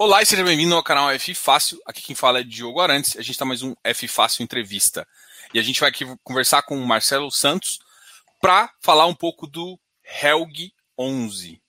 Olá 0.00 0.22
e 0.22 0.26
seja 0.26 0.44
bem-vindo 0.44 0.76
ao 0.76 0.82
canal 0.82 1.10
F 1.10 1.34
Fácil. 1.34 1.76
Aqui 1.84 2.00
quem 2.00 2.14
fala 2.14 2.38
é 2.38 2.44
Diogo 2.44 2.78
Arantes. 2.80 3.16
A 3.16 3.20
gente 3.20 3.32
está 3.32 3.44
mais 3.44 3.64
um 3.64 3.74
F 3.82 4.06
Fácil 4.06 4.44
Entrevista. 4.44 5.04
E 5.52 5.58
a 5.58 5.62
gente 5.62 5.80
vai 5.80 5.88
aqui 5.88 6.04
conversar 6.22 6.62
com 6.62 6.78
o 6.78 6.86
Marcelo 6.86 7.32
Santos 7.32 7.80
para 8.40 8.70
falar 8.80 9.06
um 9.06 9.14
pouco 9.14 9.44
do 9.44 9.76
Helg 10.22 10.72
11, 10.96 11.60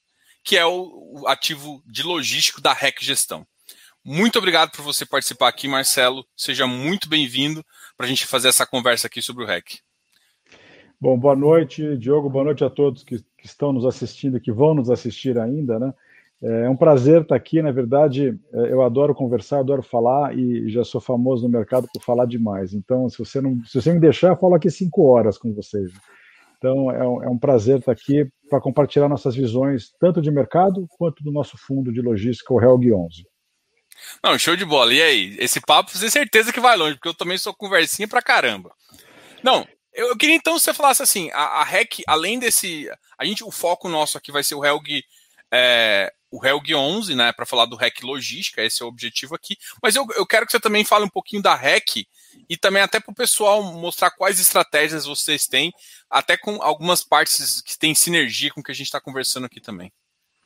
que 0.43 0.55
é 0.55 0.63
o 0.63 1.23
ativo 1.25 1.81
de 1.87 2.03
logístico 2.03 2.61
da 2.61 2.71
REC 2.71 3.01
Gestão. 3.01 3.47
Muito 4.05 4.37
obrigado 4.37 4.69
por 4.73 4.83
você 4.83 5.07
participar 5.07 5.47
aqui, 5.47 5.67
Marcelo. 5.67 6.23
Seja 6.37 6.67
muito 6.67 7.09
bem-vindo 7.09 7.65
para 7.97 8.05
a 8.05 8.09
gente 8.09 8.27
fazer 8.27 8.49
essa 8.49 8.63
conversa 8.63 9.07
aqui 9.07 9.23
sobre 9.23 9.43
o 9.43 9.47
REC. 9.47 9.79
Bom, 11.01 11.17
boa 11.17 11.35
noite, 11.35 11.97
Diogo. 11.97 12.29
Boa 12.29 12.43
noite 12.45 12.63
a 12.63 12.69
todos 12.69 13.03
que, 13.03 13.25
que 13.35 13.47
estão 13.47 13.73
nos 13.73 13.85
assistindo, 13.85 14.39
que 14.39 14.51
vão 14.51 14.75
nos 14.75 14.91
assistir 14.91 15.39
ainda, 15.39 15.79
né? 15.79 15.91
É 16.41 16.69
um 16.69 16.75
prazer 16.75 17.21
estar 17.21 17.35
aqui. 17.35 17.61
Na 17.61 17.71
verdade, 17.71 18.37
é, 18.53 18.71
eu 18.71 18.81
adoro 18.81 19.13
conversar, 19.13 19.59
adoro 19.59 19.83
falar 19.83 20.37
e 20.37 20.69
já 20.69 20.83
sou 20.83 21.01
famoso 21.01 21.43
no 21.43 21.49
mercado 21.49 21.87
por 21.93 22.01
falar 22.01 22.25
demais. 22.25 22.73
Então, 22.73 23.09
se 23.09 23.17
você 23.19 23.41
não, 23.41 23.63
se 23.65 23.81
você 23.81 23.91
me 23.91 23.99
deixar, 23.99 24.29
eu 24.29 24.37
falo 24.37 24.55
aqui 24.55 24.69
cinco 24.71 25.03
horas 25.03 25.37
com 25.37 25.53
vocês. 25.53 25.91
Então, 26.57 26.91
é 26.91 27.07
um, 27.07 27.23
é 27.23 27.29
um 27.29 27.37
prazer 27.37 27.79
estar 27.79 27.91
aqui 27.91 28.27
para 28.49 28.59
compartilhar 28.59 29.07
nossas 29.07 29.35
visões, 29.35 29.91
tanto 29.99 30.21
de 30.21 30.31
mercado 30.31 30.87
quanto 30.97 31.23
do 31.23 31.31
nosso 31.31 31.57
fundo 31.57 31.91
de 31.91 32.01
logística, 32.01 32.53
o 32.53 32.61
Helg 32.61 32.91
11. 32.91 33.25
Não, 34.23 34.37
show 34.39 34.55
de 34.55 34.65
bola. 34.65 34.93
E 34.93 35.01
aí? 35.01 35.37
Esse 35.39 35.59
papo, 35.61 35.91
você 35.91 35.99
tem 35.99 36.09
certeza 36.09 36.53
que 36.53 36.59
vai 36.59 36.75
longe, 36.77 36.95
porque 36.95 37.09
eu 37.09 37.13
também 37.13 37.37
sou 37.37 37.53
conversinha 37.53 38.07
pra 38.07 38.21
caramba. 38.21 38.71
Não, 39.43 39.67
eu, 39.93 40.07
eu 40.07 40.17
queria 40.17 40.35
então 40.35 40.55
que 40.55 40.61
você 40.61 40.73
falasse 40.73 41.03
assim: 41.03 41.29
a, 41.31 41.61
a 41.61 41.63
REC, 41.63 42.01
além 42.07 42.39
desse. 42.39 42.89
A 43.17 43.25
gente, 43.25 43.43
o 43.43 43.51
foco 43.51 43.89
nosso 43.89 44.17
aqui 44.17 44.31
vai 44.31 44.43
ser 44.43 44.55
o 44.55 44.63
Helg 44.63 45.03
é, 45.51 46.13
o 46.31 46.45
Helg 46.45 46.73
11, 46.73 47.15
né, 47.15 47.31
para 47.31 47.45
falar 47.45 47.65
do 47.65 47.75
REC 47.75 48.03
Logística, 48.03 48.61
esse 48.61 48.81
é 48.81 48.85
o 48.85 48.89
objetivo 48.89 49.35
aqui. 49.35 49.57
Mas 49.81 49.95
eu, 49.95 50.05
eu 50.15 50.25
quero 50.25 50.45
que 50.45 50.51
você 50.51 50.59
também 50.59 50.85
fale 50.85 51.05
um 51.05 51.09
pouquinho 51.09 51.41
da 51.41 51.55
REC 51.55 52.05
e 52.47 52.57
também 52.57 52.81
até 52.81 52.99
para 52.99 53.11
o 53.11 53.15
pessoal 53.15 53.63
mostrar 53.63 54.11
quais 54.11 54.39
estratégias 54.39 55.05
vocês 55.05 55.47
têm, 55.47 55.73
até 56.09 56.37
com 56.37 56.61
algumas 56.61 57.03
partes 57.03 57.61
que 57.61 57.77
têm 57.77 57.95
sinergia 57.95 58.51
com 58.51 58.61
o 58.61 58.63
que 58.63 58.71
a 58.71 58.75
gente 58.75 58.87
está 58.87 59.01
conversando 59.01 59.45
aqui 59.45 59.59
também. 59.59 59.91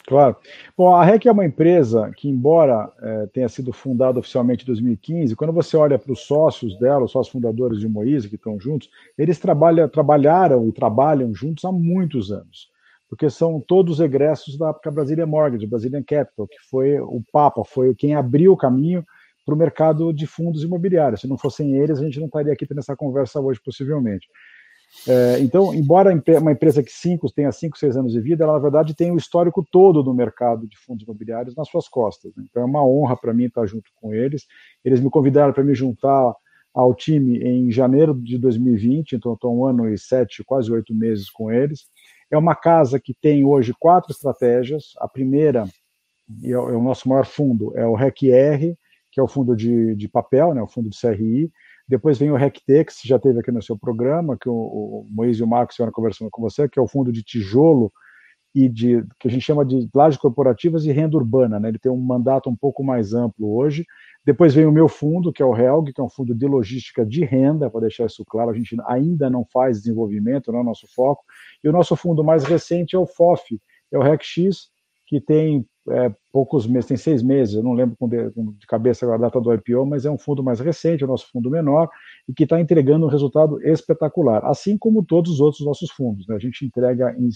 Claro. 0.05 0.35
Bom, 0.77 0.93
a 0.93 1.03
REC 1.03 1.25
é 1.25 1.31
uma 1.31 1.45
empresa 1.45 2.11
que, 2.17 2.27
embora 2.27 2.91
é, 3.01 3.27
tenha 3.27 3.47
sido 3.47 3.71
fundada 3.71 4.19
oficialmente 4.19 4.63
em 4.63 4.67
2015, 4.67 5.35
quando 5.35 5.53
você 5.53 5.77
olha 5.77 5.97
para 5.97 6.11
os 6.11 6.21
sócios 6.21 6.77
dela, 6.77 7.05
os 7.05 7.11
sócios 7.11 7.31
fundadores 7.31 7.79
de 7.79 7.87
Moise, 7.87 8.27
que 8.27 8.35
estão 8.35 8.59
juntos, 8.59 8.89
eles 9.17 9.39
trabalham, 9.39 9.87
trabalharam 9.87 10.67
e 10.67 10.73
trabalham 10.73 11.33
juntos 11.33 11.63
há 11.63 11.71
muitos 11.71 12.31
anos 12.31 12.72
porque 13.13 13.29
são 13.29 13.61
todos 13.61 13.99
egressos 13.99 14.57
da 14.57 14.73
Brasília 14.91 15.27
Mortgage, 15.27 15.67
Brazilian 15.67 16.01
Capital, 16.01 16.47
que 16.47 16.57
foi 16.67 16.99
o 16.99 17.21
Papa, 17.31 17.63
foi 17.63 17.93
quem 17.93 18.15
abriu 18.15 18.53
o 18.53 18.57
caminho 18.57 19.05
para 19.45 19.53
o 19.53 19.57
mercado 19.57 20.11
de 20.11 20.25
fundos 20.25 20.63
imobiliários. 20.63 21.21
Se 21.21 21.27
não 21.27 21.37
fossem 21.37 21.75
eles, 21.75 21.99
a 21.99 22.03
gente 22.03 22.19
não 22.19 22.25
estaria 22.25 22.51
aqui 22.51 22.65
tendo 22.65 22.79
essa 22.79 22.95
conversa 22.95 23.39
hoje, 23.39 23.61
possivelmente. 23.63 24.27
É, 25.07 25.39
então, 25.41 25.75
embora 25.75 26.11
uma 26.41 26.51
empresa 26.51 26.81
que 26.81 26.91
cinco, 26.91 27.31
tenha 27.31 27.51
5, 27.51 27.77
6 27.77 27.97
anos 27.97 28.13
de 28.13 28.19
vida, 28.19 28.45
ela, 28.45 28.53
na 28.53 28.59
verdade, 28.59 28.95
tem 28.95 29.11
o 29.11 29.17
histórico 29.17 29.63
todo 29.71 30.01
do 30.01 30.13
mercado 30.13 30.67
de 30.67 30.75
fundos 30.75 31.03
imobiliários 31.03 31.55
nas 31.55 31.69
suas 31.69 31.87
costas. 31.87 32.31
Né? 32.35 32.43
Então, 32.49 32.63
é 32.63 32.65
uma 32.65 32.83
honra 32.83 33.15
para 33.15 33.31
mim 33.31 33.45
estar 33.45 33.67
junto 33.67 33.91
com 34.01 34.11
eles. 34.11 34.47
Eles 34.83 34.99
me 34.99 35.11
convidaram 35.11 35.53
para 35.53 35.63
me 35.63 35.75
juntar 35.75 36.33
ao 36.73 36.95
time 36.95 37.37
em 37.37 37.71
janeiro 37.71 38.15
de 38.15 38.39
2020, 38.39 39.15
então 39.15 39.33
estou 39.33 39.55
um 39.55 39.65
ano 39.65 39.87
e 39.87 39.99
sete, 39.99 40.43
quase 40.43 40.71
oito 40.71 40.95
meses 40.95 41.29
com 41.29 41.51
eles. 41.51 41.85
É 42.33 42.37
uma 42.37 42.55
casa 42.55 42.99
que 42.99 43.13
tem 43.13 43.45
hoje 43.45 43.73
quatro 43.79 44.11
estratégias. 44.11 44.93
A 44.97 45.07
primeira, 45.07 45.65
e 46.41 46.51
é, 46.51 46.57
o 46.57 46.81
nosso 46.81 47.07
maior 47.07 47.25
fundo, 47.25 47.77
é 47.77 47.85
o 47.85 47.93
REC-R, 47.93 48.75
que 49.11 49.19
é 49.19 49.23
o 49.23 49.27
fundo 49.27 49.55
de, 49.55 49.95
de 49.95 50.09
papel, 50.09 50.55
né, 50.55 50.61
o 50.61 50.67
fundo 50.67 50.89
de 50.89 50.99
CRI. 50.99 51.51
Depois 51.87 52.17
vem 52.17 52.31
o 52.31 52.35
RECT, 52.35 52.85
que 52.85 52.91
você 52.91 53.07
já 53.07 53.19
teve 53.19 53.39
aqui 53.39 53.51
no 53.51 53.61
seu 53.61 53.77
programa, 53.77 54.35
que 54.35 54.49
o, 54.49 54.53
o 54.53 55.07
Moisés 55.11 55.39
e 55.39 55.43
o 55.43 55.47
Marcos 55.47 55.73
estiveram 55.73 55.91
conversando 55.91 56.31
com 56.31 56.41
você, 56.41 56.67
que 56.67 56.79
é 56.79 56.81
o 56.81 56.87
fundo 56.87 57.11
de 57.11 57.21
tijolo 57.21 57.93
e 58.55 58.67
de 58.67 59.03
que 59.19 59.27
a 59.27 59.31
gente 59.31 59.43
chama 59.43 59.63
de 59.63 59.87
lajes 59.93 60.19
corporativas 60.19 60.85
e 60.85 60.91
renda 60.91 61.15
urbana. 61.15 61.59
Né? 61.59 61.69
Ele 61.69 61.77
tem 61.77 61.91
um 61.91 62.01
mandato 62.01 62.49
um 62.49 62.55
pouco 62.55 62.83
mais 62.83 63.13
amplo 63.13 63.55
hoje. 63.55 63.85
Depois 64.25 64.53
vem 64.53 64.65
o 64.65 64.71
meu 64.71 64.87
fundo, 64.87 65.33
que 65.33 65.41
é 65.41 65.45
o 65.45 65.55
Helg, 65.55 65.91
que 65.91 65.99
é 65.99 66.03
um 66.03 66.09
fundo 66.09 66.33
de 66.33 66.47
logística 66.47 67.05
de 67.05 67.25
renda, 67.25 67.69
para 67.69 67.81
deixar 67.81 68.05
isso 68.05 68.23
claro, 68.25 68.51
a 68.51 68.53
gente 68.53 68.75
ainda 68.87 69.29
não 69.29 69.45
faz 69.45 69.79
desenvolvimento, 69.79 70.51
não 70.51 70.59
é 70.59 70.61
o 70.61 70.65
nosso 70.65 70.87
foco. 70.87 71.23
E 71.63 71.67
o 71.67 71.73
nosso 71.73 71.95
fundo 71.95 72.23
mais 72.23 72.43
recente 72.43 72.95
é 72.95 72.99
o 72.99 73.05
FOF, 73.05 73.59
é 73.91 73.97
o 73.97 74.01
RECX, 74.01 74.69
que 75.05 75.19
tem 75.19 75.65
é, 75.89 76.13
poucos 76.31 76.65
meses, 76.65 76.87
tem 76.87 76.97
seis 76.97 77.21
meses, 77.21 77.55
eu 77.55 77.63
não 77.63 77.73
lembro 77.73 77.97
de, 78.07 78.65
cabeça 78.65 79.13
a 79.13 79.17
data 79.17 79.41
do 79.41 79.53
IPO, 79.53 79.85
mas 79.85 80.05
é 80.05 80.11
um 80.11 80.17
fundo 80.17 80.41
mais 80.41 80.61
recente, 80.61 81.03
o 81.03 81.07
nosso 81.07 81.29
fundo 81.29 81.49
menor, 81.49 81.89
e 82.27 82.33
que 82.33 82.43
está 82.43 82.59
entregando 82.59 83.05
um 83.05 83.09
resultado 83.09 83.61
espetacular, 83.61 84.45
assim 84.45 84.77
como 84.77 85.03
todos 85.03 85.33
os 85.33 85.41
outros 85.41 85.65
nossos 85.65 85.91
fundos. 85.91 86.25
Né? 86.27 86.35
A 86.35 86.39
gente 86.39 86.65
entrega 86.65 87.13
em, 87.19 87.27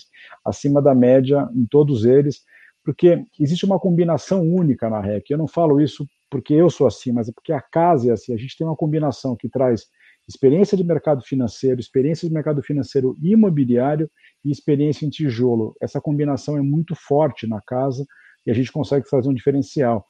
acima 0.45 0.81
da 0.81 0.95
média 0.95 1.49
em 1.53 1.65
todos 1.65 2.05
eles, 2.05 2.45
porque 2.83 3.25
existe 3.37 3.65
uma 3.65 3.77
combinação 3.77 4.41
única 4.47 4.89
na 4.89 5.01
REC. 5.01 5.29
Eu 5.29 5.37
não 5.37 5.47
falo 5.47 5.81
isso 5.81 6.07
porque 6.29 6.53
eu 6.53 6.69
sou 6.69 6.87
assim, 6.87 7.11
mas 7.11 7.29
é 7.29 7.31
porque 7.31 7.53
a 7.53 7.61
casa 7.61 8.09
é 8.09 8.13
assim. 8.13 8.33
A 8.33 8.37
gente 8.37 8.57
tem 8.57 8.65
uma 8.65 8.75
combinação 8.75 9.35
que 9.35 9.49
traz 9.49 9.85
experiência 10.27 10.75
de 10.75 10.83
mercado 10.83 11.21
financeiro, 11.21 11.79
experiência 11.79 12.27
de 12.27 12.33
mercado 12.33 12.61
financeiro 12.61 13.15
imobiliário 13.21 14.09
e 14.43 14.51
experiência 14.51 15.05
em 15.05 15.09
tijolo. 15.09 15.75
Essa 15.81 16.01
combinação 16.01 16.57
é 16.57 16.61
muito 16.61 16.93
forte 16.95 17.47
na 17.47 17.61
casa 17.61 18.05
e 18.45 18.51
a 18.51 18.53
gente 18.53 18.71
consegue 18.71 19.07
fazer 19.09 19.29
um 19.29 19.33
diferencial. 19.33 20.05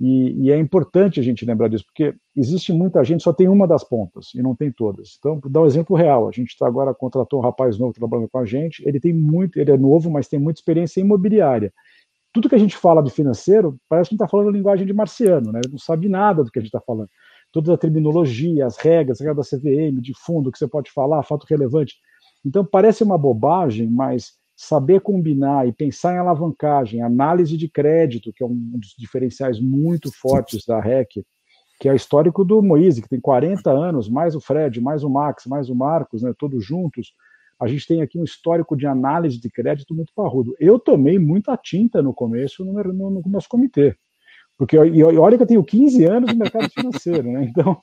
E, 0.00 0.46
e, 0.46 0.50
é 0.50 0.58
importante 0.58 1.20
a 1.20 1.22
gente 1.22 1.46
lembrar 1.46 1.68
disso, 1.68 1.84
porque 1.84 2.14
existe 2.36 2.72
muita 2.72 3.04
gente, 3.04 3.22
só 3.22 3.32
tem 3.32 3.48
uma 3.48 3.66
das 3.66 3.84
pontas 3.84 4.34
e 4.34 4.42
não 4.42 4.54
tem 4.54 4.70
todas. 4.72 5.16
Então, 5.18 5.40
dar 5.48 5.62
um 5.62 5.66
exemplo 5.66 5.96
real, 5.96 6.28
a 6.28 6.32
gente 6.32 6.48
está 6.48 6.66
agora 6.66 6.92
contratou 6.92 7.38
um 7.38 7.42
rapaz 7.42 7.78
novo 7.78 7.92
trabalhando 7.92 8.28
com 8.28 8.38
a 8.38 8.44
gente, 8.44 8.86
ele 8.86 8.98
tem 8.98 9.12
muito, 9.12 9.56
ele 9.56 9.70
é 9.70 9.76
novo, 9.76 10.10
mas 10.10 10.26
tem 10.26 10.38
muita 10.38 10.58
experiência 10.58 11.00
imobiliária 11.00 11.72
tudo 12.34 12.48
que 12.48 12.54
a 12.56 12.58
gente 12.58 12.76
fala 12.76 13.00
de 13.00 13.12
financeiro 13.12 13.78
parece 13.88 14.08
que 14.08 14.16
está 14.16 14.26
falando 14.26 14.50
linguagem 14.50 14.84
de 14.84 14.92
marciano, 14.92 15.52
né? 15.52 15.60
Ele 15.62 15.70
não 15.70 15.78
sabe 15.78 16.08
nada 16.08 16.42
do 16.42 16.50
que 16.50 16.58
a 16.58 16.62
gente 16.62 16.68
está 16.68 16.80
falando. 16.80 17.08
Toda 17.52 17.72
a 17.72 17.78
terminologia, 17.78 18.66
as 18.66 18.76
regras, 18.76 19.20
a 19.20 19.24
regra 19.24 19.40
da 19.40 19.48
CVM, 19.48 20.00
de 20.00 20.12
fundo, 20.18 20.50
que 20.50 20.58
você 20.58 20.66
pode 20.66 20.90
falar, 20.90 21.22
fato 21.22 21.46
relevante. 21.48 21.94
Então 22.44 22.64
parece 22.64 23.04
uma 23.04 23.16
bobagem, 23.16 23.88
mas 23.88 24.32
saber 24.56 25.00
combinar 25.00 25.68
e 25.68 25.72
pensar 25.72 26.14
em 26.14 26.18
alavancagem, 26.18 27.02
análise 27.02 27.56
de 27.56 27.68
crédito, 27.68 28.32
que 28.32 28.42
é 28.42 28.46
um 28.46 28.78
dos 28.78 28.96
diferenciais 28.98 29.60
muito 29.60 30.10
fortes 30.12 30.66
da 30.66 30.80
REC, 30.80 31.24
que 31.78 31.88
é 31.88 31.92
o 31.92 31.96
histórico 31.96 32.44
do 32.44 32.60
Moise, 32.60 33.00
que 33.00 33.08
tem 33.08 33.20
40 33.20 33.70
anos, 33.70 34.08
mais 34.08 34.34
o 34.34 34.40
Fred, 34.40 34.80
mais 34.80 35.04
o 35.04 35.10
Max, 35.10 35.46
mais 35.46 35.70
o 35.70 35.74
Marcos, 35.74 36.22
né, 36.22 36.32
todos 36.36 36.64
juntos, 36.64 37.14
a 37.64 37.68
gente 37.68 37.86
tem 37.86 38.02
aqui 38.02 38.18
um 38.18 38.24
histórico 38.24 38.76
de 38.76 38.86
análise 38.86 39.40
de 39.40 39.50
crédito 39.50 39.94
muito 39.94 40.12
parrudo. 40.14 40.54
Eu 40.60 40.78
tomei 40.78 41.18
muita 41.18 41.56
tinta 41.56 42.02
no 42.02 42.12
começo 42.12 42.64
no, 42.64 42.72
no, 42.72 43.10
no 43.10 43.22
nosso 43.26 43.48
comitê, 43.48 43.96
porque 44.56 44.76
e 44.76 45.02
olha 45.02 45.36
que 45.36 45.42
eu 45.42 45.48
tenho 45.48 45.64
15 45.64 46.04
anos 46.04 46.32
no 46.32 46.38
mercado 46.38 46.68
financeiro, 46.70 47.30
né? 47.30 47.44
Então, 47.44 47.78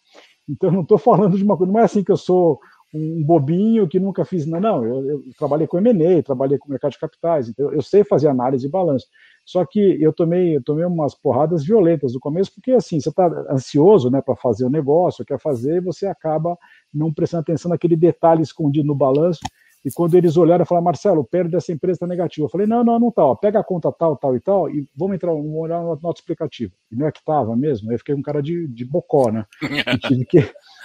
então 0.47 0.71
não 0.71 0.81
estou 0.81 0.97
falando 0.97 1.37
de 1.37 1.43
uma 1.43 1.57
coisa, 1.57 1.71
não 1.71 1.79
é 1.79 1.83
assim 1.83 2.03
que 2.03 2.11
eu 2.11 2.17
sou 2.17 2.59
um 2.93 3.23
bobinho 3.23 3.87
que 3.87 3.99
nunca 3.99 4.25
fiz, 4.25 4.45
não, 4.45 4.59
não, 4.59 4.85
eu, 4.85 5.09
eu 5.09 5.23
trabalhei 5.37 5.65
com 5.65 5.77
M&A, 5.77 6.21
trabalhei 6.21 6.57
com 6.57 6.69
mercado 6.69 6.91
de 6.91 6.99
capitais, 6.99 7.47
então 7.47 7.71
eu 7.71 7.81
sei 7.81 8.03
fazer 8.03 8.27
análise 8.27 8.67
e 8.67 8.69
balanço. 8.69 9.07
Só 9.45 9.65
que 9.65 9.79
eu 9.79 10.11
tomei, 10.13 10.57
eu 10.57 10.63
tomei 10.63 10.85
umas 10.85 11.15
porradas 11.15 11.63
violentas 11.63 12.13
no 12.13 12.19
começo, 12.19 12.53
porque 12.53 12.71
assim, 12.71 12.99
você 12.99 13.09
está 13.09 13.27
ansioso, 13.49 14.09
né, 14.09 14.21
para 14.21 14.35
fazer 14.35 14.65
o 14.65 14.69
negócio, 14.69 15.25
quer 15.25 15.39
fazer, 15.39 15.77
e 15.77 15.81
você 15.81 16.05
acaba 16.05 16.57
não 16.93 17.13
prestando 17.13 17.41
atenção 17.41 17.69
naquele 17.69 17.95
detalhe 17.95 18.41
escondido 18.41 18.87
no 18.87 18.95
balanço, 18.95 19.39
e 19.83 19.91
quando 19.91 20.15
eles 20.15 20.37
olharam, 20.37 20.63
falaram, 20.63 20.85
Marcelo, 20.85 21.21
o 21.21 21.25
PER 21.25 21.49
dessa 21.49 21.71
empresa 21.71 21.95
está 21.95 22.07
negativo. 22.07 22.45
Eu 22.45 22.49
falei, 22.49 22.67
não, 22.67 22.83
não, 22.83 22.99
não 22.99 23.09
está. 23.09 23.35
Pega 23.35 23.59
a 23.59 23.63
conta 23.63 23.91
tal, 23.91 24.15
tal 24.15 24.35
e 24.35 24.39
tal, 24.39 24.69
e 24.69 24.87
vamos 24.95 25.15
entrar, 25.15 25.31
vamos 25.31 25.55
olhar 25.55 25.79
na 25.79 25.95
nota 25.95 26.19
explicativa. 26.19 26.71
E 26.91 26.95
não 26.95 27.07
é 27.07 27.11
que 27.11 27.19
estava 27.19 27.55
mesmo. 27.55 27.89
Aí 27.89 27.95
eu 27.95 27.99
fiquei 27.99 28.13
um 28.13 28.21
cara 28.21 28.43
de, 28.43 28.67
de 28.67 28.85
bocó, 28.85 29.31
né? 29.31 29.45
E 29.61 29.97
tive, 29.97 30.25
que, 30.25 30.37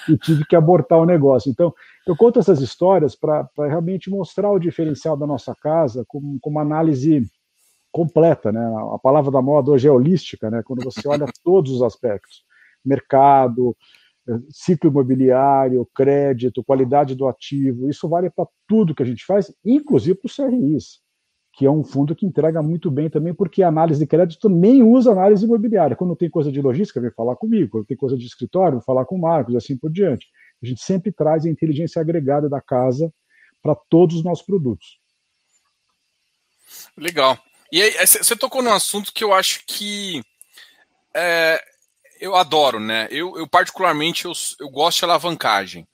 e 0.08 0.16
tive 0.16 0.44
que 0.46 0.56
abortar 0.56 0.98
o 0.98 1.04
negócio. 1.04 1.50
Então, 1.50 1.74
eu 2.06 2.16
conto 2.16 2.38
essas 2.38 2.60
histórias 2.60 3.14
para 3.14 3.46
realmente 3.58 4.08
mostrar 4.08 4.50
o 4.50 4.58
diferencial 4.58 5.16
da 5.16 5.26
nossa 5.26 5.54
casa 5.54 6.02
com, 6.08 6.38
com 6.40 6.48
uma 6.48 6.62
análise 6.62 7.22
completa, 7.92 8.50
né? 8.50 8.60
A 8.94 8.98
palavra 8.98 9.30
da 9.30 9.42
moda 9.42 9.72
hoje 9.72 9.88
é 9.88 9.90
holística, 9.90 10.50
né? 10.50 10.62
Quando 10.64 10.82
você 10.82 11.06
olha 11.06 11.26
todos 11.44 11.70
os 11.70 11.82
aspectos, 11.82 12.44
mercado, 12.82 13.76
ciclo 14.50 14.90
imobiliário, 14.90 15.88
crédito, 15.94 16.64
qualidade 16.64 17.14
do 17.14 17.26
ativo, 17.26 17.88
isso 17.88 18.08
vale 18.08 18.30
para 18.30 18.48
tudo 18.66 18.94
que 18.94 19.02
a 19.02 19.06
gente 19.06 19.24
faz, 19.24 19.52
inclusive 19.64 20.18
para 20.18 20.26
os 20.26 20.36
CRIs, 20.36 21.00
que 21.52 21.64
é 21.64 21.70
um 21.70 21.84
fundo 21.84 22.14
que 22.14 22.26
entrega 22.26 22.62
muito 22.62 22.90
bem 22.90 23.08
também, 23.08 23.32
porque 23.32 23.62
a 23.62 23.68
análise 23.68 24.00
de 24.00 24.06
crédito 24.06 24.40
também 24.40 24.82
usa 24.82 25.12
análise 25.12 25.44
imobiliária. 25.44 25.96
Quando 25.96 26.16
tem 26.16 26.28
coisa 26.28 26.50
de 26.50 26.60
logística, 26.60 27.00
vem 27.00 27.10
falar 27.10 27.36
comigo, 27.36 27.70
quando 27.70 27.86
tem 27.86 27.96
coisa 27.96 28.16
de 28.16 28.26
escritório, 28.26 28.78
vem 28.78 28.84
falar 28.84 29.04
com 29.04 29.16
o 29.16 29.20
Marcos, 29.20 29.54
assim 29.54 29.76
por 29.76 29.90
diante. 29.90 30.26
A 30.62 30.66
gente 30.66 30.82
sempre 30.82 31.12
traz 31.12 31.44
a 31.44 31.50
inteligência 31.50 32.00
agregada 32.00 32.48
da 32.48 32.60
casa 32.60 33.12
para 33.62 33.74
todos 33.74 34.16
os 34.16 34.24
nossos 34.24 34.44
produtos. 34.44 34.98
Legal. 36.96 37.38
E 37.72 37.82
aí, 37.82 38.06
você 38.06 38.36
tocou 38.36 38.62
num 38.62 38.72
assunto 38.72 39.12
que 39.12 39.24
eu 39.24 39.32
acho 39.32 39.64
que 39.66 40.22
é, 41.14 41.62
eu 42.20 42.36
adoro, 42.36 42.80
né? 42.80 43.08
Eu, 43.10 43.36
eu 43.36 43.46
particularmente 43.46 44.24
eu, 44.24 44.32
eu 44.60 44.68
gosto 44.68 44.98
de 44.98 45.04
alavancagem, 45.04 45.86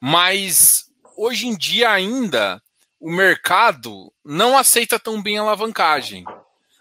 mas 0.00 0.90
hoje 1.16 1.46
em 1.46 1.56
dia 1.56 1.90
ainda 1.90 2.62
o 3.00 3.10
mercado 3.10 4.12
não 4.24 4.58
aceita 4.58 4.98
tão 4.98 5.22
bem 5.22 5.38
a 5.38 5.42
alavancagem. 5.42 6.24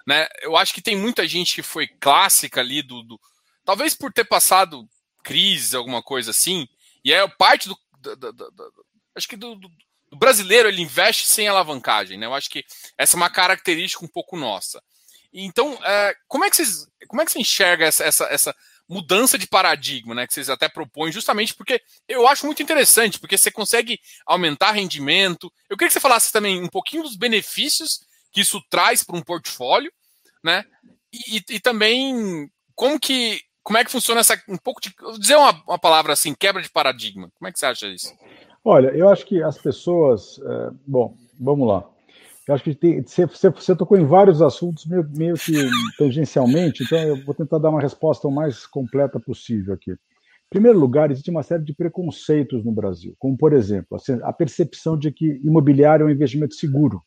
Né? 0.05 0.27
Eu 0.41 0.55
acho 0.55 0.73
que 0.73 0.81
tem 0.81 0.95
muita 0.95 1.27
gente 1.27 1.53
que 1.53 1.61
foi 1.61 1.88
clássica 1.88 2.61
ali 2.61 2.81
do, 2.81 3.03
do 3.03 3.19
talvez 3.63 3.94
por 3.94 4.11
ter 4.11 4.23
passado 4.23 4.88
crise, 5.23 5.75
alguma 5.75 6.01
coisa 6.01 6.31
assim, 6.31 6.67
e 7.03 7.11
é 7.11 7.27
parte 7.27 7.67
do, 7.67 7.77
do, 7.99 8.15
do, 8.15 8.31
do 8.31 8.73
acho 9.15 9.27
que 9.27 9.35
do, 9.35 9.59
brasileiro 10.15 10.69
ele 10.69 10.81
investe 10.81 11.27
sem 11.27 11.47
alavancagem, 11.47 12.17
né? 12.17 12.25
Eu 12.25 12.33
acho 12.33 12.49
que 12.49 12.63
essa 12.97 13.15
é 13.15 13.17
uma 13.17 13.29
característica 13.29 14.03
um 14.05 14.07
pouco 14.07 14.38
nossa. 14.38 14.81
Então, 15.33 15.77
é, 15.83 16.15
como 16.27 16.45
é 16.45 16.49
que 16.49 16.55
vocês, 16.55 16.88
como 17.07 17.21
é 17.21 17.25
que 17.25 17.31
você 17.31 17.39
enxerga 17.39 17.85
essa, 17.85 18.03
essa, 18.03 18.25
essa 18.25 18.55
mudança 18.88 19.38
de 19.38 19.48
paradigma, 19.48 20.16
né? 20.16 20.25
Que 20.25 20.34
vocês 20.34 20.50
até 20.50 20.69
propõem, 20.69 21.12
justamente 21.12 21.54
porque 21.54 21.81
eu 22.07 22.28
acho 22.28 22.45
muito 22.45 22.63
interessante, 22.63 23.19
porque 23.19 23.38
você 23.38 23.51
consegue 23.51 24.00
aumentar 24.25 24.72
rendimento. 24.72 25.51
Eu 25.69 25.78
queria 25.78 25.89
que 25.89 25.94
você 25.94 26.00
falasse 26.00 26.31
também 26.31 26.62
um 26.62 26.68
pouquinho 26.68 27.04
dos 27.04 27.16
benefícios 27.16 28.00
que 28.31 28.42
isso 28.42 28.62
traz 28.69 29.04
para 29.04 29.18
um 29.18 29.22
portfólio, 29.22 29.92
né? 30.44 30.63
E, 31.12 31.42
e, 31.50 31.60
também 31.60 32.50
como 32.75 33.00
que 33.00 33.42
como 33.63 33.78
é 33.78 33.84
que 33.84 33.92
funciona 33.92 34.22
essa 34.22 34.42
um 34.48 34.57
pouco 34.57 34.80
de 34.80 34.94
dizer 35.19 35.36
uma, 35.36 35.51
uma 35.68 35.80
palavra 35.80 36.13
assim 36.13 36.33
quebra 36.33 36.62
de 36.62 36.69
paradigma. 36.69 37.30
Como 37.38 37.48
é 37.48 37.51
que 37.51 37.60
você 37.60 37.66
acha 37.66 37.88
isso? 37.88 38.13
Olha, 38.63 38.90
eu 38.90 39.10
acho 39.10 39.25
que 39.25 39.42
as 39.42 39.57
pessoas, 39.57 40.40
é, 40.40 40.69
bom, 40.86 41.18
vamos 41.40 41.68
lá. 41.68 41.83
Eu 42.47 42.55
acho 42.55 42.63
que 42.63 42.73
tem, 42.73 43.03
você, 43.03 43.25
você, 43.25 43.75
tocou 43.75 43.97
em 43.97 44.05
vários 44.05 44.41
assuntos 44.41 44.85
meio, 44.85 45.05
meio 45.13 45.35
que 45.35 45.51
tangencialmente, 45.97 46.83
então 46.83 46.97
eu 46.97 47.25
vou 47.25 47.35
tentar 47.35 47.57
dar 47.57 47.69
uma 47.69 47.81
resposta 47.81 48.25
o 48.25 48.31
mais 48.31 48.65
completa 48.65 49.19
possível 49.19 49.73
aqui. 49.73 49.91
Em 49.91 50.49
primeiro 50.49 50.79
lugar, 50.79 51.11
existe 51.11 51.29
uma 51.29 51.44
série 51.44 51.63
de 51.63 51.73
preconceitos 51.73 52.63
no 52.63 52.71
Brasil, 52.71 53.13
como, 53.19 53.35
por 53.35 53.51
exemplo, 53.51 53.97
a 54.23 54.31
percepção 54.31 54.97
de 54.97 55.11
que 55.11 55.41
imobiliário 55.44 56.05
é 56.05 56.07
um 56.07 56.09
investimento 56.09 56.55
seguro, 56.55 57.01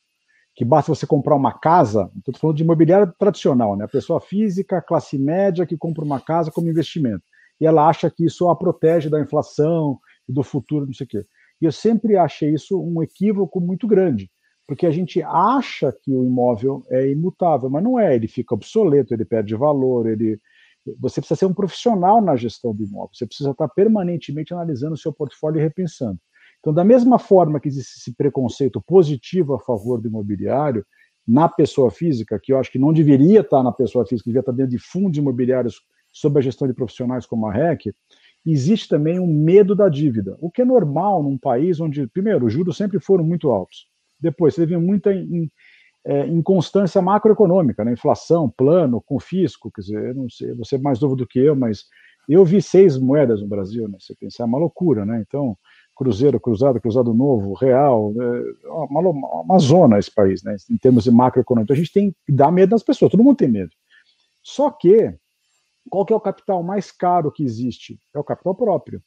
que 0.55 0.63
basta 0.63 0.95
você 0.95 1.07
comprar 1.07 1.37
uma 1.37 1.59
casa, 1.59 2.11
estou 2.19 2.35
falando 2.35 2.57
de 2.57 2.63
imobiliário 2.63 3.11
tradicional, 3.19 3.79
né? 3.79 3.87
a 3.87 3.89
pessoa 3.89 4.21
física, 4.21 4.83
classe 4.83 5.19
média, 5.19 5.65
que 5.65 5.79
compra 5.79 6.05
uma 6.05 6.21
casa 6.21 6.51
como 6.51 6.69
investimento, 6.69 7.23
e 7.59 7.65
ela 7.65 7.89
acha 7.89 8.11
que 8.11 8.27
isso 8.27 8.47
a 8.51 8.55
protege 8.55 9.09
da 9.09 9.19
inflação 9.19 9.99
do 10.29 10.43
futuro, 10.43 10.85
não 10.85 10.93
sei 10.93 11.07
o 11.07 11.09
quê. 11.09 11.27
E 11.63 11.65
eu 11.65 11.73
sempre 11.73 12.19
achei 12.19 12.53
isso 12.53 12.79
um 12.79 13.03
equívoco 13.03 13.59
muito 13.59 13.87
grande 13.87 14.31
porque 14.71 14.87
a 14.87 14.91
gente 14.93 15.21
acha 15.21 15.93
que 16.01 16.15
o 16.15 16.25
imóvel 16.25 16.85
é 16.89 17.11
imutável, 17.11 17.69
mas 17.69 17.83
não 17.83 17.99
é, 17.99 18.15
ele 18.15 18.29
fica 18.29 18.55
obsoleto, 18.55 19.13
ele 19.13 19.25
perde 19.25 19.57
valor, 19.57 20.07
ele 20.07 20.39
você 20.97 21.21
precisa 21.21 21.41
ser 21.41 21.47
um 21.47 21.53
profissional 21.53 22.23
na 22.23 22.37
gestão 22.37 22.73
do 22.73 22.85
imóvel, 22.85 23.11
você 23.13 23.27
precisa 23.27 23.51
estar 23.51 23.67
permanentemente 23.67 24.55
analisando 24.55 24.95
o 24.95 24.97
seu 24.97 25.13
portfólio 25.13 25.59
e 25.59 25.63
repensando. 25.63 26.21
Então, 26.61 26.73
da 26.73 26.85
mesma 26.85 27.19
forma 27.19 27.59
que 27.59 27.67
existe 27.67 27.99
esse 27.99 28.15
preconceito 28.15 28.81
positivo 28.81 29.55
a 29.55 29.59
favor 29.59 30.01
do 30.01 30.07
imobiliário, 30.07 30.87
na 31.27 31.49
pessoa 31.49 31.91
física, 31.91 32.39
que 32.41 32.53
eu 32.53 32.59
acho 32.61 32.71
que 32.71 32.79
não 32.79 32.93
deveria 32.93 33.41
estar 33.41 33.65
na 33.65 33.73
pessoa 33.73 34.07
física, 34.07 34.31
devia 34.31 34.39
estar 34.39 34.53
dentro 34.53 34.71
de 34.71 34.79
fundos 34.79 35.19
imobiliários 35.19 35.81
sob 36.13 36.39
a 36.39 36.43
gestão 36.43 36.69
de 36.69 36.75
profissionais 36.75 37.27
como 37.27 37.45
a 37.49 37.53
REC, 37.53 37.93
existe 38.47 38.89
também 38.89 39.19
um 39.19 39.27
medo 39.27 39.75
da 39.75 39.89
dívida, 39.89 40.37
o 40.41 40.49
que 40.49 40.63
é 40.63 40.65
normal 40.65 41.25
num 41.25 41.37
país 41.37 41.81
onde, 41.81 42.07
primeiro, 42.07 42.47
os 42.47 42.53
juros 42.53 42.77
sempre 42.77 43.01
foram 43.01 43.25
muito 43.25 43.51
altos. 43.51 43.90
Depois, 44.21 44.55
teve 44.55 44.77
muita 44.77 45.13
in, 45.13 45.51
é, 46.05 46.27
inconstância 46.27 47.01
macroeconômica, 47.03 47.85
né? 47.85 47.93
inflação, 47.93 48.49
plano, 48.49 49.01
confisco, 49.01 49.71
quer 49.71 49.81
dizer, 49.83 50.15
não 50.15 50.29
sei, 50.29 50.53
você 50.55 50.77
é 50.77 50.79
mais 50.79 51.01
novo 51.01 51.17
do 51.17 51.27
que 51.27 51.39
eu, 51.39 51.55
mas 51.55 51.85
eu 52.29 52.45
vi 52.45 52.63
seis 52.63 52.97
moedas 52.99 53.41
no 53.41 53.49
Brasil, 53.49 53.89
né? 53.89 53.97
Você 53.99 54.15
pensar, 54.15 54.45
é 54.45 54.47
uma 54.47 54.59
loucura, 54.59 55.05
né? 55.05 55.25
Então, 55.27 55.57
Cruzeiro, 55.97 56.39
Cruzado, 56.39 56.81
Cruzado 56.81 57.13
Novo, 57.13 57.55
Real, 57.55 58.15
é 58.19 58.69
uma, 58.69 59.01
uma 59.43 59.59
zona 59.59 59.99
esse 59.99 60.15
país, 60.15 60.43
né? 60.43 60.57
Em 60.71 60.77
termos 60.77 61.05
de 61.05 61.11
macroeconômico. 61.11 61.65
Então, 61.65 61.75
a 61.75 61.79
gente 61.79 61.93
tem 61.93 62.15
que 62.25 62.33
dar 62.33 62.53
medo 62.53 62.71
das 62.71 62.83
pessoas, 62.83 63.11
todo 63.11 63.25
mundo 63.25 63.37
tem 63.37 63.49
medo. 63.49 63.71
Só 64.43 64.71
que, 64.71 65.13
qual 65.91 66.07
que 66.07 66.13
é 66.13 66.17
o 66.17 66.21
capital 66.21 66.63
mais 66.63 66.93
caro 66.93 67.33
que 67.33 67.43
existe? 67.43 67.99
É 68.15 68.19
o 68.19 68.25
capital 68.25 68.55
próprio. 68.55 69.03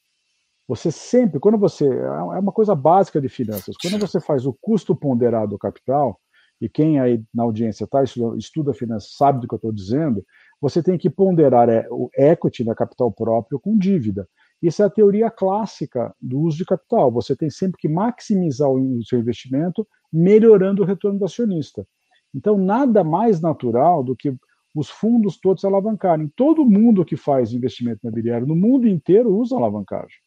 Você 0.68 0.92
sempre, 0.92 1.40
quando 1.40 1.58
você. 1.58 1.86
É 1.86 2.40
uma 2.40 2.52
coisa 2.52 2.74
básica 2.74 3.20
de 3.20 3.28
finanças. 3.28 3.76
Quando 3.82 4.00
você 4.00 4.20
faz 4.20 4.46
o 4.46 4.54
custo 4.62 4.96
ponderado 4.96 5.52
do 5.52 5.58
capital, 5.58 6.20
e 6.62 6.70
quem 6.70 7.00
aí 7.00 7.22
na 7.34 7.44
audiência 7.44 7.86
tá, 7.86 8.04
estuda, 8.04 8.38
estuda 8.38 8.74
finanças 8.74 9.16
sabe 9.18 9.42
do 9.42 9.48
que 9.48 9.54
eu 9.54 9.58
estou 9.58 9.72
dizendo, 9.74 10.24
você 10.62 10.82
tem 10.82 10.98
que 10.98 11.10
ponderar 11.10 11.68
é, 11.68 11.86
o 11.92 12.10
equity, 12.18 12.64
né, 12.64 12.74
capital 12.74 13.12
próprio, 13.12 13.60
com 13.60 13.78
dívida. 13.78 14.26
Isso 14.62 14.82
é 14.82 14.86
a 14.86 14.90
teoria 14.90 15.30
clássica 15.30 16.16
do 16.22 16.40
uso 16.40 16.58
de 16.58 16.66
capital. 16.66 17.12
Você 17.12 17.36
tem 17.36 17.50
sempre 17.50 17.78
que 17.78 17.90
maximizar 17.90 18.70
o 18.70 19.04
seu 19.04 19.20
investimento, 19.20 19.86
melhorando 20.12 20.82
o 20.82 20.86
retorno 20.86 21.20
do 21.20 21.26
acionista. 21.26 21.86
Então, 22.34 22.58
nada 22.58 23.04
mais 23.04 23.42
natural 23.42 24.02
do 24.02 24.16
que 24.16 24.34
os 24.74 24.90
fundos 24.90 25.38
todos 25.38 25.66
alavancarem. 25.66 26.32
Todo 26.34 26.66
mundo 26.66 27.04
que 27.04 27.18
faz 27.18 27.52
investimento 27.52 28.00
imobiliário 28.02 28.48
no 28.48 28.56
mundo 28.56 28.88
inteiro 28.88 29.36
usa 29.36 29.58
alavancagem. 29.58 30.23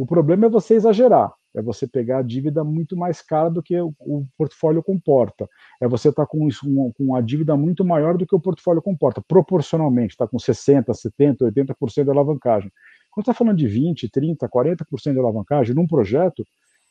O 0.00 0.06
problema 0.06 0.46
é 0.46 0.48
você 0.48 0.76
exagerar, 0.76 1.30
é 1.54 1.60
você 1.60 1.86
pegar 1.86 2.20
a 2.20 2.22
dívida 2.22 2.64
muito 2.64 2.96
mais 2.96 3.20
cara 3.20 3.50
do 3.50 3.62
que 3.62 3.78
o, 3.78 3.92
o 4.00 4.26
portfólio 4.38 4.82
comporta. 4.82 5.46
É 5.78 5.86
você 5.86 6.08
estar 6.08 6.24
tá 6.24 6.26
com, 6.26 6.48
com 6.48 7.04
uma 7.04 7.22
dívida 7.22 7.54
muito 7.54 7.84
maior 7.84 8.16
do 8.16 8.26
que 8.26 8.34
o 8.34 8.40
portfólio 8.40 8.80
comporta, 8.80 9.20
proporcionalmente, 9.20 10.14
está 10.14 10.26
com 10.26 10.38
60%, 10.38 10.86
70%, 10.86 11.36
80% 11.42 12.04
de 12.04 12.10
alavancagem. 12.10 12.72
Quando 13.10 13.24
está 13.24 13.34
falando 13.34 13.58
de 13.58 13.66
20%, 13.66 14.08
30%, 14.10 14.48
40% 14.48 15.12
de 15.12 15.18
alavancagem 15.18 15.74
num 15.74 15.86
projeto, 15.86 16.46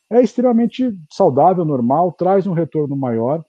é 0.08 0.22
extremamente 0.22 0.96
saudável, 1.10 1.64
normal, 1.64 2.12
traz 2.12 2.46
um 2.46 2.52
retorno 2.52 2.96
maior. 2.96 3.44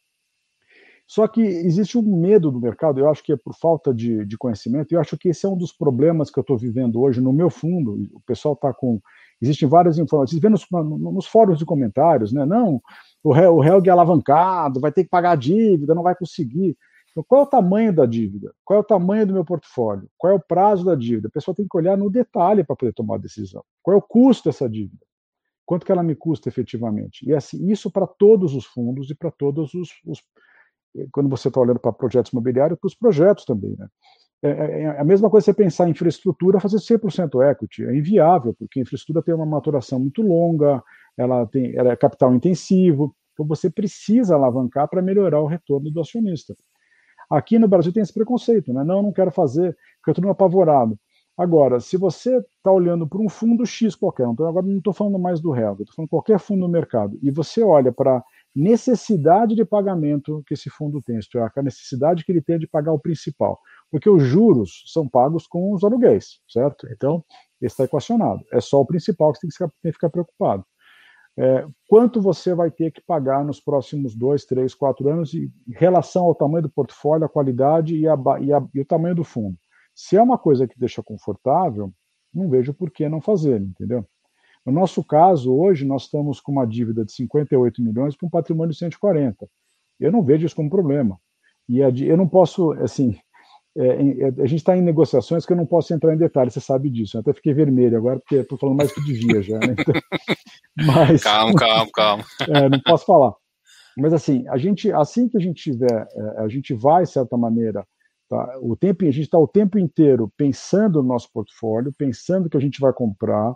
Só 1.11 1.27
que 1.27 1.41
existe 1.41 1.97
um 1.97 2.21
medo 2.21 2.53
no 2.53 2.61
mercado, 2.61 2.97
eu 2.97 3.09
acho 3.09 3.21
que 3.21 3.33
é 3.33 3.35
por 3.35 3.53
falta 3.53 3.93
de, 3.93 4.25
de 4.25 4.37
conhecimento, 4.37 4.93
eu 4.93 5.01
acho 5.01 5.17
que 5.17 5.27
esse 5.27 5.45
é 5.45 5.49
um 5.49 5.57
dos 5.57 5.73
problemas 5.73 6.31
que 6.31 6.39
eu 6.39 6.41
estou 6.41 6.57
vivendo 6.57 7.01
hoje 7.01 7.19
no 7.19 7.33
meu 7.33 7.49
fundo. 7.49 8.01
O 8.13 8.21
pessoal 8.21 8.53
está 8.53 8.73
com 8.73 9.01
Existem 9.41 9.67
várias 9.67 9.97
informações. 9.97 10.39
Vê 10.39 10.47
nos, 10.47 10.65
nos 10.71 11.25
fóruns 11.25 11.59
de 11.59 11.65
comentários, 11.65 12.31
né? 12.31 12.45
Não, 12.45 12.81
o, 13.21 13.31
o 13.31 13.63
Helg 13.63 13.89
é 13.89 13.91
alavancado, 13.91 14.79
vai 14.79 14.89
ter 14.89 15.03
que 15.03 15.09
pagar 15.09 15.31
a 15.31 15.35
dívida, 15.35 15.93
não 15.93 16.03
vai 16.03 16.15
conseguir. 16.15 16.77
Então, 17.11 17.25
qual 17.27 17.41
é 17.41 17.43
o 17.43 17.49
tamanho 17.49 17.93
da 17.93 18.05
dívida? 18.05 18.53
Qual 18.63 18.77
é 18.77 18.79
o 18.79 18.85
tamanho 18.85 19.27
do 19.27 19.33
meu 19.33 19.43
portfólio? 19.43 20.07
Qual 20.17 20.31
é 20.31 20.35
o 20.35 20.39
prazo 20.39 20.85
da 20.85 20.95
dívida? 20.95 21.27
A 21.27 21.31
pessoa 21.31 21.53
tem 21.53 21.67
que 21.69 21.77
olhar 21.77 21.97
no 21.97 22.09
detalhe 22.09 22.63
para 22.63 22.75
poder 22.75 22.93
tomar 22.93 23.15
a 23.15 23.17
decisão. 23.17 23.65
Qual 23.83 23.95
é 23.95 23.97
o 23.97 24.01
custo 24.01 24.47
dessa 24.47 24.69
dívida? 24.69 25.05
Quanto 25.65 25.85
que 25.85 25.91
ela 25.91 26.03
me 26.03 26.15
custa 26.15 26.47
efetivamente? 26.47 27.27
E 27.27 27.33
assim, 27.33 27.69
isso 27.69 27.91
para 27.91 28.07
todos 28.07 28.55
os 28.55 28.65
fundos 28.65 29.09
e 29.09 29.15
para 29.15 29.31
todos 29.31 29.73
os, 29.73 29.89
os, 30.05 30.23
Quando 31.11 31.29
você 31.29 31.47
está 31.47 31.59
olhando 31.59 31.79
para 31.79 31.91
projetos 31.93 32.31
imobiliários, 32.31 32.79
para 32.79 32.87
os 32.87 32.95
projetos 32.95 33.45
também, 33.45 33.75
né? 33.77 33.87
É, 34.43 34.49
é, 34.49 34.81
é, 34.83 34.99
a 34.99 35.03
mesma 35.03 35.29
coisa 35.29 35.45
você 35.45 35.53
pensar 35.53 35.87
em 35.87 35.91
infraestrutura 35.91 36.59
fazer 36.59 36.77
100% 36.77 37.51
equity. 37.51 37.85
É 37.85 37.95
inviável, 37.95 38.55
porque 38.57 38.79
a 38.79 38.81
infraestrutura 38.81 39.23
tem 39.23 39.35
uma 39.35 39.45
maturação 39.45 39.99
muito 39.99 40.21
longa, 40.21 40.83
ela, 41.15 41.45
tem, 41.45 41.75
ela 41.75 41.91
é 41.91 41.95
capital 41.95 42.33
intensivo, 42.33 43.15
então 43.33 43.45
você 43.45 43.69
precisa 43.69 44.35
alavancar 44.35 44.87
para 44.89 45.01
melhorar 45.01 45.39
o 45.39 45.47
retorno 45.47 45.91
do 45.91 46.01
acionista. 46.01 46.55
Aqui 47.29 47.59
no 47.59 47.67
Brasil 47.67 47.93
tem 47.93 48.01
esse 48.03 48.13
preconceito, 48.13 48.73
né? 48.73 48.83
Não, 48.83 49.01
não 49.01 49.13
quero 49.13 49.31
fazer, 49.31 49.77
porque 49.97 50.09
eu 50.09 50.13
estou 50.13 50.31
apavorado. 50.31 50.97
Agora, 51.37 51.79
se 51.79 51.95
você 51.95 52.37
está 52.37 52.71
olhando 52.71 53.07
para 53.07 53.19
um 53.19 53.29
fundo 53.29 53.65
X 53.65 53.95
qualquer, 53.95 54.27
então 54.27 54.45
agora 54.47 54.65
não 54.65 54.77
estou 54.77 54.93
falando 54.93 55.17
mais 55.17 55.39
do 55.39 55.51
real, 55.51 55.73
estou 55.73 55.95
falando 55.95 56.09
qualquer 56.09 56.39
fundo 56.39 56.59
no 56.61 56.67
mercado, 56.67 57.17
e 57.21 57.31
você 57.31 57.63
olha 57.63 57.91
para 57.91 58.23
necessidade 58.55 59.55
de 59.55 59.63
pagamento 59.63 60.43
que 60.45 60.53
esse 60.53 60.69
fundo 60.69 61.01
tem, 61.01 61.17
isto 61.17 61.37
é, 61.37 61.49
a 61.55 61.61
necessidade 61.61 62.23
que 62.25 62.31
ele 62.31 62.41
tem 62.41 62.59
de 62.59 62.67
pagar 62.67 62.91
o 62.91 62.99
principal 62.99 63.59
porque 63.91 64.09
os 64.09 64.23
juros 64.23 64.83
são 64.87 65.07
pagos 65.07 65.45
com 65.45 65.73
os 65.73 65.83
aluguéis, 65.83 66.39
certo? 66.47 66.87
Então, 66.91 67.23
está 67.61 67.83
equacionado. 67.83 68.41
É 68.51 68.61
só 68.61 68.79
o 68.79 68.85
principal 68.85 69.33
que 69.33 69.39
você 69.39 69.41
tem 69.41 69.49
que 69.49 69.53
ficar, 69.53 69.67
tem 69.83 69.91
que 69.91 69.97
ficar 69.97 70.09
preocupado. 70.09 70.65
É, 71.37 71.65
quanto 71.87 72.21
você 72.21 72.53
vai 72.53 72.71
ter 72.71 72.91
que 72.91 73.01
pagar 73.01 73.43
nos 73.43 73.59
próximos 73.59 74.15
dois, 74.15 74.45
três, 74.45 74.73
quatro 74.73 75.09
anos 75.09 75.33
em 75.33 75.51
relação 75.67 76.23
ao 76.23 76.35
tamanho 76.35 76.63
do 76.63 76.69
portfólio, 76.69 77.25
a 77.25 77.29
qualidade 77.29 77.95
e, 77.95 78.07
a, 78.07 78.15
e, 78.39 78.53
a, 78.53 78.65
e 78.73 78.79
o 78.79 78.85
tamanho 78.85 79.15
do 79.15 79.23
fundo? 79.23 79.57
Se 79.93 80.15
é 80.15 80.21
uma 80.21 80.37
coisa 80.37 80.67
que 80.67 80.79
deixa 80.79 81.03
confortável, 81.03 81.91
não 82.33 82.49
vejo 82.49 82.73
por 82.73 82.89
que 82.89 83.07
não 83.09 83.19
fazer, 83.19 83.61
entendeu? 83.61 84.05
No 84.65 84.71
nosso 84.71 85.03
caso, 85.03 85.53
hoje, 85.53 85.85
nós 85.85 86.03
estamos 86.03 86.39
com 86.39 86.51
uma 86.51 86.65
dívida 86.65 87.03
de 87.03 87.11
58 87.11 87.81
milhões 87.81 88.15
para 88.15 88.27
um 88.27 88.29
patrimônio 88.29 88.71
de 88.71 88.77
140. 88.77 89.47
Eu 89.99 90.11
não 90.11 90.23
vejo 90.23 90.45
isso 90.45 90.55
como 90.55 90.69
problema. 90.69 91.17
E 91.67 91.79
eu 91.79 92.17
não 92.17 92.27
posso, 92.27 92.71
assim, 92.73 93.17
é, 93.77 93.87
é, 93.87 94.27
a 94.43 94.45
gente 94.45 94.57
está 94.57 94.75
em 94.75 94.81
negociações 94.81 95.45
que 95.45 95.53
eu 95.53 95.57
não 95.57 95.65
posso 95.65 95.93
entrar 95.93 96.13
em 96.13 96.17
detalhes, 96.17 96.53
você 96.53 96.61
sabe 96.61 96.89
disso. 96.89 97.17
Eu 97.17 97.21
até 97.21 97.33
fiquei 97.33 97.53
vermelho 97.53 97.97
agora, 97.97 98.19
porque 98.19 98.35
estou 98.35 98.57
falando 98.57 98.77
mais 98.77 98.91
que 98.91 99.03
devia 99.03 99.41
já. 99.41 99.57
Né? 99.59 99.75
Então, 99.77 99.93
mas, 100.85 101.23
calma, 101.23 101.53
calma, 101.55 101.91
calma. 101.93 102.23
É, 102.49 102.69
não 102.69 102.79
posso 102.81 103.05
falar. 103.05 103.33
Mas 103.97 104.13
assim, 104.13 104.47
a 104.47 104.57
gente, 104.57 104.91
assim 104.91 105.27
que 105.27 105.37
a 105.37 105.41
gente 105.41 105.61
tiver, 105.61 106.07
é, 106.13 106.41
a 106.41 106.47
gente 106.47 106.73
vai, 106.73 107.03
de 107.03 107.11
certa 107.11 107.37
maneira, 107.37 107.85
Tá? 108.31 108.57
O 108.61 108.77
tempo, 108.77 109.03
a 109.03 109.11
gente 109.11 109.23
está 109.23 109.37
o 109.37 109.45
tempo 109.45 109.77
inteiro 109.77 110.31
pensando 110.37 111.01
no 111.03 111.09
nosso 111.09 111.29
portfólio, 111.33 111.93
pensando 111.97 112.49
que 112.49 112.55
a 112.55 112.61
gente 112.61 112.79
vai 112.79 112.93
comprar, 112.93 113.53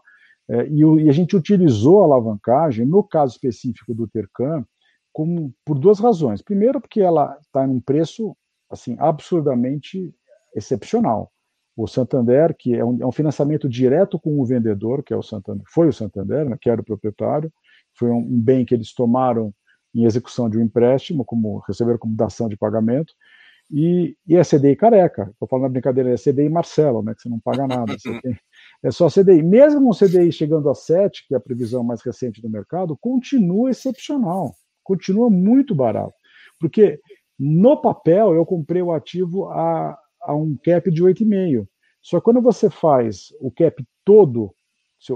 é, 0.49 0.67
e, 0.67 0.85
o, 0.85 0.99
e, 0.99 1.09
a 1.09 1.11
gente 1.11 1.35
utilizou 1.35 2.01
a 2.01 2.05
alavancagem, 2.05 2.85
no 2.85 3.03
caso 3.03 3.33
específico 3.33 3.93
do 3.93 4.07
Tercam, 4.07 4.65
como, 5.11 5.53
por 5.65 5.79
duas 5.79 5.99
razões. 5.99 6.41
Primeiro, 6.41 6.79
porque 6.79 7.01
ela 7.01 7.37
está 7.41 7.65
em 7.65 7.69
um 7.69 7.79
preço 7.79 8.35
assim 8.69 8.95
absurdamente 8.99 10.13
excepcional. 10.55 11.31
O 11.75 11.87
Santander, 11.87 12.55
que 12.57 12.73
é 12.73 12.85
um, 12.85 13.01
é 13.01 13.05
um, 13.05 13.11
financiamento 13.11 13.67
direto 13.67 14.19
com 14.19 14.39
o 14.39 14.45
vendedor, 14.45 15.03
que 15.03 15.13
é 15.13 15.17
o 15.17 15.23
Santander, 15.23 15.63
foi 15.67 15.87
o 15.87 15.93
Santander, 15.93 16.47
né, 16.47 16.57
que 16.59 16.69
era 16.69 16.79
o 16.79 16.85
proprietário, 16.85 17.51
foi 17.93 18.09
um, 18.09 18.17
um 18.17 18.39
bem 18.39 18.65
que 18.65 18.73
eles 18.73 18.93
tomaram 18.93 19.53
em 19.93 20.05
execução 20.05 20.49
de 20.49 20.57
um 20.57 20.61
empréstimo, 20.61 21.25
como 21.25 21.59
receberam 21.59 21.97
como 21.97 22.15
dação 22.15 22.47
de 22.47 22.57
pagamento, 22.57 23.13
e, 23.71 24.15
e 24.27 24.35
é 24.35 24.43
CDI 24.43 24.75
careca. 24.75 25.29
Estou 25.31 25.47
falando 25.47 25.63
na 25.63 25.69
brincadeira, 25.69 26.11
é 26.11 26.15
CDI 26.15 26.49
Marcelo, 26.49 27.01
né, 27.01 27.13
que 27.15 27.21
você 27.21 27.29
não 27.29 27.39
paga 27.39 27.67
nada. 27.67 27.95
Tem, 28.21 28.37
é 28.85 28.91
só 28.91 29.07
CDI. 29.09 29.41
Mesmo 29.41 29.89
um 29.89 29.93
CDI 29.93 30.31
chegando 30.31 30.69
a 30.69 30.75
7, 30.75 31.27
que 31.27 31.33
é 31.33 31.37
a 31.37 31.39
previsão 31.39 31.83
mais 31.83 32.03
recente 32.03 32.39
do 32.39 32.49
mercado, 32.49 32.95
continua 32.95 33.71
excepcional, 33.71 34.53
continua 34.83 35.27
muito 35.27 35.73
barato. 35.73 36.13
Porque 36.59 36.99
no 37.37 37.81
papel 37.81 38.35
eu 38.35 38.45
comprei 38.45 38.83
o 38.83 38.93
ativo 38.93 39.49
a, 39.49 39.97
a 40.21 40.35
um 40.35 40.55
cap 40.63 40.91
de 40.91 41.03
8,5. 41.03 41.67
Só 41.99 42.21
quando 42.21 42.39
você 42.39 42.69
faz 42.69 43.33
o 43.41 43.49
cap 43.49 43.83
todo, 44.05 44.53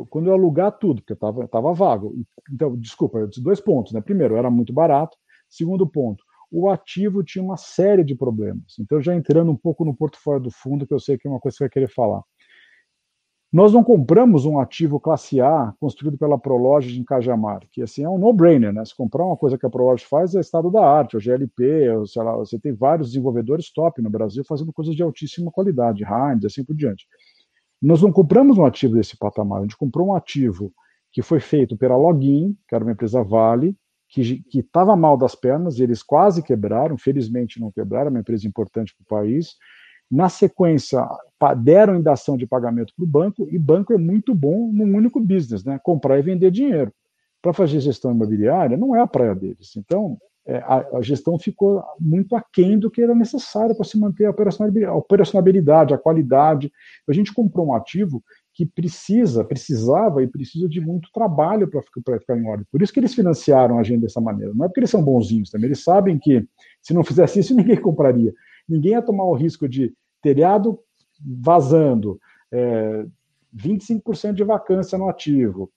quando 0.09 0.27
eu 0.27 0.33
alugar 0.33 0.71
tudo, 0.79 1.01
porque 1.01 1.13
estava 1.13 1.47
tava 1.47 1.71
vago. 1.71 2.15
Então, 2.51 2.75
desculpa, 2.75 3.29
dois 3.37 3.61
pontos. 3.61 3.93
Né? 3.93 4.01
Primeiro, 4.01 4.35
era 4.35 4.49
muito 4.49 4.73
barato. 4.73 5.15
Segundo 5.47 5.85
ponto, 5.87 6.23
o 6.51 6.69
ativo 6.69 7.23
tinha 7.23 7.43
uma 7.43 7.57
série 7.57 8.03
de 8.03 8.15
problemas. 8.15 8.79
Então, 8.79 8.99
já 8.99 9.13
entrando 9.13 9.51
um 9.51 9.55
pouco 9.55 9.85
no 9.85 9.95
portfólio 9.95 10.41
do 10.41 10.51
fundo, 10.51 10.87
que 10.87 10.93
eu 10.93 10.99
sei 10.99 11.19
que 11.19 11.27
é 11.27 11.31
uma 11.31 11.39
coisa 11.39 11.53
que 11.53 11.57
você 11.59 11.63
vai 11.65 11.69
querer 11.69 11.93
falar. 11.93 12.23
Nós 13.51 13.73
não 13.73 13.83
compramos 13.83 14.45
um 14.45 14.59
ativo 14.59 14.99
classe 14.99 15.41
A 15.41 15.73
construído 15.79 16.19
pela 16.19 16.37
Prologis 16.37 16.95
em 16.95 17.03
Cajamar, 17.03 17.61
que 17.71 17.81
assim 17.81 18.03
é 18.03 18.09
um 18.09 18.19
no-brainer, 18.19 18.71
né? 18.71 18.85
Se 18.85 18.95
comprar 18.95 19.25
uma 19.25 19.35
coisa 19.35 19.57
que 19.57 19.65
a 19.65 19.69
Prologis 19.69 20.05
faz 20.05 20.35
é 20.35 20.39
estado 20.39 20.69
da 20.69 20.85
arte, 20.85 21.17
o 21.17 21.19
GLP, 21.19 21.89
ou, 21.89 22.05
sei 22.05 22.21
lá, 22.21 22.35
você 22.35 22.59
tem 22.59 22.73
vários 22.73 23.09
desenvolvedores 23.09 23.71
top 23.73 24.03
no 24.03 24.09
Brasil 24.09 24.43
fazendo 24.47 24.71
coisas 24.71 24.95
de 24.95 25.01
altíssima 25.01 25.51
qualidade, 25.51 26.03
Heinz, 26.03 26.45
assim 26.45 26.63
por 26.63 26.75
diante. 26.75 27.07
Nós 27.81 28.03
não 28.03 28.11
compramos 28.11 28.59
um 28.59 28.65
ativo 28.65 28.93
desse 28.93 29.17
patamar, 29.17 29.59
a 29.59 29.61
gente 29.63 29.77
comprou 29.77 30.09
um 30.09 30.13
ativo 30.13 30.71
que 31.11 31.23
foi 31.23 31.39
feito 31.39 31.75
pela 31.75 31.97
Login, 31.97 32.55
que 32.67 32.75
era 32.75 32.83
uma 32.83 32.91
empresa 32.91 33.23
Vale, 33.23 33.75
que 34.07 34.43
estava 34.53 34.95
mal 34.95 35.17
das 35.17 35.33
pernas, 35.33 35.79
eles 35.79 36.03
quase 36.03 36.43
quebraram, 36.43 36.97
felizmente 36.97 37.59
não 37.59 37.71
quebraram, 37.71 38.07
é 38.07 38.09
uma 38.11 38.19
empresa 38.19 38.47
importante 38.47 38.93
para 38.95 39.03
o 39.03 39.21
país. 39.21 39.55
Na 40.11 40.27
sequência, 40.27 41.07
deram 41.57 41.95
indação 41.95 42.35
de 42.35 42.47
pagamento 42.47 42.93
para 42.95 43.03
o 43.03 43.07
banco, 43.07 43.47
e 43.49 43.57
banco 43.59 43.93
é 43.93 43.97
muito 43.97 44.33
bom 44.33 44.71
num 44.73 44.95
único 44.95 45.19
business, 45.19 45.63
né? 45.63 45.79
comprar 45.83 46.17
e 46.17 46.21
vender 46.21 46.51
dinheiro. 46.51 46.91
Para 47.41 47.53
fazer 47.53 47.79
gestão 47.79 48.11
imobiliária, 48.11 48.75
não 48.75 48.95
é 48.95 48.99
a 48.99 49.07
praia 49.07 49.33
deles. 49.33 49.75
Então, 49.77 50.17
é, 50.45 50.57
a, 50.57 50.97
a, 50.97 51.01
gestão 51.01 51.37
ficou 51.37 51.83
muito 51.99 52.35
aquém 52.35 52.79
do 52.79 52.89
que 52.89 53.03
era 53.03 53.13
necessário 53.13 53.75
para 53.75 53.85
se 53.85 53.99
manter 53.99 54.25
a 54.25 54.31
operacionalidade, 54.31 54.85
a 54.85 54.95
operacionalidade, 54.95 55.93
a 55.93 55.97
qualidade. 55.97 56.71
A 57.07 57.13
gente 57.13 57.31
comprou 57.31 57.67
um 57.67 57.73
ativo 57.73 58.23
que 58.51 58.65
precisa, 58.65 59.43
precisava 59.43 60.23
e 60.23 60.27
precisa 60.27 60.67
de 60.67 60.81
muito 60.81 61.09
trabalho 61.13 61.69
para 61.69 61.81
ficar, 61.81 62.19
ficar, 62.19 62.37
em 62.37 62.47
ordem. 62.47 62.65
Por 62.71 62.81
isso 62.81 62.91
que 62.91 62.99
eles 62.99 63.13
financiaram 63.13 63.77
a 63.77 63.83
gente 63.83 64.01
dessa 64.01 64.19
maneira. 64.19 64.51
Não 64.53 64.65
é 64.65 64.67
porque 64.67 64.79
eles 64.79 64.89
são 64.89 65.03
bonzinhos 65.03 65.51
também, 65.51 65.67
eles 65.67 65.83
sabem 65.83 66.17
que 66.17 66.43
se 66.81 66.93
não 66.93 67.03
fizesse 67.03 67.39
isso, 67.39 67.53
ninguém 67.55 67.79
compraria. 67.79 68.33
Ninguém 68.69 68.91
ia 68.91 69.01
tomar 69.01 69.25
o 69.25 69.33
risco 69.33 69.67
de 69.67 69.93
telhado 70.21 70.79
vazando, 71.21 72.19
é, 72.51 73.05
25% 73.55 74.33
de 74.33 74.43
vacância 74.43 74.97
no 74.97 75.09
ativo, 75.09 75.71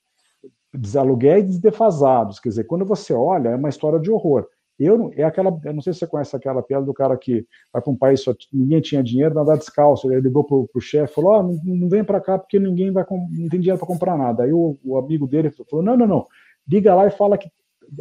desaluguéis 0.73 1.59
defasados. 1.59 2.39
Quer 2.39 2.51
dizer, 2.51 2.65
quando 2.65 2.85
você 2.85 3.13
olha, 3.13 3.51
é 3.51 3.57
uma 3.57 3.69
história 3.69 3.99
de 3.99 4.11
horror. 4.11 4.47
Eu, 4.79 5.13
é 5.15 5.23
aquela, 5.23 5.61
eu 5.65 5.73
não 5.73 5.83
sei 5.83 5.93
se 5.93 6.01
você 6.01 6.07
conhece 6.07 6.35
aquela 6.35 6.63
piada 6.63 6.85
do 6.85 6.95
cara 6.95 7.17
que 7.17 7.47
vai 7.73 7.81
para 7.81 7.93
um 7.93 7.97
país 7.97 8.21
só 8.23 8.35
ninguém 8.53 8.81
tinha 8.81 9.03
dinheiro, 9.03 9.39
andar 9.39 9.57
descalço. 9.57 10.11
Ele 10.11 10.23
ligou 10.23 10.45
para 10.45 10.57
o 10.57 10.81
chefe, 10.81 11.15
falou: 11.15 11.39
oh, 11.39 11.43
não, 11.43 11.77
não 11.77 11.89
vem 11.89 12.03
para 12.03 12.21
cá 12.21 12.39
porque 12.39 12.59
ninguém 12.59 12.91
vai 12.91 13.05
não 13.11 13.49
tem 13.49 13.61
dinheiro 13.61 13.79
para 13.79 13.87
comprar 13.87 14.17
nada. 14.17 14.45
Aí 14.45 14.53
o, 14.53 14.79
o, 14.83 14.97
amigo 14.97 15.27
dele 15.27 15.51
falou: 15.51 15.85
não, 15.85 15.97
não, 15.97 16.07
não, 16.07 16.27
liga 16.67 16.95
lá 16.95 17.07
e 17.07 17.11
fala 17.11 17.39
que 17.39 17.49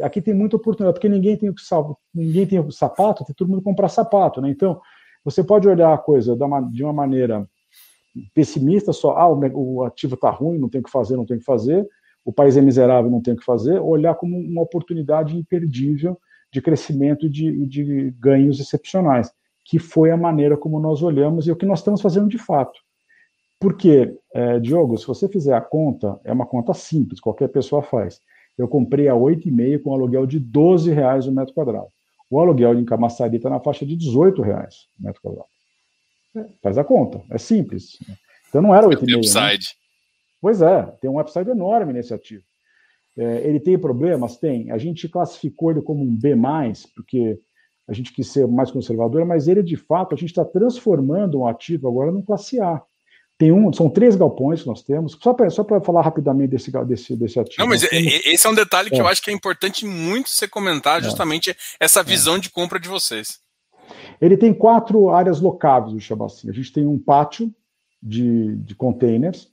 aqui 0.00 0.20
tem 0.20 0.34
muita 0.34 0.56
oportunidade, 0.56 0.94
porque 0.94 1.08
ninguém 1.08 1.36
tem 1.36 1.50
o 1.50 1.54
ninguém 2.14 2.46
tem 2.46 2.58
o 2.58 2.70
sapato, 2.70 3.24
tem 3.24 3.34
todo 3.34 3.48
mundo 3.48 3.62
comprar 3.62 3.88
sapato, 3.88 4.40
né? 4.40 4.50
Então 4.50 4.80
você 5.24 5.42
pode 5.42 5.68
olhar 5.68 5.92
a 5.92 5.98
coisa 5.98 6.36
de 6.70 6.82
uma 6.82 6.92
maneira 6.92 7.48
pessimista, 8.34 8.92
só 8.92 9.16
ah, 9.16 9.28
o 9.28 9.84
ativo 9.84 10.14
está 10.14 10.30
ruim, 10.30 10.58
não 10.58 10.68
tem 10.68 10.80
o 10.80 10.84
que 10.84 10.90
fazer, 10.90 11.16
não 11.16 11.24
tem 11.24 11.36
o 11.36 11.40
que 11.40 11.46
fazer, 11.46 11.86
o 12.24 12.32
país 12.32 12.56
é 12.56 12.60
miserável, 12.60 13.10
não 13.10 13.20
tem 13.20 13.34
o 13.34 13.36
que 13.36 13.44
fazer, 13.44 13.80
olhar 13.80 14.14
como 14.14 14.36
uma 14.36 14.62
oportunidade 14.62 15.36
imperdível 15.36 16.18
de 16.52 16.60
crescimento 16.60 17.26
e 17.26 17.30
de, 17.30 17.66
de 17.66 18.10
ganhos 18.18 18.60
excepcionais, 18.60 19.32
que 19.64 19.78
foi 19.78 20.10
a 20.10 20.16
maneira 20.16 20.56
como 20.56 20.78
nós 20.78 21.02
olhamos 21.02 21.46
e 21.46 21.52
o 21.52 21.56
que 21.56 21.66
nós 21.66 21.78
estamos 21.78 22.00
fazendo 22.00 22.28
de 22.28 22.38
fato. 22.38 22.78
Porque, 23.58 24.14
é, 24.34 24.58
Diogo, 24.58 24.98
se 24.98 25.06
você 25.06 25.28
fizer 25.28 25.54
a 25.54 25.60
conta, 25.60 26.20
é 26.24 26.32
uma 26.32 26.44
conta 26.44 26.74
simples, 26.74 27.20
qualquer 27.20 27.48
pessoa 27.48 27.80
faz. 27.80 28.20
Eu 28.56 28.68
comprei 28.68 29.08
a 29.08 29.14
8,5 29.14 29.82
com 29.82 29.92
aluguel 29.92 30.26
de 30.26 30.38
12 30.38 30.90
reais 30.92 31.26
o 31.26 31.32
metro 31.32 31.54
quadrado. 31.54 31.88
O 32.30 32.38
aluguel 32.40 32.78
em 32.78 32.84
Camaçari 32.84 33.36
está 33.36 33.50
na 33.50 33.60
faixa 33.60 33.84
de 33.84 33.96
18 33.96 34.42
reais 34.42 34.86
o 34.98 35.04
metro 35.04 35.20
quadrado. 35.20 35.48
É, 36.36 36.46
faz 36.62 36.78
a 36.78 36.84
conta, 36.84 37.22
é 37.30 37.38
simples. 37.38 37.98
Então 38.48 38.62
não 38.62 38.74
era 38.74 38.86
8,5. 38.86 39.06
Né? 39.06 39.16
upside. 39.16 39.66
Né? 39.66 39.82
Pois 40.40 40.62
é, 40.62 40.82
tem 41.00 41.10
um 41.10 41.20
upside 41.20 41.50
enorme 41.50 41.92
nesse 41.92 42.12
ativo. 42.12 42.42
É, 43.16 43.46
ele 43.46 43.60
tem 43.60 43.78
problemas? 43.78 44.36
Tem. 44.36 44.70
A 44.70 44.78
gente 44.78 45.08
classificou 45.08 45.70
ele 45.70 45.82
como 45.82 46.02
um 46.02 46.16
B, 46.16 46.34
porque 46.94 47.38
a 47.86 47.92
gente 47.92 48.12
quis 48.12 48.28
ser 48.28 48.46
mais 48.46 48.70
conservador, 48.70 49.24
mas 49.24 49.48
ele, 49.48 49.62
de 49.62 49.76
fato, 49.76 50.14
a 50.14 50.18
gente 50.18 50.30
está 50.30 50.44
transformando 50.44 51.40
um 51.40 51.46
ativo 51.46 51.88
agora 51.88 52.10
num 52.10 52.22
classe 52.22 52.60
A. 52.60 52.82
Tem 53.42 53.50
um, 53.50 53.72
são 53.72 53.90
três 53.90 54.14
galpões 54.14 54.62
que 54.62 54.68
nós 54.68 54.84
temos. 54.84 55.18
Só 55.20 55.34
para 55.34 55.50
só 55.50 55.66
falar 55.80 56.02
rapidamente 56.02 56.50
desse, 56.50 56.70
desse, 56.84 57.16
desse 57.16 57.40
ativo. 57.40 57.60
Não, 57.60 57.66
mas 57.66 57.80
temos... 57.80 58.24
esse 58.24 58.46
é 58.46 58.50
um 58.50 58.54
detalhe 58.54 58.88
que 58.88 58.94
é. 58.94 59.00
eu 59.00 59.08
acho 59.08 59.20
que 59.20 59.32
é 59.32 59.34
importante 59.34 59.84
muito 59.84 60.30
você 60.30 60.46
comentar, 60.46 61.00
é. 61.00 61.02
justamente 61.02 61.50
é. 61.50 61.56
essa 61.80 62.04
visão 62.04 62.38
de 62.38 62.48
compra 62.48 62.78
de 62.78 62.88
vocês. 62.88 63.40
Ele 64.20 64.36
tem 64.36 64.54
quatro 64.54 65.10
áreas 65.10 65.40
locáveis, 65.40 65.90
vou 65.90 66.00
chamar 66.00 66.26
assim. 66.26 66.48
A 66.48 66.52
gente 66.52 66.72
tem 66.72 66.86
um 66.86 66.96
pátio 66.96 67.52
de, 68.00 68.54
de 68.58 68.76
containers, 68.76 69.48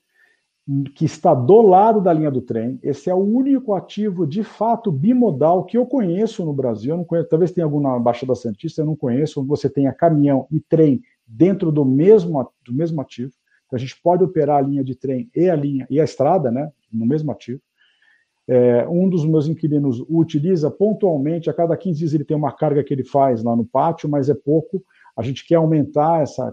que 0.93 1.05
está 1.05 1.33
do 1.33 1.59
lado 1.59 1.99
da 1.99 2.13
linha 2.13 2.29
do 2.29 2.41
trem. 2.41 2.79
Esse 2.83 3.09
é 3.09 3.13
o 3.15 3.17
único 3.17 3.73
ativo 3.73 4.27
de 4.27 4.43
fato 4.43 4.91
bimodal 4.91 5.63
que 5.63 5.79
eu 5.79 5.85
conheço 5.87 6.45
no 6.45 6.53
Brasil. 6.53 6.91
Eu 6.91 6.97
não 6.97 7.05
conheço, 7.05 7.27
talvez 7.27 7.51
tenha 7.51 7.65
algum 7.65 7.81
na 7.81 7.97
Baixada 7.97 8.35
Santista, 8.35 8.83
eu 8.83 8.85
não 8.85 8.95
conheço, 8.95 9.39
onde 9.39 9.49
você 9.49 9.67
tenha 9.67 9.91
caminhão 9.91 10.45
e 10.51 10.59
trem 10.59 11.01
dentro 11.25 11.71
do 11.71 11.83
mesmo, 11.83 12.47
do 12.63 12.71
mesmo 12.71 13.01
ativo. 13.01 13.31
Então 13.69 13.77
a 13.77 13.79
gente 13.79 14.01
pode 14.01 14.23
operar 14.23 14.57
a 14.57 14.67
linha 14.67 14.83
de 14.83 14.95
trem 14.95 15.29
e 15.35 15.47
a 15.47 15.55
linha 15.55 15.85
e 15.91 16.01
a 16.01 16.03
estrada, 16.03 16.49
né, 16.49 16.71
no 16.91 17.05
mesmo 17.05 17.31
ativo. 17.31 17.61
É, 18.47 18.87
um 18.89 19.07
dos 19.07 19.23
meus 19.23 19.47
inquilinos 19.47 20.03
utiliza 20.09 20.71
pontualmente, 20.71 21.51
a 21.51 21.53
cada 21.53 21.77
15 21.77 21.99
dias 21.99 22.13
ele 22.15 22.25
tem 22.25 22.35
uma 22.35 22.51
carga 22.51 22.83
que 22.83 22.91
ele 22.91 23.03
faz 23.03 23.43
lá 23.43 23.55
no 23.55 23.63
pátio, 23.63 24.09
mas 24.09 24.27
é 24.27 24.33
pouco. 24.33 24.83
A 25.15 25.21
gente 25.21 25.45
quer 25.45 25.55
aumentar 25.55 26.23
essa, 26.23 26.51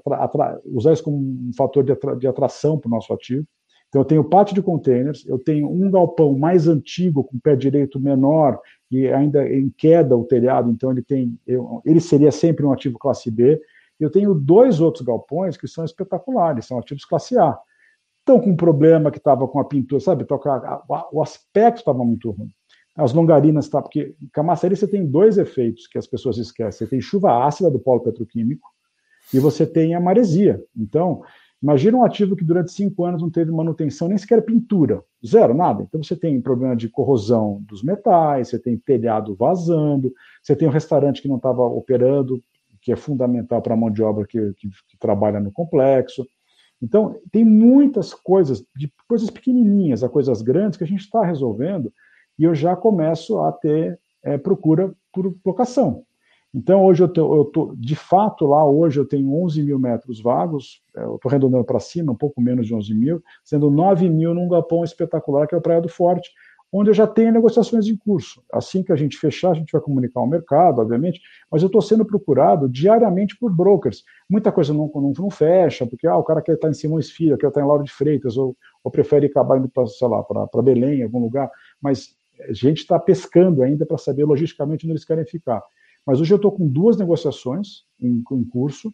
usar 0.67 0.93
isso 0.93 1.03
como 1.03 1.17
um 1.17 1.51
fator 1.57 1.83
de, 1.83 1.93
atra, 1.93 2.15
de 2.15 2.27
atração 2.27 2.79
para 2.79 2.89
o 2.89 2.91
nosso 2.91 3.15
ativo. 3.15 3.47
Então, 3.89 4.03
eu 4.03 4.05
tenho 4.05 4.25
pátio 4.25 4.55
de 4.55 4.61
containers, 4.61 5.25
eu 5.27 5.39
tenho 5.39 5.71
um 5.71 5.91
galpão 5.91 6.37
mais 6.37 6.69
antigo, 6.69 7.25
com 7.25 7.39
pé 7.39 7.57
direito 7.57 7.99
menor, 7.99 8.61
e 8.91 9.09
ainda 9.09 9.49
em 9.49 9.71
queda 9.71 10.15
o 10.15 10.25
telhado, 10.25 10.71
então 10.71 10.91
ele 10.91 11.03
tem, 11.03 11.39
ele 11.83 12.01
seria 12.01 12.31
sempre 12.31 12.67
um 12.67 12.73
ativo 12.73 12.99
classe 12.99 13.31
B. 13.31 13.59
Eu 13.99 14.11
tenho 14.11 14.35
dois 14.35 14.81
outros 14.81 15.05
galpões 15.05 15.57
que 15.57 15.67
são 15.67 15.85
espetaculares, 15.85 16.67
são 16.67 16.79
ativos 16.79 17.05
classe 17.05 17.39
A. 17.39 17.59
Estão 18.19 18.41
com 18.41 18.51
um 18.51 18.57
problema 18.57 19.11
que 19.11 19.19
estava 19.19 19.47
com 19.47 19.61
a 19.61 19.65
pintura, 19.65 20.01
sabe? 20.01 20.27
O 21.13 21.23
aspecto 21.23 21.79
estava 21.79 22.05
muito 22.05 22.31
ruim. 22.31 22.51
As 22.97 23.13
longarinas, 23.13 23.69
tá? 23.69 23.81
Porque 23.81 24.15
Camaçari 24.33 24.75
você 24.77 24.89
tem 24.89 25.07
dois 25.07 25.39
efeitos 25.39 25.87
que 25.87 25.99
as 25.99 26.07
pessoas 26.07 26.39
esquecem. 26.39 26.79
Você 26.79 26.87
tem 26.87 27.01
chuva 27.01 27.47
ácida 27.47 27.71
do 27.71 27.79
polo 27.79 28.01
petroquímico 28.01 28.69
e 29.33 29.39
você 29.39 29.67
tem 29.67 29.95
a 29.95 30.01
maresia. 30.01 30.63
Então, 30.77 31.23
Imagina 31.63 31.97
um 31.97 32.05
ativo 32.05 32.37
que 32.37 32.45
durante 32.45 32.71
cinco 32.71 33.05
anos 33.05 33.23
não 33.23 33.31
teve 33.31 33.51
manutenção, 33.51 34.09
nem 34.09 34.19
sequer 34.19 34.43
pintura, 34.43 35.03
zero, 35.27 35.55
nada. 35.55 35.83
Então 35.83 36.03
você 36.03 36.15
tem 36.15 36.41
problema 36.41 36.77
de 36.77 36.89
corrosão 36.89 37.63
dos 37.67 37.83
metais, 37.83 38.49
você 38.49 38.59
tem 38.59 38.77
telhado 38.77 39.35
vazando, 39.35 40.13
você 40.43 40.55
tem 40.55 40.69
um 40.69 40.71
restaurante 40.71 41.23
que 41.23 41.29
não 41.29 41.37
estava 41.37 41.63
operando, 41.63 42.43
que 42.87 42.93
é 42.93 42.97
fundamental 42.97 43.61
para 43.61 43.75
a 43.75 43.77
mão 43.77 43.91
de 43.91 44.01
obra 44.01 44.25
que, 44.25 44.39
que, 44.55 44.69
que, 44.69 44.97
trabalha 44.97 45.41
no 45.41 45.51
complexo. 45.51 46.25
Então, 46.81 47.19
tem 47.33 47.45
muitas 47.45 48.15
coisas, 48.15 48.65
de 48.77 48.93
coisas 49.09 49.29
pequenininhas 49.29 50.05
a 50.05 50.09
coisas 50.09 50.41
grandes, 50.41 50.79
que 50.79 50.85
a 50.85 50.87
gente 50.87 51.01
está 51.01 51.25
resolvendo, 51.25 51.93
e 52.39 52.45
eu 52.45 52.55
já 52.55 52.77
começo 52.77 53.41
a 53.41 53.51
ter 53.51 53.99
é, 54.23 54.39
procura 54.39 54.95
por 55.13 55.35
locação. 55.45 56.05
Então, 56.55 56.85
hoje 56.85 57.03
eu 57.03 57.43
estou, 57.43 57.75
de 57.75 57.97
fato, 57.97 58.47
lá 58.47 58.65
hoje 58.65 59.01
eu 59.01 59.05
tenho 59.05 59.35
11 59.35 59.65
mil 59.65 59.81
metros 59.81 60.23
vagos, 60.23 60.81
é, 60.97 61.03
eu 61.03 61.17
estou 61.17 61.29
arredondando 61.29 61.65
para 61.65 61.81
cima, 61.81 62.13
um 62.13 62.17
pouco 62.17 62.41
menos 62.41 62.69
de 62.69 62.75
11 62.75 62.95
mil, 62.95 63.21
sendo 63.43 63.69
9 63.69 64.09
mil 64.09 64.33
num 64.33 64.49
galpão 64.49 64.85
espetacular, 64.85 65.49
que 65.49 65.57
é 65.57 65.59
o 65.59 65.61
Praia 65.61 65.81
do 65.81 65.89
Forte, 65.89 66.31
onde 66.73 66.91
eu 66.91 66.95
já 66.95 67.07
tenho 67.07 67.33
negociações 67.33 67.87
em 67.87 67.97
curso. 67.97 68.43
Assim 68.53 68.83
que 68.83 68.93
a 68.93 68.97
gente 68.97 69.17
fechar, 69.17 69.51
a 69.51 69.55
gente 69.55 69.73
vai 69.73 69.81
comunicar 69.81 70.21
ao 70.21 70.27
mercado, 70.27 70.81
obviamente, 70.81 71.21
mas 71.51 71.63
eu 71.63 71.67
estou 71.67 71.81
sendo 71.81 72.05
procurado 72.05 72.69
diariamente 72.69 73.37
por 73.39 73.55
brokers. 73.55 74.05
Muita 74.29 74.51
coisa 74.51 74.75
não, 74.75 74.91
não, 74.95 75.13
não 75.17 75.31
fecha, 75.31 75.87
porque 75.87 76.07
ah, 76.07 76.17
o 76.17 76.25
cara 76.25 76.43
quer 76.43 76.55
estar 76.55 76.69
em 76.69 76.75
Simões 76.75 77.11
Filho, 77.11 77.39
quer 77.39 77.49
estar 77.49 77.61
em 77.61 77.67
Lauro 77.67 77.85
de 77.85 77.93
Freitas, 77.93 78.37
ou, 78.37 78.57
ou 78.83 78.91
prefere 78.91 79.27
acabar 79.27 79.59
indo 79.59 79.69
para, 79.69 79.87
sei 79.87 80.09
lá, 80.09 80.23
para 80.23 80.63
Belém, 80.63 81.03
algum 81.03 81.21
lugar, 81.21 81.51
mas 81.81 82.17
a 82.41 82.53
gente 82.53 82.79
está 82.79 82.99
pescando 82.99 83.63
ainda 83.63 83.87
para 83.87 83.97
saber 83.97 84.25
logisticamente 84.25 84.85
onde 84.85 84.93
eles 84.93 85.05
querem 85.05 85.25
ficar. 85.25 85.63
Mas 86.05 86.21
hoje 86.21 86.33
eu 86.33 86.37
estou 86.37 86.53
com 86.53 86.69
duas 86.69 86.97
negociações 86.97 87.85
em, 88.01 88.23
em 88.31 88.45
curso, 88.45 88.93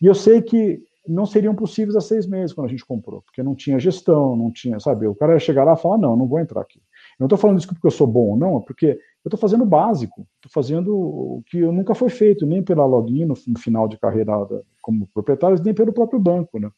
e 0.00 0.06
eu 0.06 0.14
sei 0.14 0.40
que 0.40 0.82
não 1.06 1.26
seriam 1.26 1.54
possíveis 1.54 1.96
há 1.96 2.00
seis 2.00 2.26
meses 2.26 2.54
quando 2.54 2.66
a 2.66 2.70
gente 2.70 2.84
comprou, 2.84 3.22
porque 3.22 3.42
não 3.42 3.54
tinha 3.54 3.78
gestão, 3.78 4.36
não 4.36 4.50
tinha, 4.50 4.78
sabe? 4.78 5.06
O 5.06 5.14
cara 5.14 5.34
ia 5.34 5.38
chegar 5.38 5.64
lá 5.64 5.74
e 5.74 5.76
falar: 5.76 5.98
não, 5.98 6.16
não 6.16 6.26
vou 6.26 6.38
entrar 6.38 6.60
aqui. 6.60 6.80
Não 7.20 7.26
estou 7.26 7.38
falando 7.38 7.58
isso 7.58 7.68
porque 7.68 7.86
eu 7.86 7.90
sou 7.90 8.06
bom, 8.06 8.34
não, 8.34 8.56
é 8.56 8.60
porque 8.62 8.86
eu 8.86 9.28
estou 9.28 9.38
fazendo 9.38 9.62
o 9.62 9.66
básico, 9.66 10.26
estou 10.36 10.50
fazendo 10.50 10.96
o 10.96 11.42
que 11.44 11.60
nunca 11.60 11.94
foi 11.94 12.08
feito, 12.08 12.46
nem 12.46 12.62
pela 12.62 12.86
login 12.86 13.26
no 13.26 13.36
final 13.58 13.86
de 13.86 13.98
carreira 13.98 14.32
como 14.80 15.06
proprietário, 15.06 15.62
nem 15.62 15.74
pelo 15.74 15.92
próprio 15.92 16.18
banco, 16.18 16.58
né? 16.58 16.70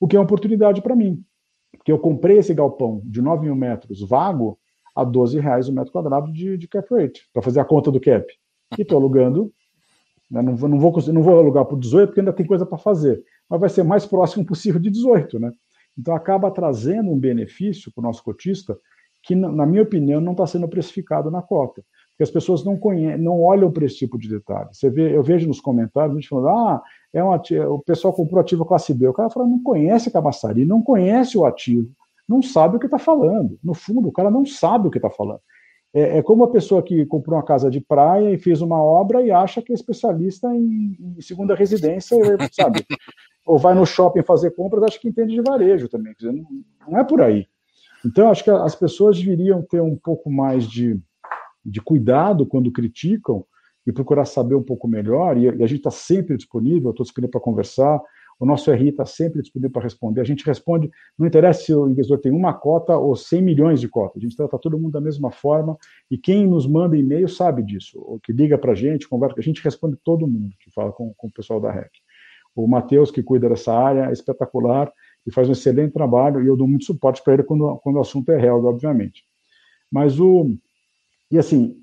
O 0.00 0.08
que 0.08 0.16
é 0.16 0.18
uma 0.18 0.24
oportunidade 0.24 0.80
para 0.80 0.96
mim, 0.96 1.22
porque 1.76 1.92
eu 1.92 1.98
comprei 1.98 2.38
esse 2.38 2.54
galpão 2.54 3.02
de 3.04 3.20
9 3.20 3.44
mil 3.44 3.54
metros 3.54 4.00
vago 4.00 4.58
a 4.96 5.04
12 5.04 5.38
reais 5.38 5.68
o 5.68 5.74
metro 5.74 5.92
quadrado 5.92 6.32
de, 6.32 6.56
de 6.56 6.66
cap 6.66 6.88
rate, 6.94 7.28
para 7.30 7.42
fazer 7.42 7.60
a 7.60 7.64
conta 7.64 7.90
do 7.90 8.00
cap. 8.00 8.26
E 8.78 8.80
estou 8.80 8.96
alugando, 8.96 9.52
né? 10.30 10.40
não, 10.40 10.54
não, 10.54 10.80
vou, 10.80 10.94
não 11.12 11.22
vou 11.22 11.38
alugar 11.38 11.66
por 11.66 11.78
18 11.78 12.08
porque 12.08 12.20
ainda 12.20 12.32
tem 12.32 12.46
coisa 12.46 12.64
para 12.64 12.78
fazer, 12.78 13.22
mas 13.46 13.60
vai 13.60 13.68
ser 13.68 13.82
mais 13.82 14.06
próximo 14.06 14.42
possível 14.42 14.80
de 14.80 14.88
18, 14.88 15.38
né? 15.38 15.52
Então 15.98 16.14
acaba 16.14 16.50
trazendo 16.50 17.10
um 17.10 17.18
benefício 17.18 17.92
para 17.92 18.00
o 18.00 18.04
nosso 18.04 18.24
cotista 18.24 18.74
que, 19.22 19.34
na 19.34 19.66
minha 19.66 19.82
opinião, 19.82 20.20
não 20.20 20.32
está 20.32 20.46
sendo 20.46 20.68
precificado 20.68 21.30
na 21.30 21.42
cota. 21.42 21.82
Porque 22.10 22.22
as 22.22 22.30
pessoas 22.30 22.64
não, 22.64 22.76
conhecem, 22.76 23.22
não 23.22 23.40
olham 23.42 23.70
para 23.70 23.86
esse 23.86 23.96
tipo 23.96 24.18
de 24.18 24.28
detalhe. 24.28 24.68
Você 24.72 24.90
vê, 24.90 25.16
eu 25.16 25.22
vejo 25.22 25.48
nos 25.48 25.60
comentários 25.60 26.12
a 26.12 26.20
gente 26.20 26.28
falando, 26.28 26.48
ah, 26.48 26.82
é 27.14 27.24
um 27.24 27.32
ativo, 27.32 27.74
o 27.74 27.78
pessoal 27.78 28.12
comprou 28.12 28.40
ativo 28.40 28.64
classe 28.64 28.92
B. 28.92 29.08
O 29.08 29.12
cara 29.12 29.30
fala, 29.30 29.46
não 29.46 29.62
conhece 29.62 30.08
a 30.08 30.12
Camaçari, 30.12 30.64
não 30.64 30.82
conhece 30.82 31.38
o 31.38 31.46
ativo, 31.46 31.90
não 32.28 32.42
sabe 32.42 32.76
o 32.76 32.78
que 32.78 32.86
está 32.86 32.98
falando. 32.98 33.58
No 33.64 33.72
fundo, 33.74 34.08
o 34.08 34.12
cara 34.12 34.30
não 34.30 34.44
sabe 34.44 34.88
o 34.88 34.90
que 34.90 34.98
está 34.98 35.08
falando. 35.08 35.40
É, 35.92 36.18
é, 36.18 36.22
como 36.22 36.44
a 36.44 36.50
pessoa 36.50 36.82
que 36.82 37.04
comprou 37.06 37.36
uma 37.36 37.42
casa 37.42 37.70
de 37.70 37.80
praia 37.80 38.30
e 38.30 38.38
fez 38.38 38.62
uma 38.62 38.80
obra 38.80 39.22
e 39.22 39.30
acha 39.30 39.60
que 39.60 39.72
é 39.72 39.74
especialista 39.74 40.54
em, 40.54 40.96
em 41.00 41.20
segunda 41.20 41.54
residência, 41.54 42.16
sabe? 42.52 42.86
Ou 43.44 43.58
vai 43.58 43.74
no 43.74 43.84
shopping 43.84 44.22
fazer 44.22 44.52
compras, 44.52 44.84
acha 44.84 45.00
que 45.00 45.08
entende 45.08 45.34
de 45.34 45.42
varejo 45.42 45.88
também. 45.88 46.14
Dizer, 46.16 46.32
não, 46.32 46.46
não 46.86 46.98
é 46.98 47.02
por 47.02 47.20
aí. 47.20 47.48
Então, 48.04 48.30
acho 48.30 48.44
que 48.44 48.50
as 48.50 48.74
pessoas 48.74 49.18
deveriam 49.18 49.62
ter 49.62 49.80
um 49.80 49.96
pouco 49.96 50.30
mais 50.30 50.66
de, 50.68 50.98
de 51.64 51.80
cuidado 51.80 52.46
quando 52.46 52.72
criticam 52.72 53.44
e 53.86 53.92
procurar 53.92 54.24
saber 54.24 54.54
um 54.54 54.62
pouco 54.62 54.88
melhor. 54.88 55.36
E, 55.36 55.48
a 55.48 55.66
gente 55.66 55.78
está 55.78 55.90
sempre 55.90 56.36
disponível, 56.36 56.90
estou 56.90 57.04
disponível 57.04 57.30
para 57.30 57.40
conversar. 57.40 58.00
O 58.38 58.46
nosso 58.46 58.72
RI 58.72 58.88
está 58.88 59.04
sempre 59.04 59.42
disponível 59.42 59.70
para 59.70 59.82
responder. 59.82 60.22
A 60.22 60.24
gente 60.24 60.46
responde, 60.46 60.90
não 61.18 61.26
interessa 61.26 61.62
se 61.62 61.74
o 61.74 61.88
investidor 61.90 62.20
tem 62.20 62.32
uma 62.32 62.54
cota 62.54 62.96
ou 62.96 63.14
100 63.14 63.42
milhões 63.42 63.80
de 63.80 63.88
cotas, 63.88 64.16
a 64.16 64.20
gente 64.20 64.34
trata 64.34 64.58
todo 64.58 64.78
mundo 64.78 64.92
da 64.92 65.00
mesma 65.00 65.30
forma 65.30 65.76
e 66.10 66.16
quem 66.16 66.46
nos 66.46 66.66
manda 66.66 66.96
e-mail 66.96 67.28
sabe 67.28 67.62
disso, 67.62 67.98
o 68.00 68.18
que 68.18 68.32
liga 68.32 68.56
para 68.56 68.72
a 68.72 68.74
gente, 68.74 69.06
conversa, 69.06 69.38
a 69.38 69.42
gente 69.42 69.62
responde 69.62 69.98
todo 70.02 70.26
mundo 70.26 70.54
que 70.58 70.70
fala 70.70 70.90
com, 70.90 71.12
com 71.14 71.26
o 71.26 71.32
pessoal 71.32 71.60
da 71.60 71.70
REC. 71.70 71.90
O 72.56 72.66
Matheus, 72.66 73.10
que 73.10 73.22
cuida 73.22 73.48
dessa 73.48 73.74
área, 73.74 74.06
é 74.08 74.12
espetacular 74.12 74.90
e 75.26 75.32
faz 75.32 75.48
um 75.48 75.52
excelente 75.52 75.92
trabalho, 75.92 76.42
e 76.42 76.46
eu 76.46 76.56
dou 76.56 76.66
muito 76.66 76.84
suporte 76.84 77.22
para 77.22 77.34
ele 77.34 77.42
quando, 77.42 77.76
quando 77.78 77.96
o 77.96 78.00
assunto 78.00 78.30
é 78.32 78.38
real, 78.38 78.64
obviamente. 78.64 79.24
Mas 79.90 80.18
o. 80.18 80.54
E 81.30 81.38
assim, 81.38 81.76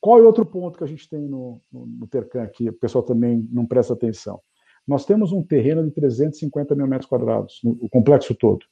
qual 0.00 0.18
é 0.18 0.22
outro 0.22 0.44
ponto 0.44 0.78
que 0.78 0.84
a 0.84 0.86
gente 0.86 1.08
tem 1.08 1.20
no, 1.20 1.60
no, 1.72 1.86
no 1.86 2.06
Tercan 2.06 2.42
aqui, 2.42 2.68
o 2.68 2.72
pessoal 2.72 3.04
também 3.04 3.48
não 3.52 3.66
presta 3.66 3.92
atenção? 3.92 4.40
Nós 4.86 5.04
temos 5.04 5.32
um 5.32 5.42
terreno 5.42 5.84
de 5.84 5.90
350 5.92 6.74
mil 6.74 6.86
metros 6.86 7.08
quadrados, 7.08 7.60
o 7.64 7.88
complexo 7.88 8.34
todo. 8.34 8.64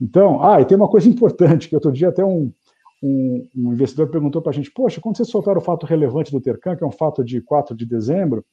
Então, 0.00 0.42
ah, 0.42 0.60
e 0.60 0.64
tem 0.64 0.76
uma 0.76 0.88
coisa 0.88 1.08
importante, 1.10 1.68
que 1.68 1.74
outro 1.74 1.90
dia 1.90 2.08
até 2.08 2.24
um, 2.24 2.52
um, 3.02 3.48
um 3.56 3.72
investidor 3.72 4.08
perguntou 4.08 4.42
para 4.42 4.50
a 4.50 4.54
gente, 4.54 4.70
poxa, 4.70 5.00
quando 5.00 5.16
vocês 5.16 5.28
soltaram 5.28 5.58
o 5.58 5.64
fato 5.64 5.86
relevante 5.86 6.30
do 6.30 6.40
Tercan, 6.40 6.76
que 6.76 6.84
é 6.84 6.86
um 6.86 6.92
fato 6.92 7.24
de 7.24 7.40
4 7.40 7.74
de 7.74 7.86
dezembro, 7.86 8.44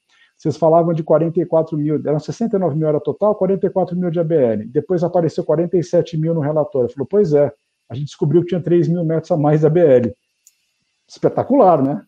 vocês 0.44 0.58
falavam 0.58 0.94
de 0.94 1.04
44 1.04 1.78
mil, 1.78 2.02
eram 2.06 2.20
69 2.20 2.76
mil 2.76 2.86
era 2.86 3.00
total, 3.00 3.34
44 3.34 3.96
mil 3.96 4.12
de 4.12 4.20
ABL. 4.20 4.66
Depois 4.68 5.02
apareceu 5.02 5.42
47 5.42 6.18
mil 6.18 6.34
no 6.34 6.42
relatório. 6.42 6.90
Falou, 6.90 7.08
pois 7.10 7.34
é, 7.34 7.50
a 7.88 7.96
gente 7.96 8.08
descobriu 8.08 8.42
que 8.42 8.50
tinha 8.50 8.62
3 8.62 8.90
mil 8.90 9.06
metros 9.06 9.32
a 9.32 9.38
mais 9.38 9.62
de 9.62 9.68
ABL. 9.68 10.12
Espetacular, 11.08 11.82
né? 11.82 12.06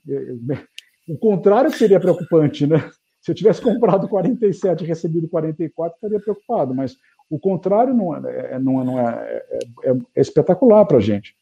O 1.07 1.17
contrário 1.17 1.71
seria 1.71 1.97
preocupante, 1.97 2.67
né? 2.67 2.89
Se 3.21 3.31
eu 3.31 3.35
tivesse 3.35 3.61
comprado 3.63 4.05
47 4.09 4.83
e 4.83 4.87
recebido 4.87 5.29
44, 5.29 5.95
estaria 5.95 6.19
preocupado, 6.19 6.75
mas 6.75 6.97
o 7.29 7.39
contrário 7.39 7.93
não 7.93 8.17
é, 8.17 8.55
é 8.55 8.59
não 8.59 8.81
é, 8.81 8.83
não 8.83 8.99
é, 8.99 9.43
é, 9.83 9.91
é 10.13 10.21
espetacular 10.21 10.83
para 10.85 10.97
a 10.97 11.01
gente. 11.01 11.37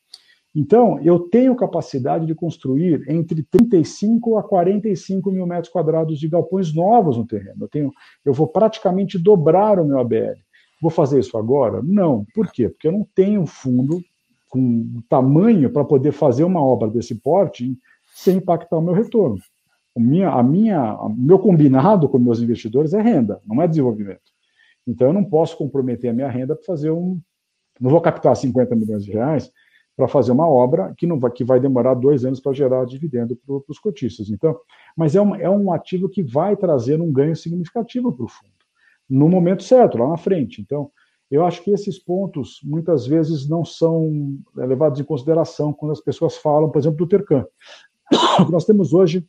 Então, 0.56 1.00
eu 1.00 1.18
tenho 1.20 1.56
capacidade 1.56 2.28
de 2.28 2.36
construir 2.36 3.04
entre 3.10 3.42
35 3.42 4.38
a 4.38 4.44
45 4.44 5.32
mil 5.32 5.48
metros 5.48 5.72
quadrados 5.72 6.20
de 6.20 6.28
galpões 6.28 6.74
novos 6.74 7.18
no 7.18 7.26
terreno. 7.26 7.58
Eu, 7.62 7.68
tenho, 7.68 7.92
eu 8.24 8.34
vou 8.34 8.48
praticamente 8.48 9.18
dobrar 9.18 9.80
o 9.80 9.86
meu 9.86 10.00
ABL. 10.00 10.38
Vou 10.80 10.92
fazer 10.92 11.20
isso 11.20 11.38
agora? 11.38 11.82
Não. 11.82 12.26
Por 12.36 12.52
quê? 12.52 12.70
Porque 12.70 12.88
eu 12.88 12.92
não 12.92 13.08
tenho 13.16 13.46
fundo 13.48 14.00
com 14.48 15.02
tamanho 15.10 15.72
para 15.72 15.84
poder 15.84 16.12
fazer 16.12 16.44
uma 16.44 16.62
obra 16.62 16.88
desse 16.88 17.16
porte 17.16 17.76
sem 18.14 18.38
impactar 18.38 18.78
o 18.78 18.82
meu 18.82 18.94
retorno. 18.94 19.38
O 19.96 20.00
minha, 20.00 20.30
a 20.30 20.44
minha, 20.44 20.96
o 20.96 21.10
meu 21.10 21.40
combinado 21.40 22.08
com 22.08 22.20
meus 22.20 22.40
investidores 22.40 22.94
é 22.94 23.02
renda, 23.02 23.42
não 23.46 23.62
é 23.62 23.68
desenvolvimento. 23.68 24.22
Então 24.88 25.08
eu 25.08 25.14
não 25.14 25.24
posso 25.24 25.58
comprometer 25.58 26.12
a 26.12 26.14
minha 26.14 26.30
renda 26.30 26.56
para 26.56 26.66
fazer 26.66 26.92
um. 26.92 27.20
Não 27.80 27.90
vou 27.90 28.02
captar 28.02 28.36
50 28.36 28.76
milhões 28.76 29.04
de 29.04 29.12
reais 29.12 29.52
para 29.96 30.08
fazer 30.08 30.32
uma 30.32 30.48
obra 30.48 30.94
que, 30.98 31.06
não 31.06 31.20
vai, 31.20 31.32
que 31.32 31.44
vai 31.44 31.60
demorar 31.60 31.94
dois 31.94 32.26
anos 32.26 32.40
para 32.40 32.54
gerar 32.54 32.86
dividendo 32.86 33.36
para 33.36 33.62
os 33.68 33.80
cotistas. 33.80 34.30
Então, 34.30 34.58
mas 34.98 35.16
é 35.16 35.22
um, 35.22 35.36
é 35.36 35.50
um 35.50 35.72
ativo 35.72 36.10
que 36.10 36.24
vai 36.24 36.56
trazer 36.56 37.00
um 37.00 37.12
ganho 37.12 37.36
significativo 37.36 38.12
para 38.12 38.26
o 38.26 38.28
fundo, 38.28 38.52
no 39.10 39.30
momento 39.30 39.64
certo, 39.64 39.98
lá 39.98 40.08
na 40.08 40.18
frente. 40.18 40.62
Então, 40.62 40.90
eu 41.30 41.46
acho 41.46 41.64
que 41.64 41.72
esses 41.72 41.98
pontos 41.98 42.60
muitas 42.64 43.06
vezes 43.08 43.48
não 43.48 43.64
são 43.64 44.38
é, 44.58 44.66
levados 44.66 45.00
em 45.00 45.04
consideração 45.04 45.74
quando 45.74 45.92
as 45.92 46.02
pessoas 46.02 46.38
falam, 46.38 46.70
por 46.70 46.80
exemplo, 46.80 46.98
do 46.98 47.08
Tercan. 47.08 47.46
Nós 48.52 48.66
temos 48.66 48.94
hoje 48.94 49.26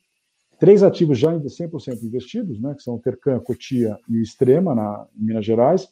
três 0.58 0.82
ativos 0.82 1.18
já 1.18 1.32
100% 1.32 2.02
investidos, 2.02 2.60
né, 2.60 2.74
que 2.74 2.82
são 2.82 2.98
Tercan, 2.98 3.38
Cotia 3.40 3.98
e 4.08 4.20
Extrema, 4.22 4.74
na, 4.74 5.06
em 5.16 5.24
Minas 5.24 5.44
Gerais. 5.44 5.88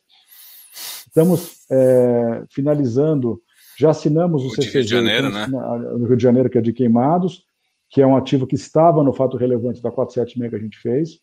Estamos 1.06 1.66
é, 1.70 2.44
finalizando 2.50 3.40
já 3.82 3.90
assinamos 3.90 4.44
o, 4.44 4.46
o 4.46 4.50
CCG 4.50 4.72
Rio 4.72 4.84
de 4.84 4.90
Janeiro, 4.90 5.30
né? 5.30 5.46
no 5.46 6.06
Rio 6.06 6.16
de 6.16 6.22
Janeiro, 6.22 6.48
que 6.48 6.56
é 6.56 6.60
de 6.60 6.72
queimados, 6.72 7.44
que 7.90 8.00
é 8.00 8.06
um 8.06 8.16
ativo 8.16 8.46
que 8.46 8.54
estava 8.54 9.02
no 9.02 9.12
fato 9.12 9.36
relevante 9.36 9.82
da 9.82 9.90
476 9.90 10.50
que 10.50 10.56
a 10.56 10.58
gente 10.58 10.78
fez. 10.78 11.20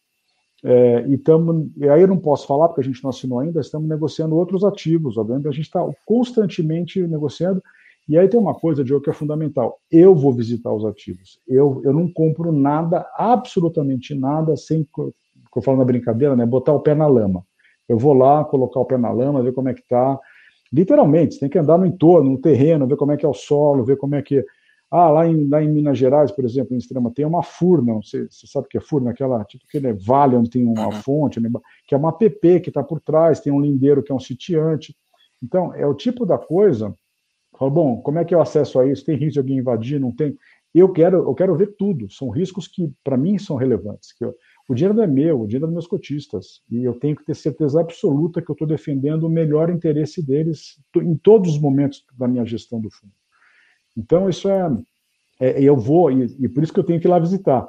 É, 0.61 1.05
e, 1.07 1.17
tamo, 1.17 1.71
e 1.77 1.87
aí 1.87 2.01
eu 2.01 2.07
não 2.07 2.17
posso 2.17 2.45
falar, 2.45 2.67
porque 2.67 2.81
a 2.81 2.83
gente 2.83 3.01
não 3.01 3.09
assinou 3.09 3.39
ainda, 3.39 3.61
estamos 3.61 3.87
negociando 3.87 4.35
outros 4.35 4.65
ativos, 4.65 5.17
obviamente, 5.17 5.47
a 5.47 5.51
gente 5.51 5.65
está 5.65 5.81
constantemente 6.05 7.01
negociando. 7.07 7.63
E 8.09 8.17
aí 8.17 8.27
tem 8.27 8.39
uma 8.39 8.53
coisa, 8.53 8.83
Diogo, 8.83 9.03
que 9.03 9.09
é 9.09 9.13
fundamental. 9.13 9.79
Eu 9.89 10.13
vou 10.13 10.33
visitar 10.33 10.73
os 10.73 10.83
ativos. 10.83 11.39
Eu, 11.47 11.81
eu 11.85 11.93
não 11.93 12.11
compro 12.11 12.51
nada, 12.51 13.09
absolutamente 13.15 14.13
nada, 14.13 14.57
sem, 14.57 14.83
que 14.83 14.99
eu 15.57 15.61
falo 15.61 15.77
na 15.77 15.85
brincadeira, 15.85 16.35
né? 16.35 16.45
Botar 16.45 16.73
o 16.73 16.81
pé 16.81 16.93
na 16.93 17.07
lama. 17.07 17.43
Eu 17.87 17.97
vou 17.97 18.13
lá, 18.13 18.43
colocar 18.43 18.79
o 18.79 18.85
pé 18.85 18.97
na 18.97 19.11
lama, 19.11 19.41
ver 19.41 19.53
como 19.53 19.69
é 19.69 19.73
que 19.73 19.81
está, 19.81 20.19
Literalmente, 20.71 21.33
você 21.33 21.41
tem 21.41 21.49
que 21.49 21.57
andar 21.57 21.77
no 21.77 21.85
entorno, 21.85 22.31
no 22.31 22.37
terreno, 22.37 22.87
ver 22.87 22.95
como 22.95 23.11
é 23.11 23.17
que 23.17 23.25
é 23.25 23.29
o 23.29 23.33
solo, 23.33 23.83
ver 23.83 23.97
como 23.97 24.15
é 24.15 24.21
que. 24.21 24.43
Ah, 24.91 25.09
lá 25.09 25.27
em, 25.27 25.47
lá 25.47 25.63
em 25.63 25.69
Minas 25.69 25.99
Gerais, 25.99 26.31
por 26.31 26.43
exemplo, 26.43 26.73
em 26.73 26.77
Extrema, 26.79 27.11
tem 27.13 27.23
uma 27.23 27.43
furna, 27.43 27.93
você, 27.93 28.27
você 28.27 28.47
sabe 28.47 28.65
o 28.65 28.69
que 28.69 28.77
é 28.77 28.81
furna? 28.81 29.11
Aquela, 29.11 29.43
tipo 29.45 29.63
aquele 29.67 29.93
vale 29.93 30.35
onde 30.35 30.49
tem 30.49 30.65
uma 30.65 30.91
fonte, 30.91 31.39
né, 31.39 31.47
que 31.85 31.93
é 31.93 31.97
uma 31.97 32.11
PP 32.11 32.61
que 32.61 32.69
está 32.69 32.83
por 32.83 32.99
trás, 32.99 33.39
tem 33.39 33.53
um 33.53 33.61
lindeiro 33.61 34.01
que 34.01 34.11
é 34.11 34.15
um 34.15 34.19
sitiante. 34.19 34.95
Então, 35.43 35.73
é 35.75 35.85
o 35.85 35.93
tipo 35.93 36.25
da 36.25 36.39
coisa. 36.39 36.93
Fala, 37.57 37.69
bom, 37.69 38.01
como 38.01 38.17
é 38.17 38.25
que 38.25 38.33
eu 38.33 38.41
acesso 38.41 38.79
a 38.79 38.87
isso? 38.87 39.05
Tem 39.05 39.15
risco 39.15 39.33
de 39.33 39.39
alguém 39.39 39.57
invadir? 39.57 39.99
Não 39.99 40.11
tem? 40.11 40.35
Eu 40.73 40.91
quero, 40.91 41.17
eu 41.17 41.35
quero 41.35 41.55
ver 41.55 41.75
tudo. 41.77 42.11
São 42.11 42.29
riscos 42.29 42.67
que, 42.67 42.91
para 43.03 43.17
mim, 43.17 43.37
são 43.37 43.55
relevantes. 43.55 44.13
Que 44.13 44.25
eu, 44.25 44.35
o 44.69 44.75
dinheiro 44.75 44.93
não 44.93 45.03
é 45.03 45.07
meu, 45.07 45.41
o 45.41 45.47
dinheiro 45.47 45.65
é 45.65 45.67
dos 45.67 45.73
meus 45.73 45.87
cotistas. 45.87 46.61
E 46.69 46.83
eu 46.83 46.93
tenho 46.93 47.15
que 47.15 47.25
ter 47.25 47.35
certeza 47.35 47.81
absoluta 47.81 48.39
que 48.39 48.51
eu 48.51 48.53
estou 48.53 48.67
defendendo 48.67 49.23
o 49.23 49.29
melhor 49.29 49.71
interesse 49.71 50.23
deles 50.23 50.79
em 50.95 51.15
todos 51.15 51.53
os 51.53 51.59
momentos 51.59 52.05
da 52.15 52.27
minha 52.27 52.45
gestão 52.45 52.79
do 52.79 52.91
fundo. 52.91 53.11
Então, 53.97 54.29
isso 54.29 54.47
é. 54.47 54.69
é 55.39 55.59
eu 55.59 55.75
vou, 55.75 56.11
e, 56.11 56.37
e, 56.39 56.47
por 56.47 56.61
isso 56.61 56.71
que 56.71 56.79
eu 56.79 56.83
tenho 56.83 56.99
que 56.99 57.07
ir 57.07 57.09
lá 57.09 57.17
visitar. 57.17 57.67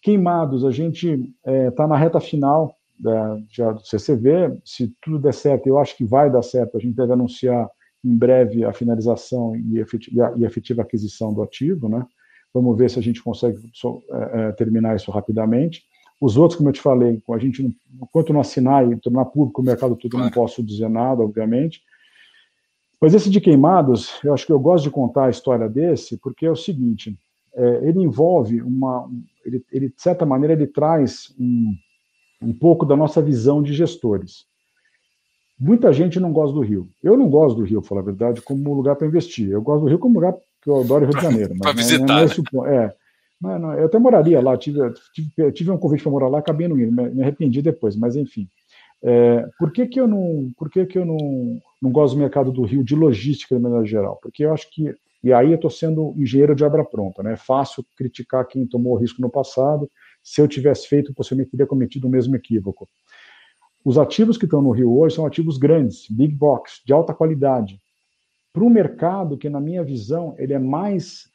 Queimados, 0.00 0.64
a 0.64 0.70
gente 0.70 1.08
está 1.10 1.52
é, 1.52 1.70
tá 1.70 1.86
na 1.86 1.98
reta 1.98 2.18
final 2.18 2.74
da, 2.98 3.38
já 3.50 3.72
do 3.72 3.84
CCV. 3.86 4.58
Se 4.64 4.90
tudo 5.02 5.18
der 5.18 5.34
certo, 5.34 5.66
eu 5.66 5.76
acho 5.76 5.94
que 5.98 6.04
vai 6.04 6.30
dar 6.30 6.42
certo. 6.42 6.78
A 6.78 6.80
gente 6.80 6.96
deve 6.96 7.12
anunciar 7.12 7.68
em 8.02 8.16
breve 8.16 8.64
a 8.64 8.72
finalização 8.72 9.54
e 9.54 9.78
efetiva, 9.78 10.32
e 10.34 10.46
efetiva 10.46 10.80
aquisição 10.80 11.34
do 11.34 11.42
ativo, 11.42 11.90
né? 11.90 12.06
Vamos 12.54 12.78
ver 12.78 12.88
se 12.88 12.98
a 12.98 13.02
gente 13.02 13.22
consegue 13.22 13.58
é, 14.10 14.40
é, 14.40 14.52
terminar 14.52 14.96
isso 14.96 15.10
rapidamente. 15.10 15.82
Os 16.20 16.36
outros, 16.36 16.56
como 16.56 16.68
eu 16.68 16.72
te 16.72 16.80
falei, 16.80 17.22
a 17.30 17.38
gente, 17.38 17.76
enquanto 18.02 18.32
não 18.32 18.40
assinar 18.40 18.90
e 18.90 18.96
tornar 18.96 19.24
público 19.26 19.62
o 19.62 19.64
mercado 19.64 19.94
todo, 19.94 20.10
claro. 20.10 20.26
não 20.26 20.32
posso 20.32 20.62
dizer 20.62 20.88
nada, 20.88 21.22
obviamente. 21.22 21.80
Mas 23.00 23.14
esse 23.14 23.30
de 23.30 23.40
queimados, 23.40 24.18
eu 24.24 24.34
acho 24.34 24.44
que 24.44 24.52
eu 24.52 24.58
gosto 24.58 24.84
de 24.84 24.90
contar 24.90 25.26
a 25.26 25.30
história 25.30 25.68
desse, 25.68 26.16
porque 26.18 26.46
é 26.46 26.50
o 26.50 26.56
seguinte: 26.56 27.16
é, 27.54 27.88
ele 27.88 28.02
envolve 28.02 28.60
uma, 28.60 29.08
ele, 29.44 29.64
ele, 29.72 29.88
de 29.88 30.02
certa 30.02 30.26
maneira, 30.26 30.54
ele 30.54 30.66
traz 30.66 31.32
um, 31.38 31.74
um 32.42 32.52
pouco 32.52 32.84
da 32.84 32.96
nossa 32.96 33.22
visão 33.22 33.62
de 33.62 33.72
gestores. 33.72 34.46
Muita 35.58 35.92
gente 35.92 36.20
não 36.20 36.32
gosta 36.32 36.54
do 36.54 36.60
Rio. 36.60 36.88
Eu 37.02 37.16
não 37.16 37.28
gosto 37.28 37.56
do 37.56 37.64
Rio, 37.64 37.80
para 37.80 37.88
falar 37.88 38.00
a 38.00 38.04
verdade, 38.04 38.42
como 38.42 38.74
lugar 38.74 38.94
para 38.94 39.06
investir. 39.06 39.50
Eu 39.50 39.60
gosto 39.60 39.82
do 39.82 39.88
Rio 39.88 39.98
como 39.98 40.14
lugar 40.14 40.34
que 40.62 40.70
eu 40.70 40.80
adoro 40.80 41.06
Rio 41.06 41.16
de 41.16 41.22
Janeiro. 41.22 41.54
para 41.58 41.72
visitar. 41.72 42.26
Não, 42.52 42.66
é, 42.66 42.76
é, 42.86 42.94
não, 43.40 43.58
não, 43.58 43.74
eu 43.74 43.86
até 43.86 43.98
moraria 43.98 44.40
lá, 44.40 44.56
tive, 44.56 44.80
tive, 45.12 45.52
tive 45.52 45.70
um 45.70 45.78
convite 45.78 46.02
para 46.02 46.12
morar 46.12 46.28
lá, 46.28 46.38
acabei 46.38 46.66
não 46.66 46.78
indo, 46.78 46.92
me, 46.92 47.22
arrependi 47.22 47.62
depois, 47.62 47.96
mas 47.96 48.16
enfim. 48.16 48.48
É, 49.02 49.48
por 49.58 49.70
que, 49.70 49.86
que 49.86 50.00
eu, 50.00 50.08
não, 50.08 50.50
por 50.56 50.68
que 50.68 50.84
que 50.84 50.98
eu 50.98 51.04
não, 51.04 51.60
não 51.80 51.90
gosto 51.92 52.14
do 52.14 52.20
mercado 52.20 52.50
do 52.50 52.62
Rio 52.62 52.82
de 52.82 52.96
logística 52.96 53.54
de 53.54 53.62
maneira 53.62 53.86
geral? 53.86 54.18
Porque 54.20 54.44
eu 54.44 54.52
acho 54.52 54.68
que, 54.70 54.92
e 55.22 55.32
aí 55.32 55.50
eu 55.50 55.54
estou 55.54 55.70
sendo 55.70 56.14
engenheiro 56.16 56.54
de 56.54 56.64
obra 56.64 56.84
pronta, 56.84 57.22
né? 57.22 57.34
É 57.34 57.36
fácil 57.36 57.84
criticar 57.96 58.46
quem 58.46 58.66
tomou 58.66 58.96
risco 58.96 59.22
no 59.22 59.30
passado, 59.30 59.88
se 60.22 60.40
eu 60.40 60.48
tivesse 60.48 60.88
feito, 60.88 61.14
possivelmente 61.14 61.52
teria 61.52 61.66
cometido 61.66 62.08
o 62.08 62.10
mesmo 62.10 62.34
equívoco. 62.34 62.88
Os 63.84 63.96
ativos 63.96 64.36
que 64.36 64.46
estão 64.46 64.60
no 64.60 64.72
Rio 64.72 64.98
hoje 64.98 65.14
são 65.14 65.24
ativos 65.24 65.58
grandes, 65.58 66.06
big 66.10 66.34
box, 66.34 66.82
de 66.84 66.92
alta 66.92 67.14
qualidade, 67.14 67.80
para 68.52 68.64
um 68.64 68.70
mercado 68.70 69.38
que, 69.38 69.48
na 69.48 69.60
minha 69.60 69.84
visão, 69.84 70.34
ele 70.38 70.52
é 70.52 70.58
mais 70.58 71.30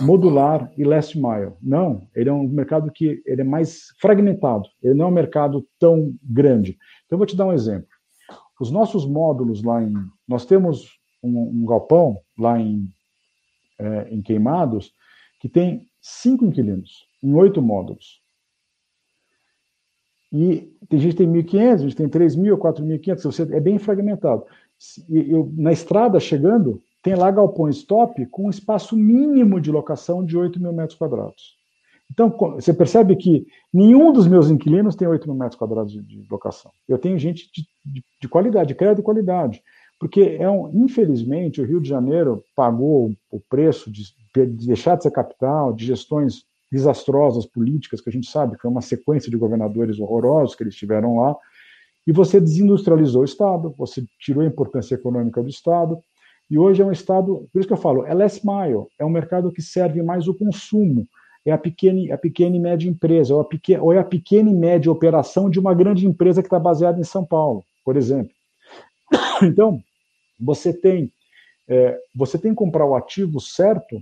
modular 0.00 0.70
e 0.76 0.84
last 0.84 1.16
mile. 1.16 1.52
Não, 1.62 2.08
ele 2.14 2.28
é 2.28 2.32
um 2.32 2.48
mercado 2.48 2.90
que 2.90 3.22
ele 3.24 3.40
é 3.40 3.44
mais 3.44 3.86
fragmentado. 4.00 4.68
Ele 4.82 4.94
não 4.94 5.06
é 5.06 5.08
um 5.08 5.12
mercado 5.12 5.66
tão 5.78 6.14
grande. 6.22 6.72
Então, 7.06 7.16
eu 7.16 7.18
vou 7.18 7.26
te 7.26 7.36
dar 7.36 7.46
um 7.46 7.52
exemplo. 7.52 7.88
Os 8.60 8.70
nossos 8.70 9.06
módulos 9.06 9.62
lá 9.62 9.82
em... 9.82 9.94
Nós 10.26 10.44
temos 10.44 10.98
um, 11.22 11.62
um 11.62 11.66
galpão 11.66 12.20
lá 12.36 12.58
em, 12.60 12.88
é, 13.78 14.08
em 14.10 14.20
Queimados 14.20 14.92
que 15.40 15.48
tem 15.48 15.86
cinco 16.00 16.44
inquilinos, 16.44 17.06
em 17.22 17.32
oito 17.34 17.62
módulos. 17.62 18.20
E 20.32 20.76
tem 20.88 20.98
gente 20.98 21.12
que 21.12 21.18
tem 21.18 21.32
1.500, 21.32 21.74
a 21.74 21.76
gente 21.78 21.96
tem 21.96 22.08
3.000, 22.08 22.56
4.500, 22.58 23.52
é 23.52 23.60
bem 23.60 23.78
fragmentado. 23.78 24.44
Eu, 25.08 25.50
na 25.56 25.72
estrada, 25.72 26.20
chegando, 26.20 26.82
tem 27.02 27.14
lá 27.14 27.30
galpões 27.30 27.82
top 27.82 28.26
com 28.26 28.46
um 28.46 28.50
espaço 28.50 28.96
mínimo 28.96 29.60
de 29.60 29.70
locação 29.70 30.24
de 30.24 30.36
8 30.36 30.60
mil 30.60 30.72
metros 30.72 30.98
quadrados. 30.98 31.56
Então, 32.10 32.34
você 32.54 32.72
percebe 32.72 33.14
que 33.16 33.46
nenhum 33.72 34.12
dos 34.12 34.26
meus 34.26 34.50
inquilinos 34.50 34.96
tem 34.96 35.06
8 35.06 35.26
mil 35.26 35.36
metros 35.36 35.58
quadrados 35.58 35.92
de, 35.92 36.02
de 36.02 36.26
locação. 36.30 36.70
Eu 36.88 36.98
tenho 36.98 37.18
gente 37.18 37.50
de, 37.52 37.66
de, 37.84 38.04
de 38.20 38.28
qualidade, 38.28 38.68
de 38.68 38.74
crédito 38.74 38.98
de 38.98 39.02
qualidade. 39.02 39.62
Porque, 40.00 40.36
é 40.38 40.48
um, 40.48 40.70
infelizmente, 40.84 41.60
o 41.60 41.64
Rio 41.64 41.80
de 41.80 41.88
Janeiro 41.88 42.42
pagou 42.56 43.12
o 43.30 43.40
preço 43.40 43.90
de, 43.90 44.04
de 44.34 44.66
deixar 44.66 44.96
de 44.96 45.02
ser 45.02 45.10
capital, 45.10 45.72
de 45.72 45.84
gestões 45.84 46.44
desastrosas 46.70 47.46
políticas, 47.46 48.00
que 48.00 48.08
a 48.08 48.12
gente 48.12 48.30
sabe 48.30 48.56
que 48.56 48.66
é 48.66 48.70
uma 48.70 48.82
sequência 48.82 49.30
de 49.30 49.36
governadores 49.36 49.98
horrorosos 49.98 50.54
que 50.54 50.62
eles 50.62 50.76
tiveram 50.76 51.16
lá, 51.16 51.36
e 52.06 52.12
você 52.12 52.40
desindustrializou 52.40 53.22
o 53.22 53.24
Estado, 53.24 53.74
você 53.76 54.04
tirou 54.18 54.42
a 54.42 54.46
importância 54.46 54.94
econômica 54.94 55.42
do 55.42 55.48
Estado, 55.48 55.98
e 56.50 56.58
hoje 56.58 56.80
é 56.80 56.84
um 56.84 56.92
Estado, 56.92 57.48
por 57.52 57.58
isso 57.58 57.68
que 57.68 57.74
eu 57.74 57.78
falo, 57.78 58.06
é 58.06 58.14
less 58.14 58.40
mile, 58.44 58.86
é 58.98 59.04
um 59.04 59.10
mercado 59.10 59.52
que 59.52 59.60
serve 59.60 60.02
mais 60.02 60.26
o 60.28 60.34
consumo, 60.34 61.06
é 61.44 61.52
a 61.52 61.58
pequena, 61.58 62.14
a 62.14 62.18
pequena 62.18 62.56
e 62.56 62.60
média 62.60 62.88
empresa, 62.88 63.34
ou, 63.34 63.40
a 63.40 63.44
pequena, 63.44 63.82
ou 63.82 63.92
é 63.92 63.98
a 63.98 64.04
pequena 64.04 64.50
e 64.50 64.54
média 64.54 64.90
operação 64.90 65.50
de 65.50 65.58
uma 65.58 65.74
grande 65.74 66.06
empresa 66.06 66.42
que 66.42 66.46
está 66.46 66.58
baseada 66.58 67.00
em 67.00 67.04
São 67.04 67.24
Paulo, 67.24 67.64
por 67.84 67.96
exemplo. 67.96 68.32
Então, 69.42 69.80
você 70.38 70.72
tem, 70.72 71.12
é, 71.68 71.98
você 72.14 72.38
tem 72.38 72.50
que 72.50 72.56
comprar 72.56 72.84
o 72.84 72.94
ativo 72.94 73.40
certo 73.40 74.00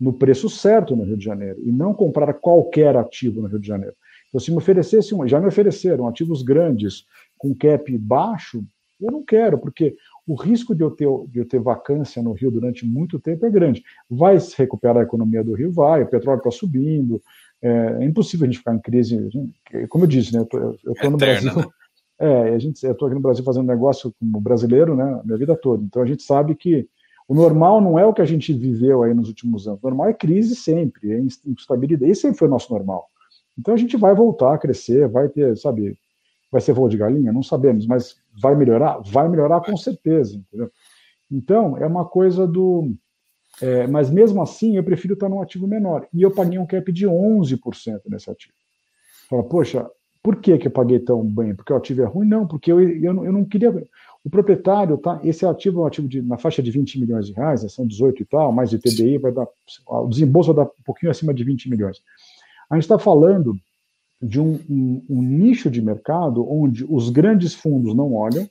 no 0.00 0.12
preço 0.12 0.48
certo 0.48 0.96
no 0.96 1.04
Rio 1.04 1.16
de 1.16 1.24
Janeiro 1.24 1.60
e 1.62 1.70
não 1.70 1.94
comprar 1.94 2.32
qualquer 2.34 2.96
ativo 2.96 3.40
no 3.40 3.48
Rio 3.48 3.60
de 3.60 3.68
Janeiro. 3.68 3.94
Então, 4.28 4.40
se 4.40 4.50
me 4.50 4.56
oferecesse, 4.56 5.14
já 5.26 5.38
me 5.38 5.46
ofereceram 5.46 6.08
ativos 6.08 6.42
grandes 6.42 7.04
com 7.38 7.54
cap 7.54 7.96
baixo, 7.98 8.64
eu 9.00 9.10
não 9.10 9.22
quero, 9.24 9.58
porque 9.58 9.96
o 10.26 10.34
risco 10.34 10.74
de 10.74 10.82
eu, 10.82 10.90
ter, 10.90 11.08
de 11.28 11.40
eu 11.40 11.44
ter 11.44 11.60
vacância 11.60 12.22
no 12.22 12.32
Rio 12.32 12.50
durante 12.50 12.86
muito 12.86 13.18
tempo 13.18 13.44
é 13.44 13.50
grande. 13.50 13.82
Vai 14.08 14.38
se 14.38 14.56
recuperar 14.56 14.98
a 14.98 15.02
economia 15.02 15.42
do 15.42 15.54
Rio? 15.54 15.72
Vai, 15.72 16.02
o 16.02 16.06
petróleo 16.06 16.38
está 16.38 16.50
subindo, 16.50 17.20
é, 17.60 17.98
é, 18.00 18.04
impossível 18.04 18.44
a 18.44 18.46
gente 18.50 18.58
ficar 18.58 18.74
em 18.74 18.80
crise. 18.80 19.28
Como 19.88 20.04
eu 20.04 20.08
disse, 20.08 20.32
né, 20.32 20.46
eu 20.52 20.92
estou 20.92 21.10
no 21.10 21.16
Brasil. 21.16 21.54
Né? 21.54 21.64
É, 22.18 22.54
a 22.54 22.58
gente, 22.58 22.84
eu 22.84 22.92
estou 22.92 23.06
aqui 23.06 23.16
no 23.16 23.20
Brasil 23.20 23.42
fazendo 23.42 23.66
negócio 23.66 24.14
como 24.18 24.40
brasileiro, 24.40 24.94
né, 24.94 25.02
a 25.02 25.22
minha 25.24 25.36
vida 25.36 25.56
toda. 25.56 25.82
Então 25.82 26.02
a 26.02 26.06
gente 26.06 26.22
sabe 26.22 26.54
que 26.54 26.86
o 27.26 27.34
normal 27.34 27.80
não 27.80 27.98
é 27.98 28.06
o 28.06 28.12
que 28.12 28.22
a 28.22 28.26
gente 28.26 28.52
viveu 28.52 29.02
aí 29.02 29.12
nos 29.12 29.28
últimos 29.28 29.66
anos. 29.66 29.80
O 29.82 29.86
normal 29.86 30.08
é 30.08 30.12
crise 30.12 30.54
sempre, 30.54 31.12
é 31.12 31.18
instabilidade. 31.18 32.10
Esse 32.10 32.22
sempre 32.22 32.38
foi 32.38 32.46
o 32.46 32.50
nosso 32.50 32.72
normal. 32.72 33.06
Então 33.58 33.74
a 33.74 33.76
gente 33.76 33.96
vai 33.96 34.14
voltar 34.14 34.54
a 34.54 34.58
crescer, 34.58 35.08
vai 35.08 35.28
ter, 35.28 35.56
sabe, 35.56 35.96
vai 36.50 36.60
ser 36.60 36.72
voo 36.72 36.88
de 36.88 36.96
galinha? 36.96 37.32
Não 37.32 37.42
sabemos, 37.42 37.86
mas 37.86 38.16
vai 38.40 38.54
melhorar? 38.54 38.98
Vai 39.04 39.28
melhorar 39.28 39.60
com 39.60 39.76
certeza, 39.76 40.36
entendeu? 40.36 40.70
Então, 41.30 41.76
é 41.78 41.86
uma 41.86 42.04
coisa 42.04 42.46
do. 42.46 42.92
É, 43.60 43.86
mas 43.86 44.10
mesmo 44.10 44.42
assim, 44.42 44.76
eu 44.76 44.84
prefiro 44.84 45.14
estar 45.14 45.28
num 45.28 45.42
ativo 45.42 45.66
menor. 45.66 46.06
E 46.12 46.22
eu 46.22 46.30
paguei 46.30 46.58
um 46.58 46.66
cap 46.66 46.90
de 46.90 47.06
11% 47.06 48.00
nesse 48.06 48.30
ativo. 48.30 48.54
Fala, 49.28 49.42
poxa, 49.42 49.90
por 50.22 50.36
que, 50.36 50.56
que 50.56 50.68
eu 50.68 50.70
paguei 50.70 50.98
tão 50.98 51.22
bem? 51.24 51.54
Porque 51.54 51.72
o 51.72 51.76
ativo 51.76 52.02
é 52.02 52.04
ruim? 52.04 52.26
Não, 52.26 52.46
porque 52.46 52.70
eu, 52.70 52.80
eu, 52.80 53.24
eu 53.24 53.32
não 53.32 53.44
queria. 53.44 53.70
O 54.24 54.30
proprietário, 54.30 54.96
tá, 54.98 55.20
esse 55.24 55.44
ativo 55.44 55.80
é 55.80 55.82
um 55.82 55.86
ativo 55.86 56.06
de, 56.06 56.22
na 56.22 56.38
faixa 56.38 56.62
de 56.62 56.70
20 56.70 57.00
milhões 57.00 57.26
de 57.26 57.32
reais, 57.32 57.62
né, 57.62 57.68
são 57.68 57.84
18 57.84 58.22
e 58.22 58.24
tal, 58.24 58.52
mais 58.52 58.70
de 58.70 58.78
TBI, 58.78 59.18
vai 59.18 59.32
dar, 59.32 59.48
o 59.84 60.06
desembolso 60.06 60.54
vai 60.54 60.64
dar 60.64 60.70
um 60.70 60.82
pouquinho 60.84 61.10
acima 61.10 61.34
de 61.34 61.42
20 61.42 61.68
milhões. 61.68 62.00
A 62.70 62.76
gente 62.76 62.84
está 62.84 63.00
falando 63.00 63.56
de 64.22 64.40
um, 64.40 64.58
um, 64.68 65.04
um, 65.10 65.22
nicho 65.22 65.70
de 65.70 65.82
mercado 65.82 66.46
onde 66.48 66.86
os 66.88 67.10
grandes 67.10 67.54
fundos 67.54 67.94
não 67.94 68.14
olham, 68.14 68.48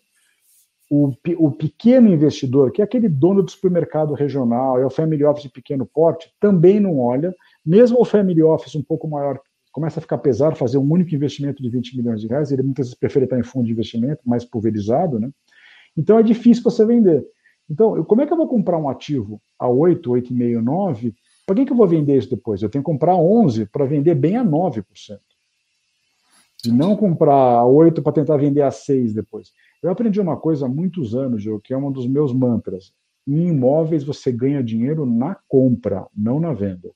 o, 0.90 1.14
o, 1.38 1.52
pequeno 1.52 2.10
investidor, 2.10 2.72
que 2.72 2.82
é 2.82 2.84
aquele 2.84 3.08
dono 3.08 3.42
do 3.42 3.50
supermercado 3.50 4.14
regional, 4.14 4.78
é 4.78 4.86
o 4.86 4.90
family 4.90 5.24
office 5.24 5.44
de 5.44 5.50
pequeno 5.50 5.86
porte, 5.86 6.30
também 6.38 6.82
não 6.82 7.00
olha, 7.00 7.34
mesmo 7.66 8.02
o 8.02 8.06
family 8.06 8.44
office 8.44 8.76
um 8.76 8.84
pouco 8.84 9.08
maior 9.08 9.40
começa 9.72 10.00
a 10.00 10.02
ficar 10.02 10.18
pesado 10.18 10.58
fazer 10.58 10.78
um 10.78 10.92
único 10.92 11.16
investimento 11.16 11.64
de 11.64 11.70
20 11.70 11.96
milhões 11.96 12.20
de 12.20 12.28
reais, 12.28 12.52
ele 12.52 12.62
muitas 12.62 12.88
vezes 12.88 13.00
prefere 13.00 13.24
estar 13.24 13.40
em 13.40 13.44
fundo 13.44 13.66
de 13.66 13.72
investimento, 13.72 14.22
mais 14.26 14.44
pulverizado, 14.44 15.18
né? 15.18 15.30
Então 15.96 16.20
é 16.20 16.24
difícil 16.24 16.62
você 16.62 16.86
vender. 16.86 17.26
Então, 17.70 18.04
como 18.04 18.22
é 18.22 18.28
que 18.28 18.34
eu 18.34 18.38
vou 18.38 18.50
comprar 18.50 18.78
um 18.78 18.90
ativo 18.90 19.42
a 19.58 19.70
8, 19.70 20.10
8,5, 20.10 20.62
9? 20.62 21.16
Para 21.46 21.56
quem 21.56 21.66
que 21.66 21.72
eu 21.72 21.78
vou 21.78 21.88
vender 21.88 22.18
isso 22.18 22.30
depois? 22.30 22.62
Eu 22.62 22.70
tenho 22.70 22.84
que 22.84 22.92
comprar 22.92 23.16
11 23.16 23.66
para 23.68 23.86
vender 23.86 24.14
bem 24.16 24.36
a 24.36 24.44
9%. 24.44 24.84
De 26.64 26.72
não 26.72 26.96
comprar 26.96 27.34
a 27.34 27.66
8 27.66 28.02
para 28.02 28.14
tentar 28.14 28.38
vender 28.38 28.62
a 28.62 28.72
6 28.72 29.14
depois. 29.14 29.52
Eu 29.82 29.90
aprendi 29.90 30.20
uma 30.20 30.38
coisa 30.38 30.66
há 30.66 30.70
muitos 30.70 31.16
anos, 31.16 31.42
Joe, 31.42 31.60
que 31.62 31.74
é 31.74 31.78
um 31.78 31.92
dos 31.92 32.08
meus 32.08 32.34
mantras. 32.34 32.94
Em 33.28 33.48
imóveis 33.48 34.04
você 34.04 34.32
ganha 34.32 34.64
dinheiro 34.64 35.06
na 35.06 35.36
compra, 35.48 36.06
não 36.16 36.40
na 36.40 36.54
venda. 36.54 36.92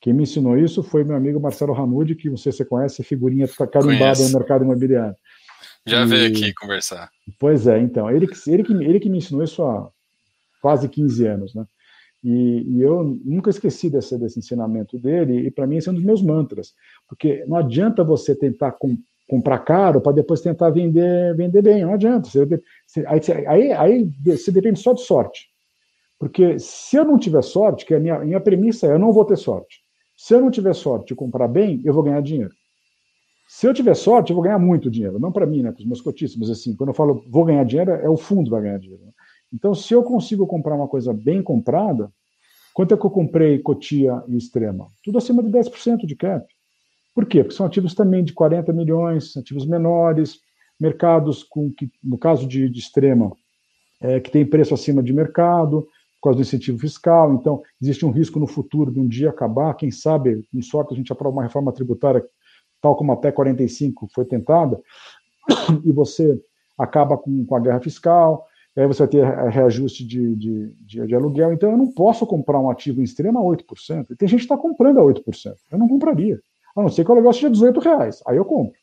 Quem 0.00 0.12
me 0.12 0.22
ensinou 0.22 0.56
isso 0.56 0.82
foi 0.82 1.04
meu 1.04 1.16
amigo 1.16 1.40
Marcelo 1.40 1.72
Ranucci, 1.72 2.14
que 2.14 2.30
você, 2.30 2.52
você 2.52 2.64
conhece, 2.64 3.02
figurinha 3.02 3.48
carimbada 3.48 4.22
no 4.22 4.38
mercado 4.38 4.64
imobiliário. 4.64 5.16
Já 5.86 6.02
e... 6.02 6.06
veio 6.06 6.28
aqui 6.28 6.52
conversar. 6.54 7.10
Pois 7.38 7.66
é, 7.66 7.80
então, 7.80 8.10
ele, 8.10 8.26
ele, 8.46 8.62
que, 8.62 8.72
ele 8.72 9.00
que 9.00 9.08
me 9.08 9.18
ensinou 9.18 9.42
isso 9.42 9.62
há 9.64 9.90
quase 10.60 10.88
15 10.88 11.26
anos, 11.26 11.54
né? 11.54 11.66
E, 12.28 12.64
e 12.68 12.82
eu 12.82 13.04
nunca 13.24 13.50
esqueci 13.50 13.88
desse, 13.88 14.18
desse 14.18 14.40
ensinamento 14.40 14.98
dele, 14.98 15.46
e 15.46 15.48
para 15.48 15.64
mim 15.64 15.76
esse 15.76 15.88
é 15.88 15.92
um 15.92 15.94
dos 15.94 16.02
meus 16.02 16.20
mantras, 16.20 16.74
porque 17.08 17.44
não 17.46 17.56
adianta 17.56 18.02
você 18.02 18.34
tentar 18.34 18.72
com, 18.72 18.98
comprar 19.28 19.60
caro 19.60 20.00
para 20.00 20.10
depois 20.10 20.40
tentar 20.40 20.70
vender, 20.70 21.36
vender 21.36 21.62
bem, 21.62 21.84
não 21.84 21.94
adianta. 21.94 22.28
Você, 22.28 22.44
você, 22.44 23.06
aí, 23.06 23.20
aí, 23.46 23.72
aí 23.72 24.10
você 24.24 24.50
depende 24.50 24.80
só 24.80 24.92
de 24.92 25.02
sorte. 25.02 25.46
Porque 26.18 26.58
se 26.58 26.96
eu 26.96 27.04
não 27.04 27.16
tiver 27.16 27.42
sorte, 27.42 27.86
que 27.86 27.94
a 27.94 28.00
minha, 28.00 28.18
minha 28.18 28.40
premissa 28.40 28.88
é 28.88 28.92
eu 28.92 28.98
não 28.98 29.12
vou 29.12 29.24
ter 29.24 29.36
sorte. 29.36 29.76
Se 30.16 30.34
eu 30.34 30.40
não 30.40 30.50
tiver 30.50 30.74
sorte 30.74 31.08
de 31.08 31.14
comprar 31.14 31.46
bem, 31.46 31.80
eu 31.84 31.94
vou 31.94 32.02
ganhar 32.02 32.22
dinheiro. 32.22 32.52
Se 33.48 33.68
eu 33.68 33.74
tiver 33.74 33.94
sorte, 33.94 34.30
eu 34.30 34.34
vou 34.34 34.42
ganhar 34.42 34.58
muito 34.58 34.90
dinheiro. 34.90 35.20
Não 35.20 35.30
para 35.30 35.46
mim, 35.46 35.62
né, 35.62 35.70
para 35.70 35.80
os 35.80 35.86
meus 35.86 36.00
cotistas, 36.00 36.40
mas 36.40 36.50
assim, 36.50 36.74
quando 36.74 36.88
eu 36.88 36.94
falo 36.94 37.24
vou 37.30 37.44
ganhar 37.44 37.62
dinheiro, 37.64 37.92
é 37.92 38.08
o 38.08 38.16
fundo 38.16 38.50
vai 38.50 38.62
ganhar 38.62 38.80
dinheiro. 38.80 39.04
Né? 39.04 39.12
Então, 39.52 39.74
se 39.74 39.94
eu 39.94 40.02
consigo 40.02 40.46
comprar 40.46 40.74
uma 40.74 40.88
coisa 40.88 41.12
bem 41.12 41.42
comprada, 41.42 42.10
quanto 42.74 42.94
é 42.94 42.96
que 42.96 43.04
eu 43.04 43.10
comprei 43.10 43.58
Cotia 43.58 44.22
e 44.28 44.36
Extrema? 44.36 44.88
Tudo 45.02 45.18
acima 45.18 45.42
de 45.42 45.48
10% 45.48 46.04
de 46.04 46.16
cap. 46.16 46.46
Por 47.14 47.26
quê? 47.26 47.42
Porque 47.42 47.56
são 47.56 47.66
ativos 47.66 47.94
também 47.94 48.22
de 48.22 48.32
40 48.32 48.72
milhões, 48.72 49.36
ativos 49.36 49.66
menores, 49.66 50.40
mercados 50.78 51.42
com 51.42 51.72
que, 51.72 51.90
no 52.02 52.18
caso 52.18 52.46
de, 52.46 52.68
de 52.68 52.78
extrema, 52.78 53.32
é, 54.00 54.20
que 54.20 54.30
tem 54.30 54.44
preço 54.44 54.74
acima 54.74 55.02
de 55.02 55.12
mercado, 55.12 55.82
por 56.20 56.30
causa 56.30 56.36
do 56.36 56.42
incentivo 56.42 56.78
fiscal. 56.78 57.32
Então, 57.34 57.62
existe 57.80 58.04
um 58.04 58.10
risco 58.10 58.38
no 58.38 58.46
futuro 58.46 58.92
de 58.92 59.00
um 59.00 59.08
dia 59.08 59.30
acabar. 59.30 59.72
Quem 59.74 59.90
sabe, 59.90 60.46
com 60.52 60.60
sorte, 60.60 60.92
a 60.92 60.96
gente 60.96 61.12
aprova 61.12 61.36
uma 61.36 61.42
reforma 61.44 61.72
tributária 61.72 62.22
tal 62.80 62.94
como 62.94 63.12
a 63.12 63.16
PEC 63.16 63.34
45 63.34 64.08
foi 64.14 64.24
tentada, 64.24 64.80
e 65.84 65.92
você 65.92 66.40
acaba 66.78 67.16
com, 67.16 67.44
com 67.44 67.56
a 67.56 67.60
guerra 67.60 67.80
fiscal, 67.80 68.46
aí 68.80 68.86
você 68.86 68.98
vai 69.00 69.08
ter 69.08 69.24
reajuste 69.48 70.06
de, 70.06 70.34
de, 70.36 70.72
de, 70.86 71.06
de, 71.06 71.14
aluguel. 71.14 71.52
Então, 71.52 71.70
eu 71.70 71.76
não 71.76 71.90
posso 71.90 72.26
comprar 72.26 72.60
um 72.60 72.68
ativo 72.68 73.00
em 73.00 73.04
extrema 73.04 73.40
a 73.40 73.42
8%. 73.42 74.10
E 74.10 74.16
tem 74.16 74.28
gente 74.28 74.40
que 74.40 74.44
está 74.44 74.56
comprando 74.56 75.00
a 75.00 75.02
8%. 75.02 75.54
Eu 75.70 75.78
não 75.78 75.88
compraria. 75.88 76.38
A 76.76 76.82
não 76.82 76.90
ser 76.90 77.04
que 77.04 77.10
o 77.10 77.14
aluguel 77.14 77.32
seja 77.32 77.50
18 77.50 77.80
reais. 77.80 78.22
Aí 78.26 78.36
eu 78.36 78.44
compro. 78.44 78.78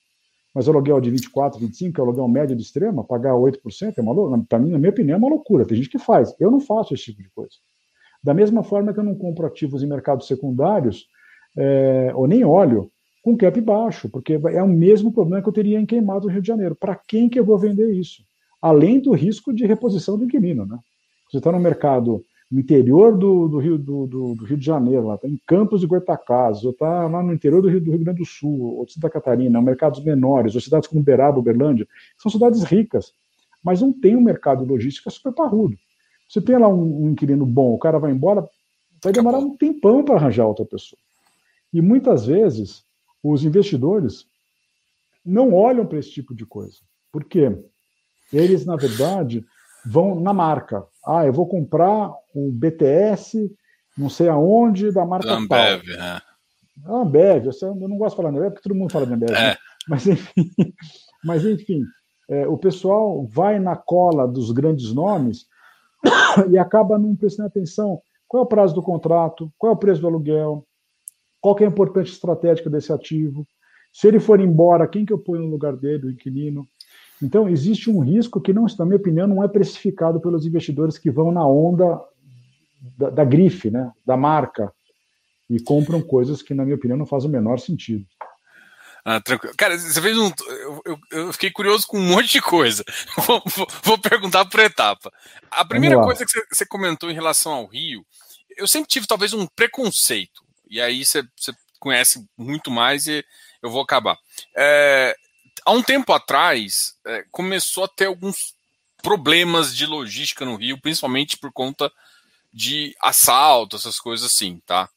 Mas 0.53 0.67
o 0.67 0.71
aluguel 0.71 0.99
de 1.01 1.09
24, 1.09 1.59
25, 1.59 1.93
que 1.93 1.99
é 1.99 2.03
o 2.03 2.07
aluguel 2.07 2.27
médio 2.27 2.55
de 2.55 2.61
extrema, 2.61 3.03
pagar 3.03 3.33
8%, 3.33 3.93
é 3.97 4.01
uma 4.01 4.45
para 4.45 4.59
mim, 4.59 4.71
na 4.71 4.77
minha 4.77 4.91
opinião, 4.91 5.15
é 5.15 5.17
uma 5.17 5.29
loucura. 5.29 5.65
Tem 5.65 5.77
gente 5.77 5.89
que 5.89 5.99
faz. 5.99 6.35
Eu 6.39 6.49
não 6.49 6.59
faço 6.59 6.93
esse 6.93 7.05
tipo 7.05 7.21
de 7.21 7.29
coisa. 7.29 7.53
Da 8.23 8.33
mesma 8.33 8.63
forma 8.63 8.93
que 8.93 8.99
eu 8.99 9.03
não 9.03 9.15
compro 9.15 9.45
ativos 9.45 9.83
em 9.83 9.87
mercados 9.87 10.27
secundários, 10.27 11.07
é, 11.57 12.11
ou 12.15 12.27
nem 12.27 12.43
óleo, 12.43 12.89
com 13.23 13.37
cap 13.37 13.59
baixo, 13.61 14.09
porque 14.09 14.33
é 14.33 14.63
o 14.63 14.67
mesmo 14.67 15.11
problema 15.11 15.41
que 15.41 15.49
eu 15.49 15.53
teria 15.53 15.79
em 15.79 15.85
queimado 15.85 16.27
no 16.27 16.31
Rio 16.31 16.41
de 16.41 16.47
Janeiro. 16.47 16.75
Para 16.75 16.95
quem 16.95 17.29
que 17.29 17.39
eu 17.39 17.45
vou 17.45 17.57
vender 17.57 17.91
isso? 17.93 18.23
Além 18.63 18.97
do 18.97 19.11
risco 19.11 19.53
de 19.53 19.65
reposição 19.65 20.17
do 20.17 20.23
inquilino. 20.23 20.65
Né? 20.65 20.79
Você 21.29 21.39
está 21.39 21.51
no 21.51 21.59
mercado 21.59 22.23
no 22.49 22.61
interior 22.61 23.17
do, 23.17 23.49
do 23.49 23.57
Rio, 23.57 23.77
do, 23.77 24.07
do, 24.07 24.35
do, 24.35 24.45
Rio 24.45 24.55
de 24.55 24.65
Janeiro, 24.65 25.07
lá, 25.07 25.17
tá 25.17 25.27
em 25.27 25.37
Campos 25.45 25.81
de 25.81 25.87
Goitacazes, 25.87 26.63
ou 26.63 26.71
está 26.71 27.07
lá 27.07 27.21
no 27.21 27.33
interior 27.33 27.61
do 27.61 27.67
Rio, 27.67 27.81
do 27.81 27.91
Rio 27.91 27.99
Grande 27.99 28.19
do 28.19 28.25
Sul, 28.25 28.77
ou 28.77 28.85
de 28.85 28.93
Santa 28.93 29.09
Catarina, 29.09 29.61
mercados 29.61 30.01
menores, 30.01 30.55
ou 30.55 30.61
cidades 30.61 30.87
como 30.87 31.01
Uberaba, 31.01 31.39
Uberlândia, 31.39 31.85
são 32.17 32.31
cidades 32.31 32.63
ricas, 32.63 33.11
mas 33.61 33.81
não 33.81 33.91
tem 33.91 34.15
um 34.15 34.21
mercado 34.21 34.63
logístico 34.63 35.11
super 35.11 35.33
parrudo. 35.33 35.75
Você 36.29 36.39
tem 36.39 36.57
lá 36.57 36.69
um, 36.69 37.05
um 37.05 37.09
inquilino 37.09 37.45
bom, 37.45 37.73
o 37.73 37.77
cara 37.77 37.99
vai 37.99 38.11
embora, 38.11 38.47
vai 39.03 39.11
demorar 39.11 39.39
um 39.39 39.57
tempão 39.57 40.05
para 40.05 40.15
arranjar 40.15 40.47
outra 40.47 40.63
pessoa. 40.63 40.99
E 41.73 41.81
muitas 41.81 42.27
vezes 42.27 42.85
os 43.21 43.43
investidores 43.43 44.25
não 45.25 45.53
olham 45.53 45.85
para 45.85 45.97
esse 45.97 46.11
tipo 46.11 46.33
de 46.33 46.45
coisa. 46.45 46.77
Por 47.11 47.25
quê? 47.25 47.51
Eles, 48.33 48.65
na 48.65 48.75
verdade, 48.75 49.45
vão 49.85 50.19
na 50.19 50.33
marca. 50.33 50.83
Ah, 51.05 51.25
eu 51.25 51.31
vou 51.31 51.47
comprar 51.47 52.11
o 52.33 52.51
BTS, 52.51 53.51
não 53.97 54.09
sei 54.09 54.27
aonde, 54.27 54.91
da 54.91 55.05
marca 55.05 55.31
Ambev, 55.31 55.83
tal. 55.85 55.97
Né? 55.97 56.21
Ambev, 56.85 57.45
eu 57.61 57.87
não 57.87 57.97
gosto 57.97 58.15
de 58.15 58.17
falar 58.17 58.29
Ambev, 58.29 58.51
porque 58.51 58.67
todo 58.67 58.75
mundo 58.75 58.91
fala 58.91 59.05
de 59.05 59.13
Ambev. 59.13 59.31
É. 59.31 59.49
Né? 59.49 59.55
Mas 59.87 60.07
enfim, 60.07 60.51
mas, 61.23 61.45
enfim 61.45 61.83
é, 62.29 62.47
o 62.47 62.57
pessoal 62.57 63.25
vai 63.25 63.59
na 63.59 63.75
cola 63.75 64.27
dos 64.27 64.51
grandes 64.51 64.93
nomes 64.93 65.45
e 66.49 66.57
acaba 66.57 66.97
não 66.97 67.15
prestando 67.15 67.47
atenção 67.47 68.01
qual 68.27 68.43
é 68.43 68.45
o 68.45 68.49
prazo 68.49 68.73
do 68.73 68.81
contrato, 68.81 69.51
qual 69.57 69.71
é 69.71 69.75
o 69.75 69.77
preço 69.77 70.01
do 70.01 70.07
aluguel, 70.07 70.65
qual 71.39 71.55
é 71.59 71.65
a 71.65 71.67
importância 71.67 72.11
estratégica 72.11 72.69
desse 72.69 72.91
ativo, 72.91 73.45
se 73.91 74.07
ele 74.07 74.19
for 74.19 74.39
embora, 74.39 74.87
quem 74.87 75.05
que 75.05 75.13
eu 75.13 75.19
ponho 75.19 75.43
no 75.43 75.51
lugar 75.51 75.75
dele, 75.75 76.07
o 76.07 76.11
inquilino, 76.11 76.67
então, 77.21 77.47
existe 77.47 77.89
um 77.89 77.99
risco 77.99 78.41
que, 78.41 78.53
não, 78.53 78.65
na 78.77 78.85
minha 78.85 78.97
opinião, 78.97 79.27
não 79.27 79.43
é 79.43 79.47
precificado 79.47 80.19
pelos 80.19 80.45
investidores 80.45 80.97
que 80.97 81.09
vão 81.09 81.31
na 81.31 81.45
onda 81.47 82.01
da, 82.97 83.09
da 83.09 83.25
grife, 83.25 83.69
né, 83.69 83.91
da 84.05 84.17
marca, 84.17 84.73
e 85.49 85.59
compram 85.59 86.01
coisas 86.01 86.41
que, 86.41 86.53
na 86.53 86.63
minha 86.63 86.75
opinião, 86.75 86.97
não 86.97 87.05
fazem 87.05 87.29
o 87.29 87.31
menor 87.31 87.59
sentido. 87.59 88.05
Ah, 89.05 89.19
tranquilo. 89.19 89.53
Cara, 89.57 89.77
você 89.77 90.01
fez 90.01 90.17
um. 90.17 90.31
Eu, 90.47 90.81
eu, 90.85 90.99
eu, 91.11 91.33
fiquei 91.33 91.51
curioso 91.51 91.85
com 91.85 91.97
um 91.97 92.07
monte 92.07 92.31
de 92.31 92.41
coisa. 92.41 92.85
Vou, 93.27 93.43
vou, 93.45 93.67
vou 93.83 93.97
perguntar 93.97 94.45
por 94.45 94.61
etapa. 94.61 95.11
A 95.51 95.65
primeira 95.65 96.01
coisa 96.01 96.25
que 96.25 96.31
você, 96.31 96.45
você, 96.49 96.65
comentou 96.65 97.11
em 97.11 97.13
relação 97.13 97.51
ao 97.51 97.65
Rio, 97.65 98.05
eu 98.55 98.65
sempre 98.65 98.87
tive 98.87 99.05
talvez 99.05 99.33
um 99.33 99.45
preconceito. 99.45 100.41
E 100.69 100.79
aí 100.79 101.05
você, 101.05 101.21
você 101.35 101.51
conhece 101.81 102.25
muito 102.37 102.71
mais 102.71 103.05
e 103.07 103.25
eu 103.61 103.69
vou 103.69 103.81
acabar. 103.81 104.17
É, 104.55 105.13
há 105.65 105.71
um 105.71 105.81
tempo 105.81 106.11
atrás, 106.13 106.95
é, 107.05 107.25
começou 107.31 107.85
a 107.85 107.87
ter 107.87 108.05
alguns 108.05 108.55
problemas 109.01 109.75
de 109.75 109.85
logística 109.85 110.45
no 110.45 110.55
Rio, 110.55 110.79
principalmente 110.79 111.37
por 111.37 111.51
conta 111.51 111.91
de 112.51 112.95
assalto, 113.01 113.75
essas 113.75 113.99
coisas 113.99 114.25
assim, 114.31 114.61
tá? 114.65 114.89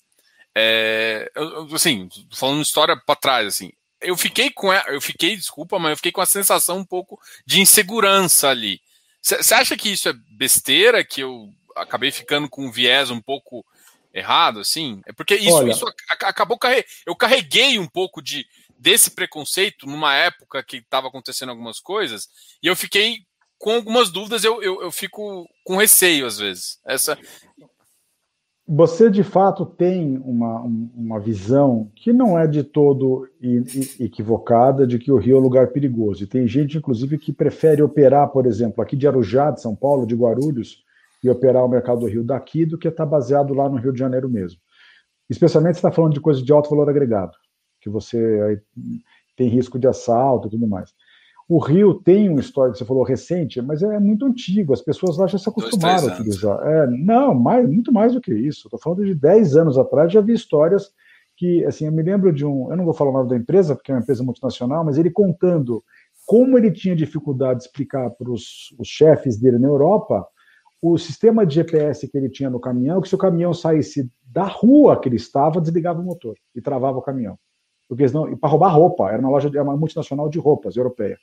É, 0.54 1.30
assim, 1.74 2.08
falando 2.32 2.62
história 2.62 2.96
para 2.96 3.16
trás, 3.16 3.46
assim, 3.48 3.72
eu 4.00 4.16
fiquei 4.16 4.50
com, 4.50 4.72
eu 4.72 5.00
fiquei, 5.00 5.36
desculpa, 5.36 5.78
mas 5.78 5.90
eu 5.90 5.96
fiquei 5.96 6.12
com 6.12 6.20
a 6.20 6.26
sensação 6.26 6.78
um 6.78 6.84
pouco 6.84 7.20
de 7.44 7.60
insegurança 7.60 8.48
ali. 8.48 8.80
Você 9.20 9.54
acha 9.54 9.76
que 9.76 9.90
isso 9.90 10.08
é 10.08 10.12
besteira, 10.30 11.04
que 11.04 11.20
eu 11.20 11.48
acabei 11.74 12.12
ficando 12.12 12.48
com 12.48 12.66
um 12.66 12.70
viés 12.70 13.10
um 13.10 13.20
pouco 13.20 13.66
errado, 14.14 14.60
assim? 14.60 15.02
É 15.04 15.12
porque 15.12 15.34
isso, 15.34 15.56
Olha, 15.56 15.72
isso 15.72 15.84
acabou, 16.08 16.58
eu 17.04 17.16
carreguei 17.16 17.78
um 17.78 17.88
pouco 17.88 18.22
de, 18.22 18.46
desse 18.78 19.10
preconceito 19.10 19.86
numa 19.86 20.14
época 20.14 20.62
que 20.62 20.78
estava 20.78 21.08
acontecendo 21.08 21.50
algumas 21.50 21.80
coisas, 21.80 22.28
e 22.62 22.66
eu 22.66 22.76
fiquei 22.76 23.18
com 23.58 23.70
algumas 23.70 24.10
dúvidas, 24.10 24.44
eu, 24.44 24.62
eu, 24.62 24.82
eu 24.82 24.92
fico 24.92 25.46
com 25.64 25.76
receio 25.76 26.26
às 26.26 26.38
vezes. 26.38 26.78
Essa 26.86 27.18
você 28.68 29.08
de 29.08 29.22
fato 29.22 29.64
tem 29.64 30.18
uma, 30.24 30.60
uma 30.60 31.20
visão 31.20 31.88
que 31.94 32.12
não 32.12 32.36
é 32.36 32.48
de 32.48 32.64
todo 32.64 33.28
equivocada 34.00 34.84
de 34.84 34.98
que 34.98 35.12
o 35.12 35.18
Rio 35.18 35.36
é 35.36 35.38
um 35.38 35.42
lugar 35.42 35.68
perigoso. 35.68 36.24
E 36.24 36.26
tem 36.26 36.48
gente, 36.48 36.76
inclusive, 36.76 37.16
que 37.16 37.32
prefere 37.32 37.80
operar, 37.80 38.28
por 38.28 38.44
exemplo, 38.44 38.82
aqui 38.82 38.96
de 38.96 39.06
Arujá, 39.06 39.52
de 39.52 39.62
São 39.62 39.76
Paulo, 39.76 40.04
de 40.04 40.16
Guarulhos, 40.16 40.82
e 41.22 41.30
operar 41.30 41.64
o 41.64 41.68
mercado 41.68 42.00
do 42.00 42.06
Rio 42.06 42.24
daqui 42.24 42.66
do 42.66 42.76
que 42.76 42.88
estar 42.88 43.04
tá 43.04 43.10
baseado 43.10 43.54
lá 43.54 43.68
no 43.68 43.76
Rio 43.76 43.92
de 43.92 44.00
Janeiro 44.00 44.28
mesmo. 44.28 44.58
Especialmente 45.30 45.74
se 45.74 45.78
está 45.78 45.92
falando 45.92 46.14
de 46.14 46.20
coisas 46.20 46.42
de 46.42 46.52
alto 46.52 46.68
valor 46.68 46.90
agregado 46.90 47.36
que 47.86 47.90
você 47.90 48.60
tem 49.36 49.48
risco 49.48 49.78
de 49.78 49.86
assalto 49.86 50.48
e 50.48 50.50
tudo 50.50 50.66
mais. 50.66 50.92
O 51.48 51.60
Rio 51.60 51.94
tem 51.94 52.28
uma 52.28 52.40
história 52.40 52.72
que 52.72 52.78
você 52.78 52.84
falou 52.84 53.04
recente, 53.04 53.62
mas 53.62 53.80
é 53.80 54.00
muito 54.00 54.26
antigo, 54.26 54.72
as 54.72 54.82
pessoas 54.82 55.16
lá 55.16 55.28
já 55.28 55.38
se 55.38 55.48
acostumaram 55.48 56.08
a 56.08 56.12
utilizar. 56.12 56.58
É, 56.66 56.86
não, 56.88 57.32
mais, 57.32 57.68
muito 57.68 57.92
mais 57.92 58.14
do 58.14 58.20
que 58.20 58.34
isso. 58.34 58.66
Estou 58.66 58.80
falando 58.80 59.04
de 59.04 59.14
10 59.14 59.56
anos 59.56 59.78
atrás, 59.78 60.12
já 60.12 60.20
vi 60.20 60.32
histórias 60.32 60.90
que, 61.36 61.64
assim, 61.64 61.86
eu 61.86 61.92
me 61.92 62.02
lembro 62.02 62.32
de 62.32 62.44
um, 62.44 62.68
eu 62.70 62.76
não 62.76 62.84
vou 62.84 62.94
falar 62.94 63.10
o 63.10 63.12
nome 63.12 63.28
da 63.28 63.36
empresa, 63.36 63.76
porque 63.76 63.92
é 63.92 63.94
uma 63.94 64.00
empresa 64.00 64.24
multinacional, 64.24 64.84
mas 64.84 64.98
ele 64.98 65.10
contando 65.10 65.84
como 66.26 66.58
ele 66.58 66.72
tinha 66.72 66.96
dificuldade 66.96 67.60
de 67.60 67.66
explicar 67.66 68.10
para 68.10 68.28
os 68.28 68.72
chefes 68.82 69.38
dele 69.38 69.58
na 69.58 69.68
Europa 69.68 70.26
o 70.82 70.98
sistema 70.98 71.46
de 71.46 71.54
GPS 71.54 72.08
que 72.08 72.18
ele 72.18 72.28
tinha 72.28 72.50
no 72.50 72.58
caminhão, 72.58 73.00
que 73.00 73.08
se 73.08 73.14
o 73.14 73.18
caminhão 73.18 73.54
saísse 73.54 74.10
da 74.26 74.44
rua 74.44 74.98
que 75.00 75.08
ele 75.08 75.16
estava, 75.16 75.60
desligava 75.60 76.00
o 76.00 76.04
motor 76.04 76.36
e 76.54 76.60
travava 76.60 76.98
o 76.98 77.02
caminhão 77.02 77.38
porque 77.88 78.08
senão, 78.08 78.36
para 78.36 78.50
roubar 78.50 78.68
roupa, 78.68 79.10
era 79.10 79.20
uma 79.20 79.30
loja, 79.30 79.48
era 79.48 79.62
uma 79.62 79.76
multinacional 79.76 80.28
de 80.28 80.38
roupas 80.38 80.76
europeia. 80.76 81.18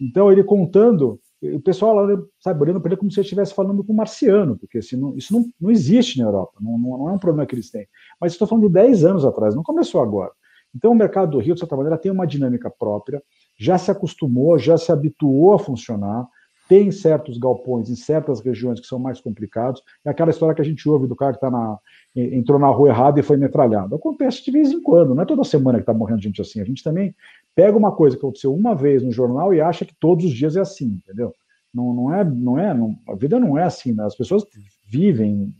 Então 0.00 0.30
ele 0.30 0.44
contando, 0.44 1.18
o 1.42 1.60
pessoal 1.60 1.94
lá, 1.94 2.22
sabe, 2.38 2.62
olhando 2.62 2.80
para 2.80 2.90
ele 2.90 2.98
como 2.98 3.10
se 3.10 3.18
ele 3.18 3.24
estivesse 3.24 3.54
falando 3.54 3.82
com 3.82 3.92
um 3.92 3.96
marciano, 3.96 4.56
porque 4.58 4.78
assim, 4.78 4.96
não, 4.96 5.16
isso 5.16 5.32
não, 5.32 5.46
não 5.60 5.70
existe 5.70 6.18
na 6.18 6.26
Europa, 6.26 6.52
não, 6.60 6.78
não, 6.78 7.08
é 7.08 7.12
um 7.12 7.18
problema 7.18 7.46
que 7.46 7.54
eles 7.54 7.70
têm. 7.70 7.86
Mas 8.20 8.32
estou 8.32 8.46
falando 8.46 8.66
de 8.66 8.72
10 8.72 9.04
anos 9.04 9.24
atrás, 9.24 9.54
não 9.54 9.62
começou 9.62 10.00
agora. 10.02 10.32
Então 10.74 10.92
o 10.92 10.94
mercado 10.94 11.30
do 11.30 11.38
Rio, 11.38 11.54
de 11.54 11.60
certa 11.60 11.76
maneira, 11.76 11.96
tem 11.96 12.12
uma 12.12 12.26
dinâmica 12.26 12.70
própria, 12.70 13.22
já 13.58 13.78
se 13.78 13.90
acostumou, 13.90 14.58
já 14.58 14.76
se 14.76 14.92
habituou 14.92 15.54
a 15.54 15.58
funcionar, 15.58 16.26
tem 16.68 16.90
certos 16.90 17.38
galpões 17.38 17.88
em 17.88 17.96
certas 17.96 18.40
regiões 18.40 18.80
que 18.80 18.86
são 18.86 18.98
mais 18.98 19.20
complicados. 19.20 19.80
É 20.04 20.10
aquela 20.10 20.30
história 20.30 20.54
que 20.54 20.60
a 20.60 20.64
gente 20.64 20.86
ouve 20.88 21.06
do 21.06 21.16
cara 21.16 21.32
que 21.32 21.38
está 21.38 21.50
na, 21.50 21.78
entrou 22.16 22.58
na 22.58 22.68
rua 22.68 22.88
errada 22.88 23.20
e 23.20 23.22
foi 23.22 23.36
metralhado. 23.36 23.94
Acontece 23.94 24.42
de 24.42 24.50
vez 24.50 24.72
em 24.72 24.80
quando, 24.80 25.14
não 25.14 25.22
é 25.22 25.26
toda 25.26 25.44
semana 25.44 25.78
que 25.78 25.82
está 25.82 25.92
morrendo 25.92 26.22
gente 26.22 26.40
assim. 26.40 26.60
A 26.60 26.64
gente 26.64 26.82
também 26.82 27.14
pega 27.54 27.76
uma 27.76 27.92
coisa 27.92 28.16
que 28.16 28.20
aconteceu 28.20 28.54
uma 28.54 28.74
vez 28.74 29.02
no 29.02 29.12
jornal 29.12 29.52
e 29.52 29.60
acha 29.60 29.84
que 29.84 29.94
todos 30.00 30.24
os 30.24 30.32
dias 30.32 30.56
é 30.56 30.60
assim, 30.60 31.00
entendeu? 31.04 31.34
Não, 31.74 31.92
não 31.92 32.14
é, 32.14 32.24
não 32.24 32.58
é, 32.58 32.72
não, 32.72 32.96
a 33.06 33.14
vida 33.14 33.38
não 33.38 33.58
é 33.58 33.64
assim, 33.64 33.92
né? 33.92 34.04
as 34.04 34.16
pessoas 34.16 34.44
vivem. 34.86 35.54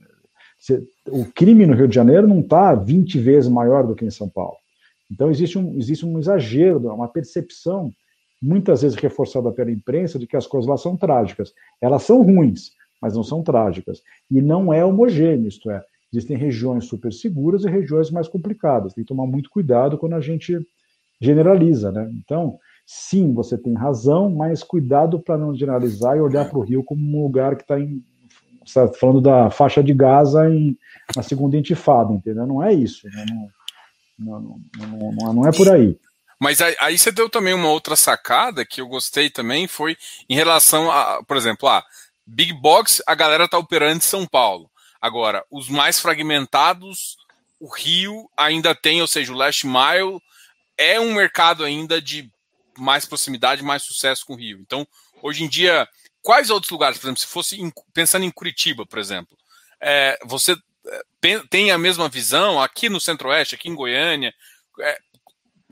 O 1.09 1.27
crime 1.27 1.66
no 1.66 1.75
Rio 1.75 1.87
de 1.87 1.95
Janeiro 1.95 2.27
não 2.27 2.40
está 2.40 2.75
20 2.75 3.19
vezes 3.19 3.51
maior 3.51 3.87
do 3.87 3.95
que 3.95 4.05
em 4.05 4.11
São 4.11 4.29
Paulo. 4.29 4.57
Então 5.11 5.31
existe 5.31 5.59
um, 5.59 5.77
existe 5.77 6.07
um 6.07 6.19
exagero, 6.19 6.92
uma 6.92 7.07
percepção 7.07 7.92
muitas 8.40 8.83
vezes 8.83 8.97
reforçada 8.97 9.53
pela 9.53 9.71
imprensa, 9.71 10.19
de 10.19 10.27
que 10.27 10.37
as 10.37 10.47
coisas 10.47 10.69
lá 10.69 10.77
são 10.77 10.97
trágicas. 10.97 11.53
Elas 11.81 12.03
são 12.03 12.23
ruins, 12.23 12.71
mas 13.01 13.14
não 13.14 13.23
são 13.23 13.42
trágicas. 13.42 14.03
E 14.31 14.40
não 14.40 14.73
é 14.73 14.85
homogêneo, 14.85 15.49
isto 15.49 15.71
é, 15.71 15.83
existem 16.12 16.37
regiões 16.37 16.85
super 16.87 17.12
seguras 17.12 17.64
e 17.64 17.71
regiões 17.71 18.11
mais 18.11 18.29
complicadas. 18.29 18.95
Tem 18.95 19.05
que 19.05 19.09
tomar 19.09 19.27
muito 19.27 19.51
cuidado 19.51 19.99
quando 19.99 20.14
a 20.14 20.21
gente 20.21 20.59
generaliza, 21.21 21.90
né? 21.90 22.11
Então, 22.14 22.59
sim, 22.87 23.33
você 23.33 23.59
tem 23.59 23.75
razão, 23.75 24.31
mas 24.31 24.62
cuidado 24.62 25.21
para 25.21 25.37
não 25.37 25.55
generalizar 25.55 26.16
e 26.16 26.21
olhar 26.21 26.49
para 26.49 26.59
o 26.59 26.62
Rio 26.62 26.85
como 26.85 27.19
um 27.19 27.23
lugar 27.23 27.57
que 27.57 27.62
está 27.62 27.79
em. 27.79 28.03
Está 28.64 28.88
falando 28.88 29.21
da 29.21 29.49
faixa 29.49 29.81
de 29.83 29.95
Gaza 29.95 30.51
em, 30.51 30.77
na 31.14 31.23
segunda 31.23 31.57
intifada, 31.57 32.12
entendeu? 32.12 32.47
Não 32.47 32.62
é 32.62 32.75
isso. 32.75 33.07
Né? 33.07 33.25
Não, 34.19 34.40
Não, 34.40 34.61
não, 35.12 35.35
não, 35.35 35.47
é 35.47 35.53
por 35.53 35.69
aí. 35.71 35.97
Mas 36.40 36.61
aí 36.61 36.99
você 36.99 37.12
deu 37.12 37.31
também 37.31 37.55
uma 37.55 37.71
outra 37.71 37.95
sacada 37.95 38.64
que 38.64 38.81
eu 38.81 38.88
gostei 38.88 39.31
também, 39.31 39.69
foi 39.69 39.97
em 40.29 40.35
relação 40.35 40.90
a, 40.90 41.23
por 41.25 41.37
exemplo, 41.37 41.69
a 41.69 41.85
Big 42.27 42.53
Box, 42.55 43.03
a 43.07 43.14
galera 43.14 43.49
tá 43.49 43.57
operando 43.57 43.99
em 43.99 44.01
São 44.01 44.27
Paulo. 44.27 44.69
Agora, 45.01 45.45
os 45.51 45.69
mais 45.69 46.01
fragmentados, 46.01 47.17
o 47.61 47.69
Rio 47.73 48.31
ainda 48.37 48.75
tem, 48.75 49.01
ou 49.01 49.07
seja, 49.07 49.33
o 49.33 49.37
Last 49.37 49.67
Mile 49.67 50.21
é 50.77 51.01
um 51.01 51.15
mercado 51.15 51.65
ainda 51.65 52.01
de 52.01 52.31
mais 52.77 53.05
proximidade, 53.05 53.63
mais 53.63 53.83
sucesso 53.83 54.25
com 54.27 54.35
o 54.35 54.37
Rio. 54.37 54.59
Então, 54.61 54.87
hoje 55.23 55.45
em 55.45 55.49
dia, 55.49 55.89
quais 56.23 56.51
outros 56.51 56.71
lugares, 56.71 56.99
por 56.99 57.07
exemplo, 57.07 57.21
se 57.21 57.27
fosse 57.27 57.61
em, 57.61 57.73
pensando 57.95 58.25
em 58.25 58.31
Curitiba, 58.31 58.85
por 58.85 58.99
exemplo, 58.99 59.37
é, 59.81 60.19
você 60.25 60.57
é, 61.23 61.41
tem 61.51 61.71
a 61.71 61.79
mesma 61.79 62.09
visão 62.09 62.61
aqui 62.61 62.89
no 62.89 63.01
Centro-Oeste, 63.01 63.55
aqui 63.55 63.69
em 63.69 63.75
Goiânia? 63.75 64.35
É, 64.81 64.99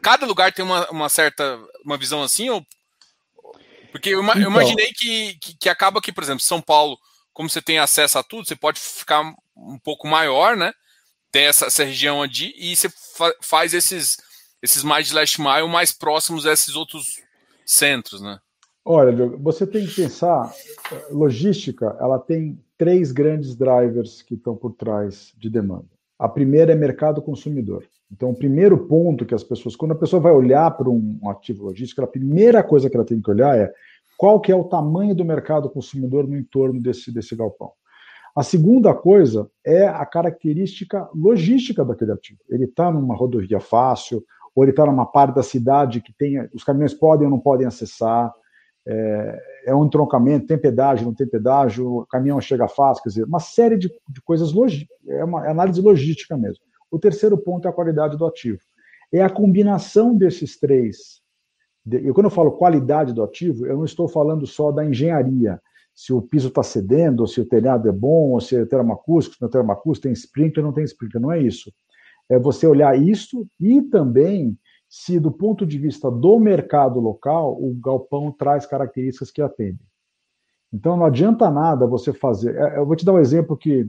cada 0.03 0.27
lugar 0.27 0.53
tem 0.53 0.65
uma, 0.65 0.89
uma, 0.91 1.09
certa 1.09 1.59
uma 1.85 1.97
visão 1.97 2.23
assim? 2.23 2.51
Ou... 2.51 2.65
Porque 3.93 4.11
eu, 4.11 4.23
então, 4.23 4.41
eu 4.41 4.51
imaginei 4.51 4.93
que, 4.93 5.39
que, 5.41 5.57
que, 5.57 5.69
acaba 5.69 6.01
que, 6.01 6.13
por 6.13 6.25
exemplo, 6.25 6.41
São 6.41 6.61
Paulo, 6.61 6.99
como 7.35 7.51
você 7.51 7.61
tem 7.61 7.79
acesso 7.79 8.19
a 8.19 8.23
tudo, 8.23 8.47
você 8.47 8.57
pode 8.57 8.81
ficar 8.81 9.35
um 9.57 9.79
pouco 9.79 10.07
maior, 10.07 10.57
né? 10.57 10.73
Tem 11.31 11.47
essa, 11.47 11.67
essa 11.67 11.85
região 11.85 12.23
ali 12.23 12.55
e 12.57 12.75
você 12.75 12.89
fa 12.89 13.35
faz 13.43 13.75
esses, 13.75 14.17
esses 14.63 14.85
mais 14.85 15.09
de 15.09 15.15
last 15.15 15.41
mile 15.41 15.69
mais 15.69 15.93
próximos 15.93 16.47
a 16.47 16.53
esses 16.53 16.77
outros 16.77 17.21
centros, 17.67 18.23
né? 18.23 18.39
Olha, 18.85 19.27
você 19.39 19.67
tem 19.67 19.87
que 19.87 19.95
pensar, 19.95 20.53
logística, 21.11 21.97
ela 21.99 22.19
tem 22.19 22.63
três 22.77 23.13
grandes 23.13 23.57
drivers 23.57 24.23
que 24.23 24.35
estão 24.35 24.55
por 24.55 24.73
trás 24.73 25.33
de 25.37 25.49
demanda. 25.51 25.89
A 26.19 26.29
primeira 26.29 26.73
é 26.73 26.77
mercado 26.77 27.23
consumidor. 27.23 27.85
Então, 28.13 28.31
o 28.31 28.37
primeiro 28.37 28.87
ponto 28.87 29.25
que 29.25 29.35
as 29.35 29.43
pessoas, 29.43 29.75
quando 29.75 29.93
a 29.93 29.97
pessoa 29.97 30.21
vai 30.21 30.33
olhar 30.33 30.71
para 30.71 30.89
um 30.89 31.19
ativo 31.29 31.65
logístico, 31.65 32.03
a 32.03 32.07
primeira 32.07 32.63
coisa 32.63 32.89
que 32.89 32.97
ela 32.97 33.07
tem 33.07 33.21
que 33.21 33.31
olhar 33.31 33.59
é 33.59 33.73
qual 34.25 34.41
que 34.41 34.51
é 34.51 34.57
o 34.57 34.65
tamanho 34.65 35.15
do 35.15 35.23
mercado 35.23 35.69
consumidor 35.69 36.27
no 36.27 36.35
entorno 36.35 36.81
desse, 36.81 37.13
desse 37.13 37.37
galpão. 37.37 37.73
A 38.35 38.43
segunda 38.43 38.95
coisa 38.95 39.51
é 39.63 39.87
a 39.87 40.07
característica 40.07 41.07
logística 41.15 41.85
daquele 41.85 42.13
ativo. 42.13 42.41
Ele 42.49 42.65
está 42.65 42.91
numa 42.91 43.15
rodovia 43.15 43.61
fácil, 43.61 44.25
ou 44.57 44.65
ele 44.65 44.71
está 44.71 44.87
numa 44.87 45.05
parte 45.05 45.35
da 45.35 45.43
cidade 45.43 46.01
que 46.01 46.11
tem, 46.11 46.41
os 46.55 46.65
caminhões 46.65 46.95
podem 46.95 47.27
ou 47.27 47.31
não 47.31 47.39
podem 47.39 47.67
acessar, 47.67 48.33
é, 48.89 49.43
é 49.67 49.75
um 49.75 49.85
entroncamento, 49.85 50.47
tem 50.47 50.57
pedágio, 50.57 51.05
não 51.05 51.13
tem 51.13 51.29
pedágio, 51.29 51.99
o 51.99 52.07
caminhão 52.07 52.41
chega 52.41 52.67
fácil, 52.67 53.03
quer 53.03 53.11
dizer, 53.11 53.25
uma 53.25 53.41
série 53.41 53.77
de, 53.77 53.91
de 54.09 54.23
coisas, 54.23 54.55
é 55.07 55.23
uma 55.23 55.47
é 55.47 55.51
análise 55.51 55.83
logística 55.83 56.35
mesmo. 56.35 56.65
O 56.91 56.99
terceiro 56.99 57.37
ponto 57.37 57.69
é 57.69 57.71
a 57.71 57.75
qualidade 57.75 58.17
do 58.17 58.25
ativo. 58.25 58.61
É 59.13 59.21
a 59.21 59.29
combinação 59.29 60.17
desses 60.17 60.59
três. 60.59 61.23
E 61.87 62.13
quando 62.13 62.27
eu 62.27 62.31
falo 62.31 62.53
qualidade 62.53 63.13
do 63.13 63.23
ativo, 63.23 63.67
eu 63.67 63.77
não 63.77 63.85
estou 63.85 64.09
falando 64.09 64.47
só 64.47 64.73
da 64.73 64.85
engenharia, 64.85 65.61
se 65.95 66.13
o 66.13 66.21
piso 66.21 66.49
está 66.49 66.63
cedendo, 66.63 67.21
ou 67.21 67.27
se 67.27 67.41
o 67.41 67.47
telhado 67.47 67.89
é 67.89 67.93
bom, 67.93 68.31
ou 68.31 68.41
se 68.41 68.57
é 68.57 68.65
termoacústico, 68.65 69.37
se 69.37 69.43
não 69.43 69.49
é 69.49 69.53
termoacústico, 69.53 70.05
tem 70.05 70.13
sprinkler, 70.13 70.65
não 70.65 70.73
tem 70.73 70.85
sprinkler, 70.85 71.23
não 71.23 71.31
é 71.31 71.41
isso. 71.41 71.73
É 72.29 72.39
você 72.39 72.67
olhar 72.67 72.99
isso 72.99 73.47
e 73.61 73.83
também 73.83 74.59
se, 74.89 75.21
do 75.21 75.31
ponto 75.31 75.67
de 75.67 75.79
vista 75.79 76.11
do 76.11 76.39
mercado 76.39 77.01
local, 77.01 77.53
o 77.61 77.75
galpão 77.75 78.33
traz 78.33 78.67
características 78.67 79.31
que 79.31 79.43
atendem. 79.43 79.87
Então, 80.73 80.97
não 80.97 81.05
adianta 81.05 81.51
nada 81.51 81.87
você 81.87 82.13
fazer. 82.13 82.57
É, 82.57 82.79
eu 82.79 82.87
vou 82.87 82.97
te 82.97 83.05
dar 83.05 83.13
um 83.13 83.19
exemplo 83.19 83.57
que 83.57 83.89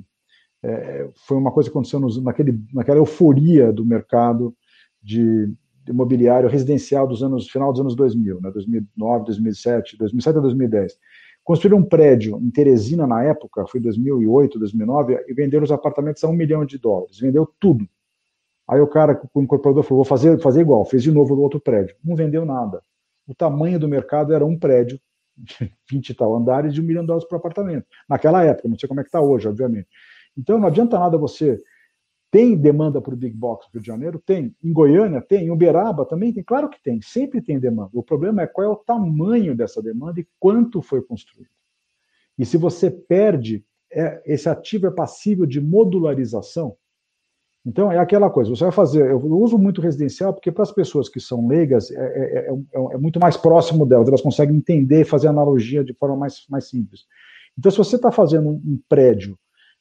é, 0.63 1.09
foi 1.15 1.37
uma 1.37 1.51
coisa 1.51 1.69
que 1.69 1.75
aconteceu 1.75 1.99
naquele, 2.21 2.59
naquela 2.73 2.97
euforia 2.97 3.71
do 3.71 3.85
mercado 3.85 4.55
de 5.01 5.51
imobiliário 5.87 6.49
residencial 6.49 7.07
dos 7.07 7.23
anos 7.23 7.49
final 7.49 7.71
dos 7.71 7.81
anos 7.81 7.95
2000, 7.95 8.41
né, 8.41 8.51
2009, 8.51 9.25
2007, 9.25 9.97
2007 9.97 10.37
a 10.37 10.41
2010. 10.41 10.97
Construíram 11.43 11.77
um 11.77 11.83
prédio 11.83 12.39
em 12.41 12.49
Teresina 12.49 13.05
na 13.05 13.23
época, 13.23 13.67
foi 13.67 13.79
2008, 13.79 14.57
2009, 14.57 15.25
e 15.27 15.33
venderam 15.33 15.63
os 15.63 15.71
apartamentos 15.71 16.23
a 16.23 16.27
um 16.27 16.33
milhão 16.33 16.65
de 16.65 16.79
dólares. 16.79 17.19
Vendeu 17.19 17.47
tudo. 17.59 17.87
Aí 18.67 18.81
o 18.81 18.87
cara, 18.87 19.21
o 19.31 19.41
incorporador 19.41 19.83
falou, 19.83 20.03
vou 20.03 20.09
fazer, 20.09 20.39
fazer 20.39 20.61
igual, 20.61 20.83
fez 20.85 21.03
de 21.03 21.11
novo 21.11 21.35
no 21.35 21.43
outro 21.43 21.59
prédio. 21.59 21.95
Não 22.03 22.15
vendeu 22.15 22.45
nada. 22.45 22.81
O 23.27 23.35
tamanho 23.35 23.79
do 23.79 23.87
mercado 23.87 24.33
era 24.33 24.43
um 24.43 24.57
prédio 24.57 24.99
de 25.37 25.71
20 25.91 26.09
e 26.09 26.13
tal 26.15 26.35
andares 26.35 26.73
de 26.73 26.81
um 26.81 26.83
milhão 26.83 27.03
de 27.03 27.07
dólares 27.07 27.29
por 27.29 27.35
apartamento. 27.35 27.85
Naquela 28.09 28.43
época, 28.43 28.67
não 28.67 28.77
sei 28.77 28.89
como 28.89 29.01
é 29.01 29.03
que 29.03 29.09
está 29.09 29.21
hoje, 29.21 29.47
obviamente. 29.47 29.87
Então 30.35 30.57
não 30.57 30.67
adianta 30.67 30.97
nada 30.97 31.17
você. 31.17 31.61
Tem 32.35 32.53
demanda 32.57 32.99
para 32.99 33.13
o 33.13 33.17
Big 33.17 33.33
Box 33.33 33.65
Rio 33.71 33.79
de 33.81 33.87
Janeiro? 33.87 34.19
Tem. 34.19 34.53
Em 34.61 34.73
Goiânia 34.73 35.21
tem. 35.21 35.45
Em 35.45 35.51
Uberaba 35.51 36.03
também 36.03 36.33
tem. 36.33 36.43
Claro 36.43 36.67
que 36.69 36.83
tem. 36.83 37.01
Sempre 37.01 37.41
tem 37.41 37.57
demanda. 37.57 37.91
O 37.93 38.03
problema 38.03 38.41
é 38.41 38.45
qual 38.45 38.67
é 38.67 38.69
o 38.69 38.75
tamanho 38.75 39.55
dessa 39.55 39.81
demanda 39.81 40.19
e 40.19 40.27
quanto 40.37 40.81
foi 40.81 41.01
construído. 41.01 41.47
E 42.37 42.45
se 42.45 42.57
você 42.57 42.91
perde, 42.91 43.63
é, 43.89 44.21
esse 44.25 44.49
ativo 44.49 44.85
é 44.85 44.91
passível 44.91 45.45
de 45.45 45.61
modularização, 45.61 46.75
então, 47.65 47.89
é 47.89 47.97
aquela 47.97 48.29
coisa, 48.29 48.49
você 48.49 48.65
vai 48.65 48.73
fazer, 48.73 49.09
eu 49.09 49.17
uso 49.17 49.57
muito 49.57 49.81
residencial 49.81 50.33
porque 50.33 50.51
para 50.51 50.61
as 50.61 50.71
pessoas 50.73 51.09
que 51.09 51.21
são 51.21 51.47
leigas 51.47 51.89
é, 51.89 51.95
é, 51.95 52.49
é, 52.49 52.93
é, 52.93 52.97
muito 52.97 53.19
mais 53.19 53.37
próximo 53.37 53.85
delas, 53.85 54.09
elas 54.09 54.21
conseguem 54.21 54.57
entender 54.57 55.01
e 55.01 55.05
fazer 55.05 55.29
analogia 55.29 55.85
de 55.85 55.93
forma 55.93 56.17
mais, 56.17 56.45
mais 56.47 56.69
simples. 56.69 57.05
Então, 57.57 57.71
se 57.71 57.77
você 57.77 57.95
está 57.95 58.11
fazendo 58.11 58.49
um, 58.49 58.53
um, 58.53 58.79
prédio 58.89 59.35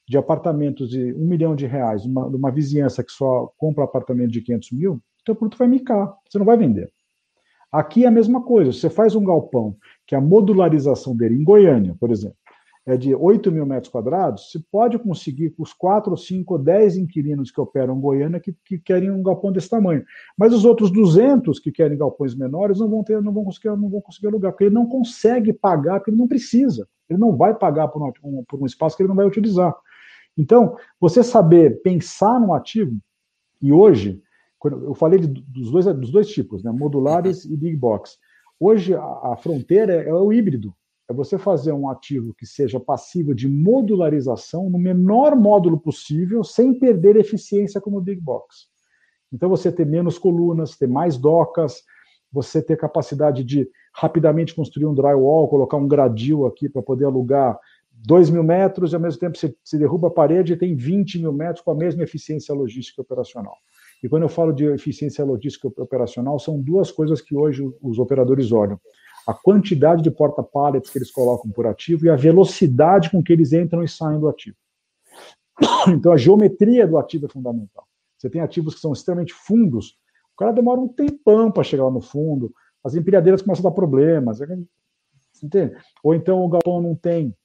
de 0.07 0.17
apartamentos 0.17 0.89
de 0.89 1.13
um 1.13 1.25
milhão 1.25 1.55
de 1.55 1.65
reais, 1.65 2.05
uma, 2.05 2.25
uma 2.25 2.51
vizinhança 2.51 3.03
que 3.03 3.11
só 3.11 3.51
compra 3.57 3.83
apartamento 3.83 4.31
de 4.31 4.41
500 4.41 4.71
mil, 4.71 5.01
teu 5.25 5.35
produto 5.35 5.57
vai 5.57 5.67
micar, 5.67 6.13
você 6.29 6.37
não 6.37 6.45
vai 6.45 6.57
vender. 6.57 6.91
Aqui 7.71 8.05
é 8.05 8.07
a 8.07 8.11
mesma 8.11 8.41
coisa, 8.41 8.71
você 8.71 8.89
faz 8.89 9.15
um 9.15 9.23
galpão, 9.23 9.75
que 10.05 10.15
a 10.15 10.21
modularização 10.21 11.15
dele, 11.15 11.35
em 11.35 11.43
Goiânia, 11.43 11.95
por 11.99 12.11
exemplo, 12.11 12.37
é 12.85 12.95
de 12.95 13.15
8 13.15 13.51
mil 13.51 13.65
metros 13.65 13.91
quadrados, 13.91 14.51
se 14.51 14.59
pode 14.71 14.99
conseguir 14.99 15.49
com 15.49 15.63
os 15.63 15.73
4, 15.73 16.15
5, 16.15 16.57
10 16.59 16.97
inquilinos 16.97 17.49
que 17.49 17.59
operam 17.59 17.97
em 17.97 17.99
Goiânia 17.99 18.39
que, 18.39 18.55
que, 18.63 18.77
querem 18.77 19.09
um 19.09 19.23
galpão 19.23 19.51
desse 19.51 19.69
tamanho. 19.69 20.05
Mas 20.37 20.53
os 20.53 20.63
outros 20.65 20.91
200 20.91 21.59
que 21.59 21.71
querem 21.71 21.97
galpões 21.97 22.35
menores 22.35 22.79
não 22.79 22.87
vão 22.87 23.03
ter, 23.03 23.19
não 23.23 23.33
vão 23.33 23.43
conseguir, 23.43 23.69
não 23.69 23.89
vão 23.89 24.01
conseguir 24.01 24.27
alugar, 24.27 24.51
porque 24.51 24.65
ele 24.65 24.75
não 24.75 24.85
consegue 24.85 25.51
pagar, 25.51 25.99
porque 25.99 26.11
ele 26.11 26.17
não 26.17 26.27
precisa. 26.27 26.87
Ele 27.09 27.19
não 27.19 27.35
vai 27.35 27.55
pagar 27.55 27.87
por 27.87 28.03
um, 28.23 28.43
por 28.43 28.61
um 28.61 28.65
espaço 28.65 28.95
que 28.95 29.01
ele 29.01 29.09
não 29.09 29.15
vai 29.15 29.25
utilizar. 29.25 29.75
Então, 30.37 30.75
você 30.99 31.23
saber 31.23 31.81
pensar 31.81 32.39
no 32.39 32.53
ativo, 32.53 32.97
e 33.61 33.71
hoje, 33.71 34.21
eu 34.63 34.93
falei 34.93 35.19
de, 35.19 35.27
dos, 35.27 35.71
dois, 35.71 35.85
dos 35.85 36.11
dois 36.11 36.27
tipos, 36.29 36.63
né, 36.63 36.71
modulares 36.71 37.45
e 37.45 37.55
big 37.55 37.75
box. 37.75 38.17
Hoje, 38.59 38.93
a, 38.93 39.01
a 39.01 39.37
fronteira 39.37 40.03
é, 40.03 40.09
é 40.09 40.13
o 40.13 40.31
híbrido 40.31 40.73
é 41.07 41.13
você 41.13 41.37
fazer 41.37 41.71
um 41.71 41.87
ativo 41.87 42.33
que 42.33 42.47
seja 42.47 42.79
passível 42.79 43.33
de 43.33 43.47
modularização 43.47 44.69
no 44.69 44.79
menor 44.79 45.35
módulo 45.35 45.79
possível, 45.79 46.43
sem 46.43 46.73
perder 46.73 47.15
eficiência 47.15 47.79
como 47.79 48.01
Big 48.01 48.19
Box. 48.19 48.67
Então, 49.31 49.49
você 49.49 49.71
ter 49.71 49.85
menos 49.85 50.17
colunas, 50.17 50.75
ter 50.75 50.87
mais 50.87 51.17
docas, 51.17 51.83
você 52.31 52.61
ter 52.61 52.77
capacidade 52.77 53.43
de 53.43 53.69
rapidamente 53.93 54.53
construir 54.53 54.85
um 54.85 54.93
drywall, 54.93 55.47
colocar 55.47 55.77
um 55.77 55.87
gradil 55.87 56.45
aqui 56.45 56.67
para 56.67 56.81
poder 56.81 57.05
alugar 57.05 57.57
2 58.05 58.29
mil 58.29 58.43
metros 58.43 58.91
e 58.91 58.95
ao 58.95 59.01
mesmo 59.01 59.19
tempo 59.19 59.37
você, 59.37 59.77
derruba 59.77 60.07
a 60.07 60.11
parede 60.11 60.53
e 60.53 60.57
tem 60.57 60.75
20 60.75 61.19
mil 61.19 61.33
metros 61.33 61.63
com 61.63 61.71
a 61.71 61.75
mesma 61.75 62.03
eficiência 62.03 62.53
logística 62.53 63.01
operacional. 63.01 63.55
E 64.03 64.09
quando 64.09 64.23
eu 64.23 64.29
falo 64.29 64.53
de 64.53 64.65
eficiência 64.65 65.23
logística 65.25 65.67
operacional, 65.67 66.37
são 66.39 66.61
duas 66.61 66.91
coisas 66.91 67.21
que 67.21 67.35
hoje 67.35 67.63
os 67.81 67.97
operadores 67.97 68.51
olham 68.51 68.79
a 69.25 69.33
quantidade 69.33 70.03
de 70.03 70.11
porta-pallets 70.11 70.89
que 70.89 70.97
eles 70.99 71.09
colocam 71.09 71.49
por 71.49 71.65
ativo 71.65 72.05
e 72.05 72.09
a 72.09 72.15
velocidade 72.15 73.09
com 73.09 73.23
que 73.23 73.33
eles 73.33 73.53
entram 73.53 73.83
e 73.83 73.87
saem 73.87 74.19
do 74.19 74.27
ativo. 74.27 74.57
Então, 75.87 76.11
a 76.11 76.17
geometria 76.17 76.87
do 76.87 76.97
ativo 76.97 77.25
é 77.27 77.29
fundamental. 77.29 77.87
Você 78.17 78.29
tem 78.29 78.41
ativos 78.41 78.75
que 78.75 78.81
são 78.81 78.91
extremamente 78.91 79.33
fundos, 79.33 79.97
o 80.33 80.37
cara 80.37 80.51
demora 80.51 80.81
um 80.81 80.87
tempão 80.87 81.51
para 81.51 81.63
chegar 81.63 81.85
lá 81.85 81.91
no 81.91 82.01
fundo, 82.01 82.51
as 82.83 82.95
empilhadeiras 82.95 83.41
começam 83.41 83.65
a 83.65 83.69
dar 83.69 83.75
problemas, 83.75 84.39
entende? 85.41 85.75
Ou 86.03 86.13
então 86.13 86.43
o 86.43 86.49
galpão 86.49 86.81
não 86.81 86.95
tem, 86.95 87.35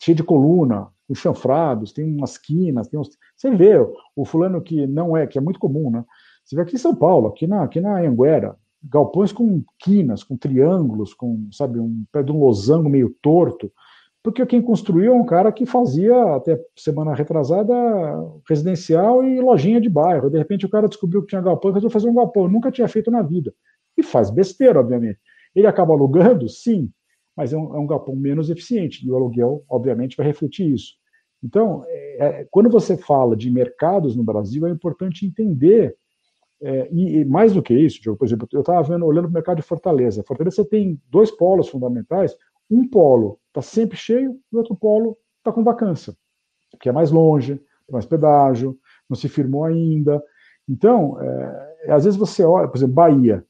cheio 0.00 0.16
de 0.16 0.22
coluna, 0.22 0.88
com 1.06 1.14
chanfrados, 1.14 1.92
tem 1.92 2.04
umas 2.04 2.36
quinas, 2.36 2.88
tem 2.88 2.98
uns... 2.98 3.10
Você 3.36 3.50
vê, 3.50 3.74
o 4.14 4.24
fulano 4.24 4.60
que 4.60 4.86
não 4.86 5.16
é, 5.16 5.26
que 5.26 5.38
é 5.38 5.40
muito 5.40 5.58
comum, 5.58 5.90
né? 5.90 6.04
Você 6.44 6.56
vê 6.56 6.62
aqui 6.62 6.74
em 6.74 6.78
São 6.78 6.94
Paulo, 6.94 7.28
aqui 7.28 7.46
na, 7.46 7.62
aqui 7.62 7.80
na 7.80 8.00
Anguera, 8.00 8.56
galpões 8.82 9.32
com 9.32 9.62
quinas, 9.78 10.22
com 10.22 10.36
triângulos, 10.36 11.12
com, 11.14 11.48
sabe, 11.52 11.80
um 11.80 12.04
pé 12.12 12.22
de 12.22 12.32
um 12.32 12.38
losango 12.38 12.88
meio 12.88 13.14
torto, 13.20 13.70
porque 14.26 14.44
quem 14.44 14.60
construiu 14.60 15.12
é 15.12 15.16
um 15.16 15.24
cara 15.24 15.52
que 15.52 15.64
fazia, 15.64 16.34
até 16.34 16.60
semana 16.74 17.14
retrasada, 17.14 17.72
residencial 18.48 19.22
e 19.22 19.40
lojinha 19.40 19.80
de 19.80 19.88
bairro. 19.88 20.28
De 20.28 20.36
repente 20.36 20.66
o 20.66 20.68
cara 20.68 20.88
descobriu 20.88 21.22
que 21.22 21.28
tinha 21.28 21.40
galpão 21.40 21.70
e 21.70 21.74
resolveu 21.74 21.92
fazer 21.92 22.08
um 22.08 22.14
galpão. 22.14 22.48
Nunca 22.48 22.72
tinha 22.72 22.88
feito 22.88 23.08
na 23.08 23.22
vida. 23.22 23.54
E 23.96 24.02
faz 24.02 24.28
besteira, 24.28 24.80
obviamente. 24.80 25.20
Ele 25.54 25.68
acaba 25.68 25.92
alugando? 25.92 26.48
Sim, 26.48 26.90
mas 27.36 27.52
é 27.52 27.56
um, 27.56 27.74
é 27.76 27.78
um 27.78 27.86
galpão 27.86 28.16
menos 28.16 28.48
eficiente. 28.50 29.06
E 29.06 29.10
o 29.10 29.16
aluguel, 29.16 29.62
obviamente, 29.68 30.16
vai 30.16 30.26
refletir 30.26 30.72
isso. 30.72 30.94
Então, 31.42 31.84
é, 31.86 32.26
é, 32.26 32.46
quando 32.50 32.70
você 32.70 32.96
fala 32.96 33.36
de 33.36 33.50
mercados 33.50 34.16
no 34.16 34.24
Brasil, 34.24 34.66
é 34.66 34.70
importante 34.70 35.26
entender 35.26 35.96
É, 36.58 36.88
e, 36.90 37.18
e, 37.18 37.24
mais 37.26 37.52
do 37.52 37.62
que 37.62 37.74
isso, 37.74 38.00
Diogo, 38.00 38.18
por 38.18 38.24
exemplo, 38.24 38.48
eu 38.50 38.60
estava 38.60 38.94
olhando 39.04 39.24
para 39.24 39.30
o 39.30 39.38
mercado 39.40 39.58
de 39.58 39.62
Fortaleza. 39.62 40.24
Fortaleza 40.26 40.64
tem 40.64 40.98
dois 41.10 41.30
polos 41.30 41.68
fundamentais. 41.68 42.34
Um 42.70 42.88
polo 42.88 43.38
está 43.48 43.60
sempre 43.60 43.96
cheio, 43.96 44.30
e 44.50 44.56
o 44.56 44.58
outro 44.58 44.74
polo 44.74 45.18
está 45.38 45.52
com 45.52 45.62
vacância, 45.62 46.14
que 46.80 46.88
é 46.88 46.92
mais 46.92 47.10
longe, 47.10 47.56
tem 47.56 47.92
mais 47.92 48.06
pedágio, 48.06 48.74
não 49.06 49.16
se 49.16 49.28
firmou 49.28 49.64
ainda. 49.64 50.22
Então, 50.66 51.20
é, 51.20 51.92
às 51.92 52.04
vezes 52.04 52.18
você 52.18 52.42
olha, 52.42 52.68
por 52.68 52.78
exemplo, 52.78 52.94
Bahia. 52.94 53.44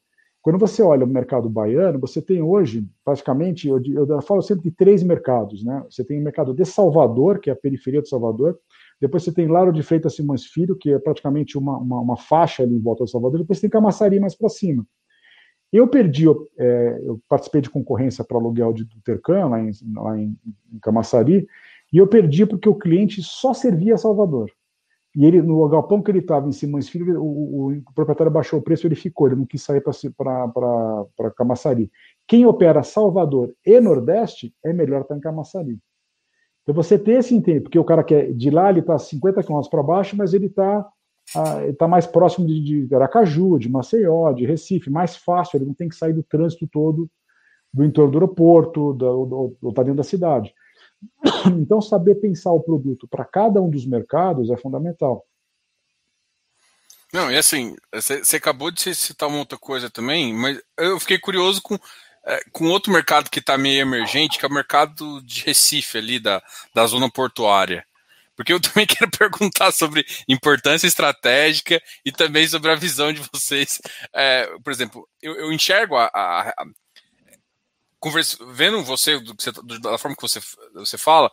Quando 0.47 0.61
você 0.61 0.81
olha 0.81 1.05
o 1.05 1.09
mercado 1.09 1.51
baiano, 1.51 1.99
você 1.99 2.23
tem 2.23 2.41
hoje, 2.41 2.89
praticamente, 3.05 3.67
eu, 3.67 3.83
eu 3.85 4.23
falo 4.23 4.41
sempre 4.41 4.63
de 4.63 4.71
três 4.71 5.03
mercados. 5.03 5.65
Né? 5.65 5.85
Você 5.91 6.05
tem 6.05 6.21
o 6.21 6.23
mercado 6.23 6.55
de 6.55 6.65
Salvador, 6.65 7.41
que 7.41 7.51
é 7.51 7.53
a 7.53 7.57
periferia 7.57 8.01
de 8.01 8.09
Salvador, 8.09 8.57
depois 9.01 9.25
você 9.25 9.33
tem 9.33 9.49
Laro 9.49 9.73
de 9.73 9.83
Freitas 9.83 10.15
Simões 10.15 10.45
Filho, 10.45 10.77
que 10.77 10.93
é 10.93 11.01
praticamente 11.01 11.59
uma, 11.59 11.77
uma, 11.77 11.99
uma 11.99 12.17
faixa 12.17 12.63
ali 12.63 12.77
em 12.77 12.81
volta 12.81 13.05
de 13.05 13.11
Salvador, 13.11 13.41
depois 13.41 13.59
tem 13.59 13.69
Camaçari 13.69 14.21
mais 14.21 14.37
para 14.37 14.49
cima. 14.49 14.87
Eu 15.73 15.89
perdi, 15.89 16.27
é, 16.57 17.01
eu 17.03 17.21
participei 17.29 17.61
de 17.61 17.69
concorrência 17.69 18.23
para 18.23 18.37
aluguel 18.37 18.73
de, 18.73 18.85
do 18.85 19.01
Tercan, 19.05 19.49
lá, 19.49 19.61
em, 19.61 19.73
lá 19.97 20.17
em, 20.17 20.39
em 20.73 20.79
Camaçari, 20.79 21.45
e 21.93 21.99
eu 21.99 22.07
perdi 22.07 22.47
porque 22.47 22.69
o 22.69 22.79
cliente 22.79 23.21
só 23.21 23.53
servia 23.53 23.99
Salvador. 23.99 24.49
E 25.17 25.25
ele, 25.25 25.41
no 25.41 25.67
galpão 25.67 26.03
que 26.03 26.11
ele 26.11 26.19
estava 26.19 26.47
em 26.47 26.53
Simões 26.53 26.91
Filho, 26.91 27.23
o, 27.23 27.73
o, 27.73 27.83
proprietário 27.95 28.31
baixou 28.31 28.59
o 28.59 28.63
preço, 28.63 28.87
ele 28.87 28.95
ficou, 28.95 29.27
ele 29.27 29.37
não 29.37 29.47
quis 29.47 29.63
sair 29.63 29.83
para 29.83 31.33
Camaçari. 31.35 31.91
Quem 32.29 32.45
opera 32.45 32.83
Salvador 32.83 33.51
e 33.65 33.81
Nordeste 33.81 34.55
é 34.63 34.75
melhor 34.75 35.01
estar 35.01 35.17
em 35.17 35.21
Camaçari. 35.21 35.79
Então 36.63 36.75
você 36.75 36.99
tem 36.99 37.15
esse 37.15 37.35
entendimento, 37.35 37.65
porque 37.65 37.79
o 37.79 37.85
cara 37.85 38.05
que 38.05 38.15
é 38.15 38.31
de 38.31 38.51
lá, 38.51 38.69
ele 38.69 38.81
está 38.81 38.99
50 38.99 39.43
km 39.43 39.61
para 39.71 39.83
baixo, 39.83 40.15
mas 40.17 40.35
ele 40.35 40.47
está 40.47 40.87
ah, 41.35 41.61
tá 41.79 41.89
mais 41.89 42.07
próximo 42.07 42.47
de, 42.47 42.87
de 42.87 42.95
Aracaju, 42.95 43.59
de 43.59 43.71
Maceió, 43.71 44.33
de 44.33 44.45
Recife, 44.45 44.91
mais 44.91 45.17
fácil, 45.17 45.57
ele 45.57 45.65
não 45.65 45.75
tem 45.75 45.89
que 45.89 45.97
sair 45.97 46.13
do 46.13 46.23
trânsito 46.23 46.69
todo 46.71 47.09
do 47.73 47.85
entorno 47.85 48.11
do 48.11 48.19
aeroporto, 48.19 48.95
do, 48.95 49.57
do, 49.61 49.73
tá 49.73 49.83
dentro 49.83 49.99
da 49.99 50.03
cidade. 50.03 50.55
Então, 51.61 51.81
saber 51.81 52.17
pensar 52.17 52.51
o 52.51 52.61
produto 52.61 53.07
para 53.07 53.25
cada 53.25 53.61
um 53.61 53.71
dos 53.71 53.87
mercados 53.87 54.51
é 54.51 54.57
fundamental. 54.57 55.25
Não, 57.13 57.31
e 57.31 57.37
assim, 57.37 57.77
você 57.93 58.37
acabou 58.37 58.71
de 58.71 58.95
citar 58.95 59.29
uma 59.29 59.39
outra 59.39 59.57
coisa 59.57 59.89
também, 59.89 60.35
mas 60.35 60.61
eu 60.77 60.99
fiquei 60.99 61.19
curioso 61.19 61.63
com 61.63 61.79
é, 62.27 62.41
com 62.51 62.67
outro 62.67 62.93
mercado 62.93 63.31
que 63.31 63.39
está 63.39 63.57
meio 63.57 63.81
emergente, 63.81 64.37
que 64.37 64.45
é 64.45 64.49
o 64.49 64.53
mercado 64.53 65.23
de 65.23 65.45
Recife 65.45 65.97
ali, 65.97 66.19
da, 66.19 66.43
da 66.75 66.85
zona 66.87 67.09
portuária. 67.09 67.87
Porque 68.35 68.53
eu 68.53 68.59
também 68.61 68.85
quero 68.85 69.11
perguntar 69.11 69.73
sobre 69.73 70.05
importância 70.29 70.89
estratégica 70.89 71.81
e 72.05 72.11
também 72.11 72.47
sobre 72.49 72.73
a 72.73 72.75
visão 72.75 73.13
de 73.13 73.23
vocês. 73.33 73.81
É, 74.13 74.47
por 74.63 74.73
exemplo, 74.73 75.09
eu, 75.23 75.35
eu 75.37 75.53
enxergo 75.53 75.97
a, 75.97 76.11
a, 76.13 76.49
a 76.49 76.67
conversa, 78.07 78.39
vendo 78.53 78.83
você, 78.85 79.19
do, 79.19 79.81
da 79.81 79.99
forma 79.99 80.17
que 80.17 80.23
você, 80.23 80.41
você 80.75 80.97
fala, 80.97 81.31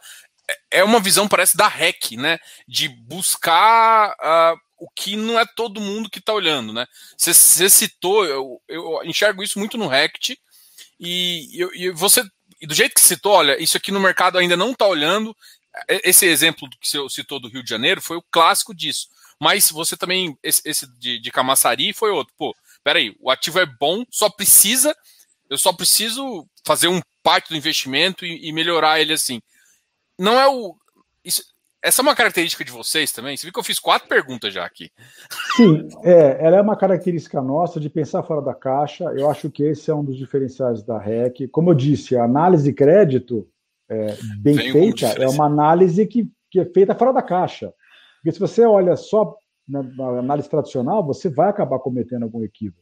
é, 0.49 0.79
é 0.79 0.83
uma 0.83 0.99
visão, 0.99 1.27
parece, 1.27 1.55
da 1.55 1.67
REC, 1.67 2.17
né? 2.17 2.39
De 2.67 2.89
buscar 2.89 4.11
uh, 4.11 4.59
o 4.77 4.89
que 4.89 5.15
não 5.15 5.39
é 5.39 5.45
todo 5.55 5.81
mundo 5.81 6.09
que 6.09 6.19
está 6.19 6.33
olhando, 6.33 6.73
né? 6.73 6.85
Você, 7.17 7.33
você 7.33 7.69
citou, 7.69 8.25
eu, 8.25 8.61
eu, 8.67 9.03
enxergo 9.03 9.43
isso 9.43 9.59
muito 9.59 9.77
no 9.77 9.87
RECT, 9.87 10.37
e, 10.99 11.61
e, 11.61 11.85
e 11.85 11.91
você, 11.91 12.23
e 12.59 12.67
do 12.67 12.73
jeito 12.73 12.95
que 12.95 13.01
citou, 13.01 13.33
olha, 13.33 13.61
isso 13.61 13.77
aqui 13.77 13.91
no 13.91 13.99
mercado 13.99 14.37
ainda 14.37 14.57
não 14.57 14.71
está 14.71 14.87
olhando. 14.87 15.35
Esse 15.87 16.25
exemplo 16.25 16.69
que 16.79 16.87
você 16.87 16.97
citou 17.09 17.39
do 17.39 17.49
Rio 17.49 17.63
de 17.63 17.69
Janeiro 17.69 18.01
foi 18.01 18.17
o 18.17 18.25
clássico 18.31 18.75
disso. 18.75 19.07
Mas 19.39 19.71
você 19.71 19.97
também, 19.97 20.37
esse, 20.43 20.61
esse 20.63 20.87
de, 20.99 21.19
de 21.19 21.31
Camaçari 21.31 21.93
foi 21.93 22.11
outro. 22.11 22.33
Pô, 22.37 22.55
peraí, 22.83 23.15
o 23.19 23.31
ativo 23.31 23.59
é 23.59 23.65
bom, 23.65 24.05
só 24.09 24.29
precisa, 24.29 24.95
eu 25.53 25.57
só 25.57 25.71
preciso 25.71 26.47
fazer 26.65 26.87
um 26.87 26.99
parte 27.21 27.49
do 27.49 27.55
investimento 27.55 28.25
e, 28.25 28.49
e 28.49 28.51
melhorar 28.51 28.99
ele 28.99 29.13
assim. 29.13 29.39
Não 30.19 30.39
é 30.39 30.47
o. 30.47 30.75
Isso, 31.23 31.43
essa 31.81 32.01
é 32.01 32.03
uma 32.03 32.15
característica 32.15 32.63
de 32.63 32.71
vocês 32.71 33.11
também? 33.11 33.35
Você 33.37 33.45
viu 33.45 33.53
que 33.53 33.59
eu 33.59 33.63
fiz 33.63 33.77
quatro 33.77 34.07
perguntas 34.07 34.53
já 34.53 34.65
aqui. 34.65 34.89
Sim, 35.55 35.87
é, 36.03 36.37
ela 36.39 36.57
é 36.57 36.61
uma 36.61 36.77
característica 36.77 37.41
nossa 37.41 37.79
de 37.79 37.89
pensar 37.89 38.23
fora 38.23 38.41
da 38.41 38.53
caixa. 38.53 39.03
Eu 39.15 39.29
acho 39.29 39.51
que 39.51 39.63
esse 39.63 39.91
é 39.91 39.95
um 39.95 40.03
dos 40.03 40.17
diferenciais 40.17 40.81
da 40.81 40.97
REC. 40.97 41.47
Como 41.51 41.69
eu 41.69 41.75
disse, 41.75 42.15
a 42.15 42.23
análise 42.23 42.63
de 42.63 42.73
crédito 42.73 43.47
é, 43.89 44.17
bem 44.39 44.55
Vem 44.55 44.71
feita 44.71 45.07
é 45.21 45.27
uma 45.27 45.45
análise 45.45 46.07
que, 46.07 46.27
que 46.49 46.61
é 46.61 46.65
feita 46.65 46.95
fora 46.95 47.13
da 47.13 47.21
caixa. 47.21 47.71
Porque 48.15 48.31
se 48.31 48.39
você 48.39 48.65
olha 48.65 48.95
só 48.95 49.35
na, 49.67 49.83
na 49.83 50.19
análise 50.19 50.49
tradicional, 50.49 51.05
você 51.05 51.29
vai 51.29 51.49
acabar 51.49 51.79
cometendo 51.79 52.23
algum 52.23 52.43
equívoco. 52.43 52.81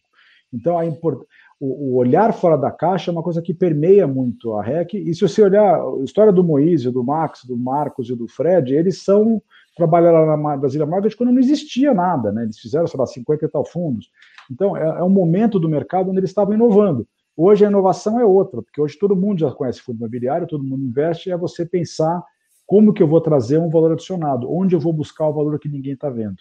Então, 0.54 0.78
a 0.78 0.86
import 0.86 1.26
o, 1.62 1.92
o, 1.92 1.96
olhar 1.98 2.34
fora 2.34 2.58
da 2.58 2.72
caixa 2.72 3.12
é 3.12 3.14
uma 3.14 3.22
coisa 3.22 3.40
que 3.40 3.54
permeia 3.54 4.08
muito 4.08 4.56
a 4.56 4.64
REC. 4.64 4.96
E 4.96 5.14
se 5.14 5.22
você 5.22 5.44
olhar 5.44 5.76
a 5.76 6.04
história 6.04 6.34
do 6.34 6.44
Moise, 6.44 6.90
do 6.90 7.04
Max, 7.04 7.46
do 7.46 7.56
Marcos 7.56 8.10
e 8.10 8.16
do 8.16 8.28
Fred, 8.28 8.74
eles 8.74 9.04
são 9.04 9.40
trabalharam 9.76 10.26
na 10.36 10.58
Brasília 10.58 10.88
Market 10.88 11.16
quando 11.16 11.32
não 11.32 11.40
existia 11.40 11.94
nada, 11.94 12.32
né? 12.32 12.44
Eles 12.44 12.60
fizeram, 12.60 12.88
sei 12.88 13.00
lá, 13.00 13.06
50 13.06 13.46
e 13.46 13.48
tal 13.48 13.64
fundos. 13.64 14.10
Então, 14.52 14.76
é, 14.76 15.00
é 15.00 15.04
um 15.04 15.10
momento 15.10 15.60
do 15.60 15.70
mercado 15.70 16.10
onde 16.10 16.20
eles 16.20 16.32
estavam 16.32 16.56
inovando. 16.56 17.08
Hoje 17.38 17.64
a 17.64 17.70
inovação 17.70 18.20
é 18.20 18.26
outra, 18.26 18.62
porque 18.62 18.82
hoje 18.82 18.98
todo 19.00 19.16
mundo 19.16 19.40
já 19.40 19.52
conhece 19.52 19.82
fundo 19.82 19.98
imobiliário, 19.98 20.48
todo 20.48 20.64
mundo 20.64 20.84
investe, 20.84 21.30
e 21.30 21.32
é 21.32 21.38
você 21.38 21.64
pensar 21.64 22.22
como 22.66 22.92
que 22.92 23.04
eu 23.04 23.08
vou 23.08 23.22
trazer 23.22 23.60
um 23.60 23.70
valor 23.70 23.94
adicionado, 23.94 24.52
onde 24.52 24.76
eu 24.76 24.80
vou 24.80 24.92
buscar 24.92 25.28
o 25.28 25.34
valor 25.34 25.58
que 25.60 25.70
ninguém 25.70 25.94
está 25.94 26.10
vendo. 26.10 26.38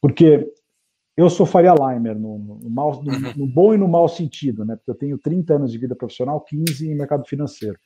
Porque 0.00 0.52
eu 1.16 1.28
sou 1.28 1.44
Faria 1.44 1.74
Limer, 1.74 2.18
no, 2.18 2.38
no, 2.38 2.70
mal, 2.70 3.02
no, 3.02 3.12
uhum. 3.12 3.32
no, 3.36 3.46
bom 3.46 3.74
e 3.74 3.78
no 3.78 3.86
mau 3.86 4.08
sentido, 4.08 4.64
né? 4.64 4.76
Porque 4.76 4.90
eu 4.90 4.94
tenho 4.94 5.18
30 5.18 5.54
anos 5.54 5.72
de 5.72 5.78
vida 5.78 5.94
profissional, 5.94 6.40
15 6.40 6.90
em 6.90 6.94
mercado 6.94 7.24
financeiro. 7.26 7.78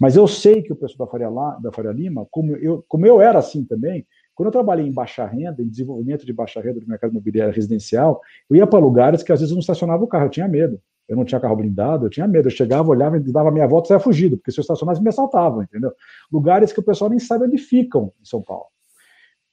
Mas 0.00 0.16
eu 0.16 0.26
sei 0.26 0.62
que 0.62 0.72
o 0.72 0.76
pessoal 0.76 1.06
da 1.06 1.10
Faria, 1.10 1.30
da 1.60 1.72
Faria 1.72 1.92
Lima, 1.92 2.26
como 2.30 2.56
eu, 2.56 2.84
como 2.88 3.06
eu 3.06 3.20
era 3.20 3.38
assim 3.38 3.64
também, 3.64 4.06
quando 4.34 4.48
eu 4.48 4.52
trabalhei 4.52 4.86
em 4.86 4.92
baixa 4.92 5.24
renda, 5.24 5.62
em 5.62 5.68
desenvolvimento 5.68 6.26
de 6.26 6.32
baixa 6.32 6.60
renda 6.60 6.80
do 6.80 6.86
mercado 6.86 7.10
imobiliário 7.10 7.54
residencial, 7.54 8.20
eu 8.50 8.56
ia 8.56 8.66
para 8.66 8.78
lugares 8.78 9.22
que 9.22 9.32
às 9.32 9.40
vezes 9.40 9.50
eu 9.50 9.56
não 9.56 9.60
estacionava 9.60 10.04
o 10.04 10.06
carro, 10.06 10.26
eu 10.26 10.30
tinha 10.30 10.46
medo. 10.46 10.80
Eu 11.08 11.16
não 11.16 11.24
tinha 11.24 11.40
carro 11.40 11.56
blindado, 11.56 12.06
eu 12.06 12.10
tinha 12.10 12.26
medo. 12.26 12.48
Eu 12.48 12.50
chegava, 12.50 12.88
olhava, 12.90 13.18
dava 13.20 13.50
minha 13.50 13.66
volta 13.66 13.86
e 13.86 13.88
saia 13.88 14.00
fugido, 14.00 14.36
porque 14.36 14.50
se 14.50 14.58
eu 14.58 14.62
estacionasse, 14.62 15.00
me 15.00 15.08
assaltavam, 15.08 15.62
entendeu? 15.62 15.92
Lugares 16.30 16.72
que 16.72 16.80
o 16.80 16.82
pessoal 16.82 17.08
nem 17.08 17.18
sabe 17.18 17.46
onde 17.46 17.58
ficam 17.58 18.12
em 18.20 18.24
São 18.24 18.42
Paulo, 18.42 18.66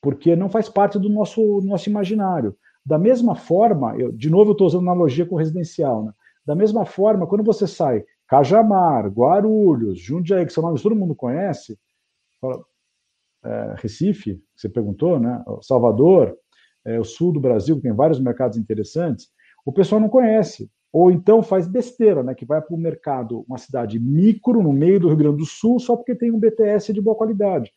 porque 0.01 0.35
não 0.35 0.49
faz 0.49 0.67
parte 0.67 0.97
do 0.99 1.09
nosso, 1.09 1.61
nosso 1.61 1.89
imaginário. 1.89 2.57
Da 2.85 2.97
mesma 2.97 3.35
forma, 3.35 3.95
eu, 3.97 4.11
de 4.11 4.29
novo 4.29 4.51
eu 4.51 4.53
estou 4.53 4.67
usando 4.67 4.81
analogia 4.81 5.25
com 5.25 5.35
residencial, 5.35 6.03
né? 6.03 6.13
Da 6.45 6.55
mesma 6.55 6.85
forma, 6.85 7.25
quando 7.25 7.43
você 7.43 7.65
sai 7.65 8.03
Cajamar, 8.27 9.07
Guarulhos, 9.07 9.99
Jundiaí, 9.99 10.45
que 10.45 10.51
são 10.51 10.63
nomes 10.63 10.81
que 10.81 10.89
todo 10.89 10.95
mundo 10.95 11.15
conhece, 11.15 11.77
fala, 12.41 12.63
é, 13.43 13.75
Recife, 13.77 14.41
você 14.55 14.67
perguntou, 14.67 15.19
né? 15.19 15.43
Salvador, 15.61 16.35
é, 16.85 16.99
o 16.99 17.03
sul 17.03 17.31
do 17.31 17.39
Brasil, 17.39 17.75
que 17.77 17.83
tem 17.83 17.93
vários 17.93 18.19
mercados 18.19 18.57
interessantes, 18.57 19.29
o 19.65 19.71
pessoal 19.71 20.01
não 20.01 20.09
conhece. 20.09 20.69
Ou 20.91 21.09
então 21.09 21.41
faz 21.41 21.67
besteira, 21.67 22.21
né? 22.21 22.35
Que 22.35 22.45
vai 22.45 22.61
para 22.61 22.75
o 22.75 22.77
mercado, 22.77 23.43
uma 23.47 23.57
cidade 23.57 23.99
micro, 23.99 24.61
no 24.61 24.71
meio 24.71 24.99
do 24.99 25.07
Rio 25.07 25.17
Grande 25.17 25.37
do 25.37 25.45
Sul, 25.45 25.79
só 25.79 25.95
porque 25.95 26.13
tem 26.13 26.31
um 26.31 26.39
BTS 26.39 26.93
de 26.93 27.01
boa 27.01 27.15
qualidade. 27.15 27.71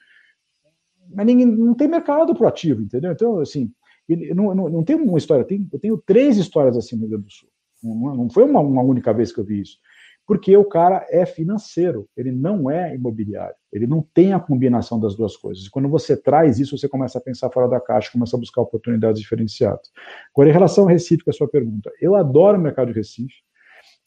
Mas 1.14 1.24
ninguém, 1.24 1.46
não 1.46 1.74
tem 1.74 1.88
mercado 1.88 2.34
pro 2.34 2.48
ativo, 2.48 2.82
entendeu? 2.82 3.12
Então, 3.12 3.38
assim, 3.38 3.72
não, 4.08 4.54
não, 4.54 4.68
não 4.68 4.84
tem 4.84 4.96
uma 4.96 5.18
história, 5.18 5.44
tem, 5.44 5.68
eu 5.72 5.78
tenho 5.78 5.98
três 5.98 6.36
histórias 6.36 6.76
assim 6.76 6.96
no 6.96 7.02
Rio 7.02 7.10
Grande 7.10 7.26
do 7.26 7.32
Sul. 7.32 7.48
Não, 7.82 8.14
não 8.14 8.30
foi 8.30 8.44
uma, 8.44 8.60
uma, 8.60 8.82
única 8.82 9.12
vez 9.12 9.32
que 9.32 9.40
eu 9.40 9.44
vi 9.44 9.60
isso. 9.60 9.78
Porque 10.26 10.56
o 10.56 10.64
cara 10.64 11.06
é 11.08 11.24
financeiro, 11.24 12.08
ele 12.16 12.32
não 12.32 12.68
é 12.68 12.94
imobiliário, 12.94 13.54
ele 13.72 13.86
não 13.86 14.02
tem 14.12 14.32
a 14.32 14.40
combinação 14.40 14.98
das 14.98 15.14
duas 15.14 15.36
coisas. 15.36 15.68
Quando 15.68 15.88
você 15.88 16.16
traz 16.16 16.58
isso, 16.58 16.76
você 16.76 16.88
começa 16.88 17.18
a 17.18 17.20
pensar 17.20 17.48
fora 17.50 17.68
da 17.68 17.80
caixa, 17.80 18.10
começa 18.10 18.36
a 18.36 18.40
buscar 18.40 18.62
oportunidades 18.62 19.20
diferenciadas. 19.20 19.88
Agora, 20.34 20.48
em 20.48 20.52
relação 20.52 20.84
ao 20.84 20.90
Recife, 20.90 21.22
que 21.22 21.30
é 21.30 21.32
a 21.32 21.36
sua 21.36 21.48
pergunta, 21.48 21.92
eu 22.00 22.16
adoro 22.16 22.58
o 22.58 22.60
mercado 22.60 22.88
de 22.88 22.94
Recife. 22.94 23.36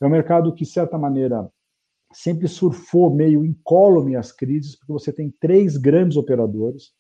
É 0.01 0.05
um 0.05 0.09
mercado 0.09 0.53
que, 0.53 0.65
de 0.65 0.69
certa 0.69 0.97
maneira, 0.97 1.49
sempre 2.11 2.47
surfou 2.47 3.13
meio 3.13 3.45
incólume 3.45 4.17
as 4.17 4.31
crises, 4.31 4.75
porque 4.75 4.91
você 4.91 5.13
tem 5.13 5.33
três 5.39 5.77
grandes 5.77 6.17
operadores 6.17 6.91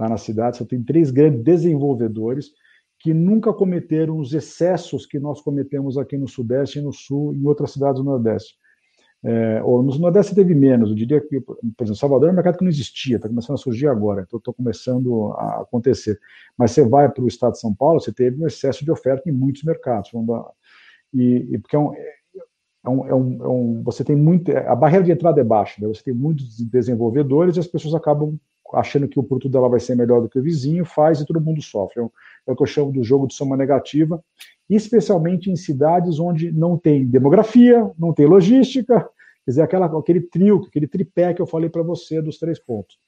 lá 0.00 0.08
na 0.08 0.16
cidade. 0.16 0.56
Você 0.56 0.64
tem 0.64 0.82
três 0.82 1.10
grandes 1.10 1.42
desenvolvedores 1.42 2.50
que 2.98 3.14
nunca 3.14 3.52
cometeram 3.52 4.18
os 4.18 4.34
excessos 4.34 5.06
que 5.06 5.18
nós 5.18 5.40
cometemos 5.40 5.96
aqui 5.96 6.16
no 6.16 6.28
Sudeste 6.28 6.78
e 6.78 6.82
no 6.82 6.92
Sul, 6.92 7.34
em 7.34 7.46
outras 7.46 7.72
cidades 7.72 8.00
do 8.00 8.04
Nordeste. 8.04 8.54
É, 9.22 9.62
ou 9.62 9.82
no 9.82 9.96
Nordeste 9.98 10.34
teve 10.34 10.54
menos, 10.54 10.90
eu 10.90 10.96
diria 10.96 11.20
que, 11.20 11.40
por 11.40 11.56
exemplo, 11.58 11.96
Salvador 11.96 12.30
é 12.30 12.32
um 12.32 12.34
mercado 12.34 12.56
que 12.56 12.64
não 12.64 12.70
existia, 12.70 13.16
está 13.16 13.28
começando 13.28 13.54
a 13.54 13.58
surgir 13.58 13.86
agora, 13.86 14.22
então 14.26 14.38
está 14.38 14.52
começando 14.52 15.32
a 15.32 15.60
acontecer. 15.60 16.18
Mas 16.56 16.70
você 16.72 16.86
vai 16.86 17.08
para 17.08 17.22
o 17.22 17.28
estado 17.28 17.52
de 17.52 17.60
São 17.60 17.74
Paulo, 17.74 18.00
você 18.00 18.12
teve 18.12 18.42
um 18.42 18.46
excesso 18.46 18.84
de 18.84 18.90
oferta 18.90 19.28
em 19.28 19.32
muitos 19.32 19.62
mercados. 19.62 20.10
E, 21.12 21.48
e 21.50 21.58
porque 21.58 21.76
é 21.76 21.78
um, 21.78 21.92
é 22.84 22.88
um, 22.88 23.06
é 23.06 23.14
um, 23.14 23.44
é 23.44 23.48
um, 23.48 23.82
você 23.82 24.02
tem 24.02 24.16
muito, 24.16 24.50
a 24.50 24.74
barreira 24.74 25.04
de 25.04 25.12
entrada 25.12 25.40
é 25.40 25.44
baixa, 25.44 25.80
né? 25.80 25.88
você 25.88 26.02
tem 26.02 26.14
muitos 26.14 26.58
desenvolvedores 26.58 27.56
e 27.56 27.60
as 27.60 27.66
pessoas 27.66 27.94
acabam 27.94 28.38
achando 28.74 29.08
que 29.08 29.18
o 29.18 29.22
produto 29.22 29.48
dela 29.48 29.68
vai 29.68 29.80
ser 29.80 29.94
melhor 29.94 30.20
do 30.20 30.28
que 30.28 30.38
o 30.38 30.42
vizinho, 30.42 30.84
faz 30.84 31.20
e 31.20 31.26
todo 31.26 31.40
mundo 31.40 31.62
sofre. 31.62 32.00
É 32.00 32.02
o, 32.02 32.12
é 32.46 32.52
o 32.52 32.56
que 32.56 32.62
eu 32.62 32.66
chamo 32.66 32.92
do 32.92 33.02
jogo 33.02 33.26
de 33.26 33.34
soma 33.34 33.56
negativa, 33.56 34.22
especialmente 34.68 35.50
em 35.50 35.56
cidades 35.56 36.18
onde 36.18 36.52
não 36.52 36.78
tem 36.78 37.06
demografia, 37.06 37.90
não 37.98 38.12
tem 38.12 38.26
logística, 38.26 39.00
quer 39.44 39.50
dizer, 39.50 39.62
aquela, 39.62 39.86
aquele 39.86 40.20
trio, 40.20 40.64
aquele 40.68 40.86
tripé 40.86 41.34
que 41.34 41.42
eu 41.42 41.46
falei 41.46 41.68
para 41.68 41.82
você 41.82 42.22
dos 42.22 42.38
três 42.38 42.58
pontos. 42.58 42.98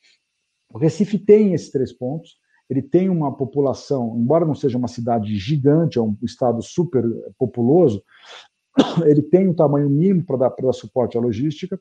O 0.73 0.79
Recife 0.79 1.19
tem 1.19 1.55
esses 1.55 1.71
três 1.71 1.93
pontos, 1.93 2.39
ele 2.69 2.83
tem 2.83 3.09
uma 3.09 3.35
população, 3.37 4.17
embora 4.17 4.47
não 4.47 4.55
seja 4.55 4.79
uma 4.79 4.89
cidade 4.89 5.37
gigante, 5.37 5.99
é 5.99 6.03
um 6.03 6.17
estado 6.23 6.63
super 6.63 7.05
populoso, 7.39 8.03
ele 9.05 9.23
tem 9.23 9.49
um 9.49 9.55
tamanho 9.55 9.91
mínimo 9.91 10.25
para 10.25 10.39
dar, 10.39 10.55
dar 10.61 10.73
suporte 10.73 11.17
à 11.17 11.21
logística, 11.21 11.79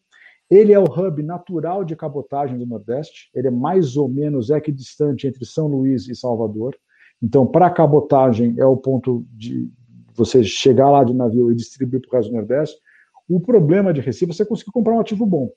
ele 0.51 0.73
é 0.73 0.79
o 0.79 0.83
hub 0.83 1.23
natural 1.23 1.85
de 1.85 1.95
cabotagem 1.95 2.57
do 2.57 2.65
Nordeste, 2.65 3.31
ele 3.33 3.47
é 3.47 3.51
mais 3.51 3.95
ou 3.95 4.09
menos 4.09 4.49
equidistante 4.49 5.25
entre 5.25 5.45
São 5.45 5.67
Luís 5.67 6.09
e 6.09 6.13
Salvador. 6.13 6.77
Então, 7.23 7.47
para 7.47 7.69
cabotagem 7.69 8.55
é 8.57 8.65
o 8.65 8.75
ponto 8.75 9.25
de 9.31 9.71
você 10.13 10.43
chegar 10.43 10.89
lá 10.89 11.05
de 11.05 11.13
navio 11.13 11.53
e 11.53 11.55
distribuir 11.55 12.01
para 12.01 12.09
o 12.09 12.17
resto 12.17 12.29
do 12.31 12.35
Nordeste. 12.35 12.77
O 13.29 13.39
problema 13.39 13.93
de 13.93 14.01
Recife 14.01 14.31
é 14.31 14.35
você 14.35 14.45
conseguir 14.45 14.71
comprar 14.71 14.93
um 14.93 14.99
ativo 14.99 15.25
bom. 15.25 15.49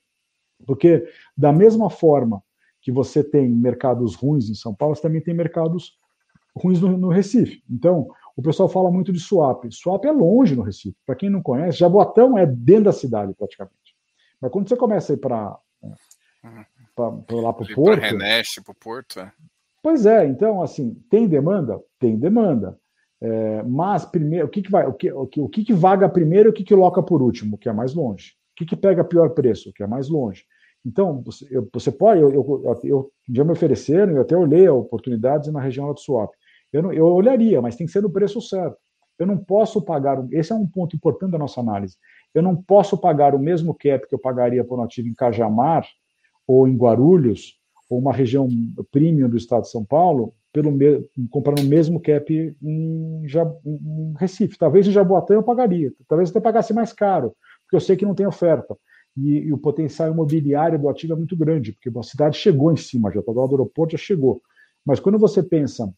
Porque, 0.65 1.05
da 1.37 1.53
mesma 1.53 1.91
forma 1.91 2.41
que 2.81 2.93
você 2.93 3.25
tem 3.25 3.49
mercados 3.51 4.15
ruins 4.15 4.49
em 4.49 4.55
São 4.55 4.73
Paulo, 4.73 4.95
você 4.95 5.03
também 5.03 5.21
tem 5.21 5.35
mercados 5.35 5.99
ruins 6.57 6.81
no, 6.81 6.97
no 6.97 7.09
Recife. 7.09 7.65
Então, 7.69 8.07
o 8.37 8.43
pessoal 8.43 8.69
fala 8.69 8.93
muito 8.93 9.13
de 9.13 9.19
swap. 9.19 9.65
Swap 9.73 10.05
é 10.05 10.13
longe 10.13 10.55
no 10.55 10.63
Recife. 10.63 10.97
Para 11.05 11.17
quem 11.17 11.29
não 11.29 11.43
conhece, 11.43 11.79
Jaboatão 11.79 12.39
é 12.39 12.47
dentro 12.47 12.85
da 12.85 12.93
cidade, 12.93 13.35
praticamente. 13.35 13.84
Mas 14.45 14.53
quando 14.53 14.69
você 14.69 14.77
começa 14.77 15.11
a 15.11 15.15
ir 15.15 15.17
para 15.17 15.59
lá 16.45 17.53
para 17.55 17.65
o 17.65 17.75
Porto. 17.75 17.99
Para 17.99 18.11
Reneste, 18.11 18.63
para 18.63 18.73
o 18.73 18.75
Porto, 18.75 19.19
é. 19.19 19.33
Pois 19.83 20.05
é, 20.05 20.27
então, 20.27 20.63
assim, 20.63 20.95
tem 21.09 21.27
demanda? 21.27 21.81
Tem 21.99 22.15
demanda. 22.15 22.79
É, 23.23 23.63
mas 23.63 24.05
primeiro, 24.05 24.47
o 24.47 24.51
que, 24.51 24.61
que 24.61 24.71
vai, 24.71 24.87
o 24.87 24.93
que, 24.93 25.11
o 25.11 25.27
que, 25.27 25.41
o 25.41 25.49
que, 25.49 25.65
que 25.65 25.73
vaga 25.73 26.11
primeiro 26.11 26.51
e 26.51 26.51
o 26.51 26.53
que, 26.53 26.63
que 26.63 26.75
loca 26.75 27.03
por 27.03 27.23
último, 27.23 27.57
que 27.57 27.71
é 27.71 27.73
mais 27.73 27.95
longe? 27.95 28.33
O 28.53 28.57
que, 28.57 28.67
que 28.67 28.77
pega 28.77 29.03
pior 29.03 29.31
preço, 29.31 29.73
que 29.73 29.83
é 29.83 29.87
mais 29.87 30.11
longe? 30.11 30.45
Então, 30.85 31.23
você, 31.23 31.47
eu, 31.51 31.67
você 31.73 31.91
pode, 31.91 32.21
eu, 32.21 32.31
eu, 32.31 32.81
eu, 32.85 33.13
já 33.31 33.45
me 33.45 33.53
ofereceram, 33.53 34.13
eu 34.13 34.21
até 34.21 34.37
olhei 34.37 34.69
oportunidades 34.69 35.51
na 35.51 35.61
região 35.61 35.91
do 35.91 35.99
swap. 35.99 36.31
Eu, 36.71 36.83
não, 36.83 36.93
eu 36.93 37.07
olharia, 37.07 37.63
mas 37.63 37.77
tem 37.77 37.87
que 37.87 37.93
ser 37.95 38.03
no 38.03 38.13
preço 38.13 38.43
certo. 38.43 38.77
Eu 39.19 39.27
não 39.27 39.39
posso 39.39 39.81
pagar. 39.81 40.23
Esse 40.33 40.53
é 40.53 40.55
um 40.55 40.67
ponto 40.67 40.95
importante 40.95 41.33
da 41.33 41.39
nossa 41.39 41.61
análise. 41.61 41.97
Eu 42.35 42.43
não 42.43 42.57
posso 42.57 42.99
pagar 42.99 43.35
o 43.35 43.39
mesmo 43.39 43.73
cap 43.73 44.09
que 44.09 44.15
eu 44.15 44.19
pagaria 44.19 44.65
por 44.65 44.79
um 44.79 44.83
ativo 44.83 45.09
em 45.09 45.15
Cajamar 45.15 45.87
ou 46.47 46.67
em 46.67 46.77
Guarulhos, 46.77 47.59
ou 47.89 47.99
uma 47.99 48.13
região 48.13 48.49
premium 48.91 49.29
do 49.29 49.37
estado 49.37 49.63
de 49.63 49.71
São 49.71 49.85
Paulo, 49.85 50.35
pelo 50.53 50.71
me... 50.71 51.09
comprando 51.31 51.61
o 51.61 51.69
mesmo 51.69 52.01
cap 52.01 52.57
em, 52.61 53.23
Jab... 53.27 53.57
em 53.65 54.15
Recife. 54.19 54.59
Talvez 54.59 54.87
em 54.87 54.91
Jaboatão 54.91 55.37
eu 55.37 55.43
pagaria, 55.43 55.93
talvez 56.09 56.31
até 56.31 56.41
pagasse 56.41 56.75
mais 56.75 56.93
caro, 56.93 57.35
porque 57.63 57.77
eu 57.77 57.81
sei 57.81 57.97
que 57.97 58.05
não 58.05 58.15
tem 58.15 58.27
oferta. 58.27 58.77
E, 59.17 59.39
e 59.39 59.53
o 59.53 59.59
potencial 59.59 60.11
imobiliário 60.11 60.79
do 60.79 60.89
ativo 60.89 61.13
é 61.13 61.17
muito 61.17 61.37
grande, 61.37 61.73
porque 61.73 61.97
a 61.97 62.03
cidade 62.03 62.37
chegou 62.37 62.73
em 62.73 62.77
cima, 62.77 63.13
já 63.13 63.21
está 63.21 63.33
do 63.33 63.39
lado 63.39 63.51
do 63.51 63.55
aeroporto, 63.55 63.93
já 63.93 63.99
chegou. 63.99 64.43
Mas 64.85 64.99
quando 64.99 65.19
você 65.19 65.41
pensa 65.41 65.93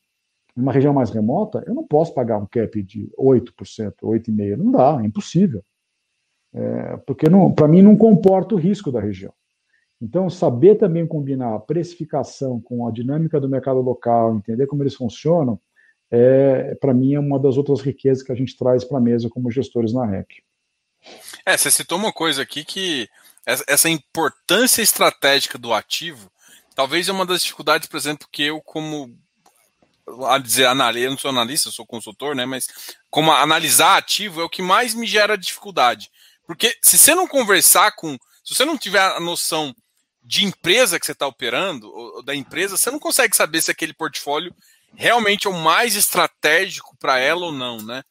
em 0.57 0.61
uma 0.61 0.73
região 0.73 0.93
mais 0.93 1.11
remota, 1.11 1.65
eu 1.67 1.75
não 1.75 1.87
posso 1.87 2.13
pagar 2.13 2.39
um 2.39 2.47
cap 2.47 2.83
de 2.83 3.11
8%, 3.19 3.95
8,5%, 4.03 4.57
não 4.57 4.71
dá, 4.71 4.99
é 5.03 5.07
impossível 5.07 5.63
é, 6.57 6.97
porque 7.07 7.27
para 7.55 7.69
mim 7.69 7.83
não 7.83 7.95
comporta 7.97 8.55
o 8.55 8.59
risco 8.59 8.91
da 8.91 8.99
região. 8.99 9.33
Então, 10.01 10.29
saber 10.29 10.77
também 10.77 11.07
combinar 11.07 11.55
a 11.55 11.61
precificação 11.61 12.61
com 12.61 12.87
a 12.87 12.91
dinâmica 12.91 13.41
do 13.41 13.49
mercado 13.49 13.81
local, 13.81 14.37
entender 14.37 14.67
como 14.67 14.83
eles 14.83 14.95
funcionam, 14.95 15.61
é, 16.11 16.75
para 16.77 16.95
mim 16.95 17.15
é 17.15 17.21
uma 17.21 17.39
das 17.39 17.57
outras 17.57 17.81
riquezas 17.81 18.23
que 18.23 18.33
a 18.33 18.35
gente 18.35 18.57
traz 18.57 18.85
para 18.85 18.99
a 18.99 19.01
mesa 19.01 19.29
como 19.29 19.51
gestores 19.51 19.93
na 19.93 20.07
REC. 20.07 20.43
É, 21.45 21.57
você 21.57 21.71
citou 21.71 21.99
uma 21.99 22.13
coisa 22.13 22.43
aqui 22.43 22.65
que 22.65 23.09
essa 23.45 23.89
importância 23.89 24.83
estratégica 24.83 25.57
do 25.57 25.73
ativo, 25.73 26.31
talvez 26.75 27.09
é 27.09 27.13
uma 27.13 27.25
das 27.25 27.43
dificuldades, 27.43 27.89
por 27.89 27.97
exemplo, 27.97 28.27
que 28.31 28.43
eu 28.43 28.61
como 28.61 29.17
a 30.29 30.39
dizer 30.39 30.67
analista, 30.67 31.07
eu 31.07 31.11
não 31.11 31.19
sou 31.19 31.31
analista, 31.31 31.71
sou 31.71 31.87
consultor, 31.87 32.35
né, 32.35 32.47
mas 32.47 32.69
como 33.11 33.33
analisar 33.33 33.97
ativo 33.97 34.41
é 34.41 34.45
o 34.45 34.49
que 34.49 34.63
mais 34.63 34.95
me 34.95 35.07
gera 35.07 35.37
dificuldade. 35.37 36.11
Porque 36.47 36.77
se 36.81 36.97
você 36.97 37.15
não 37.15 37.27
conversar 37.27 37.93
com. 37.93 38.17
Se 38.45 38.55
você 38.55 38.65
não 38.65 38.79
tiver 38.79 39.01
a 39.01 39.19
noção 39.19 39.75
de 40.23 40.45
empresa 40.45 40.99
que 40.99 41.07
você 41.07 41.13
está 41.13 41.27
operando, 41.27 41.89
ou 41.89 42.23
da 42.23 42.35
empresa, 42.35 42.77
você 42.77 42.91
não 42.91 42.99
consegue 42.99 43.37
saber 43.37 43.61
se 43.63 43.71
aquele 43.71 43.93
portfólio 43.93 44.55
realmente 44.95 45.47
é 45.47 45.51
o 45.51 45.53
mais 45.53 45.95
estratégico 45.95 46.97
para 46.99 47.19
ela 47.19 47.47
ou 47.47 47.53
não, 47.53 47.79
né? 47.79 48.03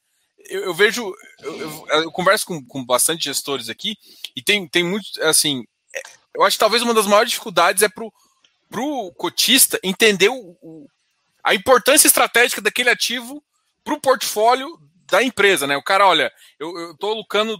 Eu, 0.47 0.65
eu 0.65 0.73
vejo, 0.73 1.13
eu, 1.41 1.59
eu, 1.59 1.87
eu 2.03 2.11
converso 2.11 2.45
com, 2.45 2.63
com 2.65 2.85
bastante 2.85 3.23
gestores 3.23 3.69
aqui 3.69 3.97
e 4.35 4.41
tem, 4.41 4.67
tem 4.67 4.83
muito, 4.83 5.07
assim, 5.23 5.65
é, 5.93 6.01
eu 6.35 6.43
acho 6.43 6.55
que 6.55 6.59
talvez 6.59 6.83
uma 6.83 6.93
das 6.93 7.07
maiores 7.07 7.31
dificuldades 7.31 7.81
é 7.81 7.89
para 7.89 8.03
o 8.81 9.11
cotista 9.13 9.79
entender 9.83 10.29
o, 10.29 10.57
o, 10.61 10.87
a 11.43 11.55
importância 11.55 12.07
estratégica 12.07 12.61
daquele 12.61 12.89
ativo 12.89 13.43
para 13.83 13.93
o 13.93 14.01
portfólio 14.01 14.79
da 15.09 15.23
empresa, 15.23 15.65
né? 15.65 15.75
O 15.75 15.83
cara, 15.83 16.07
olha, 16.07 16.31
eu 16.59 16.91
estou 16.91 17.11
alocando 17.11 17.51
eu 17.51 17.59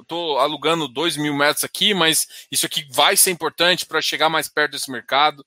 estou 0.00 0.38
alugando 0.38 0.88
2 0.88 1.16
mil 1.16 1.34
metros 1.34 1.64
aqui, 1.64 1.94
mas 1.94 2.26
isso 2.50 2.66
aqui 2.66 2.86
vai 2.90 3.16
ser 3.16 3.30
importante 3.30 3.86
para 3.86 4.00
chegar 4.00 4.28
mais 4.28 4.48
perto 4.48 4.72
desse 4.72 4.90
mercado. 4.90 5.44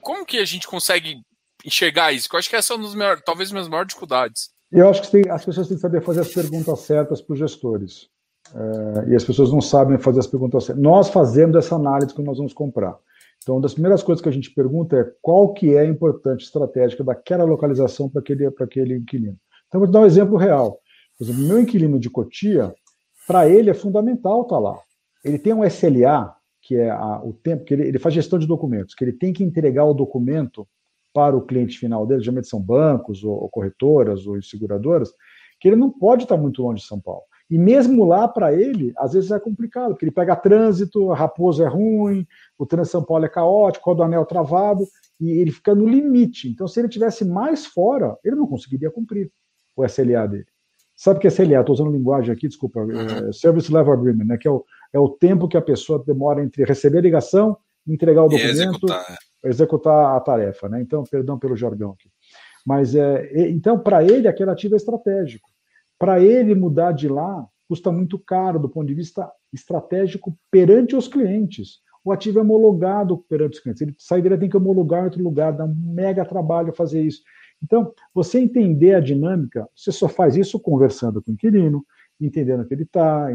Como 0.00 0.26
que 0.26 0.38
a 0.38 0.44
gente 0.44 0.66
consegue 0.66 1.20
enxergar 1.64 2.12
isso? 2.12 2.28
Eu 2.32 2.38
acho 2.38 2.48
que 2.48 2.56
essa 2.56 2.72
é 2.72 2.76
uma 2.76 2.84
das 2.84 2.94
maiores, 2.94 3.22
talvez 3.24 3.50
das 3.50 3.68
maiores 3.68 3.88
dificuldades. 3.88 4.50
Eu 4.70 4.88
acho 4.88 5.02
que 5.02 5.10
tem, 5.10 5.30
as 5.30 5.44
pessoas 5.44 5.68
têm 5.68 5.76
que 5.76 5.80
saber 5.80 6.02
fazer 6.02 6.20
as 6.20 6.32
perguntas 6.32 6.80
certas 6.80 7.22
para 7.22 7.32
os 7.32 7.38
gestores. 7.38 8.08
É, 8.54 9.10
e 9.10 9.16
as 9.16 9.24
pessoas 9.24 9.50
não 9.50 9.60
sabem 9.60 9.98
fazer 9.98 10.20
as 10.20 10.26
perguntas 10.26 10.64
certas. 10.64 10.82
Nós 10.82 11.08
fazemos 11.08 11.56
essa 11.56 11.74
análise 11.74 12.14
quando 12.14 12.26
nós 12.26 12.38
vamos 12.38 12.52
comprar. 12.52 12.96
Então, 13.42 13.56
uma 13.56 13.62
das 13.62 13.72
primeiras 13.72 14.02
coisas 14.02 14.22
que 14.22 14.28
a 14.28 14.32
gente 14.32 14.50
pergunta 14.50 14.96
é 14.96 15.10
qual 15.22 15.52
que 15.54 15.74
é 15.74 15.80
a 15.80 15.86
importância 15.86 16.44
estratégica 16.44 17.02
daquela 17.02 17.44
localização 17.44 18.08
para 18.08 18.20
aquele, 18.20 18.46
aquele 18.46 18.96
inquilino. 18.96 19.38
Então, 19.66 19.80
vou 19.80 19.90
dar 19.90 20.00
um 20.00 20.06
exemplo 20.06 20.36
real. 20.36 20.78
Por 21.16 21.24
exemplo, 21.24 21.42
meu 21.42 21.58
inquilino 21.58 21.98
de 21.98 22.10
Cotia, 22.10 22.74
para 23.28 23.46
ele 23.46 23.68
é 23.68 23.74
fundamental 23.74 24.40
estar 24.40 24.54
tá 24.54 24.58
lá. 24.58 24.78
Ele 25.22 25.38
tem 25.38 25.52
um 25.52 25.62
SLA, 25.62 26.34
que 26.62 26.74
é 26.74 26.90
a, 26.90 27.20
o 27.22 27.34
tempo 27.34 27.62
que 27.62 27.74
ele, 27.74 27.86
ele, 27.86 27.98
faz 27.98 28.14
gestão 28.14 28.38
de 28.38 28.46
documentos, 28.46 28.94
que 28.94 29.04
ele 29.04 29.12
tem 29.12 29.34
que 29.34 29.44
entregar 29.44 29.84
o 29.84 29.92
documento 29.92 30.66
para 31.12 31.36
o 31.36 31.42
cliente 31.42 31.78
final 31.78 32.06
dele, 32.06 32.22
geralmente 32.22 32.48
são 32.48 32.60
bancos, 32.60 33.22
ou, 33.22 33.32
ou 33.32 33.48
corretoras, 33.50 34.26
ou 34.26 34.40
seguradoras, 34.40 35.12
que 35.60 35.68
ele 35.68 35.76
não 35.76 35.90
pode 35.90 36.22
estar 36.22 36.38
muito 36.38 36.62
longe 36.62 36.80
de 36.80 36.88
São 36.88 36.98
Paulo. 36.98 37.22
E 37.50 37.58
mesmo 37.58 38.04
lá, 38.06 38.26
para 38.26 38.52
ele, 38.52 38.92
às 38.96 39.12
vezes 39.12 39.30
é 39.30 39.38
complicado, 39.38 39.90
porque 39.90 40.06
ele 40.06 40.12
pega 40.12 40.34
trânsito, 40.36 41.12
a 41.12 41.16
Raposo 41.16 41.62
é 41.62 41.68
ruim, 41.68 42.26
o 42.58 42.64
trânsito 42.64 42.92
São 42.92 43.04
Paulo 43.04 43.26
é 43.26 43.28
caótico, 43.28 43.92
o 43.92 44.02
anel 44.02 44.24
travado, 44.24 44.86
e 45.20 45.32
ele 45.32 45.50
fica 45.50 45.74
no 45.74 45.86
limite. 45.86 46.48
Então, 46.48 46.66
se 46.66 46.80
ele 46.80 46.88
tivesse 46.88 47.26
mais 47.26 47.66
fora, 47.66 48.16
ele 48.24 48.36
não 48.36 48.46
conseguiria 48.46 48.90
cumprir 48.90 49.30
o 49.76 49.84
SLA 49.84 50.26
dele. 50.26 50.46
Sabe 50.98 51.18
o 51.18 51.20
que 51.20 51.28
é 51.28 51.30
CLA? 51.30 51.60
Estou 51.60 51.74
usando 51.74 51.92
linguagem 51.92 52.32
aqui, 52.32 52.48
desculpa. 52.48 52.80
Uhum. 52.80 53.28
É 53.28 53.32
Service 53.32 53.72
Level 53.72 53.92
Agreement, 53.92 54.24
né? 54.24 54.36
que 54.36 54.48
é 54.48 54.50
o, 54.50 54.64
é 54.92 54.98
o 54.98 55.08
tempo 55.08 55.46
que 55.46 55.56
a 55.56 55.62
pessoa 55.62 56.02
demora 56.04 56.42
entre 56.42 56.64
receber 56.64 56.98
a 56.98 57.02
ligação, 57.02 57.56
entregar 57.86 58.24
o 58.24 58.28
documento, 58.28 58.50
executar. 58.50 59.18
executar. 59.44 60.16
a 60.16 60.20
tarefa. 60.20 60.68
Né? 60.68 60.82
Então, 60.82 61.04
perdão 61.04 61.38
pelo 61.38 61.56
jargão 61.56 61.92
aqui. 61.92 62.10
Mas, 62.66 62.96
é, 62.96 63.48
então, 63.48 63.78
para 63.78 64.02
ele, 64.02 64.26
aquele 64.26 64.50
ativo 64.50 64.74
é 64.74 64.76
estratégico. 64.76 65.48
Para 65.96 66.20
ele 66.20 66.52
mudar 66.56 66.90
de 66.90 67.08
lá, 67.08 67.46
custa 67.68 67.92
muito 67.92 68.18
caro 68.18 68.58
do 68.58 68.68
ponto 68.68 68.88
de 68.88 68.94
vista 68.94 69.30
estratégico 69.52 70.36
perante 70.50 70.96
os 70.96 71.06
clientes. 71.06 71.78
O 72.04 72.10
ativo 72.10 72.40
é 72.40 72.42
homologado 72.42 73.18
perante 73.28 73.54
os 73.54 73.60
clientes. 73.60 73.82
Ele 73.82 73.94
sai 73.98 74.20
dele, 74.20 74.36
tem 74.36 74.48
que 74.48 74.56
homologar 74.56 75.02
em 75.02 75.04
outro 75.04 75.22
lugar, 75.22 75.52
dá 75.52 75.64
um 75.64 75.74
mega 75.94 76.24
trabalho 76.24 76.72
fazer 76.72 77.02
isso. 77.02 77.22
Então, 77.62 77.92
você 78.14 78.38
entender 78.38 78.94
a 78.94 79.00
dinâmica, 79.00 79.68
você 79.74 79.90
só 79.90 80.08
faz 80.08 80.36
isso 80.36 80.60
conversando 80.60 81.22
com 81.22 81.30
o 81.30 81.34
inquilino, 81.34 81.84
entendendo 82.20 82.64
que 82.64 82.74
ele 82.74 82.82
está, 82.82 83.28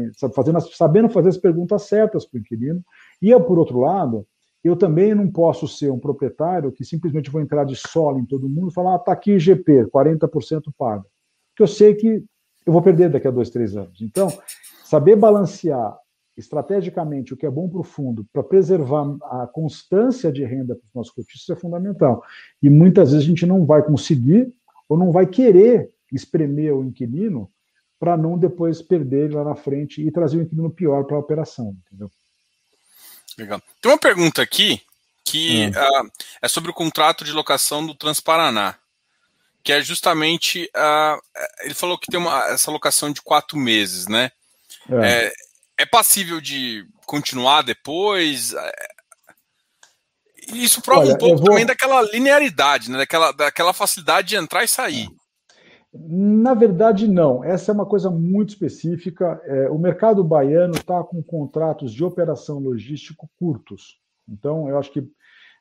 sabendo 0.72 1.08
fazer 1.08 1.28
as 1.28 1.38
perguntas 1.38 1.82
certas 1.82 2.26
para 2.26 2.38
o 2.38 2.40
inquilino. 2.40 2.82
E 3.20 3.30
eu, 3.30 3.40
por 3.40 3.58
outro 3.58 3.80
lado, 3.80 4.26
eu 4.62 4.76
também 4.76 5.14
não 5.14 5.30
posso 5.30 5.68
ser 5.68 5.90
um 5.90 5.98
proprietário 5.98 6.72
que 6.72 6.84
simplesmente 6.84 7.30
vou 7.30 7.40
entrar 7.40 7.64
de 7.64 7.76
solo 7.76 8.18
em 8.18 8.24
todo 8.24 8.48
mundo 8.48 8.70
e 8.70 8.74
falar, 8.74 8.94
ah, 8.94 8.98
tá 8.98 9.12
aqui 9.12 9.32
IGP, 9.32 9.86
40% 9.86 10.72
paga. 10.76 11.04
Porque 11.50 11.62
eu 11.62 11.66
sei 11.66 11.94
que 11.94 12.24
eu 12.66 12.72
vou 12.72 12.80
perder 12.80 13.10
daqui 13.10 13.28
a 13.28 13.30
dois, 13.30 13.50
três 13.50 13.76
anos. 13.76 14.00
Então, 14.00 14.28
saber 14.84 15.16
balancear 15.16 15.98
estrategicamente 16.36 17.32
o 17.32 17.36
que 17.36 17.46
é 17.46 17.50
bom 17.50 17.68
para 17.68 17.80
o 17.80 17.84
fundo, 17.84 18.26
para 18.32 18.42
preservar 18.42 19.16
a 19.22 19.46
constância 19.46 20.32
de 20.32 20.44
renda 20.44 20.74
para 20.74 20.86
os 20.86 20.94
nossos 20.94 21.12
cotistas 21.12 21.56
é 21.56 21.60
fundamental. 21.60 22.22
E 22.62 22.68
muitas 22.68 23.12
vezes 23.12 23.24
a 23.24 23.28
gente 23.28 23.46
não 23.46 23.64
vai 23.64 23.82
conseguir 23.82 24.52
ou 24.88 24.98
não 24.98 25.12
vai 25.12 25.26
querer 25.26 25.90
espremer 26.12 26.74
o 26.74 26.84
inquilino 26.84 27.50
para 27.98 28.16
não 28.16 28.36
depois 28.36 28.82
perder 28.82 29.26
ele 29.26 29.34
lá 29.34 29.44
na 29.44 29.54
frente 29.54 30.02
e 30.02 30.10
trazer 30.10 30.38
o 30.38 30.42
inquilino 30.42 30.70
pior 30.70 31.04
para 31.04 31.16
a 31.16 31.20
operação, 31.20 31.76
entendeu? 31.86 32.10
Legal. 33.38 33.62
Tem 33.80 33.90
uma 33.90 33.98
pergunta 33.98 34.42
aqui 34.42 34.80
que 35.24 35.66
hum. 35.66 35.70
uh, 35.70 36.10
é 36.42 36.48
sobre 36.48 36.70
o 36.70 36.74
contrato 36.74 37.24
de 37.24 37.32
locação 37.32 37.84
do 37.84 37.94
Transparaná, 37.94 38.76
que 39.62 39.72
é 39.72 39.80
justamente 39.80 40.70
uh, 40.76 41.20
ele 41.62 41.74
falou 41.74 41.98
que 41.98 42.10
tem 42.10 42.20
uma, 42.20 42.44
essa 42.48 42.70
locação 42.70 43.10
de 43.10 43.22
quatro 43.22 43.56
meses, 43.56 44.06
né? 44.06 44.30
É, 44.90 45.26
é, 45.26 45.32
é 45.78 45.86
passível 45.86 46.40
de 46.40 46.86
continuar 47.06 47.62
depois? 47.62 48.54
Isso 50.52 50.82
prova 50.82 51.02
Olha, 51.02 51.14
um 51.14 51.18
pouco 51.18 51.36
vou... 51.38 51.46
também 51.46 51.66
daquela 51.66 52.02
linearidade, 52.02 52.90
né? 52.90 52.98
daquela, 52.98 53.32
daquela 53.32 53.72
facilidade 53.72 54.28
de 54.28 54.36
entrar 54.36 54.64
e 54.64 54.68
sair. 54.68 55.08
Na 55.96 56.54
verdade, 56.54 57.06
não. 57.06 57.44
Essa 57.44 57.70
é 57.70 57.74
uma 57.74 57.86
coisa 57.86 58.10
muito 58.10 58.50
específica. 58.50 59.40
É, 59.44 59.70
o 59.70 59.78
mercado 59.78 60.24
baiano 60.24 60.74
está 60.74 61.02
com 61.04 61.22
contratos 61.22 61.92
de 61.92 62.02
operação 62.02 62.58
logístico 62.58 63.30
curtos. 63.38 64.00
Então, 64.28 64.68
eu 64.68 64.76
acho 64.76 64.92
que. 64.92 65.06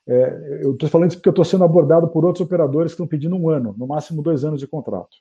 É, 0.05 0.59
eu 0.63 0.73
estou 0.73 0.89
falando 0.89 1.09
isso 1.09 1.17
porque 1.17 1.29
eu 1.29 1.33
estou 1.33 1.45
sendo 1.45 1.63
abordado 1.63 2.09
por 2.09 2.25
outros 2.25 2.45
operadores 2.45 2.91
que 2.91 2.95
estão 2.95 3.07
pedindo 3.07 3.37
um 3.37 3.47
ano, 3.47 3.73
no 3.77 3.87
máximo 3.87 4.21
dois 4.21 4.43
anos 4.43 4.59
de 4.59 4.67
contrato. 4.67 5.15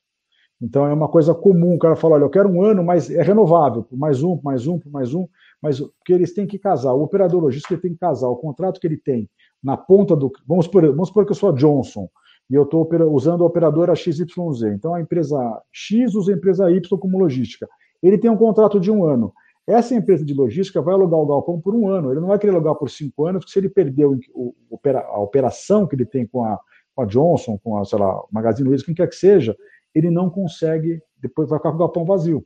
Então, 0.62 0.86
é 0.86 0.92
uma 0.92 1.08
coisa 1.08 1.34
comum. 1.34 1.74
O 1.74 1.78
cara 1.78 1.96
fala: 1.96 2.14
olha, 2.14 2.22
eu 2.22 2.30
quero 2.30 2.48
um 2.48 2.62
ano, 2.62 2.84
mas 2.84 3.10
é 3.10 3.20
renovável, 3.20 3.82
por 3.82 3.98
mais 3.98 4.22
um, 4.22 4.36
por 4.36 4.44
mais 4.44 4.66
um, 4.68 4.78
por 4.78 4.92
mais 4.92 5.12
um. 5.12 5.26
Mas 5.60 5.80
porque 5.80 6.12
eles 6.12 6.32
têm 6.32 6.46
que 6.46 6.58
casar. 6.58 6.92
O 6.92 7.02
operador 7.02 7.42
logístico 7.42 7.76
tem 7.76 7.92
que 7.92 7.98
casar 7.98 8.28
o 8.28 8.36
contrato 8.36 8.80
que 8.80 8.86
ele 8.86 8.96
tem 8.96 9.28
na 9.62 9.76
ponta 9.76 10.14
do. 10.14 10.30
Vamos 10.46 10.66
supor, 10.66 10.86
vamos 10.86 11.08
supor 11.08 11.24
que 11.26 11.32
eu 11.32 11.36
sou 11.36 11.50
a 11.50 11.52
Johnson 11.52 12.08
e 12.48 12.54
eu 12.54 12.62
estou 12.62 12.88
usando 13.10 13.42
a 13.42 13.46
operadora 13.46 13.94
XYZ. 13.96 14.62
Então, 14.74 14.94
a 14.94 15.00
empresa 15.00 15.36
X 15.72 16.14
usa 16.14 16.32
a 16.32 16.36
empresa 16.36 16.70
Y 16.70 16.98
como 16.98 17.18
logística. 17.18 17.68
Ele 18.00 18.18
tem 18.18 18.30
um 18.30 18.36
contrato 18.36 18.78
de 18.78 18.90
um 18.90 19.04
ano. 19.04 19.32
Essa 19.66 19.94
empresa 19.94 20.24
de 20.24 20.34
logística 20.34 20.82
vai 20.82 20.94
alugar 20.94 21.18
o 21.18 21.26
galpão 21.26 21.60
por 21.60 21.74
um 21.74 21.88
ano. 21.88 22.10
Ele 22.10 22.20
não 22.20 22.28
vai 22.28 22.38
querer 22.38 22.52
alugar 22.52 22.74
por 22.74 22.90
cinco 22.90 23.26
anos, 23.26 23.44
porque 23.44 23.52
se 23.52 23.58
ele 23.58 24.04
o, 24.34 24.54
a 24.96 25.20
operação 25.20 25.86
que 25.86 25.94
ele 25.94 26.04
tem 26.04 26.26
com 26.26 26.44
a, 26.44 26.58
com 26.94 27.02
a 27.02 27.06
Johnson, 27.06 27.58
com 27.62 27.78
a, 27.78 27.84
sei 27.84 27.98
lá, 27.98 28.22
Magazine 28.30 28.68
Luiza, 28.68 28.84
quem 28.84 28.94
quer 28.94 29.08
que 29.08 29.14
seja, 29.14 29.56
ele 29.94 30.10
não 30.10 30.30
consegue, 30.30 31.00
depois 31.20 31.48
vai 31.48 31.58
ficar 31.58 31.70
com 31.70 31.76
o 31.76 31.80
galpão 31.80 32.04
vazio. 32.04 32.44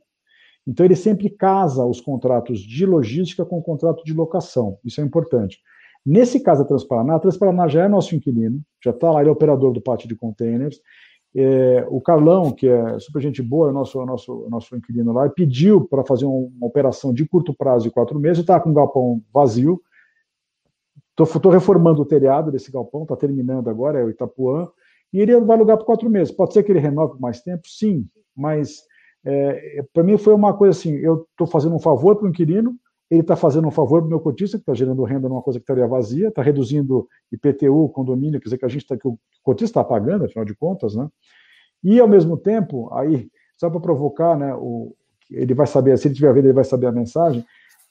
Então, 0.67 0.85
ele 0.85 0.95
sempre 0.95 1.29
casa 1.29 1.85
os 1.85 2.01
contratos 2.01 2.59
de 2.59 2.85
logística 2.85 3.45
com 3.45 3.57
o 3.57 3.63
contrato 3.63 4.03
de 4.03 4.13
locação. 4.13 4.77
Isso 4.83 4.99
é 4.99 5.03
importante. 5.03 5.59
Nesse 6.05 6.39
caso 6.41 6.61
da 6.61 6.67
Transparaná, 6.67 7.15
a 7.15 7.19
Transparaná 7.19 7.67
já 7.67 7.85
é 7.85 7.87
nosso 7.87 8.15
inquilino, 8.15 8.61
já 8.83 8.91
está 8.91 9.11
lá, 9.11 9.21
ele 9.21 9.29
é 9.29 9.31
operador 9.31 9.71
do 9.71 9.81
pátio 9.81 10.07
de 10.07 10.15
containers. 10.15 10.79
É, 11.35 11.85
o 11.89 12.01
Carlão, 12.01 12.51
que 12.51 12.67
é 12.67 12.99
super 12.99 13.21
gente 13.21 13.41
boa, 13.41 13.69
é 13.69 13.71
nosso, 13.71 14.03
nosso, 14.05 14.47
nosso 14.49 14.75
inquilino 14.75 15.13
lá, 15.13 15.29
pediu 15.29 15.85
para 15.85 16.03
fazer 16.03 16.25
uma 16.25 16.65
operação 16.65 17.13
de 17.13 17.25
curto 17.25 17.53
prazo 17.53 17.83
de 17.83 17.91
quatro 17.91 18.19
meses, 18.19 18.39
está 18.39 18.59
com 18.59 18.69
o 18.69 18.73
galpão 18.73 19.21
vazio. 19.33 19.81
Estou 21.19 21.51
reformando 21.51 22.01
o 22.01 22.05
telhado 22.05 22.51
desse 22.51 22.71
galpão, 22.71 23.03
está 23.03 23.15
terminando 23.15 23.69
agora, 23.69 23.99
é 23.99 24.03
o 24.03 24.09
Itapuã, 24.09 24.69
e 25.13 25.19
ele 25.19 25.39
vai 25.41 25.57
alugar 25.57 25.77
por 25.77 25.85
quatro 25.85 26.09
meses. 26.09 26.33
Pode 26.33 26.53
ser 26.53 26.63
que 26.63 26.71
ele 26.71 26.79
renove 26.79 27.13
por 27.13 27.21
mais 27.21 27.41
tempo? 27.41 27.67
Sim, 27.67 28.07
mas 28.35 28.81
é, 29.25 29.83
para 29.93 30.03
mim 30.03 30.17
foi 30.17 30.33
uma 30.33 30.53
coisa 30.53 30.77
assim: 30.77 30.95
eu 30.95 31.27
estou 31.31 31.47
fazendo 31.47 31.75
um 31.75 31.79
favor 31.79 32.15
para 32.15 32.25
o 32.25 32.29
inquilino, 32.29 32.75
ele 33.09 33.21
está 33.21 33.35
fazendo 33.35 33.67
um 33.67 33.71
favor 33.71 34.01
para 34.01 34.07
o 34.07 34.09
meu 34.09 34.19
cotista, 34.19 34.57
que 34.57 34.63
está 34.63 34.73
gerando 34.73 35.03
renda 35.03 35.29
numa 35.29 35.41
coisa 35.41 35.59
que 35.59 35.63
estaria 35.63 35.87
vazia, 35.87 36.27
está 36.27 36.41
reduzindo 36.41 37.07
IPTU, 37.31 37.89
condomínio, 37.89 38.39
quer 38.39 38.45
dizer 38.45 38.57
que 38.57 38.65
a 38.65 38.69
gente 38.69 38.81
está 38.81 38.97
que 38.97 39.07
o 39.07 39.17
cotista 39.43 39.79
está 39.79 39.83
pagando, 39.83 40.25
afinal 40.25 40.45
de 40.45 40.55
contas, 40.55 40.95
né? 40.95 41.07
E 41.83 41.99
ao 41.99 42.07
mesmo 42.07 42.37
tempo, 42.37 42.93
aí, 42.93 43.29
só 43.55 43.69
para 43.69 43.79
provocar, 43.79 44.37
né, 44.37 44.53
o, 44.55 44.93
ele 45.29 45.53
vai 45.53 45.67
saber, 45.67 45.97
se 45.97 46.07
ele 46.07 46.15
tiver 46.15 46.33
vendo, 46.33 46.45
ele 46.45 46.53
vai 46.53 46.63
saber 46.63 46.87
a 46.87 46.91
mensagem. 46.91 47.45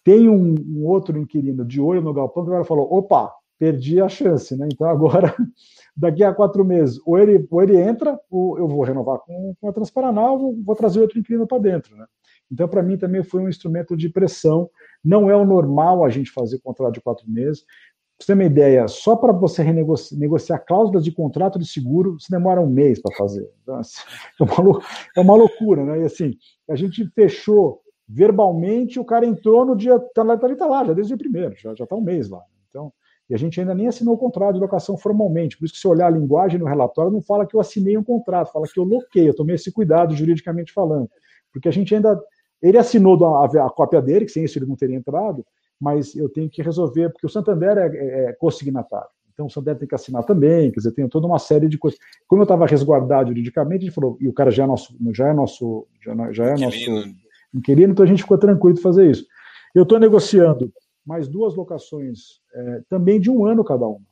Tem 0.04 0.28
um, 0.28 0.54
um 0.54 0.86
outro 0.86 1.18
inquilino 1.18 1.64
de 1.64 1.80
olho 1.80 2.00
no 2.00 2.12
galpão 2.12 2.44
que 2.44 2.50
agora 2.50 2.64
falou: 2.64 2.92
opa, 2.92 3.32
perdi 3.58 4.00
a 4.00 4.08
chance, 4.08 4.56
né? 4.56 4.68
Então 4.72 4.88
agora, 4.88 5.34
daqui 5.96 6.22
a 6.22 6.34
quatro 6.34 6.64
meses, 6.64 7.00
ou 7.06 7.18
ele, 7.18 7.46
ou 7.50 7.62
ele 7.62 7.80
entra, 7.80 8.18
ou 8.30 8.58
eu 8.58 8.68
vou 8.68 8.82
renovar 8.82 9.18
com, 9.20 9.54
com 9.60 9.68
a 9.68 9.72
Transparaná, 9.72 10.30
ou 10.32 10.54
vou 10.62 10.74
trazer 10.74 11.00
outro 11.00 11.18
inquilino 11.18 11.46
para 11.46 11.58
dentro, 11.58 11.96
né? 11.96 12.06
Então, 12.50 12.68
para 12.68 12.82
mim, 12.82 12.96
também 12.96 13.24
foi 13.24 13.42
um 13.42 13.48
instrumento 13.48 13.96
de 13.96 14.08
pressão 14.08 14.70
não 15.06 15.30
é 15.30 15.36
o 15.36 15.44
normal 15.44 16.04
a 16.04 16.08
gente 16.08 16.32
fazer 16.32 16.58
contrato 16.58 16.94
de 16.94 17.00
quatro 17.00 17.30
meses. 17.30 17.62
Pra 17.62 18.24
você 18.24 18.26
ter 18.26 18.32
uma 18.32 18.44
ideia, 18.44 18.88
só 18.88 19.14
para 19.14 19.32
você 19.32 19.62
renegociar 19.62 20.18
negociar 20.18 20.58
cláusulas 20.60 21.04
de 21.04 21.12
contrato 21.12 21.58
de 21.58 21.66
seguro, 21.66 22.18
você 22.18 22.28
demora 22.30 22.60
um 22.60 22.68
mês 22.68 23.00
para 23.00 23.14
fazer. 23.16 23.48
Então, 23.62 23.76
assim, 23.76 24.00
é, 24.40 24.42
uma, 24.42 24.80
é 25.16 25.20
uma 25.20 25.36
loucura, 25.36 25.84
né? 25.84 26.00
E 26.00 26.04
assim, 26.04 26.34
a 26.68 26.74
gente 26.74 27.08
fechou 27.14 27.82
verbalmente, 28.08 28.98
o 28.98 29.04
cara 29.04 29.26
entrou 29.26 29.64
no 29.64 29.76
dia, 29.76 29.98
tá 30.14 30.22
lá, 30.22 30.36
tá, 30.36 30.54
tá 30.56 30.66
lá, 30.66 30.84
já 30.84 30.92
desde 30.92 31.14
o 31.14 31.18
primeiro, 31.18 31.54
já 31.56 31.72
está 31.72 31.94
um 31.94 32.00
mês 32.00 32.28
lá. 32.28 32.42
Então, 32.68 32.92
e 33.28 33.34
a 33.34 33.38
gente 33.38 33.60
ainda 33.60 33.74
nem 33.74 33.88
assinou 33.88 34.14
o 34.14 34.18
contrato 34.18 34.54
de 34.54 34.60
locação 34.60 34.96
formalmente. 34.96 35.56
Por 35.56 35.64
isso 35.64 35.74
que 35.74 35.80
se 35.80 35.88
olhar 35.88 36.06
a 36.06 36.10
linguagem 36.10 36.60
no 36.60 36.66
relatório, 36.66 37.10
não 37.10 37.20
fala 37.20 37.46
que 37.46 37.56
eu 37.56 37.60
assinei 37.60 37.98
um 37.98 38.04
contrato, 38.04 38.52
fala 38.52 38.66
que 38.66 38.78
eu 38.78 38.84
loquei, 38.84 39.28
eu 39.28 39.34
tomei 39.34 39.56
esse 39.56 39.72
cuidado 39.72 40.14
juridicamente 40.14 40.72
falando. 40.72 41.10
Porque 41.52 41.68
a 41.68 41.72
gente 41.72 41.94
ainda 41.94 42.20
ele 42.62 42.78
assinou 42.78 43.22
a, 43.24 43.44
a, 43.44 43.70
cópia 43.70 44.00
dele, 44.00 44.24
que 44.24 44.32
sem 44.32 44.44
isso 44.44 44.58
ele 44.58 44.66
não 44.66 44.76
teria 44.76 44.96
entrado, 44.96 45.44
mas 45.80 46.14
eu 46.14 46.28
tenho 46.28 46.48
que 46.48 46.62
resolver, 46.62 47.10
porque 47.10 47.26
o 47.26 47.28
Santander 47.28 47.76
é, 47.76 47.86
é, 47.86 48.24
é 48.30 48.32
consignatário. 48.34 49.08
Então 49.32 49.46
o 49.46 49.50
Santander 49.50 49.80
tem 49.80 49.88
que 49.88 49.94
assinar 49.94 50.24
também, 50.24 50.70
quer 50.70 50.78
dizer, 50.78 50.92
tem 50.92 51.06
toda 51.08 51.26
uma 51.26 51.38
série 51.38 51.68
de 51.68 51.76
coisas. 51.76 51.98
Como 52.26 52.40
eu 52.40 52.44
estava 52.44 52.64
resguardado 52.66 53.28
juridicamente, 53.28 53.82
a 53.82 53.86
gente 53.86 53.94
falou, 53.94 54.16
e 54.20 54.28
o 54.28 54.32
cara 54.32 54.50
já 54.50 54.64
é 54.64 54.66
nosso, 54.66 54.96
já 55.12 55.28
é 55.28 55.32
nosso, 55.34 55.86
já, 56.02 56.32
já 56.32 56.46
é 56.46 56.54
inquilino. 56.54 56.96
nosso 56.96 57.10
inquilino, 57.52 57.92
então 57.92 58.04
a 58.04 58.08
gente 58.08 58.22
ficou 58.22 58.38
tranquilo 58.38 58.74
de 58.74 58.82
fazer 58.82 59.10
isso. 59.10 59.26
Eu 59.74 59.82
estou 59.82 59.98
negociando 59.98 60.72
mais 61.06 61.28
duas 61.28 61.54
locações, 61.54 62.40
é, 62.52 62.82
também 62.88 63.20
de 63.20 63.30
um 63.30 63.46
ano 63.46 63.64
cada 63.64 63.86
uma. 63.86 64.04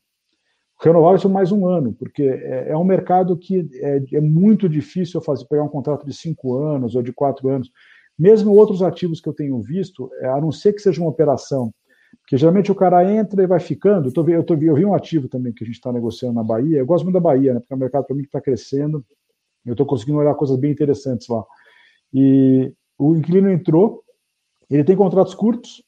Renováveis 0.81 1.23
são 1.23 1.31
mais 1.31 1.51
um 1.51 1.67
ano, 1.67 1.93
porque 1.93 2.23
é, 2.23 2.71
é 2.71 2.77
um 2.77 2.85
mercado 2.85 3.37
que 3.37 3.69
é, 3.75 4.03
é, 4.13 4.21
muito 4.21 4.69
difícil 4.69 5.21
fazer, 5.21 5.47
pegar 5.47 5.63
um 5.63 5.69
contrato 5.69 6.05
de 6.05 6.13
cinco 6.13 6.57
anos 6.57 6.95
ou 6.95 7.03
de 7.03 7.13
quatro 7.13 7.49
anos. 7.49 7.71
Mesmo 8.19 8.55
outros 8.55 8.83
ativos 8.83 9.21
que 9.21 9.29
eu 9.29 9.33
tenho 9.33 9.61
visto, 9.61 10.11
é, 10.21 10.29
a 10.29 10.41
não 10.41 10.53
ser 10.53 10.73
que 10.73 10.81
seja 10.81 11.01
uma 11.01 11.11
operação, 11.11 11.73
porque 12.21 12.37
geralmente 12.37 12.71
o 12.71 12.75
cara 12.75 13.05
entra 13.11 13.43
e 13.43 13.47
vai 13.47 13.61
ficando. 13.61 14.09
Eu, 14.09 14.13
tô, 14.13 14.29
eu, 14.29 14.45
tô, 14.45 14.55
eu 14.55 14.75
vi 14.75 14.85
um 14.85 14.95
ativo 14.95 15.29
também 15.29 15.53
que 15.53 15.65
a 15.65 15.67
gente 15.67 15.77
está 15.77 15.93
negociando 15.93 16.35
na 16.35 16.45
Bahia. 16.45 16.79
Eu 16.79 16.87
gosto 16.87 17.05
muito 17.05 17.15
da 17.15 17.21
Bahia, 17.21 17.55
né, 17.55 17.61
porque 17.61 17.73
é 17.73 17.77
um 17.77 17.81
mercado 17.81 18.05
para 18.05 18.15
mim 18.15 18.23
que 18.23 18.29
está 18.29 18.41
crescendo. 18.41 19.05
Eu 19.65 19.73
estou 19.73 19.87
conseguindo 19.87 20.19
olhar 20.19 20.35
coisas 20.35 20.57
bem 20.57 20.71
interessantes 20.71 21.29
lá. 21.29 21.45
E 22.13 22.73
o 22.99 23.17
inquilino 23.17 23.51
entrou, 23.51 24.03
ele 24.71 24.85
tem 24.85 24.97
contratos 24.97 25.35
curtos, 25.35 25.83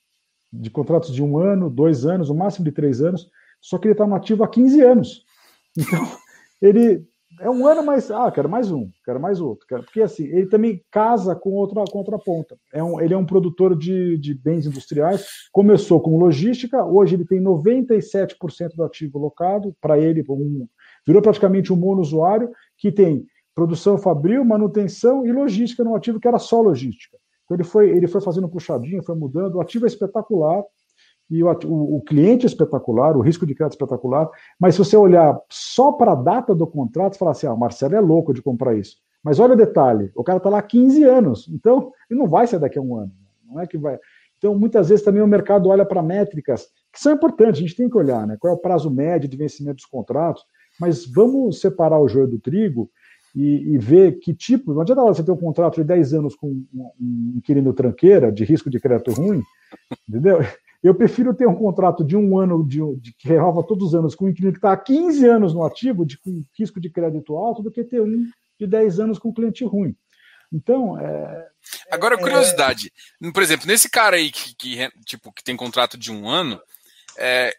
de 0.60 0.70
contratos 0.70 1.14
de 1.14 1.22
um 1.22 1.38
ano, 1.38 1.70
dois 1.70 2.06
anos, 2.06 2.30
o 2.30 2.34
máximo 2.34 2.64
de 2.64 2.72
três 2.72 3.00
anos, 3.00 3.28
só 3.60 3.78
que 3.78 3.86
ele 3.86 3.92
está 3.92 4.06
no 4.06 4.14
ativo 4.14 4.44
há 4.44 4.48
15 4.48 4.80
anos. 4.82 5.24
Então, 5.78 6.08
ele 6.62 7.06
é 7.40 7.50
um 7.50 7.66
ano 7.66 7.84
mais. 7.84 8.10
Ah, 8.10 8.30
quero 8.30 8.48
mais 8.48 8.70
um, 8.70 8.88
quero 9.04 9.20
mais 9.20 9.40
outro. 9.40 9.66
Quero, 9.66 9.82
porque 9.82 10.00
assim, 10.00 10.24
ele 10.24 10.46
também 10.46 10.82
casa 10.90 11.34
com 11.34 11.50
outra, 11.50 11.84
com 11.84 11.98
outra 11.98 12.18
ponta. 12.18 12.56
É 12.72 12.82
um, 12.82 13.00
ele 13.00 13.12
é 13.12 13.16
um 13.16 13.26
produtor 13.26 13.76
de, 13.76 14.16
de 14.16 14.34
bens 14.34 14.66
industriais, 14.66 15.26
começou 15.52 16.00
com 16.00 16.18
logística, 16.18 16.82
hoje 16.84 17.14
ele 17.14 17.26
tem 17.26 17.42
97% 17.42 18.74
do 18.74 18.84
ativo 18.84 19.18
locado, 19.18 19.76
para 19.80 19.98
ele, 19.98 20.24
um, 20.28 20.66
virou 21.06 21.20
praticamente 21.20 21.72
um 21.72 21.76
mono-usuário 21.76 22.50
que 22.78 22.90
tem 22.90 23.26
produção 23.54 23.96
fabril, 23.98 24.44
manutenção 24.44 25.26
e 25.26 25.32
logística 25.32 25.84
no 25.84 25.94
ativo 25.94 26.20
que 26.20 26.28
era 26.28 26.38
só 26.38 26.60
logística. 26.60 27.18
Então 27.46 27.56
ele 27.56 27.64
foi, 27.64 27.88
ele 27.90 28.06
foi 28.06 28.20
fazendo 28.20 28.48
puxadinho, 28.48 29.02
foi 29.02 29.14
mudando, 29.14 29.54
o 29.54 29.60
ativo 29.60 29.86
é 29.86 29.88
espetacular, 29.88 30.62
e 31.30 31.42
o, 31.42 31.50
o, 31.96 32.02
cliente 32.02 32.44
é 32.44 32.48
espetacular, 32.48 33.16
o 33.16 33.20
risco 33.20 33.46
de 33.46 33.54
crédito 33.54 33.74
é 33.74 33.76
espetacular, 33.76 34.28
mas 34.60 34.74
se 34.74 34.78
você 34.78 34.96
olhar 34.96 35.36
só 35.48 35.92
para 35.92 36.12
a 36.12 36.14
data 36.14 36.54
do 36.54 36.66
contrato, 36.66 37.14
você 37.14 37.18
fala 37.18 37.30
assim, 37.32 37.46
ah, 37.46 37.54
o 37.54 37.58
Marcelo 37.58 37.96
é 37.96 38.00
louco 38.00 38.32
de 38.32 38.42
comprar 38.42 38.76
isso. 38.76 38.96
Mas 39.24 39.40
olha 39.40 39.54
o 39.54 39.56
detalhe, 39.56 40.12
o 40.14 40.22
cara 40.22 40.38
está 40.38 40.48
lá 40.48 40.58
há 40.58 40.62
15 40.62 41.02
anos, 41.02 41.48
então 41.52 41.90
ele 42.08 42.20
não 42.20 42.28
vai 42.28 42.46
sair 42.46 42.60
daqui 42.60 42.78
a 42.78 42.82
um 42.82 42.96
ano, 42.96 43.12
não 43.44 43.60
é 43.60 43.66
que 43.66 43.78
vai... 43.78 43.98
Então, 44.38 44.56
muitas 44.56 44.90
vezes 44.90 45.04
também 45.04 45.22
o 45.22 45.26
mercado 45.26 45.68
olha 45.68 45.84
para 45.84 46.02
métricas 46.02 46.68
que 46.92 47.00
são 47.00 47.12
importantes, 47.12 47.58
a 47.58 47.62
gente 47.62 47.76
tem 47.76 47.88
que 47.88 47.96
olhar, 47.96 48.26
né? 48.26 48.36
Qual 48.38 48.52
é 48.52 48.56
o 48.56 48.60
prazo 48.60 48.90
médio 48.90 49.28
de 49.28 49.36
vencimento 49.36 49.76
dos 49.76 49.86
contratos, 49.86 50.44
mas 50.78 51.06
vamos 51.06 51.60
separar 51.60 51.98
o 51.98 52.08
joio 52.08 52.28
do 52.28 52.38
trigo 52.38 52.90
e, 53.36 53.74
e, 53.74 53.78
ver 53.78 54.18
que 54.18 54.34
tipo. 54.34 54.72
Não 54.72 54.80
adianta 54.80 55.02
você 55.02 55.22
ter 55.22 55.30
um 55.30 55.36
contrato 55.36 55.76
de 55.76 55.84
10 55.84 56.14
anos 56.14 56.34
com 56.34 56.48
um, 56.48 56.90
um 56.98 57.34
inquilino 57.36 57.74
tranqueira, 57.74 58.32
de 58.32 58.44
risco 58.44 58.70
de 58.70 58.80
crédito 58.80 59.12
ruim, 59.12 59.42
entendeu? 60.08 60.40
Eu 60.82 60.94
prefiro 60.94 61.34
ter 61.34 61.46
um 61.46 61.54
contrato 61.54 62.02
de 62.02 62.16
um 62.16 62.38
ano 62.38 62.66
de, 62.66 62.78
de 62.96 63.12
que 63.12 63.28
renova 63.28 63.62
todos 63.62 63.88
os 63.88 63.94
anos 63.94 64.14
com 64.14 64.24
um 64.24 64.28
inquilino 64.30 64.52
que 64.52 64.58
está 64.58 64.72
há 64.72 64.76
15 64.76 65.26
anos 65.26 65.52
no 65.52 65.64
ativo, 65.64 66.06
de, 66.06 66.18
com 66.18 66.42
risco 66.58 66.80
de 66.80 66.88
crédito 66.88 67.36
alto, 67.36 67.62
do 67.62 67.70
que 67.70 67.84
ter 67.84 68.00
um 68.00 68.24
de 68.58 68.66
10 68.66 69.00
anos 69.00 69.18
com 69.18 69.28
um 69.28 69.34
cliente 69.34 69.64
ruim. 69.64 69.94
Então, 70.50 70.98
é, 70.98 71.48
Agora, 71.90 72.14
é, 72.14 72.18
curiosidade. 72.18 72.90
É... 73.22 73.30
Por 73.30 73.42
exemplo, 73.42 73.66
nesse 73.66 73.90
cara 73.90 74.16
aí 74.16 74.30
que, 74.30 74.54
que, 74.54 74.90
tipo, 75.04 75.30
que 75.32 75.44
tem 75.44 75.56
contrato 75.56 75.98
de 75.98 76.10
um 76.10 76.28
ano, 76.28 76.58
é, 77.18 77.54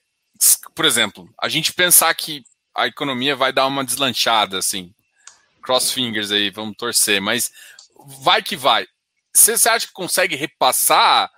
por 0.74 0.86
exemplo, 0.86 1.30
a 1.40 1.50
gente 1.50 1.74
pensar 1.74 2.14
que 2.16 2.44
a 2.76 2.88
economia 2.88 3.36
vai 3.36 3.52
dar 3.52 3.68
uma 3.68 3.84
deslanchada, 3.84 4.58
assim, 4.58 4.94
cross 5.68 5.92
fingers 5.92 6.32
aí, 6.32 6.50
vamos 6.50 6.78
torcer, 6.78 7.22
mas 7.22 7.52
vai 8.24 8.42
que 8.42 8.56
vai. 8.56 8.88
Você 9.34 9.68
acha 9.68 9.86
que 9.86 9.92
consegue 9.92 10.34
repassar 10.34 11.30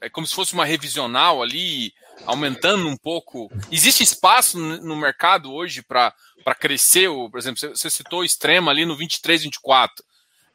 é 0.00 0.10
como 0.10 0.26
se 0.26 0.34
fosse 0.34 0.52
uma 0.52 0.64
revisional 0.64 1.40
ali, 1.40 1.92
aumentando 2.26 2.88
um 2.88 2.96
pouco. 2.96 3.48
Existe 3.70 4.02
espaço 4.02 4.58
no 4.58 4.96
mercado 4.96 5.52
hoje 5.52 5.80
para 5.80 6.12
crescer? 6.58 7.08
Por 7.08 7.38
exemplo, 7.38 7.60
você 7.60 7.88
citou 7.88 8.20
o 8.20 8.24
extremo 8.24 8.68
ali 8.68 8.84
no 8.84 8.96
23, 8.96 9.44
24. 9.44 10.04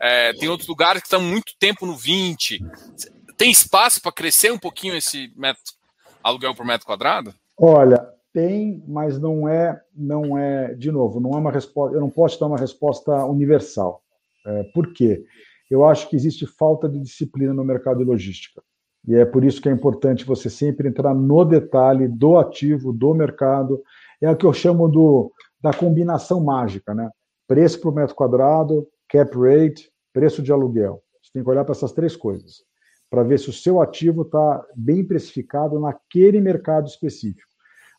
É, 0.01 0.33
tem 0.33 0.49
outros 0.49 0.67
lugares 0.67 1.01
que 1.01 1.07
estão 1.07 1.21
muito 1.21 1.53
tempo 1.57 1.85
no 1.85 1.95
20. 1.95 2.59
Tem 3.37 3.49
espaço 3.49 4.01
para 4.01 4.11
crescer 4.11 4.51
um 4.51 4.59
pouquinho 4.59 4.97
esse 4.97 5.31
metro, 5.33 5.63
aluguel 6.21 6.53
por 6.53 6.65
metro 6.65 6.85
quadrado? 6.85 7.33
Olha, 7.57 8.05
tem, 8.37 8.83
mas 8.87 9.19
não 9.19 9.49
é, 9.49 9.81
não 9.95 10.37
é, 10.37 10.75
de 10.75 10.91
novo, 10.91 11.19
não 11.19 11.31
é 11.31 11.37
uma 11.37 11.51
resposta. 11.51 11.97
Eu 11.97 11.99
não 11.99 12.09
posso 12.11 12.39
dar 12.39 12.45
uma 12.45 12.59
resposta 12.59 13.25
universal. 13.25 14.03
É, 14.45 14.63
por 14.75 14.93
quê? 14.93 15.25
Eu 15.71 15.83
acho 15.83 16.07
que 16.07 16.15
existe 16.15 16.45
falta 16.45 16.87
de 16.87 16.99
disciplina 16.99 17.51
no 17.51 17.63
mercado 17.63 17.97
de 17.97 18.03
logística. 18.03 18.61
E 19.07 19.15
é 19.15 19.25
por 19.25 19.43
isso 19.43 19.59
que 19.59 19.67
é 19.67 19.71
importante 19.71 20.23
você 20.23 20.51
sempre 20.51 20.87
entrar 20.87 21.15
no 21.15 21.43
detalhe 21.43 22.07
do 22.07 22.37
ativo, 22.37 22.93
do 22.93 23.11
mercado. 23.15 23.81
É 24.21 24.29
o 24.29 24.37
que 24.37 24.45
eu 24.45 24.53
chamo 24.53 24.87
do, 24.87 25.31
da 25.59 25.73
combinação 25.73 26.39
mágica, 26.39 26.93
né? 26.93 27.09
Preço 27.47 27.81
por 27.81 27.91
metro 27.91 28.13
quadrado, 28.13 28.87
cap 29.09 29.35
rate, 29.35 29.91
preço 30.13 30.43
de 30.43 30.51
aluguel. 30.51 31.01
Você 31.23 31.31
tem 31.33 31.43
que 31.43 31.49
olhar 31.49 31.65
para 31.65 31.73
essas 31.73 31.91
três 31.91 32.15
coisas, 32.15 32.57
para 33.09 33.23
ver 33.23 33.39
se 33.39 33.49
o 33.49 33.53
seu 33.53 33.81
ativo 33.81 34.21
está 34.21 34.63
bem 34.75 35.03
precificado 35.03 35.79
naquele 35.79 36.39
mercado 36.39 36.85
específico. 36.85 37.46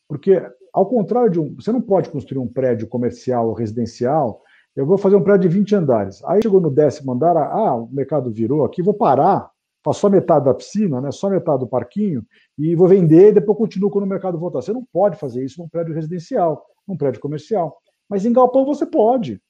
Porque, 0.09 0.43
ao 0.73 0.87
contrário 0.87 1.31
de 1.31 1.39
um. 1.39 1.55
Você 1.55 1.71
não 1.71 1.81
pode 1.81 2.11
construir 2.11 2.39
um 2.39 2.49
prédio 2.49 2.89
comercial 2.89 3.49
ou 3.49 3.55
residencial. 3.55 4.43
Eu 4.75 4.87
vou 4.87 4.97
fazer 4.97 5.17
um 5.17 5.23
prédio 5.23 5.49
de 5.49 5.57
20 5.57 5.77
andares. 5.77 6.25
Aí 6.25 6.41
chegou 6.43 6.61
no 6.61 6.71
décimo 6.71 7.13
andar, 7.13 7.37
ah, 7.37 7.75
o 7.75 7.89
mercado 7.93 8.31
virou 8.31 8.65
aqui, 8.65 8.83
vou 8.83 8.95
parar 8.95 9.51
faço 9.89 10.01
só 10.01 10.11
metade 10.11 10.45
da 10.45 10.55
piscina, 10.55 11.01
né, 11.01 11.11
só 11.11 11.31
metade 11.31 11.61
do 11.61 11.67
parquinho, 11.67 12.25
e 12.59 12.75
vou 12.75 12.89
vender 12.89 13.29
e 13.29 13.33
depois 13.33 13.59
continuo 13.59 13.91
quando 13.91 14.05
o 14.05 14.09
mercado 14.09 14.39
voltar. 14.39 14.61
Você 14.61 14.73
não 14.73 14.85
pode 14.93 15.19
fazer 15.19 15.45
isso 15.45 15.61
num 15.61 15.69
prédio 15.69 15.95
residencial, 15.95 16.65
num 16.87 16.97
prédio 16.97 17.21
comercial. 17.21 17.77
Mas 18.09 18.25
em 18.25 18.33
galpão 18.33 18.65
você 18.65 18.85
pode. 18.85 19.41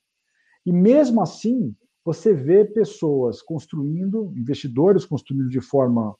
E 0.64 0.72
mesmo 0.72 1.20
assim, 1.20 1.74
você 2.04 2.32
vê 2.32 2.64
pessoas 2.64 3.42
construindo, 3.42 4.32
investidores 4.36 5.04
construindo 5.04 5.48
de 5.48 5.60
forma 5.60 6.14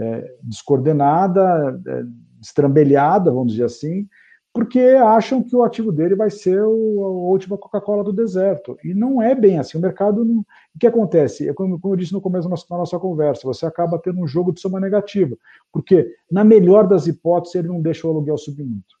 é, 0.00 0.34
descoordenada, 0.42 1.80
é, 1.86 2.02
estrambelhada, 2.40 3.30
vamos 3.30 3.52
dizer 3.52 3.64
assim, 3.64 4.08
porque 4.52 4.80
acham 4.80 5.42
que 5.42 5.54
o 5.54 5.62
ativo 5.62 5.92
dele 5.92 6.16
vai 6.16 6.28
ser 6.28 6.58
a 6.58 6.66
última 6.66 7.56
Coca-Cola 7.56 8.02
do 8.02 8.12
deserto. 8.12 8.76
E 8.82 8.92
não 8.92 9.22
é 9.22 9.32
bem 9.32 9.58
assim. 9.58 9.78
O 9.78 9.80
mercado. 9.80 10.24
Não... 10.24 10.40
O 10.40 10.78
que 10.78 10.88
acontece? 10.88 11.48
É 11.48 11.54
como, 11.54 11.78
como 11.78 11.94
eu 11.94 11.98
disse 11.98 12.12
no 12.12 12.20
começo 12.20 12.44
da 12.44 12.50
nossa, 12.50 12.66
da 12.68 12.76
nossa, 12.76 12.98
conversa, 12.98 13.46
você 13.46 13.64
acaba 13.64 13.98
tendo 13.98 14.20
um 14.20 14.26
jogo 14.26 14.52
de 14.52 14.60
soma 14.60 14.80
negativa. 14.80 15.36
Porque, 15.72 16.12
na 16.30 16.42
melhor 16.42 16.88
das 16.88 17.06
hipóteses, 17.06 17.54
ele 17.54 17.68
não 17.68 17.80
deixa 17.80 18.06
o 18.06 18.10
aluguel 18.10 18.36
subir 18.36 18.64
muito. 18.64 18.98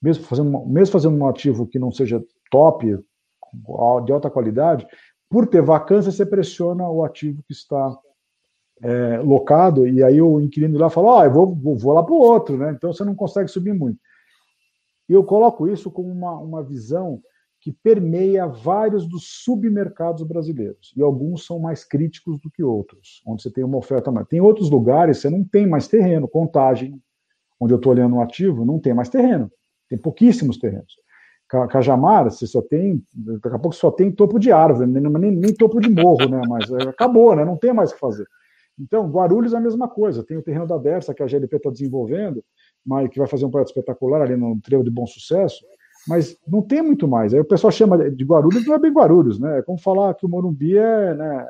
Mesmo 0.00 0.22
fazendo, 0.24 0.64
mesmo 0.66 0.92
fazendo 0.92 1.16
um 1.16 1.26
ativo 1.26 1.66
que 1.66 1.80
não 1.80 1.90
seja 1.90 2.24
top, 2.48 2.96
de 4.04 4.12
alta 4.12 4.30
qualidade, 4.30 4.86
por 5.28 5.46
ter 5.46 5.62
vacância, 5.62 6.12
você 6.12 6.24
pressiona 6.24 6.88
o 6.88 7.04
ativo 7.04 7.42
que 7.46 7.52
está 7.52 7.96
é, 8.82 9.18
locado, 9.18 9.86
e 9.86 10.02
aí 10.02 10.20
o 10.20 10.40
inquilino 10.40 10.78
lá 10.78 10.90
fala: 10.90 11.08
Ó, 11.08 11.20
oh, 11.20 11.24
eu 11.24 11.32
vou, 11.32 11.54
vou, 11.54 11.76
vou 11.76 11.92
lá 11.92 12.02
para 12.02 12.12
o 12.12 12.18
outro, 12.18 12.56
né? 12.56 12.72
Então 12.72 12.92
você 12.92 13.04
não 13.04 13.14
consegue 13.14 13.48
subir 13.48 13.72
muito. 13.72 13.98
E 15.08 15.12
eu 15.12 15.24
coloco 15.24 15.68
isso 15.68 15.90
como 15.90 16.10
uma, 16.10 16.38
uma 16.38 16.62
visão 16.62 17.20
que 17.60 17.72
permeia 17.72 18.46
vários 18.46 19.08
dos 19.08 19.42
submercados 19.42 20.22
brasileiros. 20.22 20.92
E 20.96 21.02
alguns 21.02 21.46
são 21.46 21.58
mais 21.58 21.84
críticos 21.84 22.40
do 22.40 22.50
que 22.50 22.62
outros, 22.62 23.22
onde 23.26 23.42
você 23.42 23.50
tem 23.50 23.64
uma 23.64 23.78
oferta 23.78 24.10
mais. 24.12 24.28
Tem 24.28 24.40
outros 24.40 24.70
lugares 24.70 25.18
você 25.18 25.30
não 25.30 25.42
tem 25.42 25.66
mais 25.66 25.88
terreno, 25.88 26.28
contagem, 26.28 27.00
onde 27.58 27.72
eu 27.72 27.76
estou 27.76 27.92
olhando 27.92 28.16
o 28.16 28.20
ativo, 28.20 28.64
não 28.64 28.78
tem 28.78 28.94
mais 28.94 29.08
terreno. 29.08 29.50
Tem 29.88 29.98
pouquíssimos 29.98 30.58
terrenos. 30.58 30.94
Cajamar, 31.70 32.24
você 32.24 32.46
só 32.46 32.60
tem, 32.60 33.02
daqui 33.14 33.54
a 33.54 33.58
pouco 33.58 33.74
só 33.74 33.90
tem 33.90 34.10
topo 34.10 34.38
de 34.38 34.50
árvore, 34.50 34.90
nem, 34.90 35.02
nem, 35.02 35.30
nem 35.30 35.54
topo 35.54 35.80
de 35.80 35.88
morro, 35.88 36.28
né? 36.28 36.42
Mas 36.48 36.70
é, 36.70 36.88
acabou, 36.88 37.34
né? 37.36 37.44
Não 37.44 37.56
tem 37.56 37.72
mais 37.72 37.90
o 37.90 37.94
que 37.94 38.00
fazer. 38.00 38.26
Então, 38.78 39.08
Guarulhos 39.10 39.54
é 39.54 39.56
a 39.56 39.60
mesma 39.60 39.88
coisa. 39.88 40.22
Tem 40.22 40.36
o 40.36 40.42
terreno 40.42 40.66
da 40.66 40.76
Dersa, 40.76 41.14
que 41.14 41.22
a 41.22 41.26
GLP 41.26 41.56
está 41.56 41.70
desenvolvendo, 41.70 42.44
mas, 42.84 43.08
que 43.08 43.18
vai 43.18 43.26
fazer 43.26 43.44
um 43.44 43.50
projeto 43.50 43.68
espetacular 43.68 44.22
ali 44.22 44.36
no 44.36 44.60
trevo 44.60 44.84
de 44.84 44.90
bom 44.90 45.06
sucesso, 45.06 45.64
mas 46.06 46.38
não 46.46 46.62
tem 46.62 46.82
muito 46.82 47.08
mais. 47.08 47.34
Aí 47.34 47.40
o 47.40 47.44
pessoal 47.44 47.70
chama 47.70 48.10
de 48.10 48.24
Guarulhos, 48.24 48.66
não 48.66 48.74
é 48.74 48.78
bem 48.78 48.92
Guarulhos, 48.92 49.40
né? 49.40 49.58
É 49.58 49.62
como 49.62 49.78
falar 49.78 50.14
que 50.14 50.26
o 50.26 50.28
Morumbi 50.28 50.76
é, 50.76 51.14
né? 51.14 51.48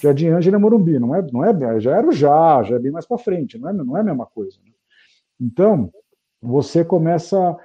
Jardim 0.00 0.28
Ângela 0.28 0.56
é 0.56 0.58
Morumbi, 0.58 0.98
não 0.98 1.14
é, 1.14 1.26
não 1.32 1.44
é, 1.44 1.80
já 1.80 1.96
era 1.96 2.06
o 2.06 2.12
já, 2.12 2.62
já 2.62 2.76
é 2.76 2.78
bem 2.78 2.92
mais 2.92 3.06
para 3.06 3.16
frente, 3.16 3.58
não 3.58 3.68
é, 3.68 3.72
não 3.72 3.96
é 3.96 4.00
a 4.00 4.04
mesma 4.04 4.26
coisa. 4.26 4.58
Né? 4.64 4.72
Então, 5.40 5.90
você 6.42 6.84
começa 6.84 7.38
a 7.38 7.56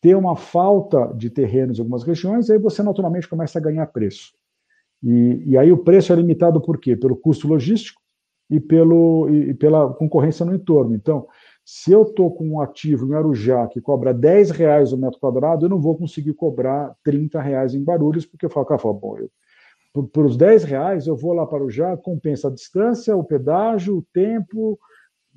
ter 0.00 0.14
uma 0.14 0.36
falta 0.36 1.12
de 1.14 1.30
terrenos 1.30 1.78
em 1.78 1.80
algumas 1.80 2.02
regiões, 2.02 2.50
aí 2.50 2.58
você 2.58 2.82
naturalmente 2.82 3.28
começa 3.28 3.58
a 3.58 3.62
ganhar 3.62 3.86
preço. 3.86 4.34
E, 5.02 5.42
e 5.46 5.58
aí 5.58 5.72
o 5.72 5.78
preço 5.78 6.12
é 6.12 6.16
limitado 6.16 6.60
por 6.60 6.78
quê? 6.78 6.96
Pelo 6.96 7.16
custo 7.16 7.48
logístico 7.48 8.01
e, 8.52 8.60
pelo, 8.60 9.30
e, 9.30 9.54
pela 9.54 9.92
concorrência 9.94 10.44
no 10.44 10.54
entorno. 10.54 10.94
Então, 10.94 11.26
se 11.64 11.90
eu 11.90 12.02
estou 12.02 12.30
com 12.30 12.46
um 12.46 12.60
ativo 12.60 13.06
em 13.06 13.14
Arujá 13.14 13.66
que 13.66 13.80
cobra 13.80 14.12
10 14.12 14.50
reais 14.50 14.92
o 14.92 14.98
metro 14.98 15.18
quadrado, 15.18 15.64
eu 15.64 15.70
não 15.70 15.80
vou 15.80 15.96
conseguir 15.96 16.34
cobrar 16.34 16.94
30 17.02 17.40
reais 17.40 17.74
em 17.74 17.82
Guarulhos, 17.82 18.26
porque 18.26 18.44
eu 18.44 18.50
falo, 18.50 18.66
cara, 18.66 18.80
bom, 18.92 19.16
eu, 19.18 19.30
por, 19.90 20.06
por 20.08 20.26
os 20.26 20.36
10 20.36 20.64
reais 20.64 21.06
eu 21.06 21.16
vou 21.16 21.32
lá 21.32 21.46
para 21.46 21.58
Arujá, 21.58 21.96
compensa 21.96 22.48
a 22.48 22.50
distância, 22.50 23.16
o 23.16 23.24
pedágio, 23.24 23.96
o 23.96 24.06
tempo, 24.12 24.78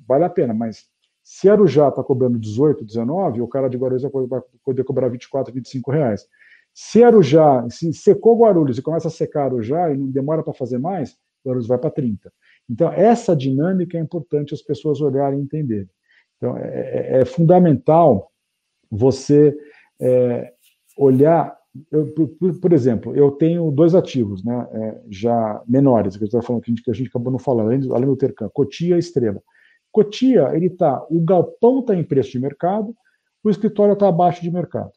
vale 0.06 0.24
a 0.24 0.30
pena, 0.30 0.52
mas 0.52 0.84
se 1.22 1.48
Arujá 1.48 1.88
está 1.88 2.04
cobrando 2.04 2.38
18, 2.38 2.84
19, 2.84 3.40
o 3.40 3.48
cara 3.48 3.68
de 3.68 3.78
Guarulhos 3.78 4.02
vai 4.02 4.42
poder 4.62 4.84
cobrar 4.84 5.08
24, 5.08 5.54
25 5.54 5.90
reais. 5.90 6.26
Se 6.74 7.02
Arujá, 7.02 7.66
se 7.70 7.94
secou 7.94 8.38
Guarulhos 8.38 8.76
e 8.76 8.82
começa 8.82 9.08
a 9.08 9.10
secar 9.10 9.46
Arujá 9.46 9.90
e 9.90 9.96
não 9.96 10.10
demora 10.10 10.42
para 10.42 10.52
fazer 10.52 10.78
mais, 10.78 11.16
Guarulhos 11.44 11.66
vai 11.66 11.78
para 11.78 11.90
30. 11.90 12.30
Então, 12.68 12.92
essa 12.92 13.34
dinâmica 13.36 13.96
é 13.96 14.00
importante 14.00 14.52
as 14.52 14.62
pessoas 14.62 15.00
olharem 15.00 15.38
e 15.38 15.42
entenderem. 15.42 15.88
Então, 16.36 16.56
é, 16.56 17.18
é, 17.18 17.20
é 17.20 17.24
fundamental 17.24 18.30
você 18.90 19.56
é, 20.00 20.52
olhar. 20.96 21.56
Eu, 21.90 22.12
por, 22.14 22.28
por, 22.60 22.72
exemplo, 22.72 23.14
eu 23.14 23.30
tenho 23.32 23.70
dois 23.70 23.94
ativos, 23.94 24.42
né, 24.44 24.66
é, 24.72 25.02
já 25.10 25.62
menores, 25.68 26.16
que 26.16 26.24
eu 26.24 26.42
falando 26.42 26.62
que 26.62 26.70
a, 26.70 26.72
gente, 26.72 26.82
que 26.82 26.90
a 26.90 26.94
gente 26.94 27.08
acabou 27.08 27.30
não 27.30 27.38
falando, 27.38 27.66
além, 27.66 27.92
além 27.92 28.06
do 28.06 28.16
Tercan, 28.16 28.48
Cotia 28.48 28.96
e 28.96 28.98
Estrela. 28.98 29.42
Cotia, 29.92 30.50
ele 30.54 30.70
tá, 30.70 31.04
o 31.10 31.20
galpão 31.20 31.80
está 31.80 31.94
em 31.94 32.04
preço 32.04 32.32
de 32.32 32.40
mercado, 32.40 32.94
o 33.44 33.50
escritório 33.50 33.92
está 33.92 34.08
abaixo 34.08 34.42
de 34.42 34.50
mercado. 34.50 34.92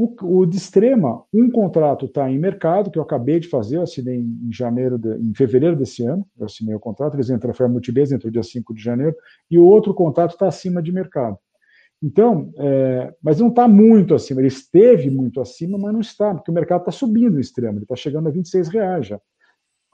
O, 0.00 0.38
o, 0.38 0.46
de 0.46 0.56
extrema, 0.56 1.22
um 1.30 1.50
contrato 1.50 2.06
está 2.06 2.30
em 2.30 2.38
mercado, 2.38 2.90
que 2.90 2.98
eu 2.98 3.02
acabei 3.02 3.38
de 3.38 3.48
fazer, 3.48 3.76
eu 3.76 3.82
assinei 3.82 4.16
em 4.16 4.50
janeiro, 4.50 4.96
de, 4.96 5.14
em 5.18 5.34
fevereiro 5.34 5.76
desse 5.76 6.02
ano, 6.02 6.26
eu 6.38 6.46
assinei 6.46 6.74
o 6.74 6.80
contrato, 6.80 7.16
eles 7.16 7.28
entraram, 7.28 7.54
foi 7.54 7.66
a 7.66 7.68
Multibase, 7.68 8.14
entrou 8.14 8.32
dia 8.32 8.42
5 8.42 8.72
de 8.72 8.82
janeiro, 8.82 9.14
e 9.50 9.58
o 9.58 9.64
outro 9.66 9.92
contrato 9.92 10.30
está 10.30 10.48
acima 10.48 10.82
de 10.82 10.90
mercado. 10.90 11.36
Então, 12.02 12.50
é, 12.56 13.14
mas 13.22 13.40
não 13.40 13.48
está 13.48 13.68
muito 13.68 14.14
acima, 14.14 14.40
ele 14.40 14.48
esteve 14.48 15.10
muito 15.10 15.38
acima, 15.38 15.76
mas 15.76 15.92
não 15.92 16.00
está, 16.00 16.34
porque 16.34 16.50
o 16.50 16.54
mercado 16.54 16.80
está 16.80 16.92
subindo 16.92 17.34
no 17.34 17.40
extremo, 17.40 17.76
ele 17.76 17.84
está 17.84 17.94
chegando 17.94 18.26
a 18.26 18.30
26 18.30 18.68
reais 18.68 19.06
já. 19.06 19.20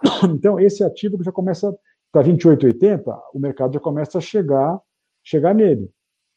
Então, 0.33 0.61
esse 0.61 0.85
ativo 0.85 1.21
já 1.21 1.33
começa, 1.33 1.77
está 2.07 2.23
28,80, 2.23 3.03
o 3.35 3.41
mercado 3.41 3.75
já 3.75 3.81
começa 3.81 4.19
a 4.19 4.21
chegar, 4.21 4.81
chegar 5.25 5.53
nele. 5.53 5.91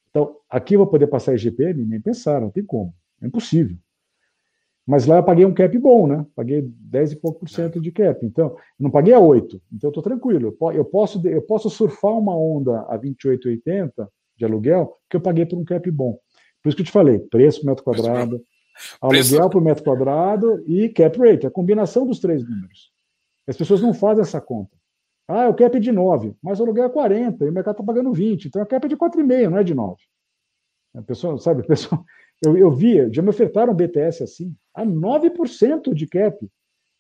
Então, 0.10 0.38
aqui 0.50 0.74
eu 0.74 0.80
vou 0.80 0.88
poder 0.88 1.06
passar 1.06 1.36
IGPM? 1.36 1.86
Nem 1.86 2.02
pensar, 2.02 2.42
não 2.42 2.50
tem 2.50 2.66
como. 2.66 2.96
É 3.22 3.28
impossível. 3.28 3.78
Mas 4.90 5.06
lá 5.06 5.18
eu 5.18 5.24
paguei 5.24 5.46
um 5.46 5.54
cap 5.54 5.78
bom, 5.78 6.08
né? 6.08 6.26
Paguei 6.36 6.64
10 6.64 7.12
e 7.12 7.16
pouco 7.18 7.42
por 7.42 7.50
cento 7.50 7.80
de 7.80 7.92
cap. 7.92 8.26
Então, 8.26 8.56
não 8.80 8.90
paguei 8.90 9.14
a 9.14 9.20
8. 9.20 9.62
Então, 9.72 9.88
eu 9.88 9.92
estou 9.92 10.02
tranquilo. 10.02 10.58
Eu 10.74 10.84
posso, 10.86 11.28
eu 11.28 11.42
posso 11.44 11.70
surfar 11.70 12.14
uma 12.14 12.36
onda 12.36 12.82
a 12.90 12.98
28,80 12.98 14.08
de 14.36 14.46
aluguel, 14.46 14.98
que 15.08 15.16
eu 15.18 15.22
paguei 15.22 15.46
por 15.46 15.60
um 15.60 15.64
cap 15.64 15.92
bom. 15.92 16.18
Por 16.64 16.70
isso 16.70 16.76
que 16.76 16.82
eu 16.82 16.88
te 16.88 16.92
falei, 16.92 17.20
preço 17.20 17.62
por 17.62 17.68
metro 17.68 17.84
quadrado, 17.84 18.42
aluguel 19.00 19.50
por 19.50 19.62
metro 19.62 19.84
quadrado 19.84 20.64
e 20.66 20.90
cap 20.90 21.18
rate, 21.20 21.46
a 21.46 21.52
combinação 21.52 22.08
dos 22.08 22.20
três 22.20 22.44
números. 22.44 22.92
As 23.48 23.56
pessoas 23.56 23.82
não 23.82 23.94
fazem 23.94 24.22
essa 24.22 24.42
conta. 24.42 24.76
Ah, 25.28 25.48
o 25.50 25.54
cap 25.54 25.78
é 25.78 25.80
de 25.80 25.92
9, 25.92 26.36
mas 26.42 26.60
o 26.60 26.64
aluguel 26.64 26.86
é 26.86 26.90
40 26.90 27.46
e 27.46 27.50
o 27.50 27.54
mercado 27.54 27.76
está 27.76 27.84
pagando 27.84 28.12
20. 28.12 28.46
Então, 28.46 28.62
a 28.62 28.66
cap 28.66 28.84
é 28.86 28.90
de 28.90 28.98
4,5, 28.98 29.50
não 29.50 29.58
é 29.60 29.64
de 29.64 29.76
9. 29.76 29.96
A 30.96 31.02
pessoa, 31.04 31.38
sabe, 31.38 31.62
a 31.62 31.66
pessoa, 31.66 32.04
eu, 32.44 32.58
eu 32.58 32.72
via, 32.72 33.10
já 33.12 33.22
me 33.22 33.30
ofertaram 33.30 33.74
BTS 33.74 34.24
assim, 34.24 34.56
a 34.74 34.86
9% 34.86 35.94
de 35.94 36.08
cap. 36.08 36.50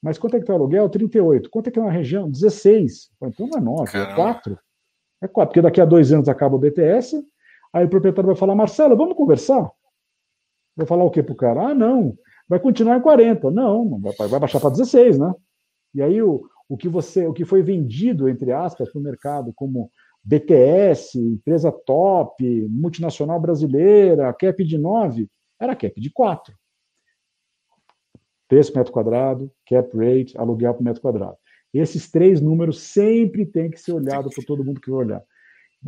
Mas 0.01 0.17
quanto 0.17 0.35
é 0.35 0.39
que 0.39 0.43
está 0.43 0.53
o 0.53 0.57
aluguel? 0.57 0.89
38. 0.89 1.49
Quanto 1.49 1.67
é 1.67 1.71
que 1.71 1.79
é 1.79 1.81
uma 1.81 1.91
região? 1.91 2.29
16. 2.29 3.09
Então 3.21 3.47
não 3.47 3.57
é 3.57 3.61
9, 3.61 3.91
Caramba. 3.91 4.11
é 4.11 4.15
4. 4.15 4.59
É 5.21 5.27
4, 5.27 5.49
porque 5.49 5.61
daqui 5.61 5.81
a 5.81 5.85
dois 5.85 6.13
anos 6.13 6.29
acaba 6.29 6.55
o 6.55 6.59
BTS, 6.59 7.21
aí 7.73 7.85
o 7.85 7.89
proprietário 7.89 8.27
vai 8.27 8.35
falar, 8.37 8.55
Marcelo, 8.55 8.95
vamos 8.95 9.17
conversar? 9.17 9.69
Vai 10.77 10.87
falar 10.87 11.03
o 11.03 11.11
quê 11.11 11.21
para 11.21 11.33
o 11.33 11.37
cara? 11.37 11.67
Ah, 11.67 11.73
não, 11.73 12.17
vai 12.47 12.57
continuar 12.59 12.97
em 12.97 13.01
40. 13.01 13.51
Não, 13.51 13.83
não 13.83 13.99
vai, 13.99 14.13
vai 14.29 14.39
baixar 14.39 14.61
para 14.61 14.69
16, 14.69 15.19
né? 15.19 15.33
E 15.93 16.01
aí 16.01 16.21
o, 16.21 16.45
o 16.69 16.77
que 16.77 16.87
você, 16.87 17.27
o 17.27 17.33
que 17.33 17.43
foi 17.43 17.61
vendido, 17.61 18.29
entre 18.29 18.53
aspas, 18.53 18.89
para 18.89 18.99
o 18.99 19.03
mercado 19.03 19.51
como 19.53 19.91
BTS, 20.29 21.17
empresa 21.17 21.71
top, 21.71 22.43
multinacional 22.69 23.39
brasileira, 23.39 24.31
cap 24.31 24.63
de 24.63 24.77
9, 24.77 25.27
era 25.59 25.75
cap 25.75 25.99
de 25.99 26.11
4. 26.11 26.53
Preço 28.47 28.75
metro 28.75 28.93
quadrado, 28.93 29.51
cap 29.67 29.89
rate, 29.97 30.37
aluguel 30.37 30.75
por 30.75 30.83
metro 30.83 31.01
quadrado. 31.01 31.35
Esses 31.73 32.11
três 32.11 32.39
números 32.41 32.79
sempre 32.79 33.43
tem 33.43 33.71
que 33.71 33.79
ser 33.79 33.91
olhado 33.91 34.29
por 34.29 34.43
todo 34.43 34.63
mundo 34.63 34.79
que 34.79 34.91
vai 34.91 34.99
olhar. 34.99 35.23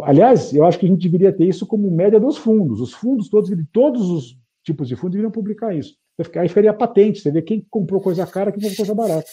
Aliás, 0.01 0.51
eu 0.55 0.65
acho 0.65 0.79
que 0.79 0.87
a 0.87 0.89
gente 0.89 1.07
deveria 1.07 1.31
ter 1.31 1.47
isso 1.47 1.67
como 1.67 1.91
média 1.91 2.19
dos 2.19 2.37
fundos. 2.37 2.81
Os 2.81 2.93
fundos 2.93 3.29
todos, 3.29 3.51
todos 3.71 4.09
os 4.09 4.37
tipos 4.63 4.87
de 4.87 4.95
fundos 4.95 5.11
deveriam 5.11 5.31
publicar 5.31 5.75
isso. 5.75 5.95
Aí 6.35 6.47
ficaria 6.47 6.73
patente, 6.73 7.19
você 7.19 7.31
vê 7.31 7.43
quem 7.43 7.65
comprou 7.69 8.01
coisa 8.01 8.25
cara, 8.25 8.51
quem 8.51 8.61
comprou 8.61 8.77
coisa 8.77 8.95
barata. 8.95 9.29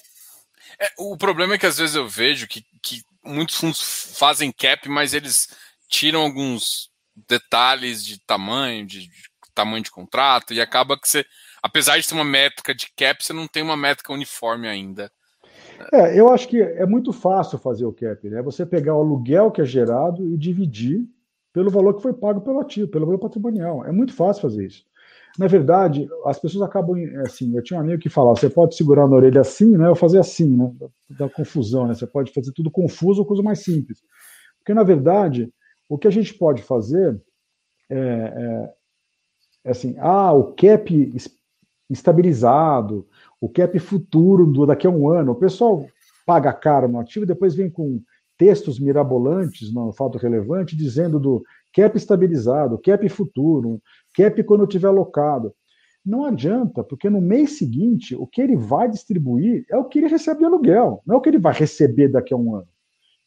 É, 0.79 0.87
o 0.99 1.17
problema 1.17 1.55
é 1.55 1.59
que 1.59 1.67
às 1.67 1.79
vezes 1.79 1.97
eu 1.97 2.07
vejo 2.07 2.47
que, 2.47 2.63
que 2.83 3.03
muitos 3.25 3.57
fundos 3.57 4.17
fazem 4.19 4.53
cap, 4.53 4.89
mas 4.89 5.15
eles 5.15 5.49
tiram 5.89 6.23
alguns 6.23 6.91
detalhes 7.29 8.05
de 8.05 8.21
tamanho, 8.25 8.87
de, 8.87 9.01
de 9.01 9.29
tamanho 9.55 9.83
de 9.83 9.91
contrato, 9.91 10.55
e 10.55 10.61
acaba 10.61 10.99
que 10.99 11.09
você, 11.09 11.25
apesar 11.63 11.99
de 11.99 12.07
ter 12.07 12.15
uma 12.15 12.25
métrica 12.25 12.75
de 12.75 12.87
cap, 12.97 13.25
você 13.25 13.33
não 13.33 13.49
tem 13.49 13.63
uma 13.63 13.77
métrica 13.77 14.13
uniforme 14.13 14.69
ainda. 14.69 15.11
É, 15.93 16.19
eu 16.19 16.33
acho 16.33 16.49
que 16.49 16.61
é 16.61 16.87
muito 16.87 17.13
fácil 17.13 17.59
fazer 17.59 17.85
o 17.85 17.93
cap, 17.93 18.29
né? 18.29 18.43
Você 18.43 18.67
pegar 18.67 18.97
o 18.97 19.01
aluguel 19.01 19.51
que 19.51 19.61
é 19.61 19.65
gerado 19.65 20.27
e 20.27 20.37
dividir 20.37 21.07
pelo 21.53 21.71
valor 21.71 21.95
que 21.95 22.03
foi 22.03 22.13
pago 22.13 22.41
pelo 22.41 22.61
ativo, 22.61 22.89
pelo 22.89 23.07
valor 23.07 23.19
patrimonial. 23.19 23.85
É 23.85 23.93
muito 23.93 24.13
fácil 24.13 24.43
fazer 24.43 24.67
isso. 24.67 24.85
Na 25.39 25.47
verdade, 25.47 26.09
as 26.27 26.39
pessoas 26.41 26.69
acabam 26.69 26.99
assim. 27.25 27.57
Eu 27.57 27.63
tinha 27.63 27.79
um 27.79 27.83
amigo 27.83 28.03
que 28.03 28.09
falava: 28.09 28.37
você 28.37 28.51
pode 28.51 28.75
segurar 28.75 29.07
na 29.07 29.15
orelha 29.15 29.41
assim, 29.41 29.77
né? 29.77 29.89
Ou 29.89 29.95
fazer 29.95 30.19
assim, 30.19 30.57
né? 30.57 30.75
Da 31.11 31.29
confusão, 31.29 31.87
né? 31.87 31.95
Você 31.95 32.09
pode 32.09 32.33
fazer 32.33 32.51
tudo 32.53 32.71
confuso 32.71 33.21
ou 33.21 33.27
coisa 33.27 33.43
mais 33.43 33.61
simples. 33.61 34.03
Porque, 34.59 34.75
na 34.75 34.83
verdade, 34.83 35.53
o 35.89 35.97
que 35.97 36.09
a 36.09 36.11
gente 36.11 36.35
pode 36.35 36.63
fazer 36.63 37.23
é, 37.89 37.97
é, 37.97 38.75
é 39.67 39.71
assim: 39.71 39.95
ah, 40.01 40.33
o 40.33 40.55
cap 40.55 41.15
estabilizado, 41.89 43.07
o 43.41 43.49
cap 43.49 43.79
futuro 43.79 44.45
do 44.45 44.67
daqui 44.67 44.89
a 44.89 44.91
um 44.91 45.09
ano. 45.09 45.33
O 45.33 45.37
pessoal 45.37 45.87
paga 46.27 46.53
caro 46.53 46.89
no 46.89 46.99
ativo 46.99 47.25
e 47.25 47.29
depois 47.29 47.55
vem 47.55 47.71
com 47.71 48.03
textos 48.37 48.79
mirabolantes 48.79 49.73
no 49.73 49.93
fato 49.93 50.19
relevante 50.19 50.77
dizendo 50.77 51.19
do 51.19 51.43
cap 51.75 51.97
estabilizado, 51.97 52.79
cap 52.79 53.09
futuro, 53.09 53.81
cap 54.23 54.43
quando 54.45 54.67
tiver 54.67 54.89
alocado. 54.89 55.55
Não 56.05 56.25
adianta, 56.25 56.83
porque 56.83 57.11
no 57.11 57.21
mês 57.21 57.59
seguinte 57.59 58.17
o 58.17 58.27
que 58.27 58.41
ele 58.41 58.57
vai 58.57 58.89
distribuir 58.89 59.65
é 59.71 59.77
o 59.77 59.85
que 59.85 59.99
ele 59.99 60.09
recebe 60.09 60.41
de 60.41 60.47
aluguel, 60.47 61.03
não 61.07 61.17
é 61.17 61.19
o 61.19 61.21
que 61.21 61.29
ele 61.29 61.39
vai 61.39 61.53
receber 61.53 62.09
daqui 62.09 62.33
a 62.33 62.37
um 62.37 62.55
ano. 62.55 62.69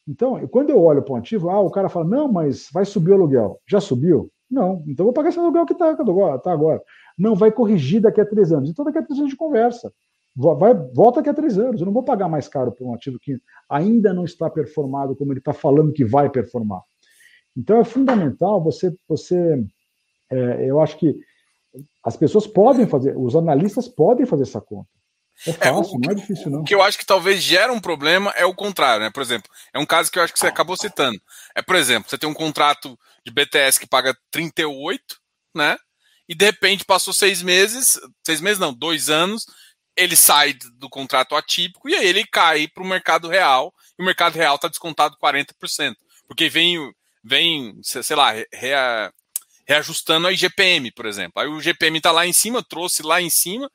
Então, 0.07 0.45
quando 0.47 0.71
eu 0.71 0.81
olho 0.81 1.03
para 1.03 1.13
o 1.13 1.15
ativo, 1.15 1.49
ah, 1.49 1.59
o 1.59 1.69
cara 1.69 1.87
fala, 1.87 2.05
não, 2.05 2.31
mas 2.31 2.69
vai 2.73 2.83
subir 2.83 3.11
o 3.11 3.13
aluguel. 3.13 3.59
Já 3.67 3.79
subiu? 3.79 4.31
Não, 4.49 4.83
então 4.87 5.05
vou 5.05 5.13
pagar 5.13 5.29
esse 5.29 5.39
aluguel 5.39 5.65
que 5.65 5.73
está 5.73 5.95
tá 5.95 6.51
agora. 6.51 6.81
Não, 7.17 7.35
vai 7.35 7.51
corrigir 7.51 8.01
daqui 8.01 8.19
a 8.19 8.25
três 8.25 8.51
anos. 8.51 8.69
Então 8.69 8.83
daqui 8.83 8.97
a 8.97 9.03
três 9.03 9.17
anos 9.17 9.31
gente 9.31 9.39
conversa. 9.39 9.93
Vai, 10.35 10.73
volta 10.93 11.19
daqui 11.19 11.29
a 11.29 11.33
três 11.33 11.57
anos. 11.57 11.79
Eu 11.79 11.85
não 11.85 11.93
vou 11.93 12.03
pagar 12.03 12.27
mais 12.27 12.47
caro 12.47 12.71
por 12.71 12.85
um 12.85 12.93
ativo 12.93 13.19
que 13.19 13.39
ainda 13.69 14.13
não 14.13 14.25
está 14.25 14.49
performado 14.49 15.15
como 15.15 15.31
ele 15.31 15.39
está 15.39 15.53
falando 15.53 15.93
que 15.93 16.03
vai 16.03 16.29
performar. 16.29 16.81
Então 17.55 17.77
é 17.77 17.83
fundamental 17.83 18.61
você, 18.61 18.93
você 19.07 19.63
é, 20.31 20.65
eu 20.65 20.79
acho 20.79 20.97
que 20.97 21.15
as 22.03 22.17
pessoas 22.17 22.47
podem 22.47 22.87
fazer, 22.87 23.15
os 23.17 23.35
analistas 23.35 23.87
podem 23.87 24.25
fazer 24.25 24.43
essa 24.43 24.61
conta. 24.61 24.89
É 25.45 25.53
fácil, 25.53 25.95
é, 25.95 25.97
o, 25.97 25.99
não 25.99 26.11
é 26.11 26.15
difícil, 26.15 26.51
não. 26.51 26.61
O 26.61 26.63
que 26.63 26.75
eu 26.75 26.81
acho 26.81 26.97
que 26.97 27.05
talvez 27.05 27.41
gera 27.41 27.73
um 27.73 27.79
problema 27.79 28.31
é 28.31 28.45
o 28.45 28.53
contrário, 28.53 29.03
né? 29.03 29.11
Por 29.11 29.23
exemplo, 29.23 29.49
é 29.73 29.79
um 29.79 29.85
caso 29.85 30.11
que 30.11 30.19
eu 30.19 30.23
acho 30.23 30.33
que 30.33 30.39
você 30.39 30.47
acabou 30.47 30.77
citando. 30.77 31.19
É, 31.55 31.61
por 31.61 31.75
exemplo, 31.75 32.09
você 32.09 32.17
tem 32.17 32.29
um 32.29 32.33
contrato 32.33 32.97
de 33.25 33.31
BTS 33.31 33.79
que 33.79 33.87
paga 33.87 34.15
38, 34.29 35.03
né? 35.55 35.77
E 36.29 36.35
de 36.35 36.45
repente 36.45 36.85
passou 36.85 37.13
seis 37.13 37.41
meses, 37.41 37.99
seis 38.23 38.39
meses 38.39 38.59
não, 38.59 38.73
dois 38.73 39.09
anos, 39.09 39.45
ele 39.97 40.15
sai 40.15 40.53
do 40.75 40.89
contrato 40.89 41.35
atípico 41.35 41.89
e 41.89 41.95
aí 41.95 42.07
ele 42.07 42.25
cai 42.25 42.67
para 42.67 42.83
o 42.83 42.87
mercado 42.87 43.27
real, 43.27 43.73
e 43.97 44.01
o 44.01 44.05
mercado 44.05 44.35
real 44.35 44.55
está 44.55 44.67
descontado 44.67 45.17
40%. 45.21 45.95
Porque 46.27 46.49
vem, 46.49 46.77
vem 47.23 47.79
sei 47.83 48.15
lá, 48.15 48.31
rea, 48.53 49.11
reajustando 49.67 50.27
a 50.27 50.31
IGPM, 50.31 50.91
por 50.91 51.05
exemplo. 51.05 51.41
Aí 51.41 51.47
o 51.47 51.61
GPM 51.61 51.97
está 51.97 52.11
lá 52.11 52.25
em 52.25 52.33
cima, 52.33 52.63
trouxe 52.63 53.03
lá 53.03 53.21
em 53.21 53.29
cima, 53.29 53.69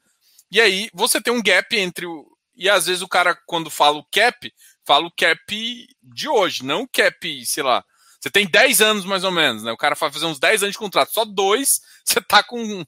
e 0.51 0.61
aí 0.61 0.89
você 0.93 1.21
tem 1.21 1.33
um 1.33 1.43
gap 1.43 1.77
entre 1.77 2.07
o. 2.07 2.27
E 2.55 2.71
às 2.71 2.87
vezes 2.87 3.03
o 3.03 3.09
cara, 3.09 3.37
quando 3.47 3.71
fala 3.71 3.99
o 3.99 4.07
cap, 4.11 4.53
fala 4.85 5.07
o 5.07 5.13
cap 5.15 5.87
de 6.03 6.29
hoje, 6.29 6.65
não 6.65 6.83
o 6.83 6.89
cap, 6.89 7.45
sei 7.45 7.63
lá. 7.63 7.85
Você 8.21 8.31
tem 8.31 8.47
10 8.47 8.81
anos 8.81 9.05
mais 9.05 9.25
ou 9.25 9.31
menos, 9.31 9.63
né? 9.63 9.73
O 9.73 9.77
cara 9.77 9.95
vai 9.95 10.11
fazer 10.11 10.27
uns 10.27 10.39
10 10.39 10.63
anos 10.63 10.73
de 10.73 10.79
contrato, 10.79 11.13
só 11.13 11.25
dois, 11.25 11.81
você 12.05 12.21
tá 12.21 12.43
com 12.43 12.85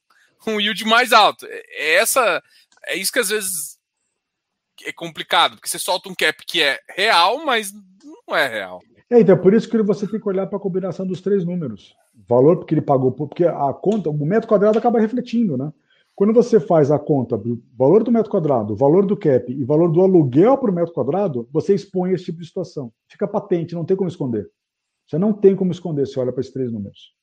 um, 0.47 0.61
yield 0.61 0.85
mais 0.85 1.13
alto. 1.13 1.47
É, 1.47 1.63
é 1.71 1.95
essa. 1.97 2.43
É 2.87 2.97
isso 2.97 3.13
que 3.13 3.19
às 3.19 3.29
vezes 3.29 3.79
é 4.85 4.93
complicado, 4.93 5.57
porque 5.57 5.69
você 5.69 5.79
solta 5.79 6.09
um 6.09 6.15
cap 6.15 6.45
que 6.47 6.63
é 6.63 6.81
real, 6.89 7.45
mas 7.45 7.73
não 8.29 8.37
é 8.37 8.47
real. 8.47 8.81
É, 9.11 9.21
então, 9.21 9.37
por 9.39 9.55
isso 9.55 9.69
que 9.69 9.83
você 9.83 10.07
tem 10.07 10.21
que 10.21 10.29
olhar 10.29 10.47
para 10.47 10.59
a 10.59 10.61
combinação 10.61 11.07
dos 11.07 11.21
três 11.21 11.45
números. 11.45 11.95
Valor 12.27 12.57
porque 12.57 12.75
ele 12.75 12.81
pagou, 12.81 13.13
porque 13.13 13.45
a 13.45 13.73
conta, 13.73 14.11
o 14.11 14.27
metro 14.27 14.49
quadrado 14.49 14.79
acaba 14.79 14.99
refletindo, 14.99 15.57
né? 15.57 15.73
Quando 16.15 16.33
você 16.33 16.59
faz 16.59 16.91
a 16.91 16.99
conta 16.99 17.39
do 17.39 17.63
valor 17.77 18.03
do 18.03 18.11
metro 18.11 18.31
quadrado, 18.31 18.75
valor 18.75 19.07
do 19.07 19.17
cap 19.17 19.53
e 19.53 19.65
valor 19.65 19.89
do 19.89 20.01
aluguel 20.01 20.59
o 20.61 20.73
metro 20.73 20.93
quadrado, 20.93 21.49
você 21.53 21.75
expõe 21.75 22.13
esse 22.13 22.25
tipo 22.25 22.41
de 22.41 22.47
situação. 22.47 22.93
Fica 23.09 23.29
patente, 23.29 23.75
não 23.75 23.85
tem 23.85 23.97
como 23.97 24.09
esconder. 24.09 24.51
Você 25.07 25.17
não 25.17 25.33
tem 25.33 25.55
como 25.55 25.71
esconder 25.71 26.07
se 26.07 26.19
olha 26.19 26.33
para 26.33 26.41
esses 26.41 26.53
três 26.53 26.73
números. 26.73 27.15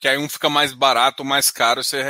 Que 0.00 0.08
aí 0.08 0.18
um 0.18 0.28
fica 0.28 0.50
mais 0.50 0.74
barato 0.74 1.24
mais 1.24 1.52
caro. 1.52 1.84
Você... 1.84 2.02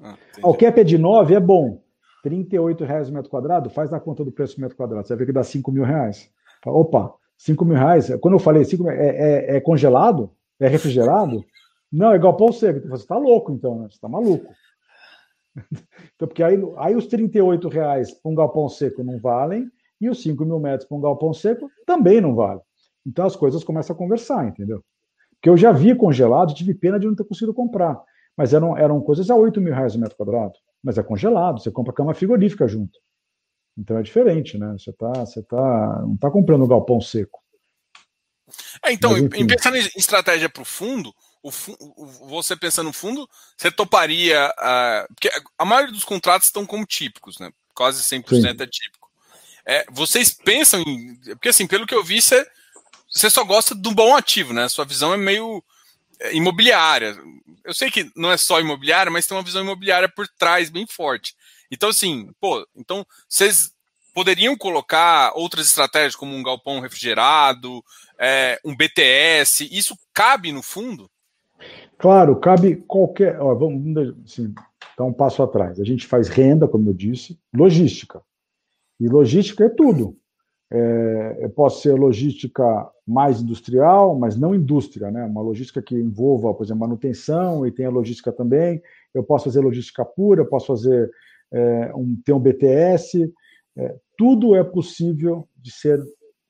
Ah, 0.00 0.16
o 0.42 0.54
cap 0.54 0.78
é 0.78 0.84
de 0.84 0.98
9, 0.98 1.34
é 1.34 1.40
bom. 1.40 1.82
R$ 2.24 2.46
reais 2.84 3.08
o 3.08 3.12
metro 3.12 3.30
quadrado, 3.30 3.70
faz 3.70 3.92
a 3.92 3.98
conta 3.98 4.22
do 4.22 4.30
preço 4.30 4.56
do 4.56 4.60
metro 4.60 4.76
quadrado. 4.76 5.06
Você 5.06 5.14
vai 5.14 5.20
ver 5.20 5.26
que 5.26 5.32
dá 5.32 5.42
5 5.42 5.72
mil 5.72 5.84
reais. 5.84 6.30
Opa, 6.66 7.14
5 7.38 7.64
mil 7.64 7.76
reais. 7.76 8.14
Quando 8.20 8.34
eu 8.34 8.38
falei 8.38 8.64
5 8.64 8.82
mil, 8.82 8.92
é, 8.92 9.08
é, 9.08 9.56
é, 9.56 9.60
congelado? 9.60 10.30
É 10.60 10.68
refrigerado? 10.68 11.44
Não, 11.90 12.12
é 12.12 12.16
igual 12.16 12.36
pão 12.36 12.52
seco. 12.52 12.86
Você 12.88 13.02
está 13.02 13.16
louco, 13.16 13.52
então, 13.52 13.80
né? 13.80 13.88
Você 13.88 13.96
está 13.96 14.08
maluco. 14.08 14.52
então, 16.14 16.28
porque 16.28 16.42
aí, 16.42 16.56
aí 16.76 16.94
os 16.94 17.06
38 17.06 17.68
reais 17.68 18.12
para 18.12 18.30
um 18.30 18.34
galpão 18.34 18.68
seco 18.68 19.02
não 19.02 19.18
valem 19.18 19.70
e 20.00 20.08
os 20.08 20.22
5 20.22 20.44
mil 20.44 20.60
metros 20.60 20.88
para 20.88 20.96
um 20.96 21.00
galpão 21.00 21.32
seco 21.32 21.70
também 21.86 22.20
não 22.20 22.34
valem. 22.34 22.62
Então 23.06 23.24
as 23.24 23.34
coisas 23.34 23.64
começam 23.64 23.94
a 23.94 23.98
conversar, 23.98 24.46
entendeu? 24.46 24.84
Porque 25.34 25.48
eu 25.48 25.56
já 25.56 25.72
vi 25.72 25.94
congelado, 25.94 26.54
tive 26.54 26.74
pena 26.74 26.98
de 26.98 27.06
não 27.06 27.14
ter 27.14 27.24
conseguido 27.24 27.54
comprar. 27.54 28.00
Mas 28.36 28.52
eram, 28.52 28.76
eram 28.76 29.00
coisas 29.00 29.30
a 29.30 29.34
8 29.34 29.60
mil 29.60 29.74
reais 29.74 29.94
o 29.94 30.00
metro 30.00 30.16
quadrado. 30.16 30.54
Mas 30.82 30.98
é 30.98 31.02
congelado, 31.02 31.60
você 31.60 31.70
compra 31.70 31.92
cama 31.92 32.14
frigorífica 32.14 32.68
junto. 32.68 32.98
Então 33.76 33.96
é 33.96 34.02
diferente, 34.02 34.58
né? 34.58 34.76
Você, 34.78 34.92
tá, 34.92 35.12
você 35.24 35.42
tá, 35.42 36.02
não 36.02 36.14
está 36.14 36.30
comprando 36.30 36.66
galpão 36.66 37.00
seco. 37.00 37.40
É, 38.84 38.92
então, 38.92 39.12
Mas, 39.12 39.40
em 39.40 39.46
pensando 39.46 39.76
em 39.76 39.90
estratégia 39.96 40.48
para 40.48 40.62
o 40.62 40.66
fundo, 40.66 41.14
você 42.28 42.56
pensando 42.56 42.86
no 42.86 42.92
fundo, 42.92 43.28
você 43.56 43.70
toparia. 43.70 44.52
Uh, 44.58 45.14
porque 45.14 45.30
a 45.58 45.64
maioria 45.64 45.92
dos 45.92 46.04
contratos 46.04 46.48
estão 46.48 46.66
como 46.66 46.86
típicos, 46.86 47.38
né? 47.38 47.50
Quase 47.74 48.02
100% 48.02 48.26
Sim. 48.28 48.48
é 48.48 48.66
típico. 48.66 49.08
É, 49.64 49.86
vocês 49.90 50.30
pensam 50.32 50.80
em. 50.80 51.14
Porque, 51.30 51.50
assim, 51.50 51.66
pelo 51.66 51.86
que 51.86 51.94
eu 51.94 52.02
vi, 52.02 52.20
você 52.20 52.46
você 53.10 53.30
só 53.30 53.42
gosta 53.42 53.74
do 53.74 53.90
bom 53.92 54.16
ativo, 54.16 54.52
né? 54.52 54.68
Sua 54.68 54.84
visão 54.84 55.14
é 55.14 55.16
meio 55.16 55.64
é, 56.20 56.34
imobiliária. 56.34 57.16
Eu 57.64 57.72
sei 57.74 57.90
que 57.90 58.10
não 58.14 58.30
é 58.30 58.36
só 58.36 58.60
imobiliária, 58.60 59.10
mas 59.10 59.26
tem 59.26 59.36
uma 59.36 59.42
visão 59.42 59.62
imobiliária 59.62 60.08
por 60.08 60.28
trás 60.28 60.70
bem 60.70 60.86
forte. 60.86 61.34
Então, 61.70 61.88
assim, 61.88 62.30
pô, 62.40 62.66
então 62.76 63.06
vocês 63.28 63.72
poderiam 64.18 64.56
colocar 64.56 65.30
outras 65.36 65.66
estratégias 65.66 66.16
como 66.16 66.34
um 66.34 66.42
galpão 66.42 66.80
refrigerado, 66.80 67.84
é, 68.18 68.58
um 68.64 68.74
BTS, 68.74 69.68
isso 69.70 69.96
cabe 70.12 70.50
no 70.50 70.60
fundo? 70.60 71.08
Claro, 71.96 72.34
cabe 72.34 72.82
qualquer. 72.88 73.40
Ó, 73.40 73.54
vamos 73.54 73.96
assim, 74.24 74.52
dar 74.98 75.04
um 75.04 75.12
passo 75.12 75.40
atrás. 75.40 75.78
A 75.78 75.84
gente 75.84 76.04
faz 76.04 76.26
renda, 76.26 76.66
como 76.66 76.90
eu 76.90 76.94
disse, 76.94 77.38
logística. 77.54 78.20
E 78.98 79.06
logística 79.06 79.66
é 79.66 79.68
tudo. 79.68 80.16
É, 80.68 81.38
eu 81.42 81.50
posso 81.50 81.80
ser 81.80 81.92
logística 81.92 82.90
mais 83.06 83.40
industrial, 83.40 84.18
mas 84.18 84.36
não 84.36 84.52
indústria, 84.52 85.12
né? 85.12 85.24
Uma 85.26 85.42
logística 85.42 85.80
que 85.80 85.94
envolva, 85.94 86.52
por 86.52 86.64
exemplo, 86.64 86.80
manutenção 86.80 87.64
e 87.64 87.70
tem 87.70 87.86
a 87.86 87.90
logística 87.90 88.32
também. 88.32 88.82
Eu 89.14 89.22
posso 89.22 89.44
fazer 89.44 89.60
logística 89.60 90.04
pura, 90.04 90.44
posso 90.44 90.66
fazer 90.66 91.08
é, 91.52 91.92
um, 91.94 92.20
ter 92.24 92.32
um 92.32 92.40
BTS. 92.40 93.32
É, 93.76 93.94
tudo 94.18 94.54
é 94.54 94.62
possível 94.62 95.48
de 95.56 95.70
ser 95.70 95.98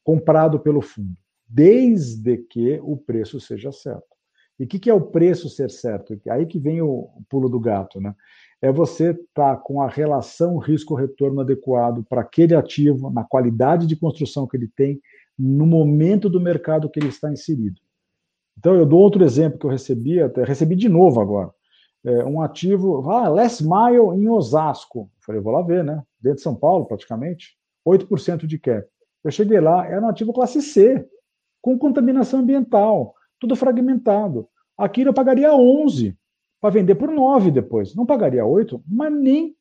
comprado 0.03 0.59
pelo 0.59 0.81
fundo, 0.81 1.14
desde 1.47 2.39
que 2.39 2.81
o 2.83 2.97
preço 2.97 3.39
seja 3.39 3.71
certo. 3.71 4.16
E 4.59 4.64
o 4.64 4.66
que, 4.66 4.81
que, 4.81 4.91
é 4.91 4.95
o 4.95 5.01
preço 5.01 5.49
ser 5.49 5.71
certo? 5.71 6.19
Aí 6.31 6.47
que 6.47 6.59
vem 6.59 6.83
o 6.83 7.09
pulo 7.29 7.49
do 7.49 7.61
gato, 7.61 8.01
né? 8.01 8.12
é 8.61 8.73
você 8.73 9.11
estar 9.11 9.55
tá 9.55 9.57
com 9.57 9.81
a 9.81 9.89
relação 9.89 10.59
risco-retorno 10.59 11.41
adequado 11.41 12.05
para 12.09 12.23
aquele 12.23 12.55
ativo, 12.55 13.11
na 13.11 13.25
qualidade 13.25 13.87
de 13.87 13.97
construção 13.97 14.47
que 14.47 14.57
ele 14.57 14.69
tem, 14.75 15.01
no 15.39 15.64
momento 15.64 16.29
do 16.29 16.41
mercado 16.41 16.91
que 16.91 16.99
ele 16.99 17.09
está 17.09 17.31
inserido. 17.31 17.81
Então, 18.59 18.75
eu 18.75 18.85
dou 18.85 19.01
outro 19.01 19.25
exemplo 19.25 19.59
que 19.59 19.66
eu 19.66 19.71
recebi, 19.71 20.21
até 20.21 20.43
recebi 20.43 20.75
de 20.75 20.89
novo 20.89 21.21
agora. 21.21 21.51
É, 22.05 22.25
um 22.25 22.43
ativo, 22.43 23.09
ah, 23.09 23.29
Last 23.29 23.62
Mile 23.62 24.21
em 24.21 24.29
Osasco. 24.29 25.01
Eu 25.01 25.25
falei, 25.25 25.41
vou 25.41 25.53
lá 25.53 25.62
ver, 25.62 25.85
né? 25.85 26.03
Dentro 26.21 26.39
de 26.39 26.43
São 26.43 26.57
Paulo, 26.57 26.87
praticamente. 26.87 27.57
8% 27.89 28.47
de 28.47 28.59
cap. 28.59 28.86
Eu 29.24 29.30
cheguei 29.30 29.61
lá, 29.61 29.86
era 29.86 30.01
um 30.01 30.09
ativo 30.09 30.32
classe 30.32 30.62
C, 30.62 31.07
com 31.61 31.78
contaminação 31.78 32.41
ambiental, 32.41 33.14
tudo 33.39 33.57
fragmentado. 33.57 34.49
Aqui 34.76 35.03
eu 35.03 35.12
pagaria 35.12 35.55
11 35.55 36.16
para 36.61 36.70
vender 36.70 36.95
por 36.95 37.11
9 37.11 37.51
depois. 37.51 37.95
Não 37.95 38.07
pagaria 38.07 38.45
8, 38.45 38.82
mas 38.86 39.12
nem 39.12 39.57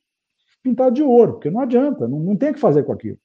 pintado 0.62 0.94
de 0.94 1.04
ouro, 1.04 1.34
porque 1.34 1.50
não 1.50 1.62
adianta, 1.62 2.08
não, 2.08 2.20
não 2.20 2.36
tem 2.36 2.52
o 2.52 2.54
que 2.54 2.60
fazer 2.60 2.84
com 2.84 2.92
aquilo. 2.92 3.18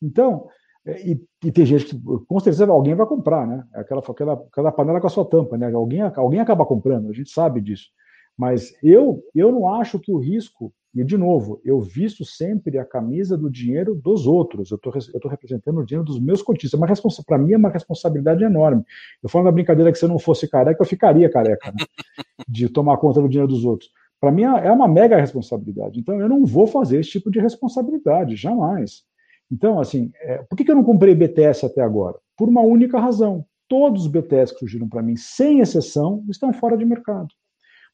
Então, 0.00 0.48
é, 0.86 1.06
e, 1.06 1.20
e, 1.44 1.52
tem 1.52 1.66
gente 1.66 1.86
que, 1.86 2.00
com 2.26 2.40
certeza, 2.40 2.70
alguém 2.70 2.94
vai 2.94 3.06
comprar, 3.06 3.46
né? 3.46 3.64
É 3.74 3.80
aquela, 3.80 4.00
aquela, 4.00 4.32
aquela 4.34 4.72
panela 4.72 5.00
com 5.00 5.06
a 5.06 5.10
sua 5.10 5.24
tampa, 5.24 5.58
né? 5.58 5.72
Alguém, 5.72 6.00
alguém 6.00 6.40
acaba 6.40 6.64
comprando, 6.64 7.10
a 7.10 7.12
gente 7.12 7.30
sabe 7.30 7.60
disso. 7.60 7.88
Mas 8.36 8.72
eu, 8.82 9.22
eu 9.34 9.50
não 9.50 9.74
acho 9.74 9.98
que 9.98 10.12
o 10.12 10.18
risco, 10.18 10.72
e 10.94 11.04
de 11.04 11.16
novo, 11.16 11.60
eu 11.64 11.80
visto 11.80 12.24
sempre 12.24 12.78
a 12.78 12.84
camisa 12.84 13.36
do 13.36 13.50
dinheiro 13.50 13.94
dos 13.94 14.26
outros, 14.26 14.70
eu 14.70 14.76
estou 14.76 15.30
representando 15.30 15.78
o 15.78 15.84
dinheiro 15.84 16.04
dos 16.04 16.18
meus 16.18 16.42
cotistas, 16.42 16.80
para 17.26 17.38
mim 17.38 17.52
é 17.52 17.56
uma 17.56 17.68
responsabilidade 17.68 18.42
enorme. 18.42 18.82
Eu 19.22 19.28
falo 19.28 19.44
na 19.44 19.52
brincadeira 19.52 19.92
que 19.92 19.98
se 19.98 20.04
eu 20.04 20.08
não 20.08 20.18
fosse 20.18 20.48
careca, 20.48 20.82
eu 20.82 20.86
ficaria 20.86 21.30
careca, 21.30 21.70
né? 21.72 21.84
de 22.48 22.68
tomar 22.68 22.96
conta 22.96 23.20
do 23.20 23.28
dinheiro 23.28 23.48
dos 23.48 23.64
outros. 23.64 23.90
Para 24.20 24.32
mim 24.32 24.42
é 24.42 24.72
uma 24.72 24.88
mega 24.88 25.16
responsabilidade. 25.16 26.00
Então 26.00 26.20
eu 26.20 26.28
não 26.28 26.44
vou 26.44 26.66
fazer 26.66 26.98
esse 26.98 27.10
tipo 27.10 27.30
de 27.30 27.38
responsabilidade, 27.38 28.34
jamais. 28.34 29.02
Então, 29.50 29.78
assim, 29.78 30.10
é, 30.20 30.38
por 30.38 30.56
que, 30.56 30.64
que 30.64 30.70
eu 30.70 30.74
não 30.74 30.84
comprei 30.84 31.14
BTS 31.14 31.66
até 31.66 31.80
agora? 31.80 32.16
Por 32.36 32.48
uma 32.48 32.60
única 32.60 32.98
razão. 32.98 33.44
Todos 33.68 34.02
os 34.02 34.08
BTS 34.08 34.52
que 34.52 34.60
surgiram 34.60 34.88
para 34.88 35.02
mim, 35.02 35.16
sem 35.16 35.60
exceção, 35.60 36.24
estão 36.28 36.52
fora 36.52 36.76
de 36.76 36.84
mercado. 36.84 37.28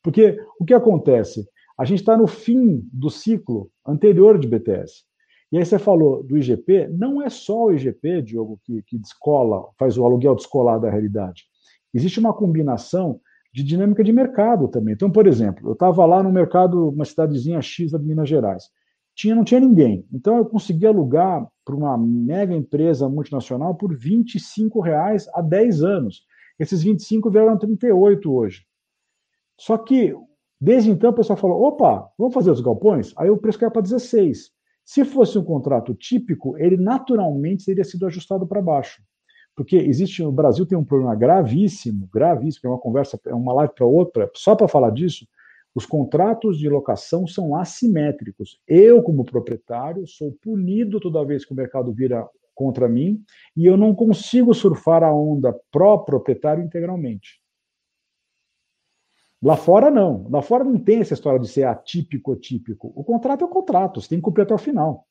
Porque 0.03 0.39
o 0.61 0.65
que 0.65 0.75
acontece? 0.75 1.49
A 1.79 1.85
gente 1.85 2.01
está 2.01 2.17
no 2.17 2.27
fim 2.27 2.89
do 2.93 3.11
ciclo 3.11 3.71
anterior 3.87 4.39
de 4.39 4.47
BTS. 4.47 5.03
E 5.51 5.59
aí 5.59 5.65
você 5.65 5.79
falou 5.79 6.23
do 6.23 6.37
IGP, 6.37 6.89
não 6.89 7.23
é 7.23 7.29
só 7.29 7.67
o 7.67 7.73
IGP, 7.73 8.23
Diogo, 8.23 8.61
que, 8.65 8.83
que 8.83 8.99
descola, 8.99 9.69
faz 9.79 9.97
o 9.99 10.05
aluguel 10.05 10.35
descolar 10.35 10.81
da 10.81 10.91
realidade. 10.91 11.45
Existe 11.93 12.19
uma 12.19 12.33
combinação 12.33 13.21
de 13.53 13.63
dinâmica 13.63 14.03
de 14.03 14.13
mercado 14.13 14.67
também. 14.69 14.95
Então, 14.95 15.11
por 15.11 15.27
exemplo, 15.27 15.69
eu 15.69 15.75
estava 15.75 16.05
lá 16.07 16.23
no 16.23 16.33
mercado, 16.33 16.89
uma 16.89 17.05
cidadezinha 17.05 17.63
X 17.63 17.93
de 17.93 17.99
Minas 17.99 18.29
Gerais 18.29 18.65
tinha, 19.15 19.35
não 19.35 19.45
tinha 19.45 19.61
ninguém. 19.61 20.07
Então 20.13 20.37
eu 20.37 20.45
consegui 20.45 20.87
alugar 20.87 21.47
para 21.65 21.75
uma 21.75 21.97
mega 21.97 22.55
empresa 22.55 23.09
multinacional 23.09 23.75
por 23.75 23.97
25 23.97 24.81
reais 24.81 25.29
há 25.33 25.41
10 25.41 25.83
anos. 25.83 26.23
Esses 26.59 26.83
25 26.83 27.31
vieram 27.31 27.57
38 27.57 28.33
hoje. 28.33 28.67
Só 29.59 29.79
que, 29.79 30.15
desde 30.65 30.91
então, 30.91 31.11
o 31.11 31.15
pessoal 31.15 31.37
falou: 31.37 31.63
opa, 31.63 32.11
vamos 32.19 32.33
fazer 32.33 32.51
os 32.51 32.61
galpões? 32.61 33.13
Aí 33.17 33.29
o 33.29 33.37
preço 33.37 33.59
caiu 33.59 33.71
para 33.71 33.83
16. 33.83 34.51
Se 34.85 35.05
fosse 35.05 35.39
um 35.39 35.45
contrato 35.45 35.95
típico, 35.95 36.57
ele 36.59 36.77
naturalmente 36.77 37.67
teria 37.67 37.85
sido 37.85 38.07
ajustado 38.07 38.47
para 38.47 38.63
baixo. 38.63 39.03
Porque 39.55 39.77
existe, 39.77 40.23
no 40.23 40.33
Brasil 40.33 40.67
tem 40.67 40.77
um 40.77 40.85
problema 40.85 41.15
gravíssimo, 41.15 42.09
gravíssimo, 42.13 42.61
que 42.63 42.67
é 42.67 42.71
uma 42.71 42.79
conversa, 42.79 43.21
é 43.27 43.35
uma 43.35 43.53
live 43.53 43.73
para 43.75 43.87
outra, 43.87 44.31
só 44.35 44.57
para 44.57 44.67
falar 44.67 44.91
disso, 44.91 45.27
os 45.75 45.87
contratos 45.87 46.59
de 46.59 46.69
locação 46.69 47.27
são 47.27 47.55
assimétricos. 47.55 48.59
Eu, 48.67 49.03
como 49.03 49.25
proprietário, 49.25 50.07
sou 50.07 50.33
punido 50.43 50.99
toda 50.99 51.25
vez 51.25 51.45
que 51.45 51.53
o 51.53 51.57
mercado 51.57 51.93
vira 51.93 52.27
contra 52.55 52.89
mim 52.89 53.23
e 53.57 53.67
eu 53.67 53.77
não 53.77 53.95
consigo 53.95 54.55
surfar 54.55 55.03
a 55.03 55.13
onda 55.13 55.55
pró-proprietário 55.71 56.65
integralmente. 56.65 57.44
Lá 59.45 59.57
fora, 59.59 59.91
não. 59.91 60.27
Lá 60.31 60.41
fora 60.41 60.65
não 60.65 60.79
tem 60.79 61.01
essa 61.01 61.13
história 61.13 61.39
de 61.39 61.49
ser 61.49 61.65
atípico 61.65 62.31
ou 62.31 62.37
típico. 62.37 62.91
O 62.97 63.05
contrato 63.05 63.43
é 63.43 63.45
o 63.45 63.51
contrato, 63.51 64.01
você 64.01 64.09
tem 64.09 64.19
que 64.19 64.25
cumprir 64.25 64.45
até 64.45 64.55
o 64.55 64.59
final. 64.59 65.07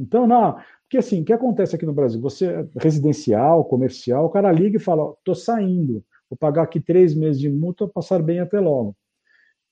Então, 0.00 0.26
não. 0.26 0.56
Porque 0.82 0.96
assim, 0.96 1.20
o 1.20 1.24
que 1.24 1.32
acontece 1.34 1.76
aqui 1.76 1.84
no 1.84 1.92
Brasil? 1.92 2.18
Você 2.22 2.46
é 2.46 2.66
residencial, 2.76 3.62
comercial, 3.66 4.24
o 4.24 4.30
cara 4.30 4.50
liga 4.50 4.78
e 4.78 4.80
fala: 4.80 5.12
estou 5.18 5.34
saindo, 5.34 6.02
vou 6.30 6.36
pagar 6.38 6.62
aqui 6.62 6.80
três 6.80 7.14
meses 7.14 7.38
de 7.38 7.50
multa, 7.50 7.86
passar 7.86 8.22
bem 8.22 8.40
até 8.40 8.58
logo. 8.58 8.96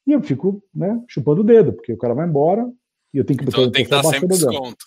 E 0.06 0.12
eu 0.12 0.22
fico 0.22 0.62
né, 0.74 1.02
chupando 1.08 1.40
o 1.40 1.44
dedo, 1.44 1.72
porque 1.72 1.94
o 1.94 1.98
cara 1.98 2.12
vai 2.12 2.28
embora 2.28 2.70
e 3.14 3.18
eu 3.18 3.24
tenho 3.24 3.38
que 3.38 3.46
então, 3.46 3.70
tem 3.70 3.84
que 3.84 3.90
dar 3.90 4.02
sempre 4.02 4.28
desconto. 4.28 4.84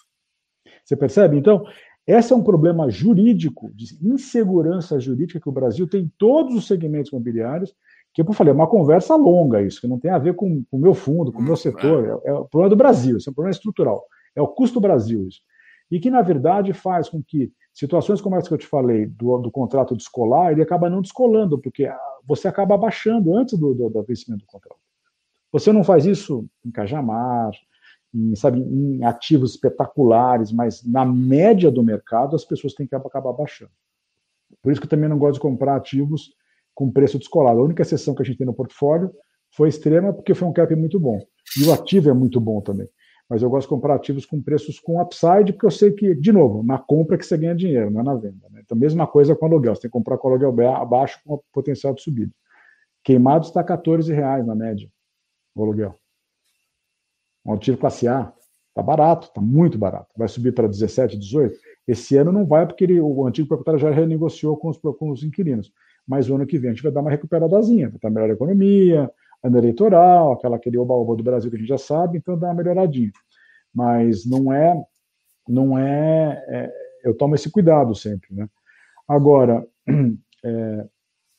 Você 0.84 0.96
percebe? 0.96 1.36
Então, 1.36 1.66
esse 2.06 2.32
é 2.32 2.36
um 2.36 2.44
problema 2.44 2.92
jurídico, 2.92 3.72
de 3.74 3.98
insegurança 4.06 5.00
jurídica 5.00 5.40
que 5.40 5.50
o 5.50 5.52
Brasil 5.52 5.88
tem 5.88 6.04
em 6.04 6.12
todos 6.16 6.56
os 6.56 6.68
segmentos 6.68 7.12
imobiliários, 7.12 7.74
que 8.24 8.30
eu 8.30 8.34
falei, 8.34 8.52
é 8.52 8.56
uma 8.56 8.68
conversa 8.68 9.16
longa 9.16 9.62
isso, 9.62 9.82
que 9.82 9.88
não 9.88 10.00
tem 10.00 10.10
a 10.10 10.18
ver 10.18 10.36
com 10.36 10.64
o 10.72 10.78
meu 10.78 10.94
fundo, 10.94 11.34
com 11.34 11.40
o 11.40 11.44
meu 11.44 11.54
hum, 11.54 11.58
setor, 11.58 12.06
é. 12.06 12.30
é, 12.30 12.32
é 12.32 12.34
o 12.34 12.46
problema 12.46 12.70
do 12.70 12.76
Brasil, 12.78 13.18
isso 13.18 13.30
é 13.30 13.32
um 13.32 13.34
problema 13.34 13.52
estrutural, 13.52 14.06
é 14.36 14.42
o 14.42 14.48
custo 14.48 14.80
Brasil 14.80 15.28
isso. 15.28 15.42
E 15.92 16.00
que, 16.00 16.10
na 16.10 16.22
verdade, 16.22 16.72
faz 16.74 17.10
com 17.10 17.22
que 17.22 17.52
situações 17.74 18.22
como 18.22 18.38
essa 18.38 18.48
que 18.48 18.54
eu 18.54 18.58
te 18.58 18.66
falei, 18.66 19.06
do, 19.06 19.38
do 19.38 19.52
contrato 19.52 19.96
descolar, 19.96 20.54
ele 20.54 20.62
acaba 20.62 20.90
não 20.90 21.02
descolando, 21.02 21.60
porque 21.60 21.92
você 22.26 22.48
acaba 22.48 22.76
abaixando 22.76 23.36
antes 23.36 23.60
do, 23.60 23.74
do, 23.74 23.90
do 23.90 24.04
vencimento 24.04 24.46
do 24.46 24.48
contrato. 24.48 24.80
Você 25.52 25.72
não 25.72 25.84
faz 25.84 26.06
isso 26.06 26.48
em 26.66 26.72
Cajamar, 26.72 27.52
em, 28.14 28.34
sabe, 28.36 28.62
em 28.62 29.04
ativos 29.04 29.52
espetaculares, 29.52 30.52
mas 30.52 30.84
na 30.84 31.06
média 31.06 31.70
do 31.70 31.84
mercado 31.84 32.36
as 32.36 32.46
pessoas 32.46 32.74
têm 32.74 32.88
que 32.88 32.96
acabar 32.96 33.34
baixando. 33.34 33.72
Por 34.62 34.72
isso 34.72 34.80
que 34.80 34.86
eu 34.86 34.90
também 34.90 35.10
não 35.10 35.20
gosto 35.20 35.36
de 35.36 35.42
comprar 35.42 35.76
ativos 35.76 36.34
com 36.76 36.92
preço 36.92 37.18
descolado. 37.18 37.60
A 37.60 37.64
única 37.64 37.82
exceção 37.82 38.14
que 38.14 38.22
a 38.22 38.26
gente 38.26 38.38
tem 38.38 38.46
no 38.46 38.54
portfólio 38.54 39.12
foi 39.56 39.70
extrema 39.70 40.14
porque 40.14 40.36
foi 40.36 40.48
um 40.48 40.54
cap 40.54 40.76
muito 40.76 41.00
bom. 41.00 41.20
E 41.58 41.64
o 41.64 41.74
ativo 41.74 42.10
é 42.10 42.14
muito 42.14 42.40
bom 42.40 42.62
também. 42.62 42.88
Mas 43.28 43.42
eu 43.42 43.50
gosto 43.50 43.68
de 43.68 43.70
comprar 43.70 43.96
ativos 43.96 44.26
com 44.26 44.40
preços 44.40 44.80
com 44.80 45.02
upside, 45.02 45.54
porque 45.54 45.66
eu 45.66 45.72
sei 45.72 45.92
que, 45.92 46.14
de 46.14 46.32
novo, 46.32 46.62
na 46.62 46.78
compra 46.78 47.16
é 47.16 47.18
que 47.18 47.26
você 47.26 47.36
ganha 47.38 47.56
dinheiro, 47.56 47.90
não 47.90 48.02
é 48.02 48.04
na 48.04 48.14
venda. 48.14 48.48
Né? 48.52 48.62
Então, 48.64 48.78
mesma 48.78 49.08
coisa 49.08 49.36
com 49.36 49.46
aluguel. 49.46 49.74
Você 49.74 49.82
tem 49.82 49.90
que 49.90 49.94
comprar 49.94 50.18
com 50.18 50.28
aluguel 50.28 50.76
abaixo 50.76 51.20
com 51.26 51.42
potencial 51.52 51.94
de 51.94 52.04
subida. 52.04 52.32
Queimado 53.04 53.46
está 53.46 53.64
14 53.64 54.14
reais 54.14 54.46
na 54.46 54.54
média 54.54 54.90
o 55.56 55.64
aluguel. 55.64 55.96
Um 57.46 57.54
ativo 57.54 57.78
classe 57.78 58.08
A 58.08 58.34
está 58.70 58.84
barato, 58.84 59.28
está 59.28 59.40
muito 59.40 59.78
barato. 59.78 60.10
Vai 60.18 60.28
subir 60.28 60.52
para 60.52 60.68
17, 60.68 61.18
18. 61.18 61.58
Esse 61.88 62.18
ano 62.18 62.32
não 62.32 62.46
vai 62.46 62.66
porque 62.68 62.84
ele, 62.84 63.00
o 63.00 63.26
antigo 63.26 63.48
proprietário 63.48 63.80
já 63.80 63.90
renegociou 63.90 64.58
com 64.58 64.70
os, 64.70 64.78
com 64.78 65.10
os 65.10 65.24
inquilinos. 65.24 65.72
Mas 66.08 66.30
o 66.30 66.36
ano 66.36 66.46
que 66.46 66.58
vem 66.58 66.70
a 66.70 66.74
gente 66.74 66.84
vai 66.84 66.92
dar 66.92 67.02
uma 67.02 67.12
recuperadazinha, 67.12 67.88
vai 67.88 67.96
estar 67.96 68.10
melhor 68.10 68.30
a 68.30 68.34
economia, 68.34 69.12
ano 69.44 69.58
eleitoral, 69.58 70.34
aquela, 70.34 70.56
aquele 70.56 70.78
oba-oba 70.78 71.16
do 71.16 71.24
Brasil 71.24 71.50
que 71.50 71.58
a 71.58 71.60
gente 71.60 71.68
já 71.68 71.78
sabe, 71.78 72.18
então 72.18 72.38
dá 72.38 72.48
uma 72.48 72.56
melhoradinha. 72.56 73.12
Mas 73.74 74.26
não 74.26 74.54
é, 74.54 74.76
não 75.48 75.78
é, 75.78 76.44
é 76.48 76.72
eu 77.04 77.16
tomo 77.16 77.36
esse 77.36 77.52
cuidado 77.52 77.94
sempre, 77.94 78.34
né? 78.34 78.48
Agora, 79.08 79.66
é, 80.44 80.86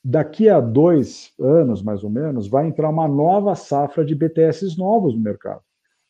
daqui 0.05 0.49
a 0.49 0.61
dois 0.61 1.33
anos, 1.41 1.83
mais 1.83 2.05
ou 2.05 2.11
menos, 2.11 2.47
vai 2.47 2.67
entrar 2.67 2.89
uma 2.89 3.09
nova 3.09 3.55
safra 3.57 4.05
de 4.05 4.15
BTS 4.15 4.79
novos 4.79 5.15
no 5.15 5.21
mercado. 5.21 5.61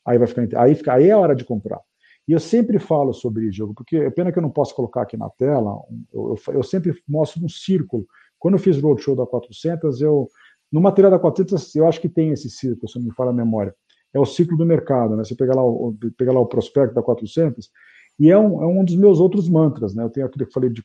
Aí 0.04 0.18
vai 0.18 0.26
ficar, 0.26 0.62
aí 0.62 0.74
fica, 0.74 0.92
aí 0.92 1.08
é 1.08 1.12
a 1.12 1.18
hora 1.18 1.34
de 1.34 1.44
comprar. 1.44 1.80
E 2.28 2.32
eu 2.32 2.40
sempre 2.40 2.78
falo 2.78 3.14
sobre 3.14 3.46
isso, 3.46 3.72
porque 3.74 3.96
é 3.96 4.10
pena 4.10 4.30
que 4.30 4.38
eu 4.38 4.42
não 4.42 4.50
posso 4.50 4.74
colocar 4.74 5.02
aqui 5.02 5.16
na 5.16 5.30
tela. 5.30 5.80
Eu, 6.12 6.36
eu, 6.46 6.54
eu 6.54 6.62
sempre 6.62 6.92
mostro 7.08 7.42
um 7.42 7.48
círculo. 7.48 8.04
Quando 8.38 8.54
eu 8.54 8.58
fiz 8.58 8.76
o 8.76 8.80
roadshow 8.80 9.16
da 9.16 9.26
400, 9.26 10.00
eu 10.00 10.28
no 10.70 10.80
material 10.80 11.10
da 11.10 11.18
400 11.18 11.74
eu 11.76 11.86
acho 11.86 12.00
que 12.00 12.08
tem 12.08 12.32
esse 12.32 12.50
círculo, 12.50 12.88
se 12.88 12.98
não 12.98 13.06
me 13.06 13.14
fala 13.14 13.30
a 13.30 13.34
memória. 13.34 13.74
É 14.12 14.18
o 14.18 14.26
ciclo 14.26 14.56
do 14.56 14.66
mercado, 14.66 15.16
né? 15.16 15.24
Você 15.24 15.34
pega 15.34 15.54
lá 15.54 15.64
o, 15.64 15.94
pega 16.16 16.32
lá 16.32 16.40
o 16.40 16.46
prospecto 16.46 16.94
da 16.94 17.02
400 17.02 17.70
e 18.18 18.30
é 18.30 18.38
um, 18.38 18.62
é 18.62 18.66
um 18.66 18.84
dos 18.84 18.96
meus 18.96 19.20
outros 19.20 19.48
mantras, 19.48 19.94
né? 19.94 20.02
Eu 20.02 20.10
tenho 20.10 20.26
aquilo 20.26 20.44
que 20.44 20.50
eu 20.50 20.54
falei 20.54 20.70
de 20.70 20.82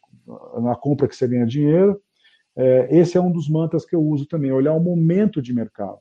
na 0.62 0.76
compra 0.76 1.08
que 1.08 1.16
você 1.16 1.28
ganha 1.28 1.46
dinheiro, 1.46 2.00
é, 2.56 2.88
esse 2.92 3.18
é 3.18 3.22
um 3.22 3.32
dos 3.32 3.50
mantras 3.50 3.86
que 3.86 3.96
eu 3.96 4.02
uso 4.02 4.26
também, 4.26 4.52
olhar 4.52 4.74
o 4.74 4.80
momento 4.80 5.42
de 5.42 5.54
mercado. 5.54 5.98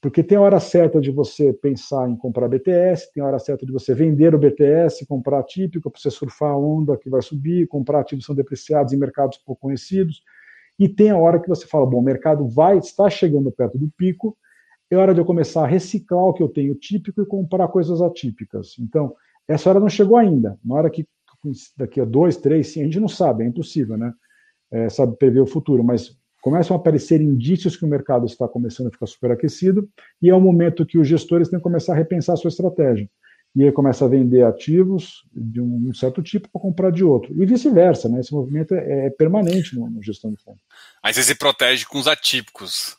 Porque 0.00 0.22
tem 0.22 0.38
hora 0.38 0.58
certa 0.58 0.98
de 0.98 1.10
você 1.10 1.52
pensar 1.52 2.08
em 2.08 2.16
comprar 2.16 2.48
BTS, 2.48 3.12
tem 3.12 3.22
hora 3.22 3.38
certa 3.38 3.66
de 3.66 3.72
você 3.72 3.94
vender 3.94 4.34
o 4.34 4.38
BTS, 4.38 5.06
comprar 5.06 5.42
típico 5.42 5.90
para 5.90 6.00
você 6.00 6.10
surfar 6.10 6.52
a 6.52 6.58
onda 6.58 6.96
que 6.96 7.10
vai 7.10 7.20
subir, 7.20 7.68
comprar 7.68 8.00
ativos 8.00 8.24
são 8.24 8.34
depreciados 8.34 8.94
em 8.94 8.96
mercados 8.96 9.36
pouco 9.44 9.60
conhecidos. 9.60 10.22
E 10.80 10.88
tem 10.88 11.10
a 11.10 11.16
hora 11.16 11.38
que 11.38 11.48
você 11.48 11.66
fala, 11.66 11.86
bom, 11.86 11.98
o 11.98 12.02
mercado 12.02 12.48
vai 12.48 12.78
estar 12.78 13.08
chegando 13.10 13.52
perto 13.52 13.78
do 13.78 13.88
pico, 13.96 14.36
é 14.90 14.96
hora 14.96 15.14
de 15.14 15.20
eu 15.20 15.24
começar 15.24 15.62
a 15.62 15.66
reciclar 15.66 16.24
o 16.24 16.32
que 16.32 16.42
eu 16.42 16.48
tenho 16.48 16.74
típico 16.74 17.22
e 17.22 17.26
comprar 17.26 17.68
coisas 17.68 18.02
atípicas. 18.02 18.74
Então, 18.80 19.14
essa 19.46 19.70
hora 19.70 19.78
não 19.78 19.88
chegou 19.88 20.16
ainda. 20.16 20.58
Na 20.64 20.74
hora 20.74 20.90
que 20.90 21.06
daqui 21.76 22.00
a 22.00 22.04
dois, 22.04 22.36
três, 22.36 22.68
sim, 22.68 22.80
a 22.80 22.84
gente 22.84 22.98
não 22.98 23.08
sabe, 23.08 23.44
é 23.44 23.46
impossível, 23.46 23.96
né? 23.96 24.12
é, 24.70 24.88
sabe 24.88 25.16
prever 25.16 25.40
o 25.40 25.46
futuro, 25.46 25.82
mas 25.82 26.16
começam 26.40 26.76
a 26.76 26.80
aparecer 26.80 27.20
indícios 27.20 27.76
que 27.76 27.84
o 27.84 27.88
mercado 27.88 28.24
está 28.24 28.48
começando 28.48 28.86
a 28.86 28.90
ficar 28.90 29.06
superaquecido 29.06 29.88
e 30.22 30.30
é 30.30 30.34
o 30.34 30.40
momento 30.40 30.86
que 30.86 30.98
os 30.98 31.06
gestores 31.06 31.48
têm 31.48 31.58
que 31.58 31.62
começar 31.62 31.92
a 31.92 31.96
repensar 31.96 32.34
a 32.34 32.36
sua 32.36 32.48
estratégia. 32.48 33.10
E 33.54 33.64
aí 33.64 33.72
começa 33.72 34.04
a 34.04 34.08
vender 34.08 34.44
ativos 34.44 35.24
de 35.32 35.60
um 35.60 35.92
certo 35.92 36.22
tipo 36.22 36.48
para 36.48 36.60
comprar 36.60 36.90
de 36.90 37.02
outro. 37.02 37.34
E 37.34 37.44
vice-versa, 37.44 38.08
né? 38.08 38.20
Esse 38.20 38.32
movimento 38.32 38.74
é, 38.74 39.06
é 39.06 39.10
permanente 39.10 39.76
no, 39.76 39.90
no, 39.90 40.02
gestão 40.02 40.32
de 40.32 40.40
fundo. 40.42 40.58
Aí 41.02 41.12
você 41.12 41.22
se 41.22 41.34
protege 41.34 41.84
com 41.84 41.98
os 41.98 42.06
atípicos. 42.06 42.96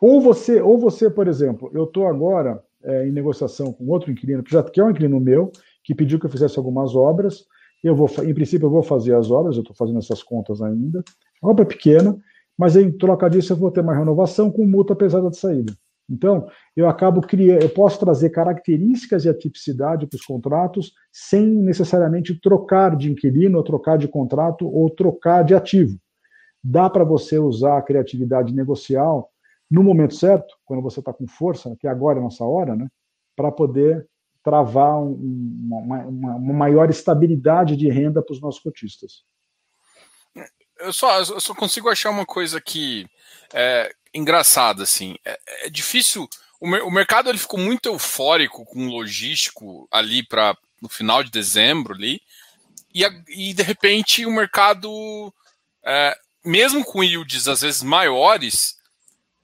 Ou 0.00 0.20
você, 0.20 0.60
ou 0.60 0.78
você, 0.78 1.10
por 1.10 1.26
exemplo, 1.26 1.70
eu 1.74 1.84
estou 1.84 2.06
agora 2.06 2.62
é, 2.82 3.06
em 3.06 3.10
negociação 3.10 3.72
com 3.72 3.88
outro 3.88 4.10
inquilino, 4.10 4.42
que 4.42 4.52
já 4.52 4.62
que 4.62 4.80
é 4.80 4.84
um 4.84 4.90
inquilino 4.90 5.18
meu, 5.18 5.50
que 5.82 5.94
pediu 5.94 6.20
que 6.20 6.26
eu 6.26 6.30
fizesse 6.30 6.56
algumas 6.56 6.94
obras. 6.94 7.44
Eu 7.82 7.96
vou, 7.96 8.08
em 8.24 8.34
princípio, 8.34 8.66
eu 8.66 8.70
vou 8.70 8.82
fazer 8.82 9.16
as 9.16 9.30
obras, 9.30 9.56
eu 9.56 9.62
estou 9.62 9.74
fazendo 9.74 9.98
essas 9.98 10.22
contas 10.22 10.62
ainda. 10.62 11.02
Obra 11.42 11.64
pequena, 11.64 12.16
mas 12.56 12.76
em 12.76 12.92
troca 12.92 13.28
disso 13.28 13.52
eu 13.52 13.56
vou 13.56 13.70
ter 13.70 13.80
uma 13.80 13.96
renovação 13.96 14.50
com 14.50 14.64
multa 14.64 14.94
pesada 14.94 15.28
de 15.28 15.36
saída. 15.36 15.74
Então, 16.10 16.48
eu 16.76 16.88
acabo 16.88 17.20
criando, 17.20 17.62
eu 17.62 17.70
posso 17.70 18.00
trazer 18.00 18.30
características 18.30 19.24
e 19.24 19.28
atipicidade 19.28 20.06
para 20.06 20.16
os 20.16 20.24
contratos 20.24 20.92
sem 21.12 21.46
necessariamente 21.46 22.38
trocar 22.40 22.96
de 22.96 23.10
inquilino, 23.12 23.58
ou 23.58 23.64
trocar 23.64 23.96
de 23.96 24.08
contrato, 24.08 24.66
ou 24.66 24.90
trocar 24.90 25.44
de 25.44 25.54
ativo. 25.54 25.96
Dá 26.62 26.90
para 26.90 27.04
você 27.04 27.38
usar 27.38 27.78
a 27.78 27.82
criatividade 27.82 28.52
negocial 28.52 29.30
no 29.70 29.84
momento 29.84 30.14
certo, 30.14 30.56
quando 30.64 30.82
você 30.82 30.98
está 30.98 31.12
com 31.12 31.28
força, 31.28 31.76
que 31.78 31.86
agora 31.86 32.18
é 32.18 32.20
a 32.20 32.24
nossa 32.24 32.44
hora, 32.44 32.74
né, 32.74 32.88
para 33.36 33.52
poder 33.52 34.06
travar 34.42 35.00
um, 35.00 35.12
uma, 35.70 35.98
uma, 36.06 36.36
uma, 36.36 36.52
maior 36.52 36.90
estabilidade 36.90 37.76
de 37.76 37.88
renda 37.88 38.22
para 38.22 38.32
os 38.32 38.40
nossos 38.40 38.60
cotistas. 38.60 39.22
Eu 40.80 40.92
só, 40.92 41.18
eu 41.18 41.40
só 41.40 41.54
consigo 41.54 41.88
achar 41.88 42.10
uma 42.10 42.26
coisa 42.26 42.60
que 42.60 43.06
é 43.52 43.92
engraçada, 44.12 44.82
assim. 44.82 45.16
É, 45.24 45.38
é 45.66 45.70
difícil. 45.70 46.28
O, 46.60 46.66
mer 46.66 46.82
o, 46.82 46.90
mercado 46.90 47.28
ele 47.28 47.38
ficou 47.38 47.58
muito 47.58 47.86
eufórico 47.86 48.64
com 48.66 48.86
o 48.86 48.90
logístico 48.90 49.88
ali 49.90 50.22
para 50.22 50.56
no 50.80 50.88
final 50.88 51.22
de 51.22 51.30
dezembro 51.30 51.94
ali. 51.94 52.20
E, 52.92 53.04
a, 53.04 53.10
e 53.28 53.54
de 53.54 53.62
repente 53.62 54.26
o 54.26 54.32
mercado, 54.32 55.32
é, 55.84 56.16
mesmo 56.44 56.84
com 56.84 57.04
yields 57.04 57.48
às 57.48 57.60
vezes 57.60 57.82
maiores, 57.82 58.76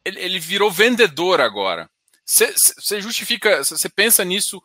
ele, 0.05 0.21
ele 0.21 0.39
virou 0.39 0.71
vendedor 0.71 1.41
agora. 1.41 1.89
Você 2.25 3.01
justifica, 3.01 3.63
você 3.63 3.89
pensa 3.89 4.25
nisso, 4.25 4.61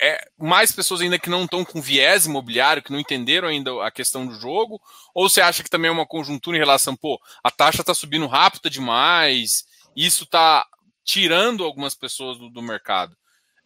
é, 0.00 0.18
mais 0.38 0.72
pessoas 0.72 1.00
ainda 1.00 1.18
que 1.18 1.30
não 1.30 1.44
estão 1.44 1.64
com 1.64 1.80
viés 1.80 2.26
imobiliário, 2.26 2.82
que 2.82 2.92
não 2.92 3.00
entenderam 3.00 3.48
ainda 3.48 3.70
a 3.86 3.90
questão 3.90 4.26
do 4.26 4.34
jogo? 4.34 4.80
Ou 5.14 5.28
você 5.28 5.40
acha 5.40 5.62
que 5.62 5.70
também 5.70 5.88
é 5.88 5.92
uma 5.92 6.06
conjuntura 6.06 6.56
em 6.56 6.60
relação, 6.60 6.96
pô, 6.96 7.18
a 7.42 7.50
taxa 7.50 7.80
está 7.80 7.94
subindo 7.94 8.26
rápida 8.26 8.68
demais, 8.68 9.64
isso 9.96 10.24
está 10.24 10.66
tirando 11.04 11.64
algumas 11.64 11.94
pessoas 11.94 12.38
do, 12.38 12.50
do 12.50 12.62
mercado? 12.62 13.16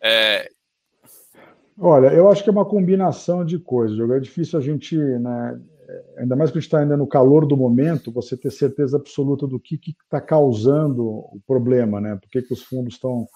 É... 0.02 0.48
Olha, 1.78 2.08
eu 2.08 2.30
acho 2.30 2.42
que 2.44 2.50
é 2.50 2.52
uma 2.52 2.64
combinação 2.64 3.44
de 3.44 3.58
coisas. 3.58 3.98
É 4.10 4.20
difícil 4.20 4.58
a 4.58 4.62
gente, 4.62 4.96
né, 4.96 5.60
ainda 6.18 6.36
mais 6.36 6.50
que 6.50 6.58
a 6.58 6.60
gente 6.60 6.68
está 6.68 6.80
ainda 6.80 6.96
no 6.96 7.06
calor 7.06 7.46
do 7.46 7.56
momento, 7.56 8.12
você 8.12 8.36
ter 8.36 8.50
certeza 8.50 8.96
absoluta 8.96 9.46
do 9.46 9.58
que 9.58 9.80
está 10.04 10.20
causando 10.20 11.02
o 11.02 11.40
problema, 11.46 12.00
né? 12.00 12.16
Por 12.16 12.28
que, 12.30 12.42
que 12.42 12.52
os 12.52 12.62
fundos 12.62 12.94
estão. 12.94 13.26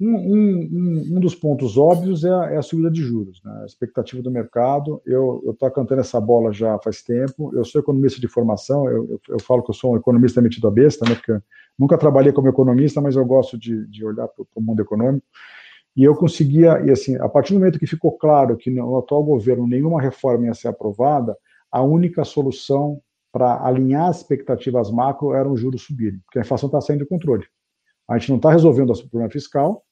Um, 0.00 0.16
um, 0.16 1.16
um, 1.16 1.20
dos 1.20 1.34
pontos 1.34 1.78
óbvios 1.78 2.24
é 2.24 2.30
a, 2.30 2.50
é 2.52 2.56
a, 2.56 2.62
subida 2.62 2.90
de 2.90 3.02
juros, 3.02 3.40
né? 3.44 3.60
a 3.62 3.66
expectativa 3.66 4.22
do 4.22 4.30
mercado. 4.30 5.00
Eu 5.06 5.42
estou 5.50 5.70
cantando 5.70 6.00
essa 6.00 6.20
bola 6.20 6.52
já 6.52 6.78
faz 6.78 7.02
tempo. 7.02 7.52
Eu 7.54 7.64
sou 7.64 7.80
economista 7.80 8.20
de 8.20 8.26
formação, 8.28 8.88
eu, 8.88 9.08
eu, 9.10 9.20
eu 9.28 9.40
falo 9.40 9.62
que 9.62 9.70
eu 9.70 9.74
sou 9.74 9.92
um 9.92 9.96
economista 9.96 10.40
metido 10.40 10.66
a 10.66 10.70
besta, 10.70 11.08
né? 11.08 11.14
porque 11.14 11.38
nunca 11.78 11.96
trabalhei 11.96 12.32
como 12.32 12.48
economista, 12.48 13.00
mas 13.00 13.16
eu 13.16 13.24
gosto 13.24 13.58
de, 13.58 13.86
de 13.86 14.04
olhar 14.04 14.26
para 14.28 14.44
o 14.54 14.60
mundo 14.60 14.80
econômico. 14.80 15.26
E 15.94 16.04
eu 16.04 16.14
conseguia, 16.16 16.82
e 16.84 16.90
assim, 16.90 17.16
a 17.16 17.28
partir 17.28 17.52
do 17.52 17.58
momento 17.58 17.78
que 17.78 17.86
ficou 17.86 18.12
claro 18.12 18.56
que 18.56 18.70
no 18.70 18.98
atual 18.98 19.22
governo 19.22 19.66
nenhuma 19.66 20.00
reforma 20.00 20.46
ia 20.46 20.54
ser 20.54 20.68
aprovada, 20.68 21.36
a 21.70 21.82
única 21.82 22.24
solução 22.24 23.00
para 23.30 23.64
alinhar 23.64 24.08
as 24.08 24.18
expectativas 24.18 24.90
macro 24.90 25.34
era 25.34 25.48
o 25.48 25.56
juros 25.56 25.82
subirem, 25.82 26.20
porque 26.24 26.38
a 26.38 26.42
inflação 26.42 26.66
está 26.66 26.80
saindo 26.80 27.00
de 27.00 27.08
controle. 27.08 27.46
A 28.08 28.18
gente 28.18 28.30
não 28.30 28.36
está 28.36 28.50
resolvendo 28.50 28.90
o 28.90 29.08
problema 29.08 29.30
fiscal, 29.30 29.84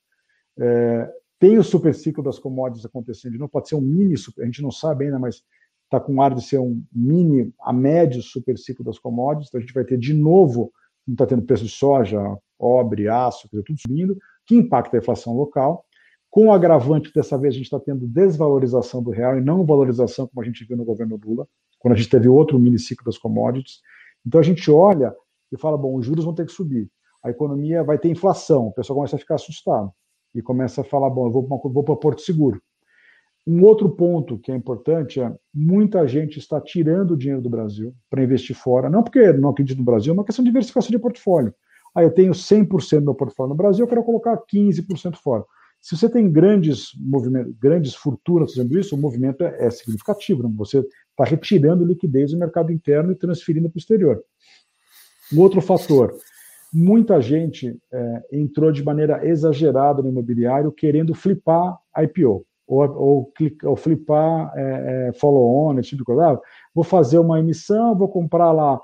é, 0.58 1.11
tem 1.38 1.56
o 1.56 1.64
superciclo 1.64 2.22
das 2.22 2.38
commodities 2.38 2.84
acontecendo, 2.84 3.38
não 3.38 3.48
pode 3.48 3.68
ser 3.68 3.74
um 3.74 3.80
mini, 3.80 4.16
super, 4.16 4.42
a 4.42 4.44
gente 4.44 4.62
não 4.62 4.70
sabe 4.70 5.06
ainda, 5.06 5.18
mas 5.18 5.42
está 5.84 5.98
com 5.98 6.20
ar 6.20 6.34
de 6.34 6.44
ser 6.44 6.58
um 6.58 6.82
mini 6.92 7.52
a 7.62 7.72
médio 7.72 8.22
superciclo 8.22 8.84
das 8.84 8.98
commodities, 8.98 9.48
então 9.48 9.58
a 9.58 9.62
gente 9.62 9.72
vai 9.72 9.84
ter 9.84 9.98
de 9.98 10.12
novo, 10.12 10.72
não 11.06 11.14
está 11.14 11.26
tendo 11.26 11.42
preço 11.42 11.64
de 11.64 11.70
soja, 11.70 12.20
cobre, 12.58 13.08
aço, 13.08 13.48
tudo 13.50 13.80
subindo, 13.80 14.16
que 14.46 14.54
impacta 14.54 14.96
a 14.96 15.00
inflação 15.00 15.34
local, 15.34 15.84
com 16.30 16.46
o 16.46 16.52
agravante 16.52 17.12
dessa 17.12 17.36
vez 17.36 17.54
a 17.54 17.56
gente 17.56 17.66
está 17.66 17.80
tendo 17.80 18.06
desvalorização 18.06 19.02
do 19.02 19.11
real 19.11 19.36
e 19.36 19.40
não 19.40 19.64
valorização 19.64 20.28
como 20.28 20.42
a 20.42 20.44
gente 20.44 20.64
viu 20.64 20.76
no 20.76 20.84
governo 20.84 21.18
Lula, 21.22 21.48
quando 21.78 21.94
a 21.94 21.96
gente 21.96 22.08
teve 22.08 22.28
outro 22.28 22.58
miniciclo 22.58 23.04
das 23.04 23.18
commodities. 23.18 23.80
Então 24.24 24.38
a 24.38 24.44
gente 24.44 24.70
olha 24.70 25.12
e 25.50 25.58
fala, 25.58 25.76
bom, 25.76 25.96
os 25.96 26.06
juros 26.06 26.24
vão 26.24 26.34
ter 26.34 26.46
que 26.46 26.52
subir, 26.52 26.88
a 27.23 27.31
economia 27.31 27.83
vai 27.85 27.99
ter 27.99 28.09
inflação, 28.09 28.68
o 28.68 28.73
pessoal 28.73 28.97
começa 28.97 29.16
a 29.16 29.18
ficar 29.18 29.35
assustado 29.37 29.91
e 30.35 30.41
começa 30.41 30.81
a 30.81 30.85
falar, 30.85 31.11
bom, 31.11 31.27
eu 31.27 31.31
vou, 31.31 31.47
vou 31.47 31.85
para 31.85 31.97
Porto 31.97 32.23
Seguro. 32.23 32.61
Um 33.47 33.64
outro 33.64 33.91
ponto 33.91 34.39
que 34.39 34.53
é 34.53 34.55
importante 34.55 35.21
é 35.21 35.35
muita 35.53 36.07
gente 36.07 36.39
está 36.39 36.61
tirando 36.61 37.12
o 37.12 37.16
dinheiro 37.16 37.43
do 37.43 37.51
Brasil 37.51 37.95
para 38.09 38.23
investir 38.23 38.55
fora, 38.55 38.91
não 38.91 39.03
porque 39.03 39.33
não 39.33 39.51
acredito 39.51 39.79
no 39.79 39.85
Brasil, 39.85 40.12
é 40.12 40.14
uma 40.14 40.25
questão 40.25 40.45
de 40.45 40.51
diversificação 40.51 40.91
de 40.91 40.99
portfólio. 40.99 41.55
Ah, 41.95 42.03
eu 42.03 42.11
tenho 42.11 42.33
100% 42.33 43.01
do 43.01 43.07
meu 43.07 43.14
portfólio 43.14 43.51
no 43.51 43.57
Brasil, 43.57 43.85
eu 43.85 43.89
quero 43.89 44.05
colocar 44.05 44.37
15% 44.37 45.16
fora. 45.16 45.45
Se 45.81 45.97
você 45.97 46.09
tem 46.11 46.31
grandes 46.31 46.91
movimentos, 46.97 47.55
grandes 47.59 47.95
fortunas 47.95 48.53
fazendo 48.53 48.79
isso, 48.79 48.95
o 48.95 48.99
movimento 48.99 49.43
é, 49.43 49.66
é 49.66 49.71
significativo. 49.71 50.43
Né? 50.43 50.53
Você 50.59 50.79
está 50.79 51.25
retirando 51.25 51.85
liquidez 51.85 52.33
do 52.33 52.39
mercado 52.39 52.71
interno 52.71 53.12
e 53.12 53.16
transferindo 53.16 53.68
para 53.71 53.79
o 53.79 53.81
exterior. 53.81 54.23
Um 55.33 55.41
outro 55.41 55.61
fator, 55.62 56.14
muita 56.73 57.21
gente 57.21 57.77
é, 57.93 58.23
entrou 58.33 58.71
de 58.71 58.83
maneira 58.83 59.27
exagerada 59.27 60.03
no 60.03 60.09
imobiliário 60.09 60.73
querendo 60.73 61.14
flipar 61.14 61.79
IPO 61.97 62.47
ou, 62.66 62.83
ou, 62.97 63.33
ou 63.64 63.77
flipar 63.77 64.53
é, 64.55 65.09
é, 65.09 65.12
follow-on, 65.12 65.79
esse 65.79 65.91
tipo 65.91 66.03
de 66.03 66.05
coisa. 66.05 66.31
Ah, 66.31 66.41
vou 66.73 66.85
fazer 66.85 67.18
uma 67.18 67.41
emissão, 67.41 67.97
vou 67.97 68.09
comprar 68.09 68.53
lá 68.53 68.81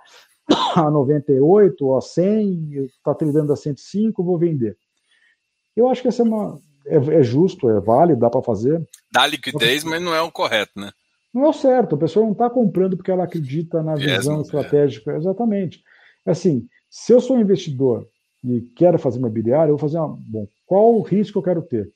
a 0.74 0.91
98 0.91 1.87
ou 1.87 1.97
a 1.97 2.01
100, 2.01 2.84
está 2.84 3.14
tradando 3.14 3.53
a 3.53 3.57
105, 3.57 4.24
vou 4.24 4.37
vender. 4.37 4.76
Eu 5.76 5.89
acho 5.89 6.03
que 6.03 6.09
essa 6.09 6.22
é 6.22 6.24
uma 6.24 6.61
é, 6.87 6.97
é 6.97 7.22
justo, 7.22 7.68
é 7.70 7.80
válido, 7.80 8.20
dá 8.20 8.30
para 8.30 8.43
fazer. 8.43 8.84
Dá 9.12 9.26
liquidez, 9.26 9.84
mas 9.84 10.03
não 10.03 10.14
é 10.14 10.20
o 10.20 10.32
correto, 10.32 10.72
né? 10.76 10.91
Não 11.32 11.45
é 11.45 11.49
o 11.49 11.53
certo, 11.53 11.95
a 11.95 11.99
pessoa 11.99 12.24
não 12.24 12.32
está 12.32 12.49
comprando 12.49 12.97
porque 12.97 13.11
ela 13.11 13.24
acredita 13.24 13.82
na 13.82 13.95
visão 13.95 14.39
yes, 14.39 14.47
estratégica. 14.47 15.12
É. 15.12 15.16
Exatamente. 15.16 15.82
Assim, 16.24 16.66
se 16.99 17.12
eu 17.12 17.20
sou 17.20 17.38
investidor 17.38 18.09
e 18.42 18.62
quero 18.74 18.99
fazer 18.99 19.18
imobiliário, 19.18 19.72
eu 19.72 19.76
vou 19.76 19.86
fazer 19.86 19.99
uma. 19.99 20.18
Bom, 20.18 20.49
qual 20.64 20.95
o 20.95 21.03
risco 21.03 21.38
eu 21.38 21.42
quero 21.42 21.61
ter? 21.61 21.92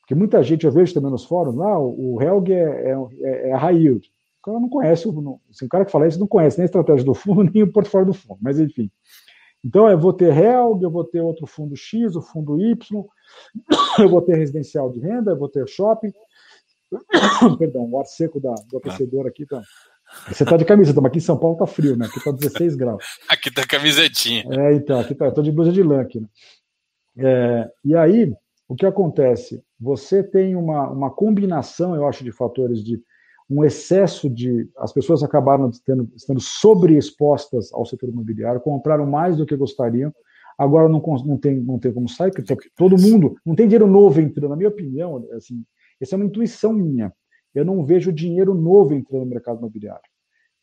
Porque 0.00 0.14
muita 0.14 0.42
gente, 0.42 0.64
eu 0.64 0.72
vejo 0.72 0.94
também 0.94 1.10
nos 1.10 1.26
fóruns, 1.26 1.60
ah, 1.60 1.78
o 1.78 2.18
Helg 2.18 2.50
é, 2.50 2.96
é, 3.20 3.50
é 3.50 3.54
high 3.54 3.76
yield. 3.76 4.10
O 4.40 4.42
cara 4.42 4.58
não 4.58 4.70
conhece, 4.70 5.06
não, 5.06 5.38
assim, 5.50 5.66
o 5.66 5.68
cara 5.68 5.84
que 5.84 5.90
fala 5.90 6.08
isso 6.08 6.18
não 6.18 6.26
conhece 6.26 6.56
nem 6.56 6.62
a 6.62 6.64
estratégia 6.64 7.04
do 7.04 7.12
fundo, 7.12 7.44
nem 7.52 7.62
o 7.62 7.70
portfólio 7.70 8.06
do 8.06 8.14
fundo, 8.14 8.38
mas 8.40 8.58
enfim. 8.58 8.90
Então, 9.62 9.86
eu 9.90 9.98
vou 9.98 10.14
ter 10.14 10.34
Helg, 10.34 10.82
eu 10.82 10.90
vou 10.90 11.04
ter 11.04 11.20
outro 11.20 11.46
fundo 11.46 11.76
X, 11.76 12.16
o 12.16 12.22
fundo 12.22 12.58
Y, 12.58 13.04
eu 14.00 14.08
vou 14.08 14.22
ter 14.22 14.34
residencial 14.34 14.90
de 14.90 14.98
renda, 14.98 15.32
eu 15.32 15.38
vou 15.38 15.50
ter 15.50 15.68
shopping. 15.68 16.12
Perdão, 17.58 17.84
o 17.84 18.00
ar 18.00 18.06
seco 18.06 18.40
da, 18.40 18.54
do 18.70 18.78
aquecedor 18.78 19.26
aqui 19.26 19.44
tá. 19.44 19.60
Você 20.28 20.44
tá 20.44 20.56
de 20.56 20.64
camiseta, 20.64 21.00
mas 21.00 21.10
aqui 21.10 21.18
em 21.18 21.22
São 21.22 21.38
Paulo 21.38 21.56
tá 21.56 21.66
frio, 21.66 21.96
né? 21.96 22.06
Aqui 22.06 22.22
tá 22.22 22.30
16 22.30 22.76
graus. 22.76 23.04
Aqui 23.28 23.50
tá 23.50 23.66
camisetinha. 23.66 24.44
É, 24.50 24.74
então, 24.74 25.00
aqui 25.00 25.14
tá, 25.14 25.26
eu 25.26 25.34
tô 25.34 25.42
de 25.42 25.52
blusa 25.52 25.72
de 25.72 25.82
lã 25.82 26.00
aqui, 26.00 26.20
né? 26.20 26.28
É, 27.18 27.70
e 27.84 27.96
aí, 27.96 28.32
o 28.68 28.74
que 28.74 28.86
acontece? 28.86 29.62
Você 29.80 30.22
tem 30.22 30.54
uma, 30.54 30.90
uma 30.90 31.10
combinação, 31.10 31.94
eu 31.94 32.06
acho, 32.06 32.24
de 32.24 32.32
fatores 32.32 32.82
de 32.82 33.00
um 33.50 33.64
excesso 33.64 34.28
de. 34.28 34.68
As 34.76 34.92
pessoas 34.92 35.22
acabaram 35.22 35.70
tendo, 35.84 36.10
estando 36.14 36.40
sobreexpostas 36.40 37.72
ao 37.72 37.86
setor 37.86 38.10
imobiliário, 38.10 38.60
compraram 38.60 39.06
mais 39.06 39.36
do 39.36 39.46
que 39.46 39.56
gostariam, 39.56 40.12
agora 40.58 40.88
não, 40.88 41.00
não, 41.24 41.38
tem, 41.38 41.56
não 41.60 41.78
tem 41.78 41.92
como 41.92 42.08
sair, 42.08 42.30
porque 42.30 42.70
todo 42.76 43.00
mundo. 43.00 43.36
Não 43.44 43.54
tem 43.54 43.66
dinheiro 43.66 43.86
novo 43.86 44.20
entrando, 44.20 44.50
na 44.50 44.56
minha 44.56 44.68
opinião, 44.68 45.26
assim, 45.32 45.64
essa 46.00 46.14
é 46.14 46.16
uma 46.16 46.26
intuição 46.26 46.72
minha. 46.72 47.12
Eu 47.54 47.64
não 47.64 47.84
vejo 47.84 48.12
dinheiro 48.12 48.54
novo 48.54 48.94
entrando 48.94 49.24
no 49.24 49.30
mercado 49.30 49.58
imobiliário. 49.58 50.02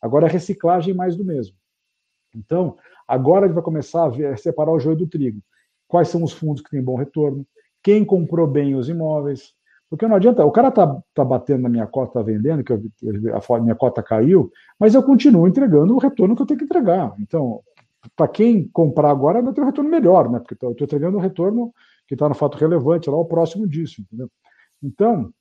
Agora 0.00 0.26
é 0.26 0.30
reciclagem 0.30 0.94
mais 0.94 1.16
do 1.16 1.24
mesmo. 1.24 1.56
Então, 2.34 2.76
agora 3.06 3.44
a 3.44 3.48
gente 3.48 3.54
vai 3.54 3.64
começar 3.64 4.04
a, 4.04 4.08
ver, 4.08 4.32
a 4.32 4.36
separar 4.36 4.72
o 4.72 4.78
joio 4.78 4.96
do 4.96 5.06
trigo. 5.06 5.40
Quais 5.88 6.08
são 6.08 6.22
os 6.22 6.32
fundos 6.32 6.62
que 6.62 6.70
têm 6.70 6.82
bom 6.82 6.96
retorno? 6.96 7.46
Quem 7.82 8.04
comprou 8.04 8.46
bem 8.46 8.74
os 8.74 8.88
imóveis? 8.88 9.54
Porque 9.88 10.06
não 10.06 10.16
adianta, 10.16 10.44
o 10.44 10.50
cara 10.50 10.70
tá, 10.70 11.00
tá 11.14 11.24
batendo 11.24 11.62
na 11.62 11.68
minha 11.68 11.86
cota, 11.86 12.14
tá 12.14 12.22
vendendo, 12.22 12.64
que 12.64 12.72
eu, 12.72 12.82
a 13.52 13.60
minha 13.60 13.74
cota 13.74 14.02
caiu, 14.02 14.50
mas 14.78 14.94
eu 14.94 15.02
continuo 15.02 15.46
entregando 15.46 15.94
o 15.94 15.98
retorno 15.98 16.34
que 16.34 16.42
eu 16.42 16.46
tenho 16.46 16.58
que 16.58 16.64
entregar. 16.64 17.14
Então, 17.20 17.62
para 18.16 18.26
quem 18.26 18.68
comprar 18.68 19.10
agora, 19.10 19.40
vai 19.40 19.52
ter 19.52 19.60
um 19.60 19.66
retorno 19.66 19.88
melhor, 19.88 20.28
né? 20.28 20.40
Porque 20.40 20.54
eu 20.54 20.72
estou 20.72 20.84
entregando 20.84 21.16
um 21.16 21.20
retorno 21.20 21.72
que 22.08 22.14
está 22.14 22.28
no 22.28 22.34
fato 22.34 22.58
relevante, 22.58 23.08
lá 23.08 23.16
o 23.16 23.24
próximo 23.24 23.66
disso, 23.66 24.00
entendeu? 24.00 24.28
Então, 24.82 25.32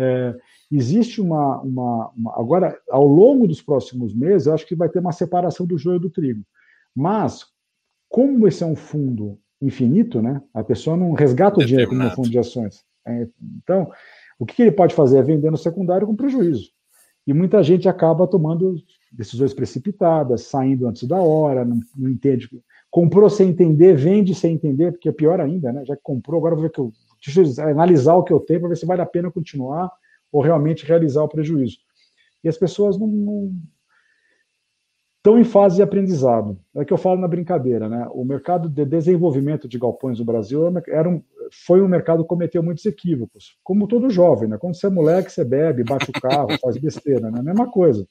É, 0.00 0.34
existe 0.70 1.20
uma, 1.20 1.60
uma, 1.60 2.10
uma, 2.16 2.38
Agora, 2.38 2.78
ao 2.88 3.06
longo 3.06 3.48
dos 3.48 3.60
próximos 3.60 4.14
meses, 4.14 4.46
eu 4.46 4.54
acho 4.54 4.66
que 4.66 4.76
vai 4.76 4.88
ter 4.88 5.00
uma 5.00 5.12
separação 5.12 5.66
do 5.66 5.76
joio 5.76 5.98
do 5.98 6.08
trigo. 6.08 6.44
Mas, 6.94 7.44
como 8.08 8.46
esse 8.46 8.62
é 8.62 8.66
um 8.66 8.76
fundo 8.76 9.38
infinito, 9.60 10.22
né? 10.22 10.40
A 10.54 10.62
pessoa 10.62 10.96
não 10.96 11.12
resgata 11.12 11.60
o 11.60 11.64
dinheiro 11.64 11.90
como 11.90 12.04
um 12.04 12.10
fundo 12.10 12.30
de 12.30 12.38
ações. 12.38 12.84
É, 13.06 13.26
então, 13.56 13.90
o 14.38 14.46
que 14.46 14.62
ele 14.62 14.70
pode 14.70 14.94
fazer 14.94 15.18
é 15.18 15.22
vender 15.22 15.50
no 15.50 15.56
secundário 15.56 16.06
com 16.06 16.14
prejuízo. 16.14 16.70
E 17.26 17.34
muita 17.34 17.62
gente 17.62 17.88
acaba 17.88 18.26
tomando 18.26 18.76
decisões 19.12 19.52
precipitadas, 19.52 20.42
saindo 20.42 20.86
antes 20.86 21.06
da 21.06 21.16
hora, 21.16 21.64
não, 21.64 21.80
não 21.96 22.08
entende. 22.08 22.48
Comprou 22.90 23.28
sem 23.28 23.50
entender, 23.50 23.96
vende 23.96 24.34
sem 24.34 24.54
entender, 24.54 24.92
porque 24.92 25.08
é 25.08 25.12
pior 25.12 25.40
ainda, 25.40 25.72
né? 25.72 25.84
Já 25.84 25.96
que 25.96 26.02
comprou, 26.02 26.38
agora 26.38 26.54
vou 26.54 26.62
ver 26.62 26.70
que 26.70 26.78
eu. 26.78 26.92
Deixa 27.24 27.62
eu 27.62 27.68
analisar 27.68 28.14
o 28.14 28.22
que 28.22 28.32
eu 28.32 28.40
tenho 28.40 28.60
para 28.60 28.70
ver 28.70 28.76
se 28.76 28.86
vale 28.86 29.02
a 29.02 29.06
pena 29.06 29.30
continuar 29.30 29.90
ou 30.30 30.42
realmente 30.42 30.86
realizar 30.86 31.22
o 31.22 31.28
prejuízo. 31.28 31.78
E 32.42 32.48
as 32.48 32.56
pessoas 32.56 32.98
não, 32.98 33.06
não 33.06 33.52
estão 35.18 35.38
em 35.38 35.44
fase 35.44 35.76
de 35.76 35.82
aprendizado. 35.82 36.58
É 36.76 36.84
que 36.84 36.92
eu 36.92 36.98
falo 36.98 37.20
na 37.20 37.28
brincadeira, 37.28 37.88
né? 37.88 38.06
O 38.12 38.24
mercado 38.24 38.68
de 38.68 38.84
desenvolvimento 38.84 39.68
de 39.68 39.78
galpões 39.78 40.18
no 40.18 40.24
Brasil 40.24 40.62
era 40.88 41.08
um, 41.08 41.22
foi 41.66 41.82
um 41.82 41.88
mercado 41.88 42.22
que 42.22 42.28
cometeu 42.28 42.62
muitos 42.62 42.86
equívocos, 42.86 43.56
como 43.62 43.88
todo 43.88 44.10
jovem, 44.10 44.48
né? 44.48 44.56
Quando 44.58 44.74
você 44.74 44.86
é 44.86 44.90
moleque, 44.90 45.30
você 45.30 45.44
bebe, 45.44 45.84
bate 45.84 46.10
o 46.10 46.20
carro, 46.20 46.56
faz 46.60 46.76
besteira, 46.78 47.30
né? 47.30 47.40
A 47.40 47.42
mesma 47.42 47.70
coisa. 47.70 48.06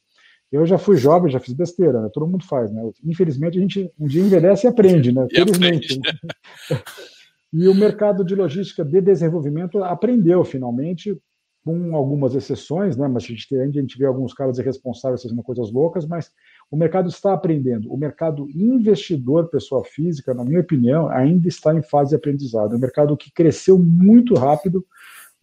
Eu 0.51 0.65
já 0.65 0.77
fui 0.77 0.95
jovem, 0.95 1.31
já 1.31 1.39
fiz 1.39 1.53
besteira, 1.53 2.01
né? 2.01 2.09
Todo 2.13 2.27
mundo 2.27 2.45
faz, 2.45 2.71
né? 2.71 2.81
Infelizmente, 3.03 3.57
a 3.57 3.61
gente 3.61 3.91
um 3.99 4.07
dia 4.07 4.21
envelhece 4.21 4.65
e 4.65 4.69
aprende, 4.69 5.11
né? 5.11 5.27
Felizmente. 5.29 5.99
e 7.51 7.67
o 7.67 7.75
mercado 7.75 8.23
de 8.23 8.35
logística 8.35 8.83
de 8.83 9.01
desenvolvimento 9.01 9.83
aprendeu 9.83 10.43
finalmente 10.43 11.17
com 11.63 11.95
algumas 11.95 12.33
exceções, 12.33 12.95
né? 12.95 13.07
Mas 13.07 13.23
a 13.23 13.27
gente, 13.27 13.55
a 13.57 13.65
gente 13.69 13.97
vê 13.97 14.05
alguns 14.05 14.33
caras 14.33 14.57
irresponsáveis 14.57 15.21
fazendo 15.21 15.43
coisas 15.43 15.71
loucas, 15.71 16.05
mas 16.05 16.31
o 16.71 16.77
mercado 16.77 17.09
está 17.09 17.33
aprendendo. 17.33 17.91
O 17.91 17.97
mercado 17.97 18.49
investidor, 18.49 19.49
pessoa 19.49 19.83
física, 19.83 20.33
na 20.33 20.45
minha 20.45 20.61
opinião, 20.61 21.09
ainda 21.09 21.47
está 21.47 21.75
em 21.75 21.81
fase 21.81 22.11
de 22.11 22.15
aprendizado. 22.15 22.73
É 22.73 22.77
um 22.77 22.79
mercado 22.79 23.17
que 23.17 23.31
cresceu 23.31 23.77
muito 23.77 24.33
rápido 24.33 24.85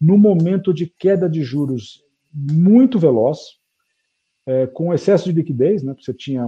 no 0.01 0.17
momento 0.17 0.73
de 0.73 0.87
queda 0.87 1.29
de 1.29 1.43
juros 1.43 2.03
muito 2.33 2.99
veloz, 2.99 3.59
é, 4.45 4.67
com 4.67 4.93
excesso 4.93 5.25
de 5.25 5.31
liquidez, 5.31 5.83
né? 5.83 5.95
Você 5.99 6.13
tinha 6.13 6.47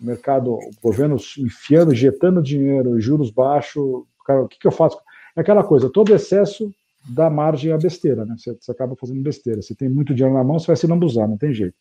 mercado, 0.00 0.54
o 0.54 0.70
governo 0.82 1.16
enfiando, 1.38 1.92
injetando 1.92 2.42
dinheiro, 2.42 3.00
juros 3.00 3.30
baixos. 3.30 4.04
Cara, 4.24 4.42
o 4.42 4.48
que, 4.48 4.58
que 4.58 4.66
eu 4.66 4.72
faço? 4.72 4.98
É 5.36 5.40
aquela 5.40 5.64
coisa, 5.64 5.90
todo 5.90 6.14
excesso 6.14 6.72
dá 7.08 7.28
margem 7.28 7.72
à 7.72 7.78
besteira, 7.78 8.24
né? 8.24 8.34
Você, 8.38 8.54
você, 8.54 8.70
acaba 8.70 8.94
fazendo 8.96 9.20
besteira. 9.20 9.60
Você 9.60 9.74
tem 9.74 9.88
muito 9.88 10.14
dinheiro 10.14 10.36
na 10.36 10.44
mão, 10.44 10.58
você 10.58 10.68
vai 10.68 10.76
se 10.76 10.86
lambuzar, 10.86 11.28
não 11.28 11.36
tem 11.36 11.52
jeito. 11.52 11.76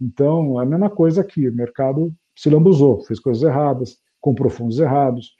Então, 0.00 0.60
é 0.60 0.64
a 0.64 0.66
mesma 0.66 0.90
coisa 0.90 1.20
aqui. 1.20 1.48
O 1.48 1.54
mercado 1.54 2.12
se 2.34 2.50
lambuzou, 2.50 3.00
fez 3.04 3.20
coisas 3.20 3.42
erradas, 3.42 3.98
comprou 4.20 4.50
fundos 4.50 4.78
errados, 4.78 5.34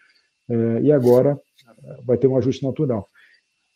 é, 0.49 0.81
e 0.83 0.93
agora 0.93 1.41
é, 1.85 2.03
vai 2.03 2.17
ter 2.17 2.29
um 2.29 2.37
ajuste 2.37 2.65
natural. 2.65 3.09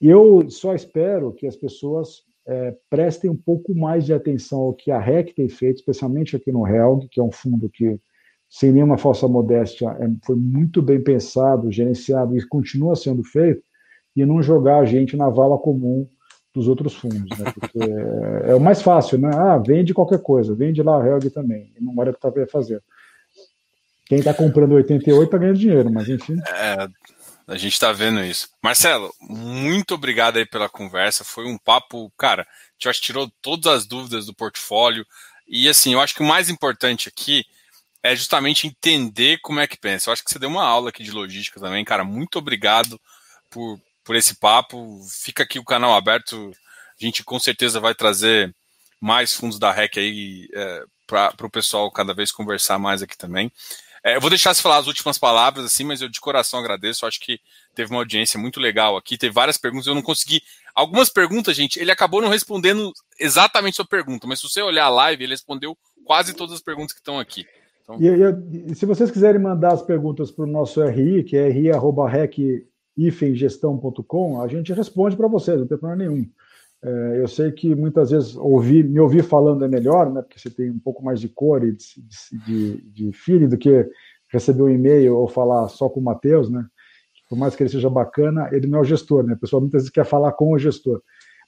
Eu 0.01 0.49
só 0.49 0.75
espero 0.75 1.33
que 1.33 1.47
as 1.47 1.57
pessoas 1.57 2.23
é, 2.47 2.75
prestem 2.89 3.31
um 3.31 3.37
pouco 3.37 3.75
mais 3.75 4.05
de 4.05 4.15
atenção 4.15 4.61
ao 4.61 4.75
que 4.75 4.91
a 4.91 4.99
REC 4.99 5.35
tem 5.35 5.49
feito, 5.49 5.77
especialmente 5.77 6.37
aqui 6.37 6.51
no 6.51 6.67
HELG, 6.67 7.09
que 7.09 7.21
é 7.21 7.23
um 7.23 7.33
fundo 7.33 7.69
que, 7.69 8.01
sem 8.51 8.73
nenhuma 8.73 8.99
falsa 8.99 9.29
modéstia, 9.29 9.97
é, 10.01 10.11
foi 10.27 10.35
muito 10.35 10.83
bem 10.83 11.01
pensado, 11.01 11.71
gerenciado 11.71 12.37
e 12.37 12.45
continua 12.49 12.97
sendo 12.97 13.23
feito, 13.23 13.63
e 14.17 14.27
não 14.27 14.43
jogar 14.43 14.81
a 14.81 14.85
gente 14.85 15.17
na 15.17 15.31
vala 15.31 15.57
comum 15.57 16.09
dos 16.53 16.67
outros 16.67 16.95
fundos, 16.95 17.39
né? 17.39 17.53
Porque 17.55 17.79
é, 17.79 18.51
é, 18.51 18.55
o 18.57 18.61
mais 18.61 18.83
fácil, 18.83 19.19
né? 19.19 19.31
Ah, 19.33 19.57
vende 19.57 19.95
qualquer 19.95 20.21
coisa, 20.21 20.53
vende 20.53 20.83
lá 20.83 21.01
a 21.01 21.07
Helg 21.07 21.31
também, 21.31 21.73
não 21.81 21.95
olha 21.97 22.11
o 22.11 22.15
que 22.15 22.27
está 22.27 22.47
fazendo. 22.51 22.83
Quem 24.07 24.19
está 24.19 24.35
comprando 24.35 24.73
88 24.73 25.25
está 25.25 25.39
ganhando 25.39 25.59
dinheiro, 25.59 25.93
mas 25.93 26.09
enfim. 26.09 26.37
É, 26.49 26.89
a 27.47 27.57
gente 27.57 27.75
está 27.75 27.93
vendo 27.93 28.21
isso. 28.25 28.49
Marcelo, 28.61 29.15
muito 29.21 29.95
obrigado 29.95 30.39
aí 30.39 30.45
pela 30.45 30.69
conversa. 30.69 31.23
Foi 31.23 31.47
um 31.47 31.57
papo, 31.57 32.13
cara, 32.19 32.45
te 32.77 32.91
tirou 33.01 33.31
todas 33.41 33.73
as 33.73 33.87
dúvidas 33.87 34.27
do 34.27 34.35
portfólio. 34.35 35.07
E 35.47 35.69
assim, 35.69 35.93
eu 35.93 36.01
acho 36.01 36.17
que 36.17 36.23
o 36.23 36.27
mais 36.27 36.51
importante 36.51 37.09
aqui 37.09 37.45
é 38.03 38.17
justamente 38.17 38.67
entender 38.67 39.39
como 39.43 39.61
é 39.61 39.67
que 39.67 39.77
pensa. 39.79 40.09
Eu 40.09 40.13
acho 40.13 40.25
que 40.25 40.31
você 40.31 40.39
deu 40.39 40.49
uma 40.49 40.65
aula 40.65 40.91
aqui 40.91 41.03
de 41.03 41.11
logística 41.11 41.61
também, 41.61 41.85
cara. 41.85 42.05
Muito 42.05 42.39
obrigado 42.39 43.01
por, 43.51 43.79
por 44.05 44.17
esse 44.17 44.37
papo. 44.37 45.01
Fica 45.23 45.43
aqui 45.43 45.59
o 45.59 45.65
canal 45.65 45.95
aberto. 45.95 46.51
A 47.01 47.05
gente 47.05 47.23
com 47.23 47.39
certeza 47.39 47.81
vai 47.81 47.95
trazer 47.95 48.55
mais 49.01 49.35
fundos 49.35 49.59
da 49.59 49.73
REC 49.73 49.99
aí 49.99 50.49
é, 50.55 50.85
para 51.07 51.47
o 51.47 51.51
pessoal 51.51 51.91
cada 51.91 52.15
vez 52.15 52.31
conversar 52.33 52.79
mais 52.79 53.03
aqui 53.03 53.17
também. 53.17 53.51
É, 54.03 54.17
eu 54.17 54.21
vou 54.21 54.31
deixar 54.31 54.55
você 54.55 54.63
falar 54.63 54.79
as 54.79 54.87
últimas 54.87 55.19
palavras, 55.19 55.67
assim, 55.67 55.85
mas 55.85 56.01
eu 56.01 56.09
de 56.09 56.21
coração 56.21 56.59
agradeço. 56.59 57.05
Eu 57.05 57.09
acho 57.09 57.21
que 57.21 57.39
teve 57.75 57.91
uma 57.91 58.01
audiência 58.01 58.41
muito 58.41 58.59
legal 58.59 58.97
aqui. 58.97 59.19
Teve 59.19 59.35
várias 59.35 59.59
perguntas, 59.59 59.87
eu 59.87 59.95
não 59.95 60.03
consegui. 60.03 60.43
Algumas 60.75 61.11
perguntas, 61.11 61.55
gente, 61.55 61.79
ele 61.79 61.91
acabou 61.91 62.23
não 62.23 62.29
respondendo 62.31 62.93
exatamente 63.19 63.77
sua 63.77 63.85
pergunta, 63.85 64.27
mas 64.27 64.41
se 64.41 64.49
você 64.49 64.63
olhar 64.63 64.87
a 64.87 64.89
live, 64.89 65.25
ele 65.25 65.35
respondeu 65.35 65.77
quase 66.07 66.33
todas 66.33 66.55
as 66.55 66.63
perguntas 66.63 66.95
que 66.95 67.01
estão 67.01 67.19
aqui. 67.19 67.47
Então... 67.83 67.97
E, 68.01 68.75
se 68.75 68.87
vocês 68.87 69.11
quiserem 69.11 69.41
mandar 69.41 69.73
as 69.73 69.83
perguntas 69.83 70.31
para 70.31 70.45
o 70.45 70.49
nosso 70.49 70.83
RI, 70.83 71.25
que 71.25 71.37
é 71.37 71.49
ri.rec 71.49 72.67
ifemgestão.com, 72.97 74.41
a 74.41 74.49
gente 74.49 74.73
responde 74.73 75.17
para 75.17 75.29
vocês, 75.29 75.59
não 75.59 75.67
tem 75.67 75.79
problema 75.79 76.09
nenhum. 76.09 76.27
É, 76.83 77.21
eu 77.21 77.29
sei 77.29 77.53
que 77.53 77.75
muitas 77.75 78.11
vezes 78.11 78.35
ouvir, 78.37 78.85
me 78.85 79.01
ouvir 79.01 79.23
falando 79.23 79.65
é 79.65 79.69
melhor, 79.69 80.11
né, 80.11 80.23
porque 80.23 80.39
você 80.39 80.51
tem 80.51 80.71
um 80.71 80.79
pouco 80.79 81.05
mais 81.05 81.21
de 81.21 81.29
cor 81.29 81.63
e 81.63 81.73
de, 81.73 82.81
de, 82.91 83.11
de 83.11 83.47
do 83.49 83.59
que 83.59 83.87
receber 84.29 84.63
um 84.63 84.69
e-mail 84.71 85.17
ou 85.17 85.29
falar 85.29 85.69
só 85.69 85.89
com 85.89 86.01
o 86.01 86.03
Matheus, 86.03 86.49
né? 86.49 86.65
Por 87.29 87.37
mais 87.37 87.55
que 87.55 87.63
ele 87.63 87.71
seja 87.71 87.91
bacana, 87.91 88.49
ele 88.53 88.67
não 88.67 88.79
é 88.79 88.83
o 88.83 88.85
gestor, 88.85 89.25
né? 89.25 89.35
A 89.35 89.37
pessoa 89.37 89.61
muitas 89.61 89.83
vezes 89.83 89.91
quer 89.91 90.05
falar 90.05 90.33
com 90.33 90.53
o 90.53 90.59
gestor. 90.59 91.01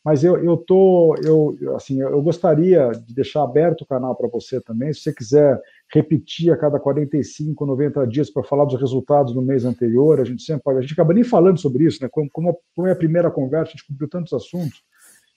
Mas 0.05 0.25
eu, 0.25 0.43
eu 0.43 0.57
tô, 0.57 1.15
eu, 1.25 1.57
assim, 1.77 2.01
eu 2.01 2.21
gostaria 2.23 2.91
de 2.91 3.15
deixar 3.15 3.45
aberto 3.45 3.83
o 3.83 3.87
canal 3.87 4.17
para 4.17 4.29
você 4.29 4.61
também. 4.61 4.93
Se 4.93 5.01
você 5.01 5.15
quiser 5.15 5.61
repetir 5.93 6.51
a 6.51 6.57
cada 6.57 6.81
45, 6.81 7.67
90 7.67 8.07
dias 8.07 8.31
para 8.31 8.43
falar 8.43 8.65
dos 8.65 8.81
resultados 8.81 9.35
no 9.35 9.43
mês 9.43 9.65
anterior. 9.65 10.21
A 10.21 10.25
gente 10.25 10.43
sempre 10.43 10.79
a 10.79 10.81
gente 10.81 10.95
acaba 10.95 11.13
nem 11.13 11.23
falando 11.23 11.61
sobre 11.61 11.85
isso, 11.85 12.03
né? 12.03 12.09
Como, 12.11 12.31
como 12.31 12.89
é 12.89 12.93
a 12.93 12.97
primeira 12.97 13.31
conversa, 13.31 13.69
a 13.69 13.73
gente 13.73 13.87
cobriu 13.87 14.09
tantos 14.09 14.33
assuntos, 14.33 14.83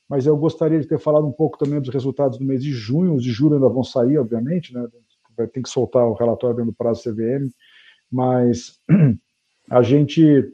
mas 0.07 0.25
eu 0.25 0.37
gostaria 0.37 0.79
de 0.79 0.87
ter 0.87 0.97
falado 0.97 1.27
um 1.27 1.31
pouco 1.31 1.57
também 1.57 1.81
dos 1.81 1.93
resultados 1.93 2.37
do 2.37 2.45
mês 2.45 2.63
de 2.63 2.71
junho. 2.71 3.15
Os 3.15 3.23
de 3.23 3.31
julho 3.31 3.55
ainda 3.55 3.67
vão 3.67 3.83
sair, 3.83 4.17
obviamente, 4.17 4.73
né? 4.73 4.87
Ter 5.51 5.61
que 5.61 5.69
soltar 5.69 6.07
o 6.07 6.13
relatório 6.13 6.55
dentro 6.55 6.71
do 6.71 6.77
prazo 6.77 7.03
CVM, 7.03 7.49
mas 8.09 8.79
a 9.69 9.81
gente. 9.81 10.49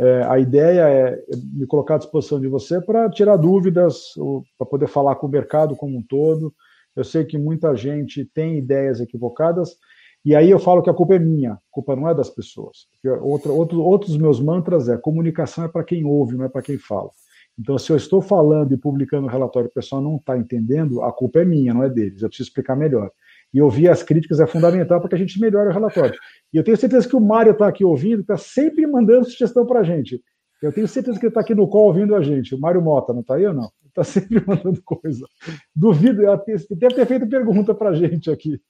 É, 0.00 0.22
a 0.24 0.38
ideia 0.38 0.88
é 0.88 1.22
me 1.52 1.66
colocar 1.66 1.96
à 1.96 1.98
disposição 1.98 2.40
de 2.40 2.48
você 2.48 2.80
para 2.80 3.10
tirar 3.10 3.36
dúvidas, 3.36 4.14
para 4.56 4.66
poder 4.66 4.88
falar 4.88 5.16
com 5.16 5.26
o 5.26 5.30
mercado 5.30 5.76
como 5.76 5.98
um 5.98 6.02
todo, 6.02 6.54
eu 6.96 7.04
sei 7.04 7.22
que 7.24 7.36
muita 7.36 7.76
gente 7.76 8.24
tem 8.24 8.56
ideias 8.56 8.98
equivocadas, 8.98 9.76
e 10.24 10.34
aí 10.34 10.50
eu 10.50 10.58
falo 10.58 10.82
que 10.82 10.88
a 10.88 10.94
culpa 10.94 11.16
é 11.16 11.18
minha, 11.18 11.52
a 11.52 11.58
culpa 11.70 11.94
não 11.94 12.08
é 12.08 12.14
das 12.14 12.30
pessoas. 12.30 12.86
Outro, 13.20 13.82
outros 13.82 14.16
meus 14.16 14.40
mantras 14.40 14.88
é 14.88 14.96
comunicação 14.96 15.64
é 15.64 15.68
para 15.68 15.84
quem 15.84 16.04
ouve, 16.04 16.34
não 16.34 16.46
é 16.46 16.48
para 16.48 16.62
quem 16.62 16.78
fala. 16.78 17.10
Então, 17.58 17.76
se 17.78 17.92
eu 17.92 17.96
estou 17.96 18.22
falando 18.22 18.72
e 18.72 18.78
publicando 18.78 19.26
um 19.26 19.30
relatório 19.30 19.66
e 19.66 19.70
o 19.70 19.74
pessoal 19.74 20.00
não 20.00 20.16
está 20.16 20.36
entendendo, 20.38 21.02
a 21.02 21.12
culpa 21.12 21.40
é 21.40 21.44
minha, 21.44 21.74
não 21.74 21.82
é 21.82 21.90
deles. 21.90 22.22
Eu 22.22 22.28
preciso 22.28 22.48
explicar 22.48 22.74
melhor. 22.74 23.10
E 23.52 23.60
ouvir 23.60 23.88
as 23.88 24.02
críticas 24.02 24.40
é 24.40 24.46
fundamental 24.46 25.00
para 25.00 25.08
que 25.08 25.14
a 25.14 25.18
gente 25.18 25.40
melhore 25.40 25.68
o 25.68 25.72
relatório. 25.72 26.18
E 26.52 26.56
eu 26.56 26.64
tenho 26.64 26.76
certeza 26.76 27.08
que 27.08 27.16
o 27.16 27.20
Mário 27.20 27.52
está 27.52 27.66
aqui 27.66 27.84
ouvindo, 27.84 28.20
está 28.20 28.36
sempre 28.36 28.86
mandando 28.86 29.24
sugestão 29.24 29.66
para 29.66 29.80
a 29.80 29.84
gente. 29.84 30.22
Eu 30.62 30.72
tenho 30.72 30.86
certeza 30.86 31.18
que 31.18 31.26
ele 31.26 31.30
está 31.30 31.40
aqui 31.40 31.54
no 31.54 31.68
call 31.68 31.86
ouvindo 31.86 32.14
a 32.14 32.22
gente. 32.22 32.54
O 32.54 32.60
Mário 32.60 32.82
Mota, 32.82 33.12
não 33.12 33.22
está 33.22 33.34
aí 33.34 33.46
ou 33.46 33.54
não? 33.54 33.70
Está 33.88 34.04
sempre 34.04 34.42
mandando 34.46 34.80
coisa. 34.82 35.26
Duvido, 35.74 36.22
deve 36.70 36.94
ter 36.94 37.06
feito 37.06 37.28
pergunta 37.28 37.74
para 37.74 37.90
a 37.90 37.94
gente 37.94 38.30
aqui. 38.30 38.60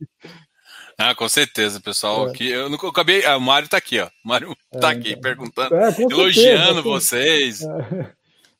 Ah, 0.97 1.15
com 1.15 1.29
certeza, 1.29 1.81
pessoal. 1.81 2.29
É. 2.29 2.33
Que 2.33 2.49
eu 2.49 2.69
não 2.69 2.79
eu 2.81 2.89
acabei. 2.89 3.25
Ah, 3.25 3.37
o 3.37 3.41
Mário 3.41 3.67
está 3.67 3.79
aqui, 3.79 3.99
ó. 3.99 4.07
O 4.25 4.29
Mário 4.29 4.57
está 4.73 4.93
é, 4.93 4.97
aqui 4.97 5.17
perguntando, 5.17 5.75
é, 5.75 5.95
elogiando 5.99 6.83
vocês. 6.83 7.63
É. 7.63 8.13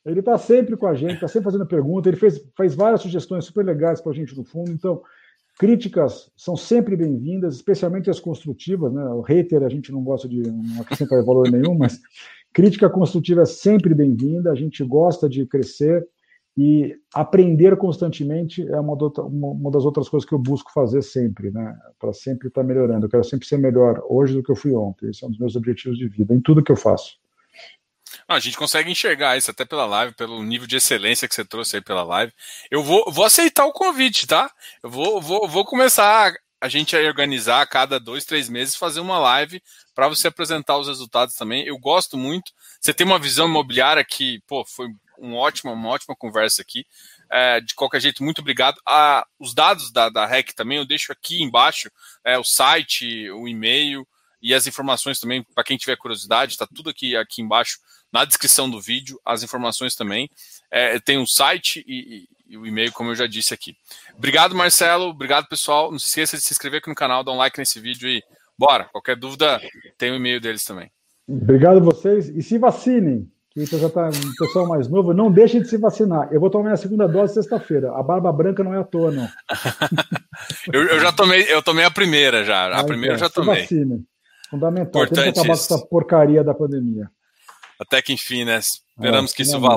Ele 0.07 0.21
está 0.21 0.39
sempre 0.39 0.77
com 0.77 0.87
a 0.87 0.95
gente, 0.95 1.15
está 1.15 1.29
sempre 1.29 1.45
fazendo 1.45 1.67
pergunta. 1.67 2.09
Ele 2.09 2.17
fez, 2.17 2.41
faz 2.57 2.75
várias 2.75 3.03
sugestões 3.03 3.45
super 3.45 3.65
legais 3.65 4.01
para 4.01 4.13
a 4.13 4.15
gente 4.15 4.35
no 4.35 4.45
fundo. 4.45 4.71
Então, 4.71 5.03
críticas 5.61 6.33
são 6.35 6.57
sempre 6.57 6.97
bem-vindas, 6.97 7.55
especialmente 7.55 8.09
as 8.09 8.19
construtivas. 8.19 8.91
Né? 8.91 9.05
O 9.05 9.21
hater 9.21 9.63
a 9.63 9.69
gente 9.69 9.93
não 9.93 10.03
gosta 10.03 10.27
de 10.27 10.41
não 10.41 10.81
acrescentar 10.81 11.21
valor 11.23 11.51
nenhum, 11.51 11.77
mas 11.77 12.01
Crítica 12.53 12.91
construtiva 12.91 13.43
é 13.43 13.47
sempre 13.47 13.95
bem-vinda, 13.95 14.51
a 14.51 14.57
gente 14.57 14.83
gosta 14.83 15.29
de 15.29 15.47
crescer 15.47 16.07
e 16.59 16.97
aprender 17.15 17.77
constantemente 17.77 18.67
é 18.69 18.81
uma, 18.81 18.97
uma 18.97 19.71
das 19.71 19.85
outras 19.85 20.09
coisas 20.09 20.29
que 20.29 20.35
eu 20.35 20.39
busco 20.39 20.73
fazer 20.73 21.01
sempre, 21.03 21.53
né? 21.53 21.79
Para 21.99 22.13
sempre 22.13 22.49
estar 22.49 22.65
melhorando. 22.65 23.07
Eu 23.07 23.11
quero 23.11 23.23
sempre 23.23 23.47
ser 23.47 23.57
melhor 23.57 24.03
hoje 24.09 24.35
do 24.35 24.43
que 24.43 24.51
eu 24.51 24.57
fui 24.57 24.75
ontem. 24.75 25.11
Esse 25.11 25.23
é 25.23 25.29
um 25.29 25.31
dos 25.31 25.39
meus 25.39 25.55
objetivos 25.55 25.97
de 25.97 26.09
vida, 26.09 26.35
em 26.35 26.41
tudo 26.41 26.63
que 26.63 26.73
eu 26.73 26.77
faço. 26.77 27.19
Não, 28.31 28.37
a 28.37 28.41
gente 28.41 28.57
consegue 28.57 28.89
enxergar 28.89 29.37
isso 29.37 29.51
até 29.51 29.65
pela 29.65 29.85
live, 29.87 30.15
pelo 30.15 30.41
nível 30.45 30.65
de 30.65 30.77
excelência 30.77 31.27
que 31.27 31.35
você 31.35 31.45
trouxe 31.45 31.75
aí 31.75 31.83
pela 31.83 32.05
live. 32.05 32.33
Eu 32.71 32.81
vou, 32.81 33.11
vou 33.11 33.25
aceitar 33.25 33.67
o 33.67 33.73
convite, 33.73 34.25
tá? 34.25 34.49
Eu 34.85 34.89
vou, 34.89 35.21
vou, 35.21 35.49
vou 35.49 35.65
começar 35.65 36.33
a 36.61 36.69
gente 36.69 36.97
a 36.97 37.01
organizar 37.01 37.61
a 37.61 37.67
cada 37.67 37.99
dois, 37.99 38.25
três 38.25 38.49
meses, 38.49 38.77
fazer 38.77 39.01
uma 39.01 39.19
live 39.19 39.61
para 39.97 40.07
você 40.07 40.29
apresentar 40.29 40.79
os 40.79 40.87
resultados 40.87 41.35
também. 41.35 41.67
Eu 41.67 41.77
gosto 41.77 42.17
muito. 42.17 42.53
Você 42.81 42.95
tem 42.95 43.05
uma 43.05 43.19
visão 43.19 43.49
imobiliária 43.49 44.05
que, 44.05 44.41
pô, 44.47 44.65
foi 44.65 44.87
um 45.19 45.35
ótimo, 45.35 45.73
uma 45.73 45.89
ótima 45.89 46.15
conversa 46.15 46.63
aqui. 46.63 46.87
É, 47.29 47.61
de 47.61 47.75
qualquer 47.75 48.01
jeito, 48.01 48.23
muito 48.23 48.43
obrigado. 48.43 48.81
Ah, 48.87 49.27
os 49.41 49.53
dados 49.55 49.91
da, 49.91 50.09
da 50.09 50.25
REC 50.25 50.53
também 50.53 50.79
eu 50.79 50.87
deixo 50.87 51.11
aqui 51.11 51.43
embaixo, 51.43 51.91
é, 52.25 52.39
o 52.39 52.45
site, 52.45 53.29
o 53.33 53.49
e-mail 53.49 54.07
e 54.41 54.55
as 54.55 54.69
informações 54.69 55.19
também, 55.19 55.43
para 55.43 55.65
quem 55.65 55.77
tiver 55.77 55.97
curiosidade, 55.97 56.53
está 56.53 56.67
tudo 56.67 56.91
aqui, 56.91 57.17
aqui 57.17 57.43
embaixo 57.43 57.79
na 58.13 58.25
descrição 58.25 58.69
do 58.69 58.81
vídeo, 58.81 59.21
as 59.25 59.43
informações 59.43 59.95
também. 59.95 60.29
É, 60.71 60.99
tem 60.99 61.19
o 61.19 61.27
site 61.27 61.85
e, 61.87 62.29
e 62.49 62.57
o 62.57 62.67
e-mail, 62.67 62.93
como 62.93 63.11
eu 63.11 63.15
já 63.15 63.27
disse 63.27 63.55
aqui. 63.55 63.77
Obrigado, 64.17 64.55
Marcelo. 64.55 65.07
Obrigado, 65.07 65.49
pessoal. 65.49 65.91
Não 65.91 65.99
se 65.99 66.07
esqueça 66.07 66.37
de 66.37 66.43
se 66.43 66.53
inscrever 66.53 66.79
aqui 66.79 66.89
no 66.89 66.95
canal, 66.95 67.23
dar 67.23 67.33
um 67.33 67.37
like 67.37 67.59
nesse 67.59 67.79
vídeo 67.79 68.09
e 68.09 68.23
bora. 68.59 68.85
Qualquer 68.85 69.17
dúvida, 69.17 69.61
tem 69.97 70.11
o 70.11 70.17
e-mail 70.17 70.41
deles 70.41 70.65
também. 70.65 70.91
Obrigado 71.29 71.77
a 71.77 71.81
vocês. 71.81 72.29
E 72.29 72.43
se 72.43 72.59
vacinem. 72.59 73.31
Que 73.53 73.67
já 73.67 73.89
está 73.89 74.09
um 74.09 74.35
pessoal 74.39 74.69
mais 74.69 74.89
novo, 74.89 75.13
não 75.13 75.31
deixem 75.31 75.61
de 75.61 75.69
se 75.69 75.77
vacinar. 75.77 76.29
Eu 76.33 76.39
vou 76.39 76.49
tomar 76.49 76.71
a 76.71 76.77
segunda 76.77 77.09
dose 77.09 77.35
sexta-feira. 77.35 77.91
A 77.97 78.03
barba 78.03 78.33
branca 78.33 78.63
não 78.63 78.73
é 78.73 78.79
à 78.79 78.85
toa, 78.85 79.11
não. 79.11 79.29
eu, 80.73 80.87
eu, 80.87 81.01
já 81.01 81.13
tomei, 81.13 81.43
eu 81.53 81.61
tomei 81.61 81.85
a 81.85 81.91
primeira 81.91 82.45
já. 82.45 82.69
A 82.69 82.81
ah, 82.81 82.85
primeira 82.85 83.17
então, 83.17 83.27
eu 83.27 83.29
já 83.29 83.35
tomei. 83.35 83.67
Se 83.67 83.75
vacinem. 83.75 84.07
Fundamental. 84.49 85.07
Temos 85.07 85.11
que 85.11 85.29
acabar 85.31 85.47
com 85.47 85.53
essa 85.53 85.79
porcaria 85.79 86.45
da 86.45 86.55
pandemia. 86.55 87.11
Até 87.81 88.03
que 88.03 88.13
enfim, 88.13 88.45
né? 88.45 88.59
Esperamos 88.59 89.33
é, 89.33 89.35
que 89.35 89.43
isso 89.43 89.59
vá 89.59 89.69